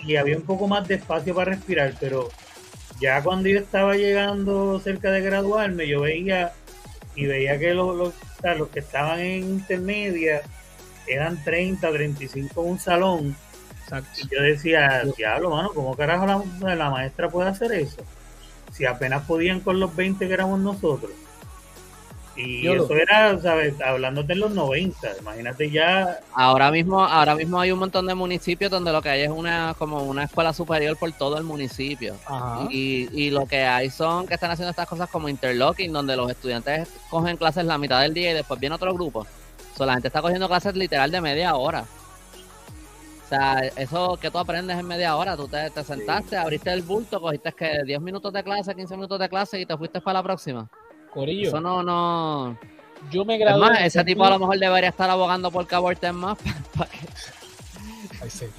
y 0.06 0.16
había 0.16 0.38
un 0.38 0.44
poco 0.44 0.68
más 0.68 0.88
de 0.88 0.96
espacio 0.96 1.34
para 1.34 1.52
respirar, 1.52 1.94
pero 2.00 2.30
ya 3.00 3.22
cuando 3.22 3.50
yo 3.50 3.60
estaba 3.60 3.96
llegando 3.96 4.80
cerca 4.80 5.12
de 5.12 5.22
graduarme, 5.22 5.88
yo 5.88 6.02
veía 6.02 6.54
y 7.16 7.26
veía 7.26 7.60
que 7.60 7.74
los, 7.74 7.96
los, 7.96 8.70
que 8.70 8.80
estaban 8.80 9.20
en 9.20 9.44
intermedia 9.44 10.42
eran 11.08 11.42
30, 11.44 11.92
35 11.92 12.64
en 12.64 12.70
un 12.70 12.80
salón. 12.80 13.36
Y 14.18 14.34
yo 14.34 14.42
decía, 14.42 15.04
diablo, 15.18 15.52
mano, 15.52 15.72
¿cómo 15.74 15.96
carajo 15.96 16.26
la, 16.26 16.76
la 16.76 16.90
maestra 16.90 17.30
puede 17.30 17.50
hacer 17.50 17.72
eso? 17.74 18.02
Si 18.72 18.86
apenas 18.86 19.24
podían 19.26 19.60
con 19.60 19.80
los 19.80 19.96
20 19.96 20.28
que 20.28 20.34
éramos 20.34 20.60
nosotros. 20.60 21.12
Y 22.36 22.64
Yo 22.64 22.74
lo- 22.76 22.86
eso 22.86 22.96
era, 22.96 23.38
¿sabes? 23.40 23.80
Hablándote 23.82 24.34
en 24.34 24.40
los 24.40 24.52
90, 24.52 25.08
imagínate 25.20 25.70
ya. 25.70 26.20
Ahora 26.34 26.72
mismo, 26.72 27.04
ahora 27.06 27.36
mismo 27.36 27.60
hay 27.60 27.72
un 27.72 27.78
montón 27.80 28.08
de 28.08 28.16
municipios 28.16 28.72
donde 28.72 28.92
lo 28.92 29.02
que 29.04 29.10
hay 29.10 29.22
es 29.22 29.30
una 29.30 29.76
como 29.78 30.02
una 30.04 30.24
escuela 30.24 30.52
superior 30.54 30.98
por 30.98 31.12
todo 31.14 31.38
el 31.38 31.44
municipio. 31.44 32.16
Ajá. 32.26 32.68
Y, 32.72 33.08
y 33.14 33.30
lo 33.30 33.46
que 33.46 33.64
hay 33.66 33.90
son 33.92 34.26
que 34.26 34.34
están 34.34 34.50
haciendo 34.50 34.72
estas 34.72 34.88
cosas 34.88 35.10
como 35.10 35.30
interlocking, 35.30 35.94
donde 35.94 36.16
los 36.16 36.32
estudiantes 36.32 36.90
cogen 37.10 37.38
clases 37.38 37.66
la 37.66 37.78
mitad 37.78 38.02
del 38.02 38.14
día 38.16 38.32
y 38.32 38.34
después 38.34 38.60
viene 38.60 38.76
otro 38.76 38.94
grupo. 38.94 39.28
So, 39.78 39.86
la 39.86 39.94
gente 39.94 40.08
está 40.08 40.22
cogiendo 40.22 40.48
clases 40.48 40.76
literal 40.76 41.12
de 41.12 41.22
media 41.22 41.56
hora. 41.56 41.86
O 43.26 43.30
sea, 43.36 43.60
eso 43.78 44.18
que 44.22 44.30
tú 44.30 44.38
aprendes 44.38 44.78
en 44.78 44.86
media 44.86 45.16
hora, 45.16 45.36
tú 45.36 45.48
te, 45.48 45.70
te 45.72 45.84
sentaste, 45.84 46.38
abriste 46.38 46.72
el 46.72 46.84
bulto, 46.84 47.20
cogiste 47.20 47.52
que 47.54 47.82
10 47.84 48.00
minutos 48.02 48.32
de 48.34 48.44
clase, 48.44 48.76
15 48.76 48.96
minutos 48.96 49.20
de 49.20 49.30
clase 49.30 49.60
y 49.60 49.66
te 49.66 49.76
fuiste 49.78 50.02
para 50.02 50.20
la 50.20 50.24
próxima. 50.24 50.68
Corillo, 51.14 51.48
Eso 51.50 51.62
no, 51.62 51.84
no. 51.84 52.58
yo 53.12 53.24
me 53.26 53.36
Es 53.36 53.40
gradué. 53.42 53.60
más, 53.70 53.82
ese 53.82 54.04
tipo 54.04 54.24
a 54.26 54.30
lo 54.32 54.40
mejor 54.40 54.58
debería 54.60 54.90
estar 54.90 55.10
abogando 55.10 55.52
por 55.52 55.68
que 55.68 55.76
aborten 55.76 56.16
más. 56.16 56.38
que- 56.40 56.50
Ay, 58.22 58.30
señor. 58.30 58.54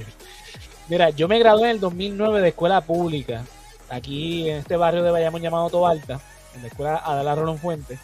Mira, 0.89 1.11
yo 1.11 1.29
me 1.29 1.39
gradué 1.39 1.65
en 1.65 1.71
el 1.71 1.81
2009 1.81 2.41
de 2.43 2.49
escuela 2.49 2.81
pública, 2.83 3.45
aquí 3.89 4.49
en 4.51 4.59
este 4.59 4.77
barrio 4.77 5.03
de 5.03 5.11
Bayamón 5.11 5.41
llamado 5.41 5.71
Tobalta, 5.71 6.21
en 6.55 6.63
la 6.63 6.69
escuela 6.69 6.97
Adela 7.05 7.35
Rolón 7.35 7.59
Fuentes. 7.59 7.99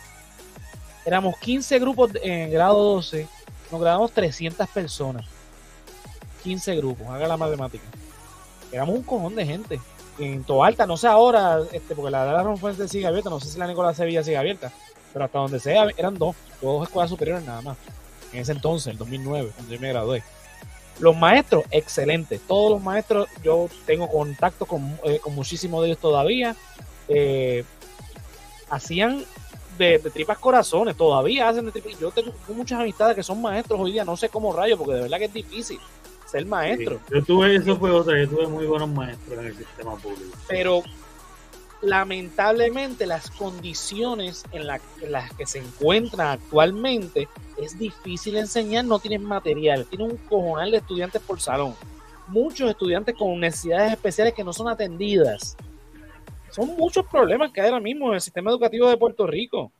Éramos 1.04 1.36
15 1.38 1.78
grupos 1.78 2.10
en 2.22 2.50
grado 2.50 2.82
12, 2.82 3.26
nos 3.70 3.80
graduamos 3.80 4.12
300 4.12 4.68
personas. 4.68 5.26
15 6.42 6.74
grupos, 6.76 7.06
haga 7.08 7.28
la 7.28 7.36
matemática. 7.36 7.84
Éramos 8.72 8.96
un 8.96 9.02
cojón 9.02 9.34
de 9.34 9.44
gente. 9.46 9.80
En 10.20 10.44
Tobalta, 10.44 10.86
no 10.86 10.98
sé 10.98 11.06
ahora, 11.06 11.60
este, 11.72 11.94
porque 11.94 12.10
la 12.10 12.22
Adela 12.22 12.42
Rolón 12.42 12.58
Fuentes 12.58 12.90
sigue 12.90 13.06
abierta, 13.06 13.30
no 13.30 13.40
sé 13.40 13.48
si 13.48 13.58
la 13.58 13.66
Nicolás 13.66 13.96
Sevilla 13.96 14.22
sigue 14.22 14.36
abierta, 14.36 14.70
pero 15.14 15.24
hasta 15.24 15.38
donde 15.38 15.58
sea, 15.58 15.88
eran 15.96 16.18
dos, 16.18 16.36
dos 16.60 16.86
escuelas 16.86 17.08
superiores 17.08 17.42
nada 17.42 17.62
más. 17.62 17.78
En 18.30 18.40
ese 18.40 18.52
entonces, 18.52 18.88
el 18.88 18.98
2009, 18.98 19.50
cuando 19.56 19.74
yo 19.74 19.80
me 19.80 19.88
gradué. 19.88 20.22
Los 20.98 21.16
maestros, 21.16 21.64
excelentes. 21.70 22.38
Todos 22.46 22.72
los 22.72 22.82
maestros, 22.82 23.28
yo 23.42 23.70
tengo 23.86 24.08
contacto 24.08 24.66
con, 24.66 24.94
eh, 25.04 25.20
con 25.20 25.34
muchísimos 25.34 25.80
de 25.80 25.88
ellos 25.88 25.98
todavía. 25.98 26.54
Eh, 27.08 27.64
hacían 28.68 29.24
de, 29.78 29.98
de 29.98 30.10
tripas 30.10 30.38
corazones, 30.38 30.98
todavía 30.98 31.48
hacen 31.48 31.64
de 31.64 31.72
tripas. 31.72 31.98
Yo 31.98 32.10
tengo 32.10 32.32
muchas 32.48 32.78
amistades 32.78 33.16
que 33.16 33.22
son 33.22 33.40
maestros 33.40 33.80
hoy 33.80 33.92
día, 33.92 34.04
no 34.04 34.18
sé 34.18 34.28
cómo 34.28 34.52
rayos, 34.52 34.78
porque 34.78 34.94
de 34.94 35.00
verdad 35.00 35.16
que 35.16 35.24
es 35.24 35.32
difícil 35.32 35.80
ser 36.30 36.46
maestro. 36.46 37.00
Sí, 37.08 37.14
Yo 37.14 37.24
tuve, 37.24 37.56
eso 37.56 37.76
fue 37.76 37.90
otra, 37.90 38.18
yo 38.18 38.28
tuve 38.28 38.46
muy 38.46 38.66
buenos 38.66 38.88
maestros 38.88 39.38
en 39.38 39.46
el 39.46 39.56
sistema 39.56 39.96
público. 39.96 40.36
Pero 40.48 40.82
lamentablemente 41.82 43.06
las 43.06 43.30
condiciones 43.30 44.44
en, 44.52 44.66
la- 44.66 44.80
en 45.00 45.12
las 45.12 45.32
que 45.34 45.46
se 45.46 45.58
encuentran 45.58 46.28
actualmente 46.28 47.28
es 47.58 47.78
difícil 47.78 48.36
enseñar, 48.36 48.84
no 48.84 48.98
tienen 48.98 49.24
material, 49.24 49.86
tienen 49.86 50.10
un 50.12 50.16
cojonal 50.16 50.70
de 50.70 50.78
estudiantes 50.78 51.20
por 51.22 51.40
salón. 51.40 51.74
Muchos 52.28 52.70
estudiantes 52.70 53.14
con 53.16 53.38
necesidades 53.40 53.92
especiales 53.92 54.34
que 54.34 54.44
no 54.44 54.52
son 54.52 54.68
atendidas. 54.68 55.56
Son 56.50 56.66
muchos 56.76 57.04
problemas 57.06 57.50
que 57.52 57.60
hay 57.60 57.68
ahora 57.68 57.80
mismo 57.80 58.08
en 58.08 58.14
el 58.14 58.20
sistema 58.20 58.50
educativo 58.50 58.88
de 58.88 58.96
Puerto 58.96 59.26
Rico. 59.26 59.72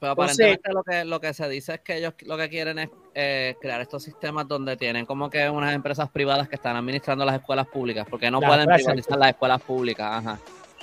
Pero 0.00 0.12
aparentemente 0.12 0.70
lo 0.72 0.82
que, 0.82 1.04
lo 1.04 1.20
que 1.20 1.32
se 1.32 1.48
dice 1.48 1.74
es 1.74 1.80
que 1.80 1.96
ellos 1.96 2.14
lo 2.22 2.36
que 2.36 2.48
quieren 2.50 2.78
es 2.78 2.90
eh, 3.14 3.56
crear 3.60 3.80
estos 3.80 4.02
sistemas 4.02 4.46
donde 4.46 4.76
tienen 4.76 5.06
como 5.06 5.30
que 5.30 5.48
unas 5.48 5.72
empresas 5.74 6.10
privadas 6.10 6.48
que 6.48 6.56
están 6.56 6.76
administrando 6.76 7.24
las 7.24 7.36
escuelas 7.36 7.66
públicas, 7.68 8.06
porque 8.10 8.30
no 8.30 8.40
La 8.40 8.48
pueden 8.48 8.68
privatizar 8.68 9.18
las 9.18 9.30
escuelas 9.30 9.62
públicas. 9.62 10.06
Ajá. 10.12 10.38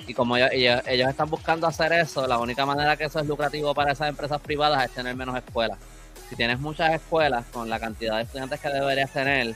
Y 0.08 0.14
como 0.14 0.36
ellos, 0.36 0.48
ellos, 0.52 0.82
ellos 0.88 1.08
están 1.08 1.30
buscando 1.30 1.66
hacer 1.68 1.92
eso, 1.92 2.26
la 2.26 2.38
única 2.38 2.66
manera 2.66 2.96
que 2.96 3.04
eso 3.04 3.20
es 3.20 3.26
lucrativo 3.26 3.72
para 3.74 3.92
esas 3.92 4.08
empresas 4.08 4.40
privadas 4.40 4.84
es 4.84 4.90
tener 4.90 5.14
menos 5.14 5.36
escuelas. 5.36 5.78
Si 6.28 6.34
tienes 6.34 6.58
muchas 6.58 6.92
escuelas 6.94 7.44
con 7.52 7.68
la 7.68 7.78
cantidad 7.78 8.16
de 8.16 8.22
estudiantes 8.22 8.58
que 8.58 8.68
deberías 8.70 9.12
tener, 9.12 9.54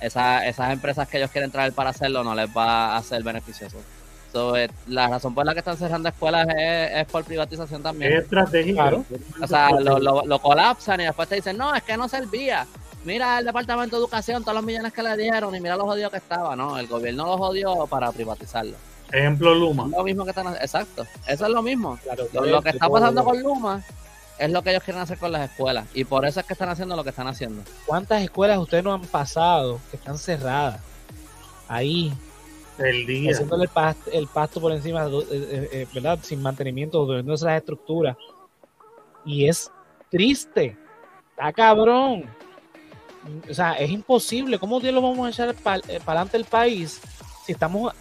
esa- 0.00 0.46
esas 0.46 0.72
empresas 0.72 1.08
que 1.08 1.16
ellos 1.16 1.30
quieren 1.30 1.50
traer 1.50 1.72
para 1.72 1.90
hacerlo 1.90 2.22
no 2.22 2.34
les 2.34 2.48
va 2.56 2.96
a 2.96 3.02
ser 3.02 3.22
beneficioso. 3.24 3.78
So, 4.32 4.56
eh, 4.56 4.70
la 4.86 5.08
razón 5.08 5.34
por 5.34 5.46
la 5.46 5.54
que 5.54 5.60
están 5.60 5.76
cerrando 5.76 6.08
escuelas 6.10 6.46
es, 6.48 6.90
es 6.96 7.06
por 7.06 7.24
privatización 7.24 7.82
también. 7.82 8.12
Es 8.12 8.24
estratégico. 8.24 8.76
Claro. 8.76 9.04
O 9.42 9.46
sea, 9.46 9.70
lo, 9.70 9.98
lo, 9.98 10.22
lo 10.24 10.38
colapsan 10.38 11.00
y 11.00 11.04
después 11.04 11.28
te 11.28 11.36
dicen, 11.36 11.56
no, 11.56 11.74
es 11.74 11.82
que 11.82 11.96
no 11.96 12.08
servía. 12.08 12.66
Mira 13.04 13.38
el 13.38 13.46
Departamento 13.46 13.96
de 13.96 14.02
Educación, 14.02 14.42
todos 14.42 14.56
los 14.56 14.64
millones 14.64 14.92
que 14.92 15.02
le 15.02 15.16
dieron 15.16 15.54
y 15.54 15.60
mira 15.60 15.76
los 15.76 15.86
jodidos 15.86 16.10
que 16.10 16.18
estaba. 16.18 16.54
No, 16.56 16.78
el 16.78 16.86
gobierno 16.88 17.24
los 17.26 17.36
jodió 17.36 17.86
para 17.86 18.12
privatizarlo. 18.12 18.76
Ejemplo 19.10 19.54
Luma. 19.54 19.84
Es 19.84 19.92
lo 19.92 20.04
mismo 20.04 20.24
que 20.24 20.30
están. 20.30 20.54
Exacto, 20.56 21.06
eso 21.26 21.46
es 21.46 21.50
lo 21.50 21.62
mismo. 21.62 21.98
Claro, 22.02 22.24
Lo, 22.34 22.44
lo 22.44 22.60
que 22.60 22.70
está 22.70 22.88
pasando 22.88 23.24
con 23.24 23.42
Luma 23.42 23.82
es 24.38 24.50
lo 24.50 24.62
que 24.62 24.70
ellos 24.70 24.82
quieren 24.82 25.00
hacer 25.00 25.16
con 25.16 25.32
las 25.32 25.50
escuelas. 25.50 25.86
Y 25.94 26.04
por 26.04 26.26
eso 26.26 26.40
es 26.40 26.46
que 26.46 26.52
están 26.52 26.68
haciendo 26.68 26.94
lo 26.96 27.02
que 27.02 27.10
están 27.10 27.26
haciendo. 27.28 27.62
¿Cuántas 27.86 28.20
escuelas 28.22 28.58
ustedes 28.58 28.84
no 28.84 28.92
han 28.92 29.02
pasado 29.02 29.80
que 29.90 29.96
están 29.96 30.18
cerradas? 30.18 30.80
Ahí, 31.68 32.12
El 32.78 33.06
día. 33.06 33.32
haciéndole 33.32 33.64
el 33.64 33.70
pasto, 33.70 34.10
el 34.12 34.26
pasto 34.28 34.60
por 34.60 34.72
encima, 34.72 35.04
eh, 35.06 35.10
eh, 35.30 35.68
eh, 35.72 35.86
¿verdad? 35.92 36.18
Sin 36.22 36.40
mantenimiento, 36.42 37.04
durmiendo 37.04 37.34
esas 37.34 37.56
estructuras. 37.58 38.16
Y 39.24 39.46
es 39.48 39.70
triste. 40.10 40.76
Está 41.30 41.52
cabrón. 41.52 42.24
O 43.50 43.54
sea, 43.54 43.74
es 43.74 43.90
imposible. 43.90 44.58
¿Cómo 44.58 44.80
Dios 44.80 44.94
lo 44.94 45.02
vamos 45.02 45.26
a 45.26 45.30
echar 45.30 45.54
para 45.56 45.82
adelante 46.06 46.36
el 46.36 46.44
país 46.44 47.00
si 47.44 47.52
estamos 47.52 47.92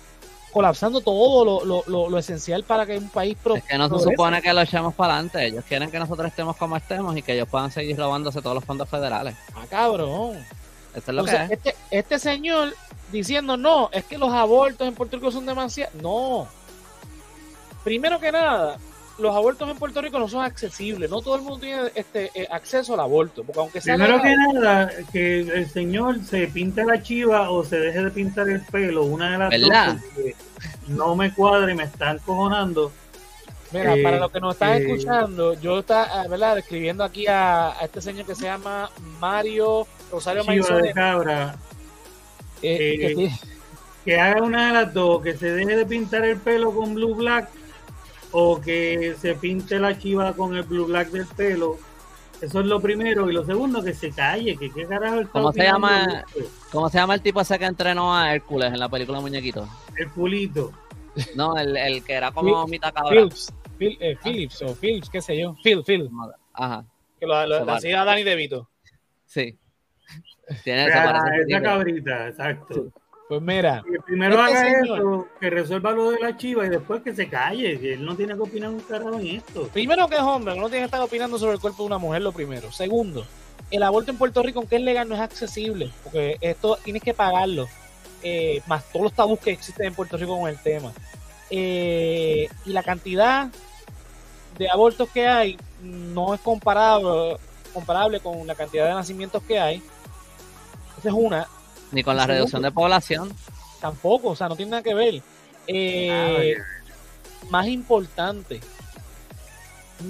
colapsando 0.54 1.02
todo 1.02 1.44
lo, 1.44 1.66
lo- 1.66 1.84
lo- 1.88 2.10
lo 2.10 2.18
esencial 2.18 2.64
para 2.64 2.86
que 2.86 2.98
un 2.98 3.10
país 3.10 3.38
pro- 3.44 3.56
Es 3.56 3.64
que 3.64 3.78
no 3.78 3.90
se 3.90 4.04
supone 4.06 4.42
que 4.42 4.54
lo 4.54 4.62
echemos 4.62 4.94
para 4.96 5.14
adelante. 5.16 5.46
Ellos 5.46 5.64
quieren 5.68 5.92
que 5.92 6.00
nosotros 6.00 6.28
estemos 6.28 6.56
como 6.56 6.78
estemos 6.78 7.16
y 7.18 7.22
que 7.22 7.34
ellos 7.34 7.48
puedan 7.50 7.70
seguir 7.72 7.98
robándose 7.98 8.42
todos 8.42 8.56
los 8.56 8.64
fondos 8.64 8.88
federales. 8.90 9.36
Ah, 9.54 9.66
cabrón. 9.70 10.38
Eso 10.94 11.12
es 11.12 11.16
lo 11.16 11.22
Entonces, 11.22 11.48
que 11.48 11.54
es. 11.54 11.60
este, 11.60 11.76
este 11.92 12.20
señor 12.20 12.74
diciendo, 13.12 13.58
no, 13.58 13.90
es 13.92 14.04
que 14.06 14.18
los 14.18 14.32
abortos 14.34 14.88
en 14.88 14.94
Puerto 14.96 15.18
Rico 15.18 15.32
son 15.32 15.46
demasiado. 15.46 15.92
No. 16.02 16.48
Primero 17.84 18.20
que 18.20 18.32
nada, 18.32 18.78
los 19.18 19.36
abortos 19.36 19.70
en 19.70 19.78
Puerto 19.78 20.02
Rico 20.02 20.20
no 20.20 20.28
son 20.28 20.44
accesibles. 20.44 21.10
No 21.10 21.22
todo 21.22 21.36
el 21.36 21.42
mundo 21.42 21.60
tiene 21.60 21.92
este 21.96 22.32
eh, 22.34 22.48
acceso 22.52 22.94
al 22.94 23.00
aborto. 23.00 23.44
Porque 23.44 23.60
aunque 23.60 23.82
sea 23.82 23.96
Primero 23.96 24.22
que 24.22 24.36
nada, 24.36 24.92
que 25.12 25.40
el 25.40 25.70
señor 25.70 26.24
se 26.24 26.48
pinte 26.48 26.84
la 26.84 27.02
chiva 27.02 27.50
o 27.50 27.64
se 27.64 27.80
deje 27.80 28.04
de 28.04 28.12
pintar 28.12 28.50
el 28.50 28.62
pelo, 28.62 29.04
una 29.04 29.32
de 29.32 29.38
las 29.38 29.50
¿Verdad? 29.50 29.94
dos, 29.94 30.04
porque 30.14 30.36
no 30.88 31.16
me 31.16 31.34
cuadra 31.34 31.72
y 31.72 31.76
me 31.76 31.84
están 31.84 32.20
cojonando. 32.20 32.92
Mira, 33.72 33.96
eh, 33.96 34.04
para 34.04 34.18
los 34.20 34.32
que 34.32 34.40
nos 34.40 34.54
están 34.54 34.74
eh, 34.74 34.78
escuchando, 34.78 35.54
yo 35.60 35.80
está, 35.80 36.22
ah, 36.22 36.28
¿verdad? 36.28 36.58
Escribiendo 36.58 37.04
aquí 37.04 37.28
a, 37.28 37.72
a 37.72 37.86
este 37.86 38.02
señor 38.02 38.26
que 38.26 38.36
se 38.36 38.46
llama 38.46 38.90
Mario 39.20 39.88
Rosario 40.12 40.44
Chiva 40.44 40.78
de 40.78 40.94
cabra, 40.94 41.56
eh, 42.62 42.78
eh, 43.02 43.16
que 43.16 43.32
que 44.06 44.20
haga 44.20 44.42
una 44.42 44.68
de 44.68 44.74
las 44.74 44.94
dos, 44.94 45.22
que 45.22 45.36
se 45.38 45.52
deje 45.52 45.76
de 45.76 45.86
pintar 45.86 46.24
el 46.24 46.38
pelo 46.40 46.74
con 46.74 46.96
blue 46.96 47.14
black 47.16 47.50
o 48.32 48.62
que 48.62 49.16
se 49.20 49.36
pinte 49.36 49.80
la 49.80 49.98
chiva 50.00 50.34
con 50.34 50.56
el 50.56 50.64
blue 50.64 50.86
black 50.86 51.10
del 51.10 51.26
pelo. 51.26 51.78
Eso 52.40 52.60
es 52.62 52.66
lo 52.68 52.80
primero. 52.80 53.30
Y 53.30 53.34
lo 53.34 53.44
segundo, 53.46 53.84
que 53.84 53.94
se 53.94 54.12
calle, 54.12 54.56
que 54.56 54.70
qué 54.72 54.86
carajo 54.86 55.20
está 55.22 55.32
¿Cómo 55.34 55.52
se 55.52 55.64
llama? 55.64 56.24
¿Cómo 56.72 56.88
se 56.90 56.98
llama 57.00 57.16
el 57.16 57.22
tipo 57.22 57.42
ese 57.42 57.58
que 57.60 57.66
entrenó 57.66 58.16
a 58.16 58.34
Hércules 58.34 58.72
en 58.72 58.80
la 58.80 58.88
película 58.88 59.20
Muñequito? 59.20 59.68
El 59.98 60.10
pulito. 60.12 60.72
No, 61.36 61.58
el, 61.58 61.76
el 61.76 62.04
que 62.04 62.14
era 62.14 62.32
como 62.32 62.64
Phil- 62.66 62.72
mitad 62.72 62.94
cabra. 62.94 63.10
Phillips, 63.10 63.52
Phil- 63.78 63.98
eh, 64.00 64.16
Phillips 64.24 64.62
o 64.62 64.76
Phillips, 64.76 65.10
qué 65.10 65.20
sé 65.22 65.38
yo. 65.38 65.56
Phil, 65.64 65.84
Phil, 65.84 66.10
Ajá, 66.54 66.86
que 67.20 67.26
lo, 67.26 67.46
lo- 67.48 67.66
lo 67.66 67.74
hacía 67.74 68.06
Danny 68.06 68.24
DeVito. 68.24 68.70
sí. 69.26 69.58
Tiene 70.64 70.90
parece 70.92 71.42
un 71.44 71.50
esa 71.52 71.62
cabrita, 71.62 72.28
exacto. 72.28 72.92
Pues 73.30 73.42
mira, 73.42 73.84
Que 73.86 74.00
primero 74.06 74.36
Este 74.46 74.58
haga 74.58 74.70
señor- 74.70 74.86
eso, 75.00 75.28
que 75.42 75.50
resuelva 75.50 75.92
lo 75.92 76.12
de 76.12 76.20
la 76.22 76.38
chiva 76.38 76.66
y 76.66 76.70
después 76.70 77.02
que 77.02 77.14
se 77.14 77.28
calle, 77.28 77.78
que 77.78 77.94
él 77.94 78.06
no 78.06 78.16
tiene 78.16 78.34
que 78.36 78.40
opinar 78.42 78.70
un 78.70 78.80
carajo 78.80 79.20
en 79.20 79.28
esto. 79.28 79.68
primero 79.74 80.08
que 80.08 80.16
es 80.16 80.22
hombre, 80.22 80.56
no 80.56 80.70
tiene 80.70 80.80
que 80.80 80.86
estar 80.86 81.02
opinando 81.02 81.38
sobre 81.38 81.56
el 81.56 81.60
cuerpo 81.60 81.84
de 81.84 81.88
una 81.88 81.98
mujer, 81.98 82.22
lo 82.22 82.32
primero. 82.32 82.72
Segundo, 82.72 83.26
el 83.70 83.84
aborto 83.84 84.12
en 84.12 84.18
Puerto 84.18 84.42
Rico, 84.42 84.60
aunque 84.60 84.78
es 84.78 84.82
legal, 84.82 85.10
no 85.10 85.16
es 85.16 85.20
accesible, 85.22 85.92
porque 86.06 86.38
esto 86.40 86.78
tienes 86.86 87.04
que 87.04 87.14
pagarlo, 87.14 87.68
eh, 88.24 88.62
más 88.66 88.86
todos 88.94 89.04
los 89.04 89.14
tabús 89.14 89.40
que 89.42 89.52
existen 89.52 89.88
en 89.88 89.94
Puerto 89.94 90.16
Rico 90.16 90.40
con 90.40 90.50
el 90.50 90.58
tema. 90.60 90.94
Eh, 91.50 92.48
y 92.66 92.70
la 92.72 92.84
cantidad 92.84 93.50
de 94.58 94.70
abortos 94.70 95.10
que 95.10 95.28
hay 95.28 95.58
no 95.82 96.34
es 96.34 96.40
comparable, 96.42 97.38
comparable 97.74 98.20
con 98.22 98.48
la 98.48 98.56
cantidad 98.56 98.88
de 98.88 98.94
nacimientos 98.94 99.44
que 99.44 99.60
hay. 99.60 99.84
Esa 100.98 101.10
es 101.10 101.16
una. 101.16 101.48
Ni 101.92 102.04
con 102.04 102.16
la 102.16 102.28
reducción 102.28 102.62
de 102.62 102.72
población. 102.72 103.34
Tampoco, 103.80 104.30
o 104.30 104.36
sea, 104.36 104.50
no 104.50 104.56
tiene 104.56 104.72
nada 104.72 104.84
que 104.84 104.94
ver. 104.94 105.22
Eh, 105.68 106.56
más 107.50 107.68
importante, 107.68 108.62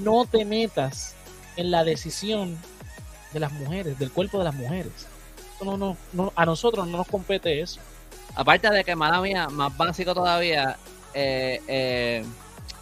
no 0.03 0.25
te 0.25 0.45
metas 0.45 1.15
en 1.55 1.71
la 1.71 1.83
decisión 1.83 2.57
de 3.33 3.39
las 3.39 3.51
mujeres, 3.51 3.99
del 3.99 4.11
cuerpo 4.11 4.37
de 4.37 4.45
las 4.45 4.55
mujeres. 4.55 5.07
Eso 5.55 5.65
No, 5.65 5.77
no, 5.77 5.97
no, 6.13 6.31
a 6.35 6.45
nosotros 6.45 6.87
no 6.87 6.97
nos 6.97 7.07
compete 7.07 7.61
eso. 7.61 7.79
Aparte 8.35 8.69
de 8.69 8.83
que, 8.83 8.95
mala 8.95 9.19
mía, 9.21 9.47
más 9.49 9.75
básico 9.75 10.13
todavía, 10.13 10.77
eh, 11.13 11.61
eh, 11.67 12.25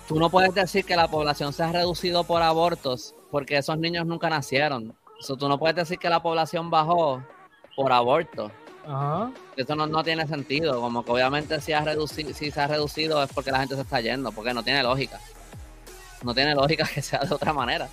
tú 0.08 0.20
no 0.20 0.30
puedes 0.30 0.54
decir 0.54 0.86
que 0.86 0.96
la 0.96 1.08
población 1.08 1.54
se 1.54 1.64
ha 1.64 1.72
reducido 1.72 2.26
por 2.26 2.42
abortos 2.42 3.16
porque 3.32 3.58
esos 3.58 3.78
niños 3.78 4.06
nunca 4.06 4.30
nacieron. 4.30 4.96
So, 5.22 5.38
tú 5.38 5.48
no 5.48 5.58
puedes 5.58 5.76
decir 5.76 5.98
que 5.98 6.10
la 6.10 6.22
población 6.22 6.70
bajó 6.70 7.24
por 7.76 7.92
abortos. 7.92 8.52
Ajá. 8.88 9.32
Eso 9.58 9.76
no, 9.76 9.88
no 9.88 10.04
tiene 10.04 10.28
sentido. 10.28 10.80
Como 10.80 11.04
que 11.04 11.12
obviamente 11.12 11.60
si, 11.62 11.74
ha 11.74 11.82
reducido, 11.82 12.34
si 12.34 12.52
se 12.52 12.62
ha 12.62 12.68
reducido 12.68 13.22
es 13.24 13.32
porque 13.34 13.52
la 13.52 13.60
gente 13.60 13.76
se 13.76 13.82
está 13.82 14.00
yendo, 14.02 14.32
porque 14.32 14.54
no 14.54 14.64
tiene 14.64 14.84
lógica. 14.84 15.20
No 16.24 16.34
tiene 16.34 16.54
lógica 16.56 16.88
que 16.94 17.02
sea 17.02 17.20
de 17.20 17.34
otra 17.34 17.52
manera. 17.54 17.88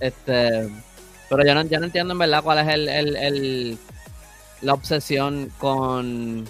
Este, 0.00 0.68
pero 1.28 1.44
yo 1.44 1.54
no, 1.54 1.62
yo 1.62 1.78
no 1.78 1.86
entiendo 1.86 2.12
en 2.12 2.18
verdad 2.18 2.42
cuál 2.42 2.58
es 2.58 2.68
el, 2.68 2.88
el- 2.88 3.16
el- 3.16 3.78
la 4.62 4.72
obsesión 4.74 5.52
con, 5.58 6.46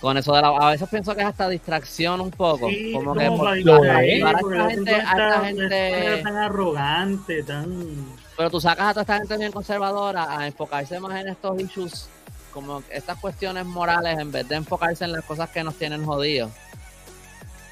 con 0.00 0.16
eso 0.16 0.32
de 0.34 0.42
la... 0.42 0.48
A 0.48 0.70
veces 0.70 0.88
pienso 0.88 1.14
que 1.14 1.22
es 1.22 1.26
hasta 1.26 1.48
distracción 1.48 2.20
un 2.20 2.30
poco. 2.30 2.68
Sí, 2.68 2.92
como 2.92 3.14
como 3.14 3.20
que 3.20 3.30
para 3.36 3.54
distraer, 3.54 4.10
es, 4.18 4.22
para 4.22 4.38
porque 4.38 4.56
esta 4.56 4.64
la 4.64 4.70
gente- 4.70 4.90
gente 4.92 4.94
a 4.94 5.10
esta 5.12 5.44
gente- 5.44 6.22
tan 6.22 6.36
arrogante, 6.36 7.42
tan... 7.42 8.21
Pero 8.36 8.50
tú 8.50 8.60
sacas 8.60 8.88
a 8.88 8.90
toda 8.92 9.02
esta 9.02 9.18
gente 9.18 9.36
bien 9.36 9.52
conservadora 9.52 10.38
a 10.38 10.46
enfocarse 10.46 10.98
más 11.00 11.20
en 11.20 11.28
estos 11.28 11.60
issues, 11.60 12.08
como 12.52 12.82
estas 12.90 13.18
cuestiones 13.18 13.64
morales, 13.66 14.18
en 14.18 14.32
vez 14.32 14.48
de 14.48 14.56
enfocarse 14.56 15.04
en 15.04 15.12
las 15.12 15.24
cosas 15.24 15.50
que 15.50 15.62
nos 15.62 15.74
tienen 15.76 16.04
jodidos. 16.04 16.50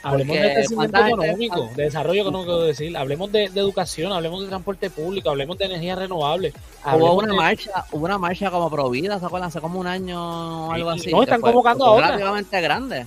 Hablemos 0.03 0.35
Porque 0.35 0.49
de 0.49 0.55
crecimiento 0.55 0.93
¿cuánta 0.99 1.09
gente- 1.09 1.25
económico, 1.27 1.71
de 1.77 1.83
desarrollo 1.85 2.23
económico, 2.23 2.61
decir, 2.63 2.97
hablemos 2.97 3.31
de, 3.33 3.51
de 3.51 3.61
educación, 3.61 4.13
hablemos 4.15 4.41
de 4.41 4.49
transporte 4.49 4.89
público, 4.89 5.29
hablemos 5.29 5.59
de 5.59 5.67
energía 5.67 5.95
renovable. 5.95 6.55
Hubo 6.95 7.15
una 7.19 7.29
de- 7.29 7.35
marcha, 7.37 7.85
hubo 7.93 8.05
una 8.07 8.17
marcha 8.17 8.51
como 8.51 8.71
Provida, 8.71 9.19
¿se 9.21 9.27
acuerdan? 9.27 9.49
Hace 9.49 9.61
como 9.61 9.79
un 9.79 9.87
año 9.87 10.69
o 10.69 10.73
algo 10.73 10.89
así. 10.91 11.11
no, 11.13 11.23
están 11.23 11.41
fue- 11.41 11.51
convocando 11.51 11.85
fue 11.85 11.93
a 11.93 11.97
otra. 11.97 12.07
relativamente 12.13 12.61
grande. 12.63 13.07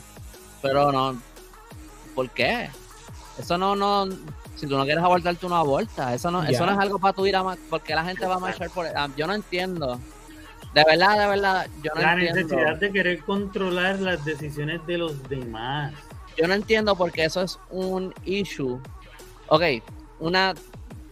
Pero 0.62 0.92
no, 0.92 1.20
¿por 2.14 2.30
qué? 2.30 2.70
Eso 3.40 3.58
no, 3.58 3.76
no, 3.76 4.08
si 4.64 4.70
tú 4.70 4.78
no 4.78 4.86
quieres 4.86 5.04
abortar, 5.04 5.36
tú 5.36 5.50
no 5.50 5.56
abortas. 5.56 6.14
Eso 6.14 6.32
no, 6.32 6.44
eso 6.44 6.66
no 6.66 6.72
es 6.72 6.78
algo 6.78 7.00
para 7.00 7.14
tú 7.14 7.26
ir 7.26 7.36
a, 7.36 7.44
porque 7.70 7.94
la 7.94 8.06
gente 8.06 8.26
va 8.26 8.36
a 8.36 8.40
marchar 8.40 8.70
por, 8.70 8.88
ah, 8.88 9.10
yo 9.18 9.28
no 9.28 9.34
entiendo. 9.34 10.00
De 10.74 10.84
verdad, 10.86 11.20
de 11.20 11.28
verdad, 11.28 11.68
yo 11.84 11.92
no 11.94 12.02
la 12.02 12.14
entiendo. 12.14 12.36
necesidad 12.36 12.76
de 12.78 12.92
querer 12.92 13.20
controlar 13.24 14.00
las 14.00 14.24
decisiones 14.24 14.86
de 14.88 14.98
los 14.98 15.28
demás. 15.30 15.94
Yo 16.38 16.48
no 16.48 16.54
entiendo 16.54 16.96
porque 16.96 17.26
eso 17.26 17.42
es 17.42 17.60
un 17.70 18.14
issue. 18.24 18.80
Ok, 19.48 19.64
una 20.20 20.54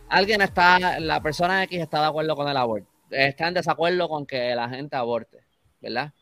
alguien 0.08 0.42
está, 0.42 1.00
la 1.00 1.22
persona 1.22 1.64
X 1.64 1.80
está 1.80 2.00
de 2.00 2.08
acuerdo 2.08 2.36
con 2.36 2.48
el 2.48 2.58
aborto, 2.58 2.88
está 3.10 3.48
en 3.50 3.54
desacuerdo 3.54 4.10
con 4.10 4.26
que 4.26 4.56
la 4.56 4.68
gente 4.70 4.96
aborte. 4.96 5.42
¿verdad? 5.82 6.14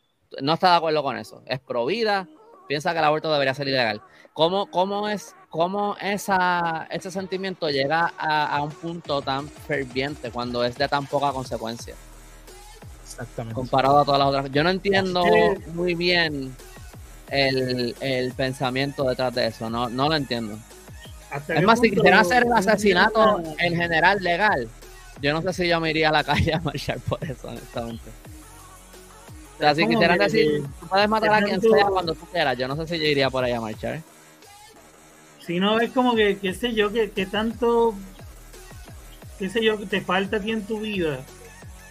No 0.41 0.53
está 0.53 0.71
de 0.71 0.77
acuerdo 0.77 1.03
con 1.03 1.17
eso. 1.17 1.43
Es 1.45 1.59
pro 1.59 1.85
vida, 1.85 2.27
piensa 2.67 2.93
que 2.93 2.99
el 2.99 3.05
aborto 3.05 3.31
debería 3.31 3.53
ser 3.53 3.67
ilegal. 3.67 4.01
¿Cómo, 4.33 4.71
cómo 4.71 5.09
es, 5.09 5.35
cómo 5.49 5.95
esa, 5.99 6.87
ese 6.91 7.11
sentimiento 7.11 7.69
llega 7.69 8.13
a, 8.17 8.57
a 8.57 8.61
un 8.61 8.71
punto 8.71 9.21
tan 9.21 9.47
ferviente 9.49 10.31
cuando 10.31 10.63
es 10.63 10.77
de 10.77 10.87
tan 10.87 11.05
poca 11.07 11.31
consecuencia? 11.31 11.95
Exactamente. 13.03 13.55
comparado 13.55 13.99
a 13.99 14.05
todas 14.05 14.19
las 14.19 14.27
otras. 14.29 14.51
Yo 14.51 14.63
no 14.63 14.69
entiendo 14.69 15.23
muy 15.73 15.95
bien 15.95 16.55
el, 17.29 17.95
el 17.99 18.33
pensamiento 18.33 19.03
detrás 19.03 19.33
de 19.33 19.47
eso, 19.47 19.69
no, 19.69 19.89
no 19.89 20.09
lo 20.09 20.15
entiendo. 20.15 20.57
¿Hasta 21.31 21.55
Es 21.55 21.63
más, 21.63 21.79
si 21.79 21.89
punto 21.89 22.01
quisiera 22.01 22.19
hacer 22.21 22.43
el 22.43 22.53
asesinato 22.53 23.41
en 23.57 23.75
general 23.75 24.19
legal, 24.21 24.67
yo 25.21 25.33
no 25.33 25.41
sé 25.41 25.53
si 25.53 25.67
yo 25.67 25.79
me 25.79 25.89
iría 25.89 26.09
a 26.09 26.11
la 26.11 26.23
calle 26.23 26.53
a 26.53 26.59
marchar 26.59 26.99
por 26.99 27.23
eso, 27.23 27.47
honestamente. 27.47 28.09
O 29.55 29.59
sea, 29.59 29.75
si 29.75 29.81
¿Cómo 29.81 29.93
quisieran 29.93 30.17
decir, 30.17 30.63
tú 30.79 30.87
puedes 30.87 31.09
matar 31.09 31.33
a 31.33 31.41
quien 31.43 31.59
sea 31.59 31.85
cuando 31.87 32.13
tú 32.13 32.25
quieras, 32.31 32.57
yo 32.57 32.67
no 32.67 32.75
sé 32.77 32.87
si 32.87 32.97
yo 32.97 33.05
iría 33.05 33.29
por 33.29 33.43
ahí 33.43 33.51
a 33.51 33.59
marchar. 33.59 34.01
Si 35.49 35.59
no, 35.59 35.79
es 35.79 35.91
como 35.93 36.13
que, 36.13 36.37
qué 36.37 36.53
sé 36.53 36.75
yo, 36.75 36.91
que, 36.93 37.09
que 37.09 37.25
tanto, 37.25 37.95
qué 39.39 39.49
sé 39.49 39.63
yo, 39.63 39.79
que 39.79 39.87
te 39.87 39.99
falta 39.99 40.37
a 40.37 40.39
ti 40.39 40.51
en 40.51 40.63
tu 40.63 40.79
vida, 40.79 41.21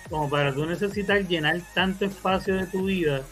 como 0.09 0.31
para 0.31 0.55
tú 0.55 0.65
necesitar 0.65 1.27
llenar 1.27 1.61
tanto 1.75 2.05
espacio 2.05 2.55
de 2.55 2.67
tu 2.67 2.85
vida 2.85 3.23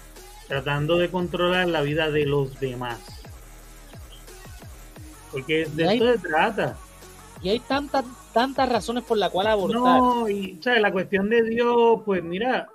tratando 0.48 0.98
de 0.98 1.10
controlar 1.12 1.68
la 1.68 1.80
vida 1.82 2.10
de 2.10 2.26
los 2.26 2.58
demás. 2.58 2.98
Porque 5.30 5.66
de 5.72 5.88
hay- 5.90 5.98
esto 5.98 6.12
se 6.14 6.28
trata. 6.28 6.76
Y 7.40 7.50
hay 7.50 7.60
tantas, 7.60 8.04
tantas 8.32 8.68
razones 8.68 9.04
por 9.04 9.18
las 9.18 9.30
cuales 9.30 9.52
abortar. 9.52 9.80
No, 9.80 10.28
y 10.28 10.56
o 10.58 10.62
sea, 10.64 10.80
la 10.80 10.90
cuestión 10.90 11.30
de 11.30 11.44
Dios, 11.44 12.00
pues 12.04 12.24
mira, 12.24 12.68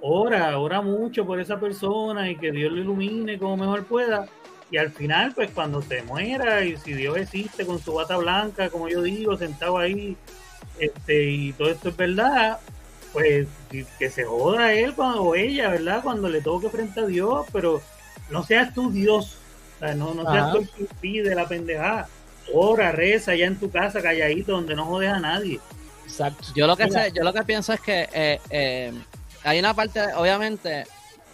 ora, 0.00 0.58
ora 0.58 0.80
mucho 0.80 1.24
por 1.24 1.38
esa 1.38 1.60
persona 1.60 2.28
y 2.28 2.36
que 2.36 2.50
Dios 2.50 2.72
lo 2.72 2.80
ilumine 2.80 3.38
como 3.38 3.56
mejor 3.58 3.84
pueda. 3.84 4.26
Y 4.70 4.78
al 4.78 4.90
final, 4.90 5.32
pues 5.34 5.50
cuando 5.52 5.80
se 5.80 6.02
muera 6.02 6.64
y 6.64 6.76
si 6.76 6.92
Dios 6.92 7.16
existe 7.16 7.64
con 7.64 7.78
su 7.78 7.94
bata 7.94 8.16
blanca, 8.16 8.68
como 8.68 8.88
yo 8.88 9.02
digo, 9.02 9.36
sentado 9.36 9.78
ahí, 9.78 10.16
este, 10.78 11.30
y 11.30 11.52
todo 11.52 11.70
esto 11.70 11.90
es 11.90 11.96
verdad, 11.96 12.58
pues 13.12 13.46
que 13.98 14.10
se 14.10 14.24
joda 14.24 14.72
él 14.72 14.94
cuando, 14.94 15.22
o 15.22 15.34
ella, 15.34 15.70
¿verdad? 15.70 16.02
Cuando 16.02 16.28
le 16.28 16.40
toque 16.40 16.68
frente 16.68 17.00
a 17.00 17.06
Dios, 17.06 17.46
pero 17.52 17.80
no 18.30 18.42
seas 18.42 18.74
tú 18.74 18.90
Dios, 18.90 19.38
o 19.76 19.78
sea, 19.78 19.94
no, 19.94 20.14
no 20.14 20.22
seas 20.22 20.44
Ajá. 20.44 20.52
tú 20.52 20.58
el 20.58 20.68
que 20.68 20.82
impide 20.82 21.34
la 21.34 21.46
pendejada. 21.46 22.08
Ora, 22.52 22.92
reza 22.92 23.32
allá 23.32 23.46
en 23.46 23.58
tu 23.58 23.70
casa, 23.70 24.02
calladito, 24.02 24.52
donde 24.52 24.74
no 24.74 24.84
jodes 24.84 25.10
a 25.10 25.20
nadie. 25.20 25.60
Exacto. 26.04 26.48
Yo 26.54 26.66
lo 26.66 26.76
que 26.76 26.90
sé, 26.90 27.12
yo 27.14 27.24
lo 27.24 27.32
que 27.32 27.42
pienso 27.42 27.72
es 27.72 27.80
que 27.80 28.08
eh, 28.12 28.40
eh, 28.50 28.92
hay 29.42 29.58
una 29.58 29.74
parte, 29.74 30.00
obviamente, 30.14 30.86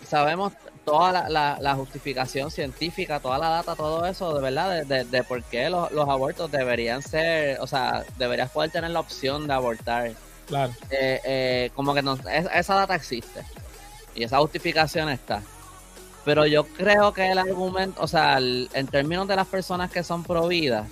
sabemos 0.07 0.53
toda 0.85 1.13
la, 1.13 1.29
la- 1.29 1.59
la 1.61 1.75
justificación 1.75 2.51
científica, 2.51 3.21
toda 3.21 3.39
la 3.39 3.49
data, 3.49 3.75
todo 3.77 4.05
eso, 4.07 4.35
de 4.35 4.41
verdad, 4.43 4.71
de, 4.71 4.85
de- 4.85 5.05
de 5.05 5.23
por 5.25 5.43
qué 5.45 5.71
los, 5.71 5.91
los 5.93 6.09
abortos 6.09 6.51
deberían 6.51 7.03
ser, 7.03 7.61
o 7.61 7.67
sea, 7.67 8.05
deberías 8.19 8.51
poder 8.51 8.71
tener 8.71 8.91
la 8.91 9.01
opción 9.01 9.47
de 9.47 9.55
abortar. 9.55 10.13
Claro. 10.47 10.73
Eh, 10.91 11.21
eh, 11.25 11.71
como 11.75 11.95
que 11.95 12.03
no, 12.03 12.15
es- 12.15 12.49
esa 12.55 12.75
data 12.75 12.95
existe 12.95 13.43
y 14.15 14.25
esa 14.25 14.39
justificación 14.39 15.09
está. 15.09 15.43
Pero 16.25 16.47
yo 16.47 16.65
creo 16.65 17.13
que 17.13 17.31
el 17.31 17.39
argumento, 17.39 18.01
o 18.03 18.07
sea, 18.09 18.39
el- 18.39 18.69
en 18.75 18.87
términos 18.87 19.27
de 19.29 19.37
las 19.37 19.47
personas 19.47 19.91
que 19.91 20.03
son 20.05 20.23
pro 20.25 20.47
vida, 20.49 20.87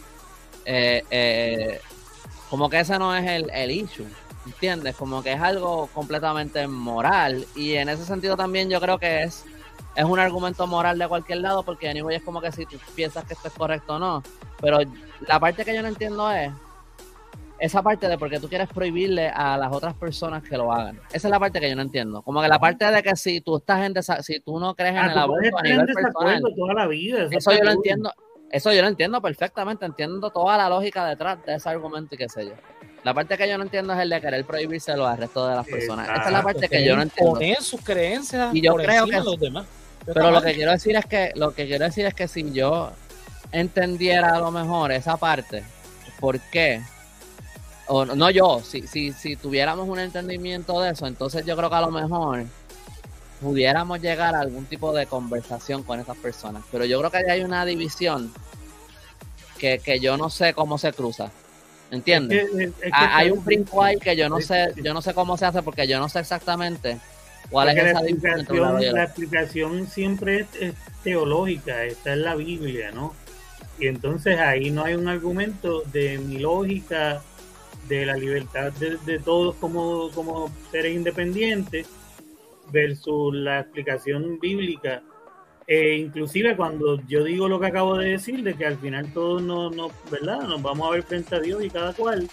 eh, 0.65 1.03
eh, 1.11 1.81
como 2.49 2.69
que 2.71 2.81
ese 2.81 2.99
no 2.99 3.15
es 3.17 3.29
el, 3.29 3.51
el 3.51 3.71
issue, 3.71 4.07
¿entiendes? 4.47 4.97
Como 4.97 5.23
que 5.23 5.33
es 5.33 5.41
algo 5.41 5.89
completamente 5.95 6.67
moral 6.67 7.47
y 7.55 7.75
en 7.75 7.89
ese 7.89 8.05
sentido 8.05 8.37
también 8.37 8.69
yo 8.71 8.81
creo 8.81 8.99
que 8.99 9.23
es, 9.23 9.45
es 9.95 10.05
un 10.05 10.19
argumento 10.19 10.67
moral 10.67 10.99
de 10.99 11.09
cualquier 11.09 11.39
lado 11.39 11.63
porque 11.63 11.89
anyway 11.89 12.17
es 12.17 12.23
como 12.23 12.41
que 12.41 12.53
si 12.53 12.65
tú 12.67 12.77
piensas 12.95 13.25
que 13.25 13.35
esto 13.35 13.49
es 13.49 13.55
correcto 13.55 13.95
o 13.95 13.99
no, 13.99 14.23
pero 14.61 14.79
la 15.27 15.41
parte 15.41 15.65
que 15.65 15.75
yo 15.75 15.83
no 15.83 15.89
entiendo 15.89 16.31
es 16.31 16.51
esa 17.59 17.83
parte 17.83 18.09
de 18.09 18.17
por 18.17 18.31
qué 18.31 18.41
tú 18.41 18.49
quieres 18.49 18.69
prohibirle 18.69 19.29
a 19.29 19.59
las 19.59 19.71
otras 19.71 19.93
personas 19.95 20.43
que 20.43 20.57
lo 20.57 20.73
hagan. 20.73 20.99
Esa 21.13 21.29
es 21.29 21.31
la 21.31 21.39
parte 21.39 21.61
que 21.61 21.69
yo 21.69 21.77
no 21.77 21.83
entiendo. 21.83 22.23
Como 22.23 22.41
que 22.41 22.49
la 22.49 22.59
parte 22.59 22.91
de 22.91 23.03
que 23.03 23.15
si 23.17 23.43
tú 23.43 23.59
estás 23.59 23.81
en 23.85 23.93
desa- 23.95 24.23
si 24.23 24.41
tú 24.41 24.59
no 24.59 24.75
crees 24.75 24.93
en 24.93 24.99
Ah, 24.99 25.07
el 25.07 25.13
tú 25.13 25.27
puedes 25.27 25.53
aborto 25.53 25.57
a 25.59 25.61
en 25.61 25.65
nivel 25.73 25.87
personal, 25.87 26.13
desacuerdo 26.13 26.57
toda 26.57 26.75
la 26.75 26.87
vida. 26.87 27.29
eso 27.31 27.53
yo 27.53 27.63
lo 27.65 27.71
entiendo, 27.73 28.13
eso 28.51 28.73
yo 28.73 28.81
lo 28.81 28.89
entiendo 28.89 29.21
perfectamente, 29.21 29.85
entiendo 29.85 30.31
toda 30.31 30.57
la 30.57 30.71
lógica 30.71 31.05
detrás 31.07 31.45
de 31.45 31.55
ese 31.57 31.69
argumento 31.69 32.15
y 32.15 32.19
qué 32.19 32.29
sé 32.31 32.47
yo. 32.47 32.53
La 33.05 33.13
parte 33.13 33.37
que 33.37 33.47
yo 33.49 33.59
no 33.59 33.65
entiendo 33.65 33.93
es 33.93 33.99
el 33.99 34.09
de 34.11 34.21
querer 34.23 34.45
prohibírselo 34.47 35.07
al 35.07 35.19
resto 35.19 35.47
de 35.47 35.55
las 35.57 35.67
personas. 35.67 36.09
Esa 36.09 36.25
es 36.27 36.33
la 36.33 36.43
parte 36.43 36.67
que 36.69 36.85
yo 36.85 36.97
no 36.97 37.03
entiendo. 37.03 37.33
Poner 37.35 37.63
sus 37.63 37.81
creencias 37.83 38.55
Y 38.55 38.63
yo 38.63 38.73
por 38.73 38.83
creo 38.85 39.01
encima 39.05 39.19
que- 39.19 39.23
de 39.25 39.31
los 39.31 39.41
demás. 39.41 39.67
Pero 40.15 40.31
lo 40.31 40.43
que 40.43 40.55
quiero 40.55 40.73
decir 40.73 40.97
es 40.97 41.07
que 41.07 41.33
lo 41.35 41.55
que 41.55 41.67
quiero 41.67 41.85
decir 41.85 42.07
es 42.07 42.15
que 42.15 42.29
si 42.29 42.51
yo 42.53 42.91
entendiera 43.53 44.37
a 44.37 44.39
lo 44.41 44.51
mejor 44.51 44.93
esa 44.93 45.17
parte, 45.17 45.65
¿por 46.19 46.39
qué? 46.41 46.83
O 47.89 48.05
no 48.05 48.31
yo, 48.31 48.63
si, 48.65 48.87
si, 48.87 49.13
si 49.13 49.37
tuviéramos 49.37 49.89
un 49.89 49.99
entendimiento 49.99 50.81
de 50.81 50.91
eso, 50.91 51.07
entonces 51.07 51.45
yo 51.45 51.57
creo 51.57 51.69
que 51.69 51.77
a 51.77 51.81
lo 51.81 51.91
mejor 51.91 52.45
pudiéramos 53.41 54.01
llegar 54.01 54.35
a 54.35 54.41
algún 54.41 54.67
tipo 54.67 54.93
de 54.93 55.07
conversación 55.07 55.83
con 55.83 55.99
esas 55.99 56.17
personas. 56.19 56.63
Pero 56.71 56.85
yo 56.85 56.99
creo 56.99 57.11
que 57.11 57.17
ahí 57.19 57.31
hay 57.31 57.41
una 57.43 57.65
división 57.65 58.33
que, 59.59 59.79
que 59.79 59.99
yo 59.99 60.17
no 60.17 60.31
sé 60.31 60.55
cómo 60.55 60.79
se 60.79 60.93
cruza. 60.93 61.31
¿Entiendes? 61.91 62.45
Es 62.45 62.51
que- 62.57 62.63
es- 62.65 62.69
es 62.71 62.81
que 62.83 62.91
Ah, 62.93 63.17
hay 63.17 63.31
un 63.33 63.45
brinco 63.45 63.83
ahí 63.83 63.97
que 63.99 64.15
yo 64.15 64.29
no 64.29 64.41
sé, 64.41 64.73
yo 64.77 64.95
no 64.95 65.03
sé 65.03 65.13
cómo 65.13 65.37
se 65.37 65.47
hace 65.47 65.63
porque 65.63 65.89
yo 65.89 65.99
no 65.99 66.09
sé 66.09 66.21
exactamente 66.21 66.99
cuál 67.49 67.69
es 67.71 67.75
la 67.77 67.91
esa 67.91 68.01
explicación, 68.01 68.95
la 68.95 69.05
explicación 69.05 69.87
siempre 69.87 70.41
es, 70.41 70.47
es 70.61 70.75
teológica, 71.03 71.85
está 71.85 72.13
en 72.13 72.23
la 72.23 72.35
Biblia, 72.35 72.91
¿no? 72.93 73.15
Y 73.79 73.87
entonces 73.87 74.39
ahí 74.39 74.71
no 74.71 74.85
hay 74.85 74.95
un 74.95 75.09
argumento 75.09 75.83
de 75.93 76.19
mi 76.19 76.39
lógica, 76.39 77.23
de 77.89 78.05
la 78.07 78.15
libertad 78.17 78.73
de, 78.73 78.99
de 78.99 79.19
todos 79.19 79.55
como, 79.57 80.11
como 80.11 80.53
seres 80.71 80.95
independientes, 80.95 81.87
versus 82.71 83.35
la 83.35 83.61
explicación 83.61 84.39
bíblica. 84.39 85.03
E 85.67 85.97
inclusive 85.97 86.57
cuando 86.57 87.01
yo 87.07 87.25
digo 87.25 87.49
lo 87.49 87.59
que 87.59 87.67
acabo 87.69 87.97
de 87.97 88.11
decir, 88.11 88.43
de 88.43 88.55
que 88.55 88.67
al 88.67 88.77
final 88.79 89.13
todos 89.13 89.41
nos, 89.43 89.75
nos- 89.75 89.93
¿verdad? 90.11 90.41
nos 90.43 90.61
vamos 90.63 90.87
a 90.87 90.91
ver 90.93 91.03
frente 91.03 91.35
a 91.37 91.41
Dios 91.41 91.65
y 91.65 91.71
cada 91.71 91.93
cual, 91.95 92.29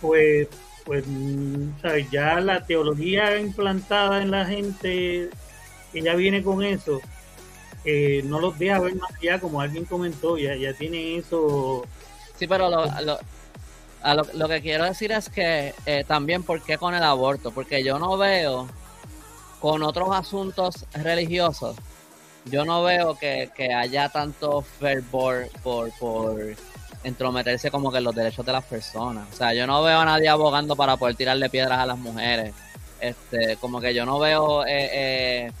pues 0.00 0.48
pues 0.88 1.04
¿sabes? 1.82 2.10
ya 2.10 2.40
la 2.40 2.64
teología 2.64 3.38
implantada 3.38 4.22
en 4.22 4.30
la 4.30 4.46
gente 4.46 5.28
que 5.92 6.02
ya 6.02 6.14
viene 6.14 6.42
con 6.42 6.64
eso 6.64 6.98
eh, 7.84 8.22
no 8.24 8.40
los 8.40 8.58
deja 8.58 8.80
ver 8.80 8.96
más 8.96 9.10
allá 9.20 9.38
como 9.38 9.60
alguien 9.60 9.84
comentó 9.84 10.38
ya 10.38 10.56
ya 10.56 10.72
tiene 10.72 11.16
eso 11.18 11.84
Sí, 12.38 12.46
pero 12.46 12.70
lo, 12.70 12.86
lo- 13.02 13.18
a 14.00 14.14
lo, 14.14 14.22
lo 14.32 14.48
que 14.48 14.62
quiero 14.62 14.84
decir 14.84 15.10
es 15.12 15.28
que 15.28 15.74
eh, 15.84 16.04
también, 16.06 16.42
¿por 16.44 16.62
qué 16.62 16.78
con 16.78 16.94
el 16.94 17.02
aborto? 17.02 17.50
Porque 17.50 17.82
yo 17.84 17.98
no 17.98 18.16
veo 18.16 18.68
con 19.60 19.82
otros 19.82 20.08
asuntos 20.14 20.86
religiosos, 20.94 21.74
yo 22.44 22.64
no 22.64 22.84
veo 22.84 23.18
que, 23.18 23.50
que 23.56 23.74
haya 23.74 24.08
tanto 24.08 24.62
fervor 24.62 25.48
por, 25.64 25.90
por 25.98 26.40
entrometerse 27.04 27.70
como 27.70 27.90
que 27.92 27.98
en 27.98 28.04
los 28.04 28.14
derechos 28.14 28.44
de 28.44 28.52
las 28.52 28.64
personas. 28.64 29.26
O 29.32 29.36
sea, 29.36 29.54
yo 29.54 29.66
no 29.66 29.82
veo 29.82 29.98
a 30.00 30.04
nadie 30.04 30.28
abogando 30.28 30.74
para 30.76 30.96
poder 30.96 31.14
tirarle 31.14 31.48
piedras 31.48 31.78
a 31.78 31.86
las 31.86 31.98
mujeres. 31.98 32.52
Este, 33.00 33.56
como 33.56 33.80
que 33.80 33.94
yo 33.94 34.04
no 34.04 34.18
veo... 34.18 34.64
Eh, 34.66 34.90
eh, 34.92 35.52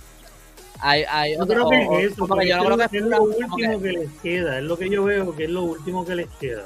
hay, 0.80 1.04
hay 1.10 1.36
yo 1.36 1.42
otro- 1.42 1.68
creo 1.68 1.70
que 1.70 1.86
o- 1.88 1.98
es 1.98 2.12
eso 2.12 2.14
como 2.16 2.26
que 2.26 2.28
porque 2.28 2.48
yo 2.48 2.56
no 2.56 2.64
creo 2.64 2.76
que 2.88 2.96
es 2.98 3.02
lo 3.04 3.10
que- 3.10 3.22
último 3.44 3.80
que 3.82 3.92
les 3.92 4.10
queda 4.22 4.58
es 4.58 4.64
lo 4.64 4.78
que 4.78 4.88
yo 4.90 5.04
veo 5.04 5.34
que 5.34 5.44
es 5.44 5.50
lo 5.50 5.62
último 5.64 6.04
que 6.06 6.14
les 6.14 6.28
queda 6.40 6.62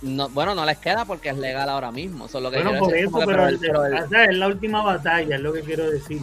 no, 0.00 0.28
bueno, 0.28 0.54
no 0.54 0.64
les 0.64 0.78
queda 0.78 1.04
porque 1.04 1.30
es 1.30 1.36
legal 1.38 1.68
ahora 1.68 1.90
mismo. 1.90 2.26
Eso 2.26 2.38
es 2.38 2.44
lo 2.44 2.50
que 2.52 2.62
bueno 2.62 2.78
por 2.78 2.92
decir, 2.92 3.06
eso 3.08 3.18
pero, 3.26 3.48
el- 3.48 3.58
pero 3.58 3.84
el- 3.84 3.94
o 3.94 4.08
sea, 4.08 4.24
es 4.26 4.36
la 4.36 4.46
última 4.46 4.82
batalla 4.84 5.34
es 5.34 5.40
lo 5.42 5.52
que 5.52 5.62
quiero 5.62 5.90
decir 5.90 6.20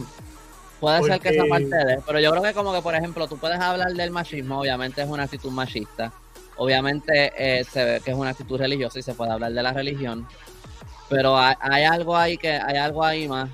puede 0.80 1.02
ser 1.04 1.20
que 1.20 1.28
esa 1.30 1.44
parte 1.46 1.66
de, 1.66 2.02
pero 2.06 2.20
yo 2.20 2.30
creo 2.30 2.42
que 2.42 2.54
como 2.54 2.72
que 2.72 2.80
por 2.80 2.94
ejemplo 2.94 3.26
tú 3.28 3.36
puedes 3.38 3.58
hablar 3.60 3.92
del 3.92 4.10
machismo, 4.10 4.60
obviamente 4.60 5.02
es 5.02 5.08
una 5.08 5.24
actitud 5.24 5.50
machista, 5.50 6.12
obviamente 6.56 7.32
eh, 7.36 7.64
se 7.64 7.84
ve 7.84 8.00
que 8.04 8.10
es 8.10 8.16
una 8.16 8.30
actitud 8.30 8.58
religiosa 8.58 8.98
y 8.98 9.02
se 9.02 9.14
puede 9.14 9.32
hablar 9.32 9.52
de 9.52 9.62
la 9.62 9.72
religión, 9.72 10.26
pero 11.08 11.38
hay, 11.38 11.54
hay 11.60 11.84
algo 11.84 12.16
ahí 12.16 12.36
que 12.38 12.50
hay 12.52 12.76
algo 12.76 13.04
ahí 13.04 13.28
más. 13.28 13.48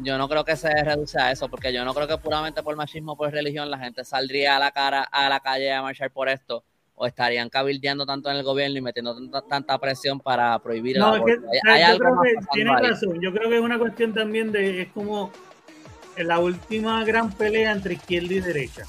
Yo 0.00 0.16
no 0.18 0.28
creo 0.28 0.44
que 0.44 0.56
se 0.56 0.70
reduce 0.82 1.20
a 1.20 1.30
eso, 1.32 1.48
porque 1.48 1.72
yo 1.72 1.84
no 1.84 1.92
creo 1.94 2.08
que 2.08 2.16
puramente 2.18 2.62
por 2.62 2.74
machismo 2.76 3.12
o 3.12 3.16
por 3.16 3.30
religión 3.30 3.70
la 3.70 3.78
gente 3.78 4.04
saldría 4.04 4.56
a 4.56 4.58
la 4.58 4.70
cara 4.70 5.02
a 5.02 5.28
la 5.28 5.40
calle 5.40 5.72
a 5.72 5.82
marchar 5.82 6.10
por 6.10 6.28
esto 6.28 6.64
o 6.94 7.06
estarían 7.06 7.48
cabildeando 7.48 8.06
tanto 8.06 8.30
en 8.30 8.36
el 8.36 8.42
gobierno 8.42 8.78
y 8.78 8.80
metiendo 8.80 9.14
tanta, 9.14 9.42
tanta 9.42 9.78
presión 9.78 10.20
para 10.20 10.58
prohibir 10.60 10.96
el 10.96 11.00
no 11.02 11.14
es 11.16 11.22
que 11.24 11.32
aborto. 11.32 11.48
Hay- 11.68 11.82
algo 11.82 11.98
creo 11.98 12.14
más 12.14 12.24
que 12.24 12.34
tienes 12.52 12.74
ahí. 12.76 12.86
razón 12.90 13.20
yo 13.20 13.32
creo 13.32 13.48
que 13.50 13.56
es 13.56 13.62
una 13.62 13.78
cuestión 13.78 14.14
también 14.14 14.52
de 14.52 14.82
es 14.82 14.88
como 14.92 15.30
la 16.16 16.38
última 16.38 17.04
gran 17.04 17.32
pelea 17.32 17.72
entre 17.72 17.94
izquierda 17.94 18.34
y 18.34 18.40
derecha 18.40 18.84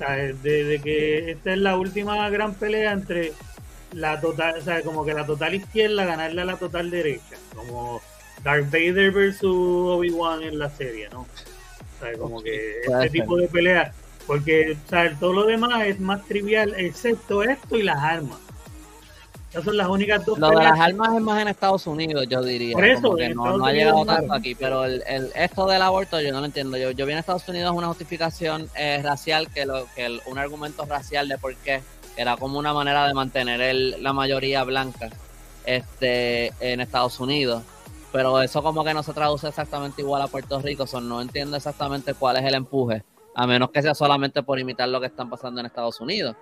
¿no? 0.00 0.06
O 0.06 0.08
sea, 0.08 0.16
de, 0.16 0.64
de 0.64 0.80
que 0.80 1.30
esta 1.32 1.52
es 1.52 1.58
la 1.58 1.76
última 1.76 2.28
gran 2.30 2.54
pelea 2.54 2.92
entre 2.92 3.32
la 3.92 4.20
total, 4.20 4.60
sea, 4.62 4.82
como 4.82 5.04
que 5.04 5.14
la 5.14 5.24
total 5.24 5.54
izquierda 5.54 6.04
ganarle 6.04 6.42
a 6.42 6.44
la 6.44 6.56
total 6.56 6.90
derecha, 6.90 7.36
como 7.54 8.00
Darth 8.42 8.70
Vader 8.70 9.12
versus 9.12 9.52
Obi-Wan 9.52 10.42
en 10.42 10.58
la 10.58 10.68
serie, 10.70 11.08
¿no? 11.10 11.26
¿sabes? 12.00 12.18
Como 12.18 12.42
que 12.42 12.80
este 12.80 13.10
tipo 13.10 13.36
de 13.36 13.48
pelea, 13.48 13.92
porque 14.26 14.76
¿sabes? 14.88 15.18
todo 15.18 15.32
lo 15.32 15.44
demás 15.44 15.86
es 15.86 16.00
más 16.00 16.24
trivial, 16.26 16.74
excepto 16.76 17.42
esto 17.42 17.76
y 17.76 17.82
las 17.82 17.98
armas. 17.98 18.38
Esas 19.54 19.66
son 19.66 19.76
las 19.76 19.86
únicas 19.86 20.26
dos 20.26 20.36
Lo 20.36 20.48
de 20.50 20.56
las 20.56 20.80
armas 20.80 21.14
es 21.14 21.20
más 21.22 21.40
en 21.40 21.46
Estados 21.46 21.86
Unidos, 21.86 22.26
yo 22.28 22.42
diría. 22.42 22.72
Por 22.74 22.84
eso, 22.84 23.14
que 23.14 23.28
no, 23.32 23.64
ha 23.64 23.72
llegado 23.72 24.02
claro. 24.02 24.18
tanto 24.18 24.34
aquí, 24.34 24.56
pero 24.56 24.84
el, 24.84 25.00
el- 25.06 25.30
esto 25.36 25.66
del 25.68 25.80
aborto 25.80 26.20
yo 26.20 26.32
no 26.32 26.40
lo 26.40 26.46
entiendo. 26.46 26.76
Yo, 26.76 26.90
yo 26.90 27.06
vi 27.06 27.12
en 27.12 27.18
Estados 27.18 27.48
Unidos 27.48 27.72
una 27.72 27.86
justificación 27.86 28.68
eh, 28.76 29.00
racial, 29.04 29.48
que, 29.50 29.64
lo, 29.64 29.86
que 29.94 30.06
el- 30.06 30.20
un 30.26 30.38
argumento 30.38 30.84
racial 30.86 31.28
de 31.28 31.38
por 31.38 31.54
qué 31.54 31.82
era 32.16 32.36
como 32.36 32.58
una 32.58 32.72
manera 32.74 33.06
de 33.06 33.14
mantener 33.14 33.60
el- 33.60 34.02
la 34.02 34.12
mayoría 34.12 34.64
blanca 34.64 35.10
este, 35.64 36.52
en 36.58 36.80
Estados 36.80 37.20
Unidos. 37.20 37.62
Pero 38.12 38.42
eso 38.42 38.60
como 38.60 38.82
que 38.84 38.92
no 38.92 39.04
se 39.04 39.12
traduce 39.12 39.46
exactamente 39.48 40.02
igual 40.02 40.22
a 40.22 40.26
Puerto 40.26 40.60
Rico, 40.60 40.84
no 41.00 41.20
entiendo 41.22 41.56
exactamente 41.56 42.14
cuál 42.14 42.36
es 42.38 42.44
el 42.44 42.54
empuje, 42.54 43.04
a 43.34 43.46
menos 43.46 43.70
que 43.70 43.82
sea 43.82 43.94
solamente 43.94 44.42
por 44.42 44.58
imitar 44.58 44.88
lo 44.88 45.00
que 45.00 45.06
están 45.06 45.28
pasando 45.28 45.60
en 45.60 45.66
Estados 45.66 46.00
Unidos. 46.00 46.36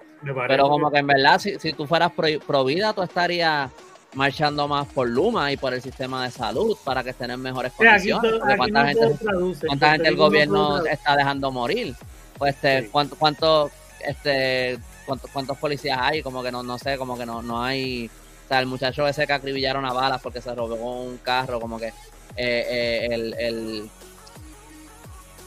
Pero 0.49 0.69
como 0.69 0.91
que- 0.91 0.99
en 0.99 1.07
verdad, 1.07 1.39
si, 1.39 1.59
si 1.59 1.73
tú 1.73 1.87
fueras 1.87 2.13
pro, 2.13 2.27
pro 2.47 2.65
vida, 2.65 2.93
tú 2.93 3.03
estarías 3.03 3.71
marchando 4.15 4.69
más 4.69 4.87
por 4.89 5.09
Luma 5.09 5.51
y 5.53 5.57
por 5.57 5.73
el 5.73 5.81
sistema 5.81 6.23
de 6.25 6.31
salud 6.31 6.77
para 6.85 7.03
que 7.03 7.11
estén 7.11 7.31
en 7.31 7.41
mejores 7.41 7.73
aquí 7.73 8.11
condiciones. 8.11 8.43
aquí 8.43 8.57
¿Cuánta 8.59 8.83
no 8.83 8.89
gente, 8.89 9.25
traduce, 9.25 9.67
cuánta 9.67 9.87
en 9.87 9.93
gente 9.93 10.09
el 10.09 10.17
no 10.17 10.23
gobierno 10.23 10.85
está 10.87 11.17
dejando 11.17 11.51
morir? 11.51 11.95
Pues 12.37 12.55
este, 12.57 12.89
¿cuánto, 12.91 13.17
cuánto, 13.17 13.71
este, 14.07 14.79
cuánto- 15.07 15.29
cuántos 15.33 15.57
policías 15.59 15.99
hay? 16.01 16.23
Como 16.23 16.43
que 16.43 16.53
no, 16.53 16.63
no 16.63 16.79
sé, 16.79 16.99
como 16.99 17.17
que 17.17 17.25
no, 17.25 17.41
no 17.43 17.63
hay. 17.63 18.11
O 18.45 18.49
sea, 18.49 18.61
el 18.61 18.67
muchacho 18.67 19.07
ese 19.09 19.27
que 19.27 19.33
acribillaron 19.33 19.87
a 19.87 19.93
balas 19.95 20.21
porque 20.21 20.43
se 20.43 20.55
robó 20.55 21.03
un 21.05 21.17
carro, 21.19 21.59
como 21.59 21.79
que 21.79 21.87
eh, 21.89 21.93
eh, 22.37 23.09
el, 23.11 23.35
el- 23.39 23.91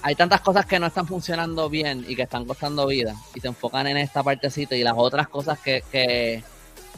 hay 0.07 0.13
tantas 0.13 0.39
cosas 0.41 0.67
que 0.67 0.77
no 0.77 0.85
están 0.85 1.07
funcionando 1.07 1.67
bien 1.67 2.05
y 2.07 2.15
que 2.15 2.21
están 2.21 2.45
costando 2.45 2.85
vida 2.85 3.15
y 3.33 3.39
se 3.39 3.47
enfocan 3.47 3.87
en 3.87 3.97
esta 3.97 4.21
partecita 4.21 4.75
y 4.75 4.83
las 4.83 4.93
otras 4.95 5.27
cosas 5.27 5.57
que, 5.57 5.83
que, 5.91 6.43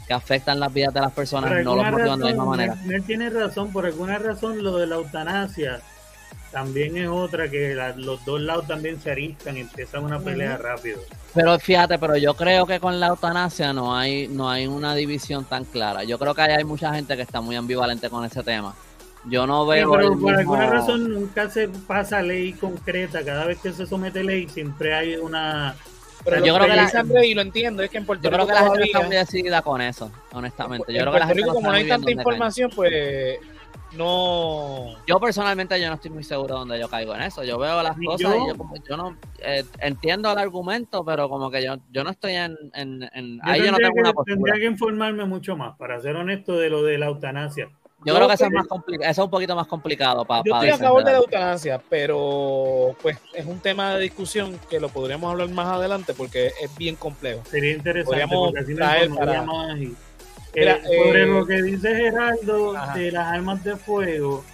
que 0.06 0.12
afectan 0.12 0.60
las 0.60 0.70
vidas 0.70 0.92
de 0.92 1.00
las 1.00 1.12
personas 1.12 1.50
Por 1.50 1.64
no 1.64 1.70
alguna 1.72 1.90
motivan 1.90 2.18
de 2.18 2.24
la 2.26 2.30
misma 2.32 2.44
manera. 2.44 2.76
Él, 2.86 3.02
tiene 3.04 3.30
razón, 3.30 3.72
por 3.72 3.86
alguna 3.86 4.18
razón 4.18 4.62
lo 4.62 4.76
de 4.76 4.86
la 4.86 4.96
eutanasia 4.96 5.80
también 6.52 6.98
es 6.98 7.08
otra 7.08 7.48
que 7.48 7.74
la- 7.74 7.96
los 7.96 8.22
dos 8.26 8.42
lados 8.42 8.66
también 8.66 9.00
se 9.00 9.10
ariscan 9.10 9.56
y 9.56 9.60
empiezan 9.60 10.04
una 10.04 10.20
pelea 10.20 10.58
rápido. 10.58 11.00
Pero 11.32 11.58
fíjate, 11.58 11.98
pero 11.98 12.14
yo 12.18 12.34
creo 12.34 12.66
que 12.66 12.78
con 12.78 13.00
la 13.00 13.06
eutanasia 13.06 13.72
no 13.72 13.96
hay, 13.96 14.28
no 14.28 14.50
hay 14.50 14.66
una 14.66 14.94
división 14.94 15.46
tan 15.46 15.64
clara. 15.64 16.04
Yo 16.04 16.18
creo 16.18 16.34
que 16.34 16.42
ahí 16.42 16.52
hay 16.52 16.64
mucha 16.64 16.92
gente 16.94 17.16
que 17.16 17.22
está 17.22 17.40
muy 17.40 17.56
ambivalente 17.56 18.10
con 18.10 18.22
ese 18.26 18.42
tema. 18.42 18.74
Yo 19.28 19.46
no 19.46 19.64
Sí, 19.64 19.70
veo. 19.70 19.90
pero 19.90 20.02
el 20.02 20.08
por 20.08 20.16
mismo- 20.16 20.30
alguna 20.30 20.66
razón 20.70 21.12
nunca 21.12 21.48
se 21.50 21.68
pasa 21.68 22.22
ley 22.22 22.52
concreta. 22.54 23.24
Cada 23.24 23.44
vez 23.46 23.58
que 23.60 23.72
se 23.72 23.86
somete 23.86 24.24
ley 24.24 24.48
siempre 24.48 24.94
hay 24.94 25.16
una... 25.16 25.74
Pero 26.24 26.44
Yo 26.44 26.54
creo 26.56 26.66
que 26.66 26.76
la- 26.76 26.90
André, 27.00 27.26
y 27.28 27.34
lo 27.34 27.42
entiendo, 27.42 27.82
es 27.82 27.90
que 27.90 27.98
en 27.98 28.04
Puerto 28.06 28.24
Yo 28.24 28.30
creo 28.30 28.44
Rico 28.44 28.48
que 28.48 28.60
la 28.64 28.70
gente 28.70 28.84
está 28.86 29.00
muy 29.02 29.16
decidida 29.16 29.62
con 29.62 29.80
eso, 29.80 30.10
honestamente. 30.32 30.92
Yo 30.92 30.98
en 30.98 31.02
creo 31.02 31.12
que 31.14 31.18
la 31.20 31.26
Puerto 31.26 31.34
gente 31.34 31.42
Rico, 31.42 31.54
como 31.54 31.68
no 31.68 31.72
hay 31.76 31.88
tanta 31.88 32.04
cae. 32.06 32.14
información, 32.14 32.70
pues 32.74 33.38
no. 33.96 34.94
Yo 35.06 35.20
personalmente 35.20 35.80
yo 35.80 35.88
no 35.88 35.94
estoy 35.94 36.10
muy 36.10 36.24
seguro 36.24 36.56
dónde 36.58 36.78
yo 36.78 36.88
caigo 36.88 37.14
en 37.14 37.22
eso. 37.22 37.42
Yo 37.44 37.58
veo 37.58 37.82
las 37.82 37.96
Ni 37.96 38.06
cosas 38.06 38.20
yo. 38.34 38.44
y 38.44 38.48
yo, 38.48 38.56
como, 38.56 38.74
yo 38.76 38.96
no 38.96 39.16
eh, 39.38 39.64
entiendo 39.80 40.30
el 40.32 40.38
argumento, 40.38 41.04
pero 41.04 41.28
como 41.28 41.50
que 41.50 41.64
yo, 41.64 41.76
yo 41.90 42.04
no 42.04 42.10
estoy 42.10 42.32
en, 42.32 42.56
en, 42.74 43.08
en- 43.14 43.36
Yo 43.36 43.42
ahí 43.44 43.62
yo 43.64 43.72
no 43.72 43.78
tengo 43.78 43.94
una 43.96 44.10
que- 44.10 44.14
postura. 44.14 44.34
Tendría 44.36 44.54
que 44.56 44.66
informarme 44.66 45.24
mucho 45.24 45.56
más, 45.56 45.76
para 45.78 46.00
ser 46.00 46.16
honesto, 46.16 46.56
de 46.58 46.68
lo 46.70 46.82
de 46.82 46.98
la 46.98 47.06
eutanasia. 47.06 47.68
Yo 48.04 48.14
creo 48.14 48.28
que 48.28 48.34
eso 48.34 48.44
es 48.46 48.52
más 48.52 48.66
complicado, 48.68 49.10
eso 49.10 49.22
es 49.22 49.24
un 49.24 49.30
poquito 49.30 49.56
más 49.56 49.66
complicado 49.66 50.24
para 50.24 50.42
Yo 50.44 50.54
estoy 50.54 50.68
a 50.70 50.78
favor 50.78 51.04
de 51.04 51.12
la 51.12 51.18
eutanasia, 51.18 51.82
pero 51.90 52.94
pues 53.02 53.18
es 53.34 53.44
un 53.44 53.58
tema 53.58 53.94
de 53.94 54.02
discusión 54.02 54.58
que 54.70 54.78
lo 54.78 54.88
podríamos 54.88 55.30
hablar 55.32 55.48
más 55.48 55.66
adelante 55.66 56.14
porque 56.14 56.52
es 56.60 56.76
bien 56.76 56.94
complejo. 56.94 57.42
Sería 57.50 57.72
interesante 57.72 58.04
Podríamos 58.06 58.46
porque 58.52 58.60
así 58.60 58.74
traer 58.74 59.10
para- 59.10 59.42
más. 59.42 59.78
y- 59.78 59.96
Mira, 60.54 60.76
Eh, 60.76 60.82
sobre 60.84 61.22
eh, 61.22 61.26
lo 61.26 61.46
que 61.46 61.62
dice 61.62 61.94
Geraldo 61.94 62.76
Ajá. 62.76 62.94
de 62.96 63.12
las 63.12 63.26
armas 63.26 63.62
de 63.64 63.76
fuego, 63.76 64.44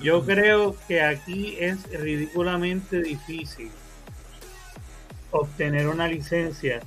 yo 0.00 0.22
creo 0.26 0.76
que 0.86 1.02
aquí 1.02 1.56
es 1.58 1.82
ridículamente 1.90 3.02
difícil 3.02 3.70
obtener 5.30 5.88
una 5.88 6.06
licencia. 6.08 6.80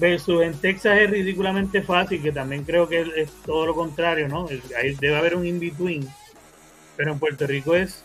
Versus 0.00 0.42
en 0.42 0.54
Texas 0.54 0.98
es 0.98 1.10
ridículamente 1.10 1.82
fácil, 1.82 2.22
que 2.22 2.32
también 2.32 2.64
creo 2.64 2.88
que 2.88 3.02
es, 3.16 3.30
todo 3.44 3.66
lo 3.66 3.74
contrario, 3.74 4.28
¿no? 4.28 4.48
Ahí 4.80 4.94
debe 4.98 5.16
haber 5.16 5.36
un 5.36 5.46
in-between. 5.46 6.08
Pero 6.96 7.12
en 7.12 7.18
Puerto 7.18 7.46
Rico 7.46 7.74
es 7.76 8.02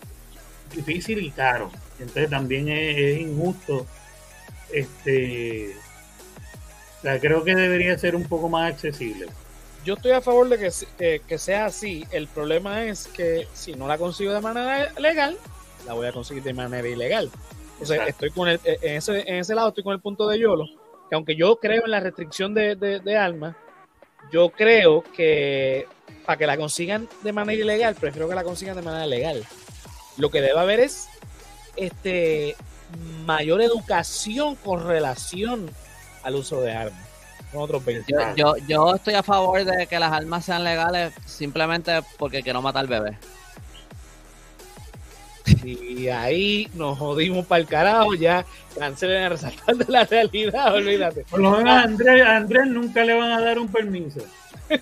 difícil 0.75 1.23
y 1.23 1.31
caro. 1.31 1.71
Entonces 1.97 2.29
también 2.29 2.67
es, 2.67 2.97
es 2.97 3.21
injusto. 3.21 3.87
Este. 4.73 5.73
o 6.99 7.01
sea, 7.01 7.19
creo 7.19 7.45
que 7.45 7.55
debería 7.55 7.97
ser 7.97 8.15
un 8.15 8.25
poco 8.25 8.49
más 8.49 8.73
accesible. 8.73 9.27
Yo 9.85 9.93
estoy 9.93 10.11
a 10.11 10.21
favor 10.21 10.49
de 10.49 10.57
que, 10.57 10.69
que, 10.97 11.21
que 11.25 11.37
sea 11.37 11.65
así. 11.65 12.05
El 12.11 12.27
problema 12.27 12.83
es 12.83 13.07
que 13.07 13.47
si 13.53 13.73
no 13.73 13.87
la 13.87 13.97
consigo 13.97 14.33
de 14.33 14.41
manera 14.41 14.91
legal, 14.99 15.37
la 15.85 15.93
voy 15.93 16.07
a 16.07 16.11
conseguir 16.11 16.43
de 16.43 16.53
manera 16.53 16.87
ilegal. 16.87 17.31
Entonces, 17.73 17.97
Exacto. 17.97 18.09
estoy 18.09 18.29
con 18.31 18.49
el, 18.49 18.59
en, 18.65 18.95
ese, 18.97 19.29
en 19.29 19.35
ese 19.35 19.55
lado 19.55 19.69
estoy 19.69 19.83
con 19.83 19.93
el 19.93 20.01
punto 20.01 20.27
de 20.27 20.39
Yolo, 20.39 20.65
que 21.15 21.17
aunque 21.17 21.35
yo 21.35 21.57
creo 21.59 21.85
en 21.85 21.91
la 21.91 21.99
restricción 21.99 22.53
de, 22.53 22.75
de, 22.75 22.99
de 22.99 23.17
armas, 23.17 23.55
yo 24.31 24.49
creo 24.49 25.03
que 25.15 25.87
para 26.25 26.37
que 26.37 26.47
la 26.47 26.57
consigan 26.57 27.07
de 27.23 27.31
manera 27.31 27.61
ilegal, 27.61 27.95
prefiero 27.95 28.27
que 28.27 28.35
la 28.35 28.43
consigan 28.43 28.75
de 28.75 28.81
manera 28.81 29.07
legal. 29.07 29.43
Lo 30.17 30.29
que 30.29 30.41
debe 30.41 30.59
haber 30.59 30.79
es 30.81 31.07
este 31.75 32.55
mayor 33.25 33.61
educación 33.61 34.55
con 34.55 34.85
relación 34.85 35.69
al 36.23 36.35
uso 36.35 36.61
de 36.61 36.73
armas. 36.73 37.05
Con 37.51 37.61
otros 37.63 37.85
20 37.85 38.11
Yo, 38.11 38.35
yo, 38.35 38.55
yo 38.67 38.95
estoy 38.95 39.13
a 39.13 39.23
favor 39.23 39.63
de 39.63 39.87
que 39.87 39.99
las 39.99 40.11
armas 40.11 40.43
sean 40.45 40.63
legales 40.63 41.13
simplemente 41.25 42.01
porque 42.17 42.43
quiero 42.43 42.61
matar 42.61 42.87
bebés. 42.87 43.17
Y 45.63 46.07
ahí 46.09 46.67
nos 46.73 46.97
jodimos 46.97 47.45
para 47.45 47.61
el 47.61 47.67
carajo, 47.67 48.13
ya 48.15 48.45
cancelen 48.77 49.23
el 49.23 49.29
resaltar 49.31 49.75
de 49.75 49.85
la 49.91 50.03
realidad, 50.03 50.73
olvídate. 50.73 51.23
Por 51.29 51.39
lo 51.39 51.51
menos 51.51 51.71
a 51.73 51.81
Andrés, 51.83 52.21
a 52.23 52.35
Andrés 52.37 52.67
nunca 52.67 53.03
le 53.03 53.13
van 53.13 53.31
a 53.31 53.41
dar 53.41 53.59
un 53.59 53.67
permiso. 53.67 54.21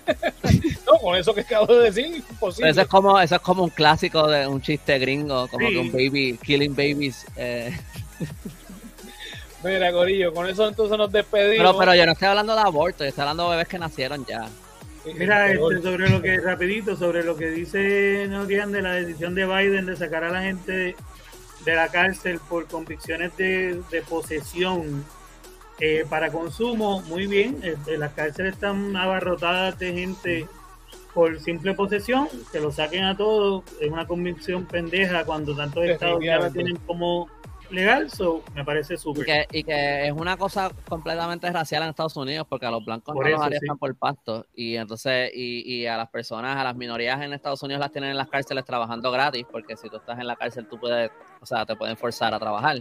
No, 0.86 0.98
con 0.98 1.16
eso 1.16 1.34
que 1.34 1.40
acabo 1.42 1.66
de 1.66 1.90
decir, 1.90 2.06
imposible. 2.30 2.70
eso 2.70 2.80
es 2.82 2.86
como 2.86 3.18
eso 3.20 3.34
es 3.36 3.40
como 3.42 3.64
un 3.64 3.70
clásico 3.70 4.26
de 4.28 4.46
un 4.46 4.60
chiste 4.62 4.98
gringo, 4.98 5.48
como 5.48 5.66
Sí. 5.68 5.72
que 5.74 5.78
un 5.80 5.92
baby 5.92 6.38
killing 6.42 6.74
babies. 6.74 7.26
eh. 7.36 7.76
Mira, 9.62 9.92
Corillo, 9.92 10.32
con 10.34 10.46
eso 10.48 10.68
entonces 10.68 10.96
nos 10.98 11.10
despedimos. 11.10 11.56
Pero, 11.66 11.78
pero 11.78 11.94
yo 11.94 12.04
no 12.06 12.12
estoy 12.12 12.28
hablando 12.28 12.54
de 12.54 12.60
aborto, 12.60 13.04
yo 13.04 13.08
estoy 13.08 13.22
hablando 13.22 13.44
de 13.44 13.50
bebés 13.52 13.68
que 13.68 13.78
nacieron 13.78 14.24
ya. 14.26 14.46
Mira, 15.04 15.52
este, 15.52 15.82
sobre 15.82 16.08
lo 16.08 16.22
que, 16.22 16.40
rapidito, 16.40 16.96
sobre 16.96 17.22
lo 17.24 17.36
que 17.36 17.50
dice 17.50 18.26
Norian 18.28 18.72
de 18.72 18.82
la 18.82 18.92
decisión 18.94 19.34
de 19.34 19.44
Biden 19.44 19.86
de 19.86 19.96
sacar 19.96 20.24
a 20.24 20.30
la 20.30 20.42
gente 20.42 20.96
de, 21.64 21.74
la 21.74 21.88
cárcel 21.88 22.40
por 22.48 22.66
convicciones 22.66 23.36
de, 23.36 23.82
de 23.90 24.02
posesión 24.02 25.04
eh, 25.80 26.04
para 26.08 26.30
consumo, 26.30 27.02
muy 27.02 27.26
bien. 27.26 27.58
eh, 27.62 27.76
las 27.98 28.12
cárceles 28.12 28.54
están 28.54 28.96
abarrotadas 28.96 29.78
de 29.78 29.92
gente 29.92 30.48
por 31.12 31.38
simple 31.40 31.74
posesión, 31.74 32.28
que 32.50 32.60
lo 32.60 32.72
saquen 32.72 33.04
a 33.04 33.16
todos, 33.16 33.62
es 33.80 33.90
una 33.90 34.06
convicción 34.06 34.66
pendeja 34.66 35.24
cuando 35.24 35.54
tantos 35.54 35.84
estados 35.84 36.22
ya 36.22 36.38
la 36.38 36.50
tienen 36.50 36.76
como 36.86 37.28
legal, 37.70 38.10
so 38.10 38.42
me 38.54 38.64
parece 38.64 38.96
Y 38.96 38.98
súper. 38.98 39.24
que, 39.24 39.46
y 39.52 39.64
que 39.64 40.06
es 40.06 40.12
una 40.12 40.36
cosa 40.36 40.70
completamente 40.88 41.50
racial 41.50 41.82
en 41.82 41.90
Estados 41.90 42.16
Unidos 42.16 42.46
porque 42.48 42.66
a 42.66 42.70
los 42.70 42.84
blancos 42.84 43.14
Por 43.14 43.24
no 43.24 43.30
los 43.30 43.40
eso, 43.40 43.42
arrestan 43.42 43.76
sí. 43.76 43.78
por 43.78 43.94
pasto 43.96 44.46
y 44.54 44.76
entonces 44.76 45.30
y, 45.34 45.62
y 45.82 45.86
a 45.86 45.96
las 45.96 46.08
personas, 46.10 46.56
a 46.56 46.64
las 46.64 46.76
minorías 46.76 47.20
en 47.22 47.32
Estados 47.32 47.62
Unidos 47.62 47.80
las 47.80 47.92
tienen 47.92 48.10
en 48.10 48.16
las 48.16 48.28
cárceles 48.28 48.64
trabajando 48.64 49.10
gratis 49.10 49.46
porque 49.50 49.76
si 49.76 49.88
tú 49.88 49.96
estás 49.96 50.18
en 50.18 50.26
la 50.26 50.36
cárcel 50.36 50.66
tú 50.68 50.78
puedes, 50.78 51.10
o 51.40 51.46
sea, 51.46 51.64
te 51.66 51.76
pueden 51.76 51.96
forzar 51.96 52.34
a 52.34 52.38
trabajar. 52.38 52.78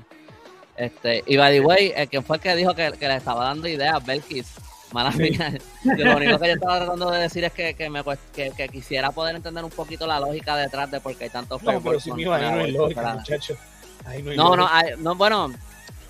Este, 0.75 1.23
y 1.27 1.37
by 1.37 1.53
the 1.53 1.59
way, 1.61 1.93
el 1.95 2.09
que 2.09 2.21
fue 2.21 2.37
el 2.37 2.41
que 2.41 2.55
dijo 2.55 2.73
que, 2.73 2.91
que 2.93 3.07
le 3.07 3.15
estaba 3.17 3.43
dando 3.45 3.67
ideas, 3.67 4.03
Belkis, 4.05 4.55
mala 4.91 5.11
mía. 5.11 5.53
Yo 5.83 6.05
lo 6.05 6.17
único 6.17 6.39
que 6.39 6.47
yo 6.47 6.53
estaba 6.53 6.77
tratando 6.79 7.11
de 7.11 7.19
decir 7.19 7.43
es 7.43 7.53
que, 7.53 7.73
que 7.75 7.89
me 7.89 8.01
que, 8.33 8.51
que 8.57 8.69
quisiera 8.69 9.11
poder 9.11 9.35
entender 9.35 9.63
un 9.63 9.69
poquito 9.69 10.07
la 10.07 10.19
lógica 10.19 10.55
detrás 10.55 10.89
de 10.89 10.99
por 10.99 11.15
qué 11.15 11.25
hay 11.25 11.29
tantos 11.29 11.61
No, 11.61 11.81
pero 11.81 11.99
si 11.99 12.09
no 12.11 12.33
hay 12.33 12.43
aborto, 12.43 12.67
lógica, 12.71 13.13
muchachos. 13.15 13.57
Ahí 14.05 14.21
no 14.23 14.31
hay 14.31 14.37
No, 14.37 14.55
no, 14.55 14.67
hay- 14.67 14.93
no, 14.97 15.15
bueno, 15.15 15.53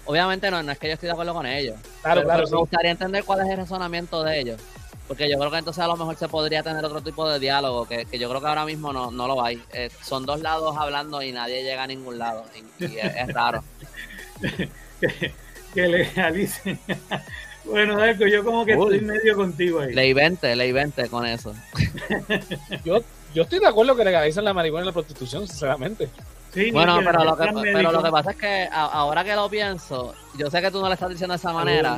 obviamente 0.05 0.49
no, 0.51 0.61
no 0.63 0.71
es 0.71 0.79
que 0.79 0.87
yo 0.87 0.93
estoy 0.93 1.07
de 1.07 1.13
acuerdo 1.13 1.33
con 1.33 1.45
ellos. 1.45 1.75
Claro, 2.01 2.21
pero, 2.21 2.23
claro, 2.23 2.37
pero 2.39 2.47
sí. 2.47 2.53
me 2.53 2.59
gustaría 2.59 2.91
entender 2.91 3.23
cuál 3.23 3.41
es 3.41 3.49
el 3.49 3.57
razonamiento 3.57 4.23
de 4.23 4.39
ellos. 4.39 4.61
Porque 5.07 5.29
yo 5.29 5.37
creo 5.37 5.51
que 5.51 5.57
entonces 5.57 5.83
a 5.83 5.87
lo 5.87 5.97
mejor 5.97 6.15
se 6.15 6.29
podría 6.29 6.63
tener 6.63 6.83
otro 6.83 7.01
tipo 7.01 7.29
de 7.29 7.37
diálogo, 7.37 7.85
que, 7.85 8.05
que 8.05 8.17
yo 8.17 8.29
creo 8.29 8.39
que 8.39 8.47
ahora 8.47 8.65
mismo 8.65 8.93
no, 8.93 9.11
no 9.11 9.27
lo 9.27 9.43
hay. 9.43 9.61
Eh, 9.73 9.89
son 10.01 10.25
dos 10.25 10.39
lados 10.41 10.75
hablando 10.77 11.21
y 11.21 11.33
nadie 11.33 11.61
llega 11.61 11.83
a 11.83 11.87
ningún 11.87 12.17
lado. 12.17 12.45
Y, 12.79 12.85
y 12.85 12.97
es, 12.99 13.13
es 13.15 13.33
raro. 13.33 13.63
que 15.73 15.87
legalicen. 15.87 16.79
bueno, 17.65 17.97
Darko, 17.97 18.27
yo 18.27 18.43
como 18.43 18.65
que 18.65 18.75
Uy. 18.75 18.95
estoy 18.95 19.07
medio 19.07 19.35
contigo 19.35 19.81
ahí. 19.81 19.93
Ley 19.93 20.13
20, 20.13 20.55
ley 20.55 20.71
20 20.71 21.09
con 21.09 21.25
eso. 21.25 21.53
Yo, 22.85 23.01
yo 23.33 23.43
estoy 23.43 23.59
de 23.59 23.67
acuerdo 23.67 23.95
que 23.95 24.03
legalicen 24.03 24.43
la 24.45 24.53
marihuana 24.53 24.83
y 24.85 24.87
la 24.87 24.93
prostitución, 24.93 25.47
sinceramente. 25.47 26.09
Sí, 26.53 26.71
Bueno, 26.71 26.99
pero 27.03 27.23
lo, 27.23 27.35
que, 27.35 27.49
pero 27.73 27.91
lo 27.91 28.03
que 28.03 28.11
pasa 28.11 28.31
es 28.31 28.37
que 28.37 28.69
a- 28.71 28.85
ahora 28.85 29.23
que 29.23 29.35
lo 29.35 29.49
pienso, 29.49 30.13
yo 30.37 30.49
sé 30.51 30.61
que 30.61 30.69
tú 30.69 30.81
no 30.81 30.87
lo 30.87 30.93
estás 30.93 31.09
diciendo 31.09 31.33
de 31.33 31.37
esa 31.37 31.51
manera, 31.51 31.97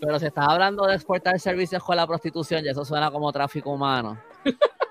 pero 0.00 0.18
si 0.18 0.26
estás 0.26 0.46
hablando 0.48 0.86
de 0.86 0.94
exportar 0.94 1.38
servicios 1.38 1.82
con 1.82 1.96
la 1.96 2.06
prostitución, 2.06 2.64
ya 2.64 2.70
eso 2.70 2.84
suena 2.84 3.10
como 3.10 3.30
tráfico 3.32 3.70
humano. 3.70 4.16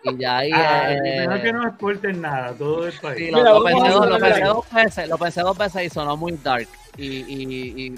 Y 0.04 0.18
ya 0.18 0.38
ahí. 0.38 0.52
Ah, 0.54 0.92
eh, 0.92 1.26
mejor 1.28 1.42
que 1.42 1.54
no 1.54 1.68
exporten 1.68 2.22
nada, 2.22 2.54
todo 2.54 2.86
el 2.88 2.94
país. 2.94 3.18
sí, 3.26 3.32
lo, 3.32 3.38
Mira, 3.38 3.54
pensé, 3.64 3.90
dos- 3.90 4.10
lo 4.10 4.20
pensé 4.20 4.44
veces, 4.76 5.10
lo 5.10 5.18
pensé 5.18 5.42
dos 5.42 5.58
veces 5.58 5.84
y 5.86 5.90
sonó 5.90 6.16
muy 6.18 6.34
dark. 6.34 6.68
Y, 6.98 7.06
y, 7.08 7.86
y 7.88 7.96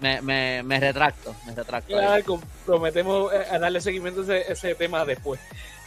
me, 0.00 0.22
me, 0.22 0.62
me 0.62 0.78
retracto, 0.80 1.34
me 1.46 1.54
retracto. 1.54 1.96
ahí. 1.98 2.22
Claro, 2.22 2.40
prometemos 2.64 3.32
eh, 3.32 3.46
a 3.50 3.58
darle 3.58 3.80
seguimiento 3.80 4.20
a 4.20 4.24
ese, 4.24 4.52
ese 4.52 4.74
tema 4.76 5.04
después. 5.04 5.40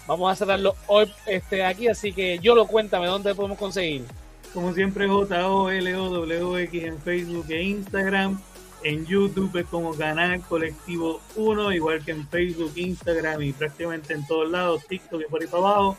Vamos 0.07 0.31
a 0.31 0.35
cerrarlo 0.35 0.75
hoy 0.87 1.11
este, 1.25 1.65
aquí, 1.65 1.87
así 1.87 2.13
que 2.13 2.39
yo 2.39 2.55
lo 2.55 2.65
cuéntame 2.65 3.07
dónde 3.07 3.35
podemos 3.35 3.57
conseguir. 3.57 4.05
Como 4.53 4.73
siempre, 4.73 5.07
J-O-L-O-W-X 5.07 6.83
en 6.83 6.99
Facebook 6.99 7.45
e 7.49 7.61
Instagram. 7.63 8.41
En 8.83 9.05
YouTube 9.05 9.55
es 9.57 9.65
como 9.65 9.93
Canal 9.93 10.39
Colectivo 10.41 11.19
1, 11.35 11.73
igual 11.73 12.03
que 12.05 12.11
en 12.11 12.27
Facebook, 12.27 12.71
Instagram 12.75 13.41
y 13.41 13.51
prácticamente 13.51 14.13
en 14.13 14.25
todos 14.25 14.49
lados, 14.49 14.85
TikTok 14.87 15.21
y 15.21 15.25
por 15.25 15.41
ahí 15.41 15.47
para 15.47 15.63
abajo. 15.63 15.97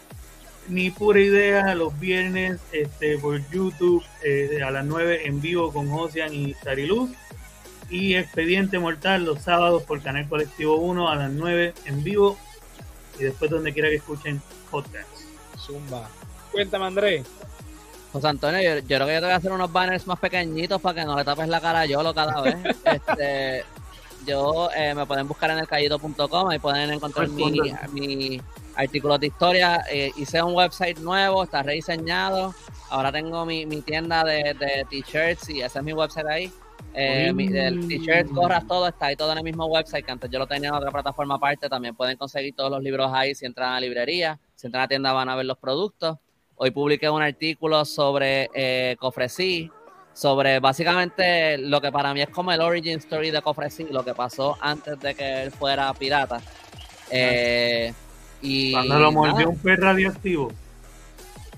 Ni 0.68 0.90
pura 0.90 1.20
idea, 1.20 1.74
los 1.74 1.98
viernes 1.98 2.60
este, 2.72 3.18
por 3.18 3.40
YouTube 3.50 4.02
eh, 4.24 4.60
a 4.64 4.70
las 4.70 4.84
9 4.84 5.26
en 5.26 5.40
vivo 5.40 5.72
con 5.72 5.88
Josian 5.90 6.32
y 6.32 6.54
Sariluz. 6.54 7.10
Y 7.90 8.14
Expediente 8.14 8.78
Mortal 8.78 9.24
los 9.24 9.42
sábados 9.42 9.82
por 9.82 10.02
Canal 10.02 10.28
Colectivo 10.28 10.76
1 10.76 11.08
a 11.08 11.16
las 11.16 11.32
9 11.32 11.74
en 11.86 12.04
vivo. 12.04 12.38
Y 13.18 13.24
después 13.24 13.50
donde 13.50 13.72
quiera 13.72 13.88
que 13.88 13.96
escuchen 13.96 14.40
podcast. 14.70 15.08
Zumba. 15.58 16.08
Cuéntame, 16.52 16.86
Andrés. 16.86 17.26
José 18.12 18.28
Antonio, 18.28 18.60
yo, 18.62 18.78
yo 18.78 18.86
creo 18.86 19.06
que 19.06 19.14
yo 19.14 19.20
te 19.20 19.26
voy 19.26 19.32
a 19.32 19.36
hacer 19.36 19.52
unos 19.52 19.70
banners 19.70 20.06
más 20.06 20.18
pequeñitos 20.18 20.80
para 20.80 21.00
que 21.00 21.06
no 21.06 21.16
le 21.16 21.24
tapes 21.24 21.48
la 21.48 21.60
cara 21.60 21.80
a 21.80 21.86
Yolo 21.86 22.14
cada 22.14 22.40
vez. 22.40 22.56
Este, 22.84 23.64
yo 24.26 24.70
eh, 24.74 24.94
me 24.94 25.06
pueden 25.06 25.28
buscar 25.28 25.50
en 25.50 25.58
elcallito.com, 25.58 26.48
ahí 26.48 26.58
pueden 26.58 26.90
encontrar 26.90 27.28
mi, 27.28 27.60
mi 27.92 28.40
artículos 28.74 29.20
de 29.20 29.26
historia. 29.26 29.84
Eh, 29.90 30.12
hice 30.16 30.42
un 30.42 30.54
website 30.54 30.98
nuevo, 30.98 31.44
está 31.44 31.62
rediseñado. 31.62 32.54
Ahora 32.90 33.12
tengo 33.12 33.44
mi, 33.44 33.66
mi 33.66 33.82
tienda 33.82 34.24
de, 34.24 34.54
de 34.54 34.86
t-shirts 34.88 35.50
y 35.50 35.60
ese 35.60 35.78
es 35.78 35.84
mi 35.84 35.92
website 35.92 36.26
ahí. 36.26 36.52
Eh, 37.00 37.32
mi, 37.32 37.46
el 37.46 37.86
t-shirt, 37.86 38.28
gorras, 38.30 38.66
todo 38.66 38.88
está 38.88 39.06
ahí 39.06 39.14
todo 39.14 39.30
en 39.30 39.38
el 39.38 39.44
mismo 39.44 39.66
website 39.66 40.04
que 40.04 40.10
antes 40.10 40.28
yo 40.28 40.40
lo 40.40 40.48
tenía 40.48 40.70
en 40.70 40.74
otra 40.74 40.90
plataforma 40.90 41.36
aparte. 41.36 41.68
También 41.68 41.94
pueden 41.94 42.16
conseguir 42.16 42.56
todos 42.56 42.72
los 42.72 42.82
libros 42.82 43.12
ahí 43.14 43.36
si 43.36 43.46
entran 43.46 43.70
a 43.70 43.74
la 43.74 43.80
librería. 43.80 44.40
Si 44.56 44.66
entran 44.66 44.80
a 44.80 44.84
la 44.84 44.88
tienda 44.88 45.12
van 45.12 45.28
a 45.28 45.36
ver 45.36 45.46
los 45.46 45.58
productos. 45.58 46.18
Hoy 46.56 46.72
publiqué 46.72 47.08
un 47.08 47.22
artículo 47.22 47.84
sobre 47.84 48.50
eh, 48.52 48.96
Cofresí, 48.98 49.70
sobre 50.12 50.58
básicamente 50.58 51.56
lo 51.56 51.80
que 51.80 51.92
para 51.92 52.12
mí 52.12 52.20
es 52.20 52.30
como 52.30 52.50
el 52.50 52.60
origin 52.60 52.98
story 52.98 53.30
de 53.30 53.42
Cofresí, 53.42 53.86
lo 53.92 54.04
que 54.04 54.14
pasó 54.14 54.58
antes 54.60 54.98
de 54.98 55.14
que 55.14 55.42
él 55.44 55.52
fuera 55.52 55.94
pirata. 55.94 56.40
Eh, 57.12 57.92
y 58.42 58.72
Cuando 58.72 58.98
lo 58.98 59.12
mordió 59.12 59.50
un 59.50 59.58
pez 59.58 59.78
radioactivo. 59.78 60.52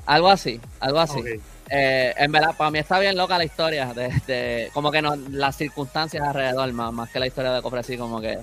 algo 0.05 0.29
así, 0.29 0.61
algo 0.81 0.99
así. 0.99 1.21
Ok. 1.21 1.41
Eh, 1.71 2.13
en 2.17 2.33
verdad, 2.33 2.55
para 2.57 2.71
mí 2.71 2.81
está 2.81 2.99
bien 2.99 3.17
loca 3.17 3.39
la 3.39 3.45
historia, 3.45 3.95
de, 3.95 4.09
de- 4.27 4.71
como 4.75 4.91
que 4.91 5.01
no, 5.01 5.15
las 5.15 5.57
circunstancias 5.57 6.27
alrededor, 6.27 6.73
más, 6.73 6.93
más 6.93 7.11
que 7.11 7.21
la 7.21 7.29
historia 7.29 7.53
de 7.53 7.63
Cofresí, 7.63 7.97
como 7.97 8.21
que 8.21 8.39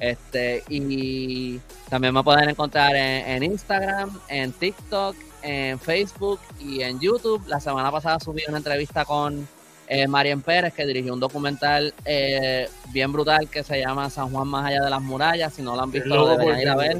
este 0.00 0.64
y 0.68 1.60
también 1.88 2.12
me 2.12 2.24
pueden 2.24 2.48
encontrar 2.48 2.96
en, 2.96 3.28
en 3.28 3.42
Instagram, 3.44 4.18
en 4.28 4.52
TikTok, 4.52 5.14
en 5.42 5.78
Facebook 5.78 6.40
y 6.58 6.82
en 6.82 6.98
YouTube. 6.98 7.40
La 7.46 7.60
semana 7.60 7.92
pasada 7.92 8.18
subí 8.18 8.42
una 8.48 8.56
entrevista 8.58 9.04
con 9.04 9.46
eh, 9.86 10.08
Marien 10.08 10.42
Pérez, 10.42 10.74
que 10.74 10.84
dirigió 10.86 11.12
un 11.14 11.20
documental 11.20 11.94
eh, 12.04 12.68
bien 12.88 13.12
brutal 13.12 13.48
que 13.48 13.62
se 13.62 13.78
llama 13.78 14.10
San 14.10 14.30
Juan 14.30 14.48
más 14.48 14.66
allá 14.66 14.82
de 14.82 14.90
las 14.90 15.02
murallas. 15.02 15.54
Si 15.54 15.62
no 15.62 15.76
lo 15.76 15.82
han 15.82 15.92
visto, 15.92 16.08
lo 16.08 16.26
deberían 16.36 16.60
ir 16.60 16.68
a 16.68 16.76
ver. 16.76 16.96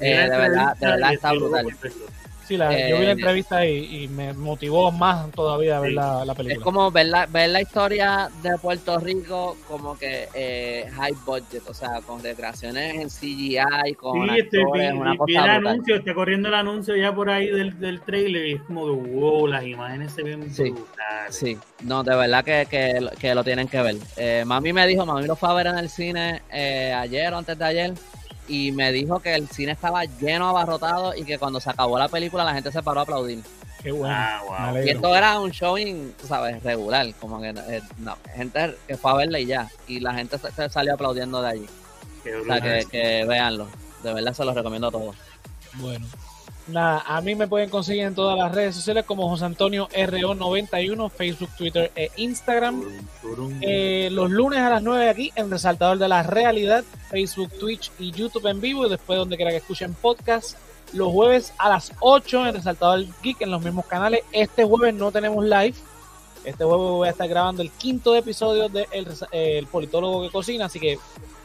Eh, 0.00 0.16
de 0.30 0.36
verdad, 0.36 0.76
de 0.78 0.86
verdad 0.86 1.12
está 1.12 1.32
brutal. 1.32 1.66
Sí, 2.50 2.56
la, 2.56 2.72
yo 2.88 2.96
vi 2.96 3.02
Eh, 3.02 3.06
la 3.06 3.12
entrevista 3.12 3.64
y, 3.64 4.02
y 4.02 4.08
me 4.08 4.32
motivó 4.32 4.90
más 4.90 5.30
todavía 5.30 5.76
a 5.76 5.80
ver 5.80 5.90
Sí. 5.90 5.94
la, 5.94 6.24
la 6.24 6.32
Es 6.32 6.36
película. 6.36 6.64
como 6.64 6.90
ver 6.90 7.06
la, 7.06 7.26
ver 7.26 7.48
la 7.50 7.60
historia 7.60 8.28
de 8.42 8.58
Puerto 8.58 8.98
Rico 8.98 9.56
como 9.68 9.96
que 9.96 10.28
eh, 10.34 10.84
high 10.96 11.14
budget, 11.24 11.62
o 11.68 11.72
sea, 11.74 12.00
con 12.04 12.20
recreaciones 12.20 12.96
en 12.96 13.08
CGI, 13.08 13.94
con 13.94 14.28
Sí, 14.28 14.38
este, 14.40 14.56
vi, 14.56 14.62
actores, 14.64 14.92
una 14.94 15.10
vi- 15.12 15.18
vi 15.26 15.34
cosa 15.34 15.44
el 15.44 15.50
brutal. 15.60 15.66
anuncio, 15.68 15.94
está 15.94 16.14
corriendo 16.14 16.48
el 16.48 16.54
anuncio 16.54 16.96
ya 16.96 17.14
por 17.14 17.30
ahí 17.30 17.46
del, 17.46 17.78
del 17.78 18.00
trailer 18.00 18.44
y 18.46 18.52
es 18.54 18.62
como 18.62 18.84
que 18.86 19.10
wow, 19.12 19.46
las 19.46 19.62
imágenes 19.64 20.10
se 20.12 20.24
ven 20.24 20.52
Sí. 20.52 20.70
brutales. 20.70 21.36
Sí, 21.36 21.56
no, 21.84 22.02
de 22.02 22.16
verdad 22.16 22.44
que, 22.44 22.66
que, 22.68 23.00
lo- 23.00 23.10
que 23.12 23.32
lo 23.32 23.44
tienen 23.44 23.68
que 23.68 23.80
ver. 23.80 23.94
Eh, 24.16 24.42
mami 24.44 24.72
me 24.72 24.88
dijo, 24.88 25.06
mami 25.06 25.24
lo 25.24 25.36
fue 25.36 25.50
a 25.50 25.54
ver 25.54 25.68
en 25.68 25.78
el 25.78 25.88
cine 25.88 26.42
eh, 26.52 26.92
ayer 26.92 27.32
o 27.32 27.38
antes 27.38 27.56
de 27.56 27.64
ayer 27.64 27.92
y 28.50 28.72
me 28.72 28.90
dijo 28.90 29.20
que 29.20 29.34
el 29.34 29.48
cine 29.48 29.72
estaba 29.72 30.04
lleno, 30.04 30.48
abarrotado 30.48 31.14
y 31.14 31.22
que 31.22 31.38
cuando 31.38 31.60
se 31.60 31.70
acabó 31.70 31.98
la 31.98 32.08
película 32.08 32.44
la 32.44 32.52
gente 32.52 32.72
se 32.72 32.82
paró 32.82 33.00
a 33.00 33.02
aplaudir. 33.04 33.42
Qué 33.80 33.92
bueno. 33.92 34.14
Ah, 34.14 34.72
wow. 34.72 34.84
Y 34.84 34.90
esto 34.90 35.14
era 35.14 35.38
un 35.38 35.50
showing, 35.50 36.12
tú 36.20 36.26
sabes, 36.26 36.62
regular, 36.62 37.06
como 37.20 37.40
que 37.40 37.50
eh, 37.50 37.80
no, 37.98 38.16
gente 38.34 38.76
que 38.86 38.96
fue 38.96 39.12
a 39.12 39.14
verla 39.14 39.38
y 39.38 39.46
ya, 39.46 39.70
y 39.86 40.00
la 40.00 40.14
gente 40.14 40.36
se, 40.36 40.50
se 40.50 40.68
salió 40.68 40.94
aplaudiendo 40.94 41.40
de 41.40 41.48
allí. 41.48 41.66
Qué 42.24 42.34
O 42.34 42.44
sea, 42.44 42.60
que, 42.60 42.84
que 42.90 43.24
véanlo. 43.24 43.68
De 44.02 44.12
verdad 44.12 44.34
se 44.34 44.44
los 44.44 44.54
recomiendo 44.54 44.88
a 44.88 44.90
todos. 44.90 45.16
Bueno. 45.74 46.06
Nada, 46.70 47.02
a 47.06 47.20
mí 47.20 47.34
me 47.34 47.48
pueden 47.48 47.68
conseguir 47.68 48.04
en 48.04 48.14
todas 48.14 48.38
las 48.38 48.52
redes 48.52 48.76
sociales 48.76 49.04
como 49.04 49.28
José 49.28 49.44
Antonio 49.44 49.88
RO91, 49.88 51.10
Facebook, 51.10 51.50
Twitter 51.56 51.90
e 51.96 52.10
Instagram. 52.16 52.84
Eh, 53.60 54.08
los 54.12 54.30
lunes 54.30 54.60
a 54.60 54.70
las 54.70 54.82
9 54.82 55.08
aquí 55.08 55.32
en 55.34 55.50
Resaltador 55.50 55.98
de 55.98 56.08
la 56.08 56.22
Realidad, 56.22 56.84
Facebook, 57.08 57.50
Twitch 57.58 57.90
y 57.98 58.12
YouTube 58.12 58.46
en 58.46 58.60
vivo 58.60 58.86
y 58.86 58.90
después 58.90 59.18
donde 59.18 59.36
quiera 59.36 59.50
que 59.50 59.58
escuchen 59.58 59.94
podcast. 59.94 60.56
Los 60.92 61.12
jueves 61.12 61.52
a 61.58 61.68
las 61.68 61.92
8 62.00 62.46
en 62.46 62.54
Resaltador 62.54 63.04
Geek 63.22 63.40
en 63.40 63.50
los 63.50 63.62
mismos 63.62 63.86
canales. 63.86 64.20
Este 64.30 64.64
jueves 64.64 64.94
no 64.94 65.10
tenemos 65.10 65.44
live. 65.44 65.74
Este 66.44 66.64
jueves 66.64 66.86
voy 66.86 67.08
a 67.08 67.10
estar 67.10 67.28
grabando 67.28 67.62
el 67.62 67.70
quinto 67.70 68.14
episodio 68.14 68.68
de 68.68 68.86
El, 68.92 69.08
eh, 69.32 69.58
El 69.58 69.66
Politólogo 69.66 70.22
que 70.22 70.30
Cocina, 70.30 70.66
así 70.66 70.78
que 70.78 70.98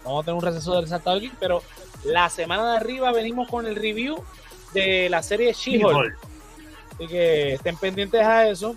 vamos 0.03 0.21
a 0.21 0.25
tener 0.25 0.35
un 0.35 0.43
receso 0.43 0.75
de 0.75 0.81
Resaltador 0.81 1.19
Geek, 1.19 1.33
pero 1.39 1.63
la 2.05 2.29
semana 2.29 2.71
de 2.71 2.77
arriba 2.77 3.11
venimos 3.11 3.47
con 3.49 3.65
el 3.65 3.75
review 3.75 4.23
de 4.75 5.09
la 5.09 5.23
serie 5.23 5.53
She-Hulk. 5.53 6.15
Así 6.93 7.07
que 7.07 7.53
estén 7.53 7.75
pendientes 7.77 8.21
a 8.21 8.47
eso. 8.47 8.75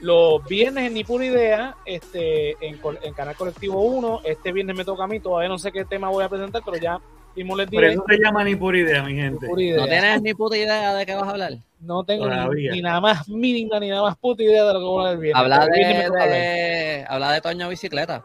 Los 0.00 0.42
viernes 0.46 0.86
en 0.86 0.94
Ni 0.94 1.04
Pura 1.04 1.26
Idea, 1.26 1.76
este, 1.84 2.52
en, 2.66 2.78
en 3.02 3.12
Canal 3.12 3.34
Colectivo 3.36 3.82
1, 3.82 4.20
este 4.24 4.50
viernes 4.52 4.74
me 4.76 4.84
toca 4.84 5.04
a 5.04 5.06
mí, 5.06 5.20
todavía 5.20 5.48
no 5.50 5.58
sé 5.58 5.70
qué 5.72 5.84
tema 5.84 6.08
voy 6.08 6.24
a 6.24 6.28
presentar, 6.30 6.62
pero 6.64 6.78
ya 6.78 6.98
mismo 7.36 7.54
les 7.54 7.66
Por 7.66 7.80
diré. 7.82 7.92
eso 7.92 8.04
se 8.08 8.16
llama 8.18 8.42
ni 8.44 8.56
por 8.56 8.74
idea, 8.74 9.02
mi 9.02 9.12
Ni 9.12 9.20
gente. 9.20 9.46
pura 9.46 9.62
idea. 9.62 9.76
¿No 9.76 9.86
tienes 9.86 10.22
ni 10.22 10.32
puta 10.34 10.56
idea 10.56 10.94
de 10.94 11.04
qué 11.04 11.14
vas 11.14 11.24
a 11.28 11.30
hablar? 11.32 11.52
No 11.80 12.02
tengo 12.04 12.26
ni, 12.54 12.68
ni 12.70 12.80
nada 12.80 13.00
más 13.00 13.28
mínima 13.28 13.78
ni 13.78 13.88
nada 13.90 14.02
más 14.02 14.16
puta 14.16 14.42
idea 14.42 14.64
de 14.64 14.72
lo 14.72 14.78
que 14.80 14.84
voy 14.86 14.96
a 14.96 15.00
hablar 15.00 15.12
el 15.14 15.20
viernes. 15.20 15.42
Habla 15.42 15.60
pero 15.60 15.74
el 15.74 15.78
viernes 15.80 16.12
de, 16.12 16.28
de- 16.30 17.04
habla 17.08 17.32
de 17.32 17.40
Toño 17.42 17.68
Bicicleta. 17.68 18.24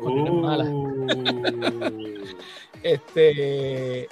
Uh. 0.00 1.06
Este. 2.82 4.08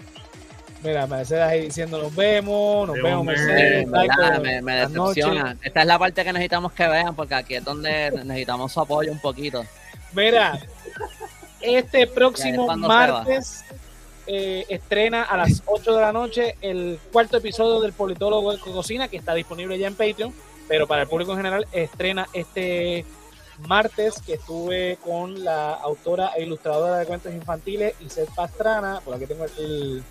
Mira, 0.87 1.05
Mercedes 1.09 1.43
ahí 1.43 1.63
diciendo 1.63 2.01
nos 2.01 2.15
vemos, 2.15 2.87
nos 2.87 2.97
vemos, 3.03 3.25
Mercedes. 3.25 3.91
Verdad, 3.91 4.41
me, 4.41 4.77
decepciona. 4.77 5.57
Esta 5.61 5.81
es 5.81 5.87
la 5.87 5.99
parte 5.99 6.23
que 6.23 6.33
necesitamos 6.33 6.73
que 6.73 6.87
vean, 6.87 7.17
porque 7.17 7.35
aquí 7.35 7.57
es 7.57 7.65
donde 7.65 8.13
necesitamos 8.25 8.73
su 8.73 8.81
apoyo 8.81 9.11
un 9.11 9.19
poquito. 9.19 9.65
Mira, 10.13 10.61
este 11.61 12.07
próximo 12.07 12.69
martes 12.77 13.65
eh, 14.29 14.65
estrena 14.69 15.25
a 15.25 15.37
las 15.37 15.65
8 15.67 15.93
de 15.93 16.01
la 16.01 16.13
noche 16.13 16.57
el 16.61 17.01
cuarto 17.13 17.39
episodio 17.39 17.81
del 17.81 17.93
Politólogo 17.93 18.53
de 18.53 18.61
Cocina, 18.61 19.09
que 19.09 19.17
está 19.17 19.35
disponible 19.35 19.77
ya 19.81 19.89
en 19.89 19.97
Patreon, 19.97 20.33
pero 20.69 20.87
para 20.87 21.03
el 21.03 21.09
público 21.09 21.33
en 21.33 21.39
general 21.39 21.67
estrena 21.73 22.29
este 22.33 23.05
martes 23.67 24.23
que 24.23 24.35
estuve 24.35 24.99
con 25.03 25.43
la 25.43 25.73
autora 25.73 26.31
e 26.37 26.45
ilustradora 26.45 26.99
de 26.99 27.07
cuentos 27.07 27.33
infantiles, 27.33 27.95
Iset 28.01 28.33
Pastrana, 28.37 29.01
por 29.05 29.15
aquí 29.15 29.27
tengo 29.27 29.47
el, 29.59 30.05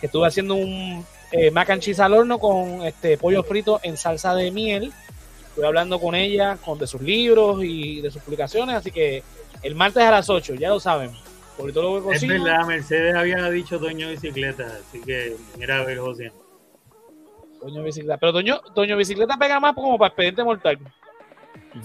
que 0.00 0.06
estuve 0.06 0.26
haciendo 0.26 0.54
un 0.54 1.04
eh, 1.32 1.50
mac 1.50 1.70
and 1.70 1.82
cheese 1.82 2.00
al 2.00 2.12
horno 2.14 2.38
con 2.38 2.82
este 2.82 3.16
pollo 3.18 3.42
frito 3.42 3.80
en 3.82 3.96
salsa 3.96 4.34
de 4.34 4.50
miel. 4.50 4.92
Estuve 5.48 5.66
hablando 5.66 6.00
con 6.00 6.14
ella, 6.14 6.56
con 6.64 6.78
de 6.78 6.86
sus 6.86 7.00
libros 7.02 7.62
y 7.62 8.00
de 8.00 8.10
sus 8.10 8.22
publicaciones, 8.22 8.76
así 8.76 8.90
que 8.90 9.22
el 9.62 9.74
martes 9.74 10.02
a 10.02 10.10
las 10.10 10.30
8, 10.30 10.54
ya 10.54 10.68
lo 10.70 10.80
saben. 10.80 11.10
Politólogo 11.56 11.96
de 12.00 12.14
Es 12.16 12.22
cocina. 12.22 12.42
verdad, 12.42 12.66
Mercedes 12.66 13.14
había 13.14 13.50
dicho 13.50 13.78
Toño 13.78 14.08
Bicicleta, 14.08 14.66
así 14.88 15.00
que 15.02 15.36
mira 15.58 15.78
a 15.80 15.84
ver, 15.84 15.98
José. 15.98 16.32
Toño 17.60 17.82
Bicicleta. 17.82 18.16
Pero 18.16 18.32
Toño, 18.32 18.60
Toño 18.74 18.96
Bicicleta 18.96 19.36
pega 19.36 19.60
más 19.60 19.74
como 19.74 19.98
para 19.98 20.08
expediente 20.08 20.42
mortal. 20.42 20.78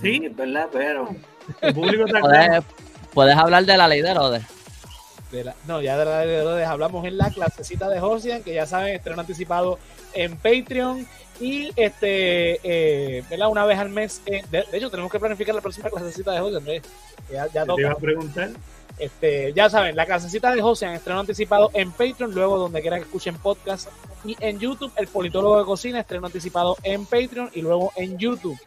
Sí, 0.01 0.21
es 0.25 0.35
verdad, 0.35 0.69
pero 0.71 1.09
el 1.61 1.73
público 1.73 2.05
está. 2.05 2.19
Puedes, 2.21 2.63
puedes 3.13 3.35
hablar 3.35 3.65
de 3.65 3.77
la 3.77 3.87
ley 3.87 4.01
de 4.01 4.09
Herodes. 4.11 4.43
De 5.35 5.43
la, 5.43 5.55
no, 5.67 5.81
ya 5.81 5.97
de 5.97 6.05
la 6.05 6.55
de 6.55 6.65
hablamos 6.65 7.05
en 7.05 7.17
la 7.17 7.29
clasecita 7.29 7.89
de 7.89 7.99
Josian, 7.99 8.43
que 8.43 8.53
ya 8.53 8.65
saben, 8.65 8.95
estreno 8.95 9.21
anticipado 9.21 9.79
en 10.13 10.35
Patreon. 10.37 11.05
Y 11.39 11.71
este, 11.75 12.59
eh, 12.63 13.23
¿verdad? 13.29 13.49
Una 13.49 13.65
vez 13.65 13.77
al 13.77 13.89
mes. 13.89 14.21
eh, 14.25 14.41
de, 14.49 14.63
de 14.71 14.77
hecho, 14.77 14.89
tenemos 14.89 15.11
que 15.11 15.19
planificar 15.19 15.53
la 15.53 15.61
próxima 15.61 15.89
clasecita 15.89 16.31
de 16.31 16.39
Josian. 16.39 16.63
¿ves? 16.63 16.81
Ya, 17.31 17.47
ya 17.47 17.65
Te 17.65 17.81
iba 17.81 17.91
a 17.91 17.95
preguntar. 17.97 18.51
Este, 18.97 19.51
ya 19.53 19.69
saben, 19.69 19.95
la 19.95 20.05
clasecita 20.05 20.53
de 20.55 20.61
José 20.61 20.85
en 20.85 20.93
estreno 20.93 21.19
anticipado 21.19 21.69
en 21.73 21.91
Patreon, 21.91 22.33
luego 22.33 22.57
donde 22.57 22.81
quiera 22.81 22.97
que 22.97 23.03
escuchen 23.03 23.35
podcast 23.37 23.89
y 24.23 24.37
en 24.39 24.59
YouTube, 24.59 24.91
el 24.95 25.07
politólogo 25.07 25.59
de 25.59 25.65
cocina, 25.65 25.99
estreno 25.99 26.27
anticipado 26.27 26.77
en 26.83 27.05
Patreon 27.05 27.51
y 27.53 27.61
luego 27.61 27.91
en 27.95 28.17
YouTube. 28.17 28.57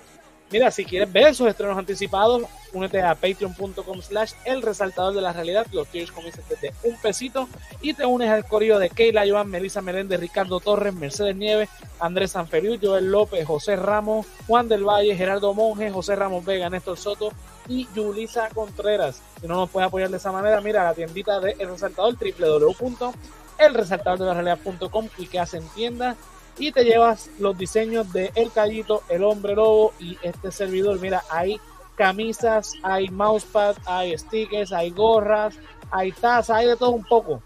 Mira, 0.51 0.70
si 0.70 0.87
quieres 0.87 1.12
ver 1.12 1.27
esos 1.29 1.47
estrenos 1.47 1.77
anticipados, 1.77 2.45
únete 2.73 3.03
a 3.03 3.15
patreon.com 3.15 4.01
slash 4.01 4.33
el 4.47 4.62
resaltador 4.62 5.15
de 5.15 5.20
la 5.20 5.35
realidad. 5.35 5.66
Los 5.73 5.89
tiers 5.89 6.11
comienzan 6.11 6.43
desde 6.49 6.73
un 6.85 6.97
pesito 6.97 7.47
y 7.83 7.93
te 7.93 8.07
unes 8.07 8.31
al 8.31 8.47
correo 8.47 8.79
de 8.79 8.89
Keila 8.89 9.29
Joan, 9.29 9.51
Melissa 9.51 9.83
Meléndez, 9.83 10.19
Ricardo 10.19 10.59
Torres, 10.61 10.95
Mercedes 10.95 11.37
Nieves, 11.37 11.69
Andrés 12.01 12.31
Sanferiu, 12.31 12.79
Joel 12.81 13.12
López, 13.12 13.47
José 13.47 13.77
Ramos, 13.77 14.25
Juan 14.47 14.69
del 14.69 14.85
Valle, 14.85 15.15
Gerardo 15.16 15.53
Monge, 15.53 15.91
José 15.91 16.16
Ramos 16.16 16.47
Vega, 16.47 16.70
Néstor 16.70 16.97
Soto 16.97 17.31
y 17.69 17.87
Yulisa 17.95 18.49
Contreras. 18.49 19.20
Si 19.43 19.47
no 19.47 19.57
nos 19.57 19.69
puedes 19.69 19.89
apoyar 19.89 20.09
de 20.09 20.16
esa 20.16 20.33
manera, 20.33 20.62
mira 20.62 20.83
la 20.83 20.95
tiendita 20.95 21.41
de 21.41 21.57
El 21.59 21.69
Resaltador, 21.69 22.16
www.elresaltadordelarrealidad.com 22.16 25.09
y 25.19 25.27
que 25.27 25.41
hacen 25.41 25.69
tiendas 25.75 26.16
y 26.59 26.72
te 26.72 26.85
llevas 26.85 27.30
los 27.39 27.56
diseños 27.56 28.12
de 28.12 28.32
El 28.35 28.52
Callito, 28.52 29.02
El 29.09 29.24
Hombre 29.24 29.55
Lobo 29.55 29.94
y 29.98 30.18
este 30.22 30.51
servidor. 30.51 31.01
Mira, 31.01 31.22
hay 31.30 31.59
camisas, 31.94 32.74
hay 32.82 33.09
mousepad, 33.09 33.76
hay 33.86 34.18
stickers, 34.18 34.72
hay 34.72 34.90
gorras, 34.90 35.59
hay 35.90 36.12
tazas, 36.12 36.56
hay 36.56 36.66
de 36.66 36.76
todo 36.76 36.90
un 36.90 37.05
poco. 37.05 37.43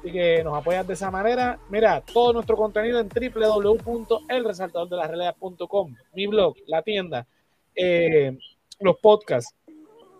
Así 0.00 0.10
que 0.12 0.42
nos 0.44 0.56
apoyas 0.56 0.86
de 0.86 0.94
esa 0.94 1.10
manera. 1.10 1.58
Mira, 1.68 2.00
todo 2.00 2.32
nuestro 2.32 2.56
contenido 2.56 3.00
en 3.00 3.08
www.elresaltadordelarrealidad.com, 3.08 5.96
mi 6.14 6.28
blog, 6.28 6.54
la 6.66 6.82
tienda, 6.82 7.26
eh, 7.74 8.38
los 8.80 8.96
podcasts, 8.98 9.54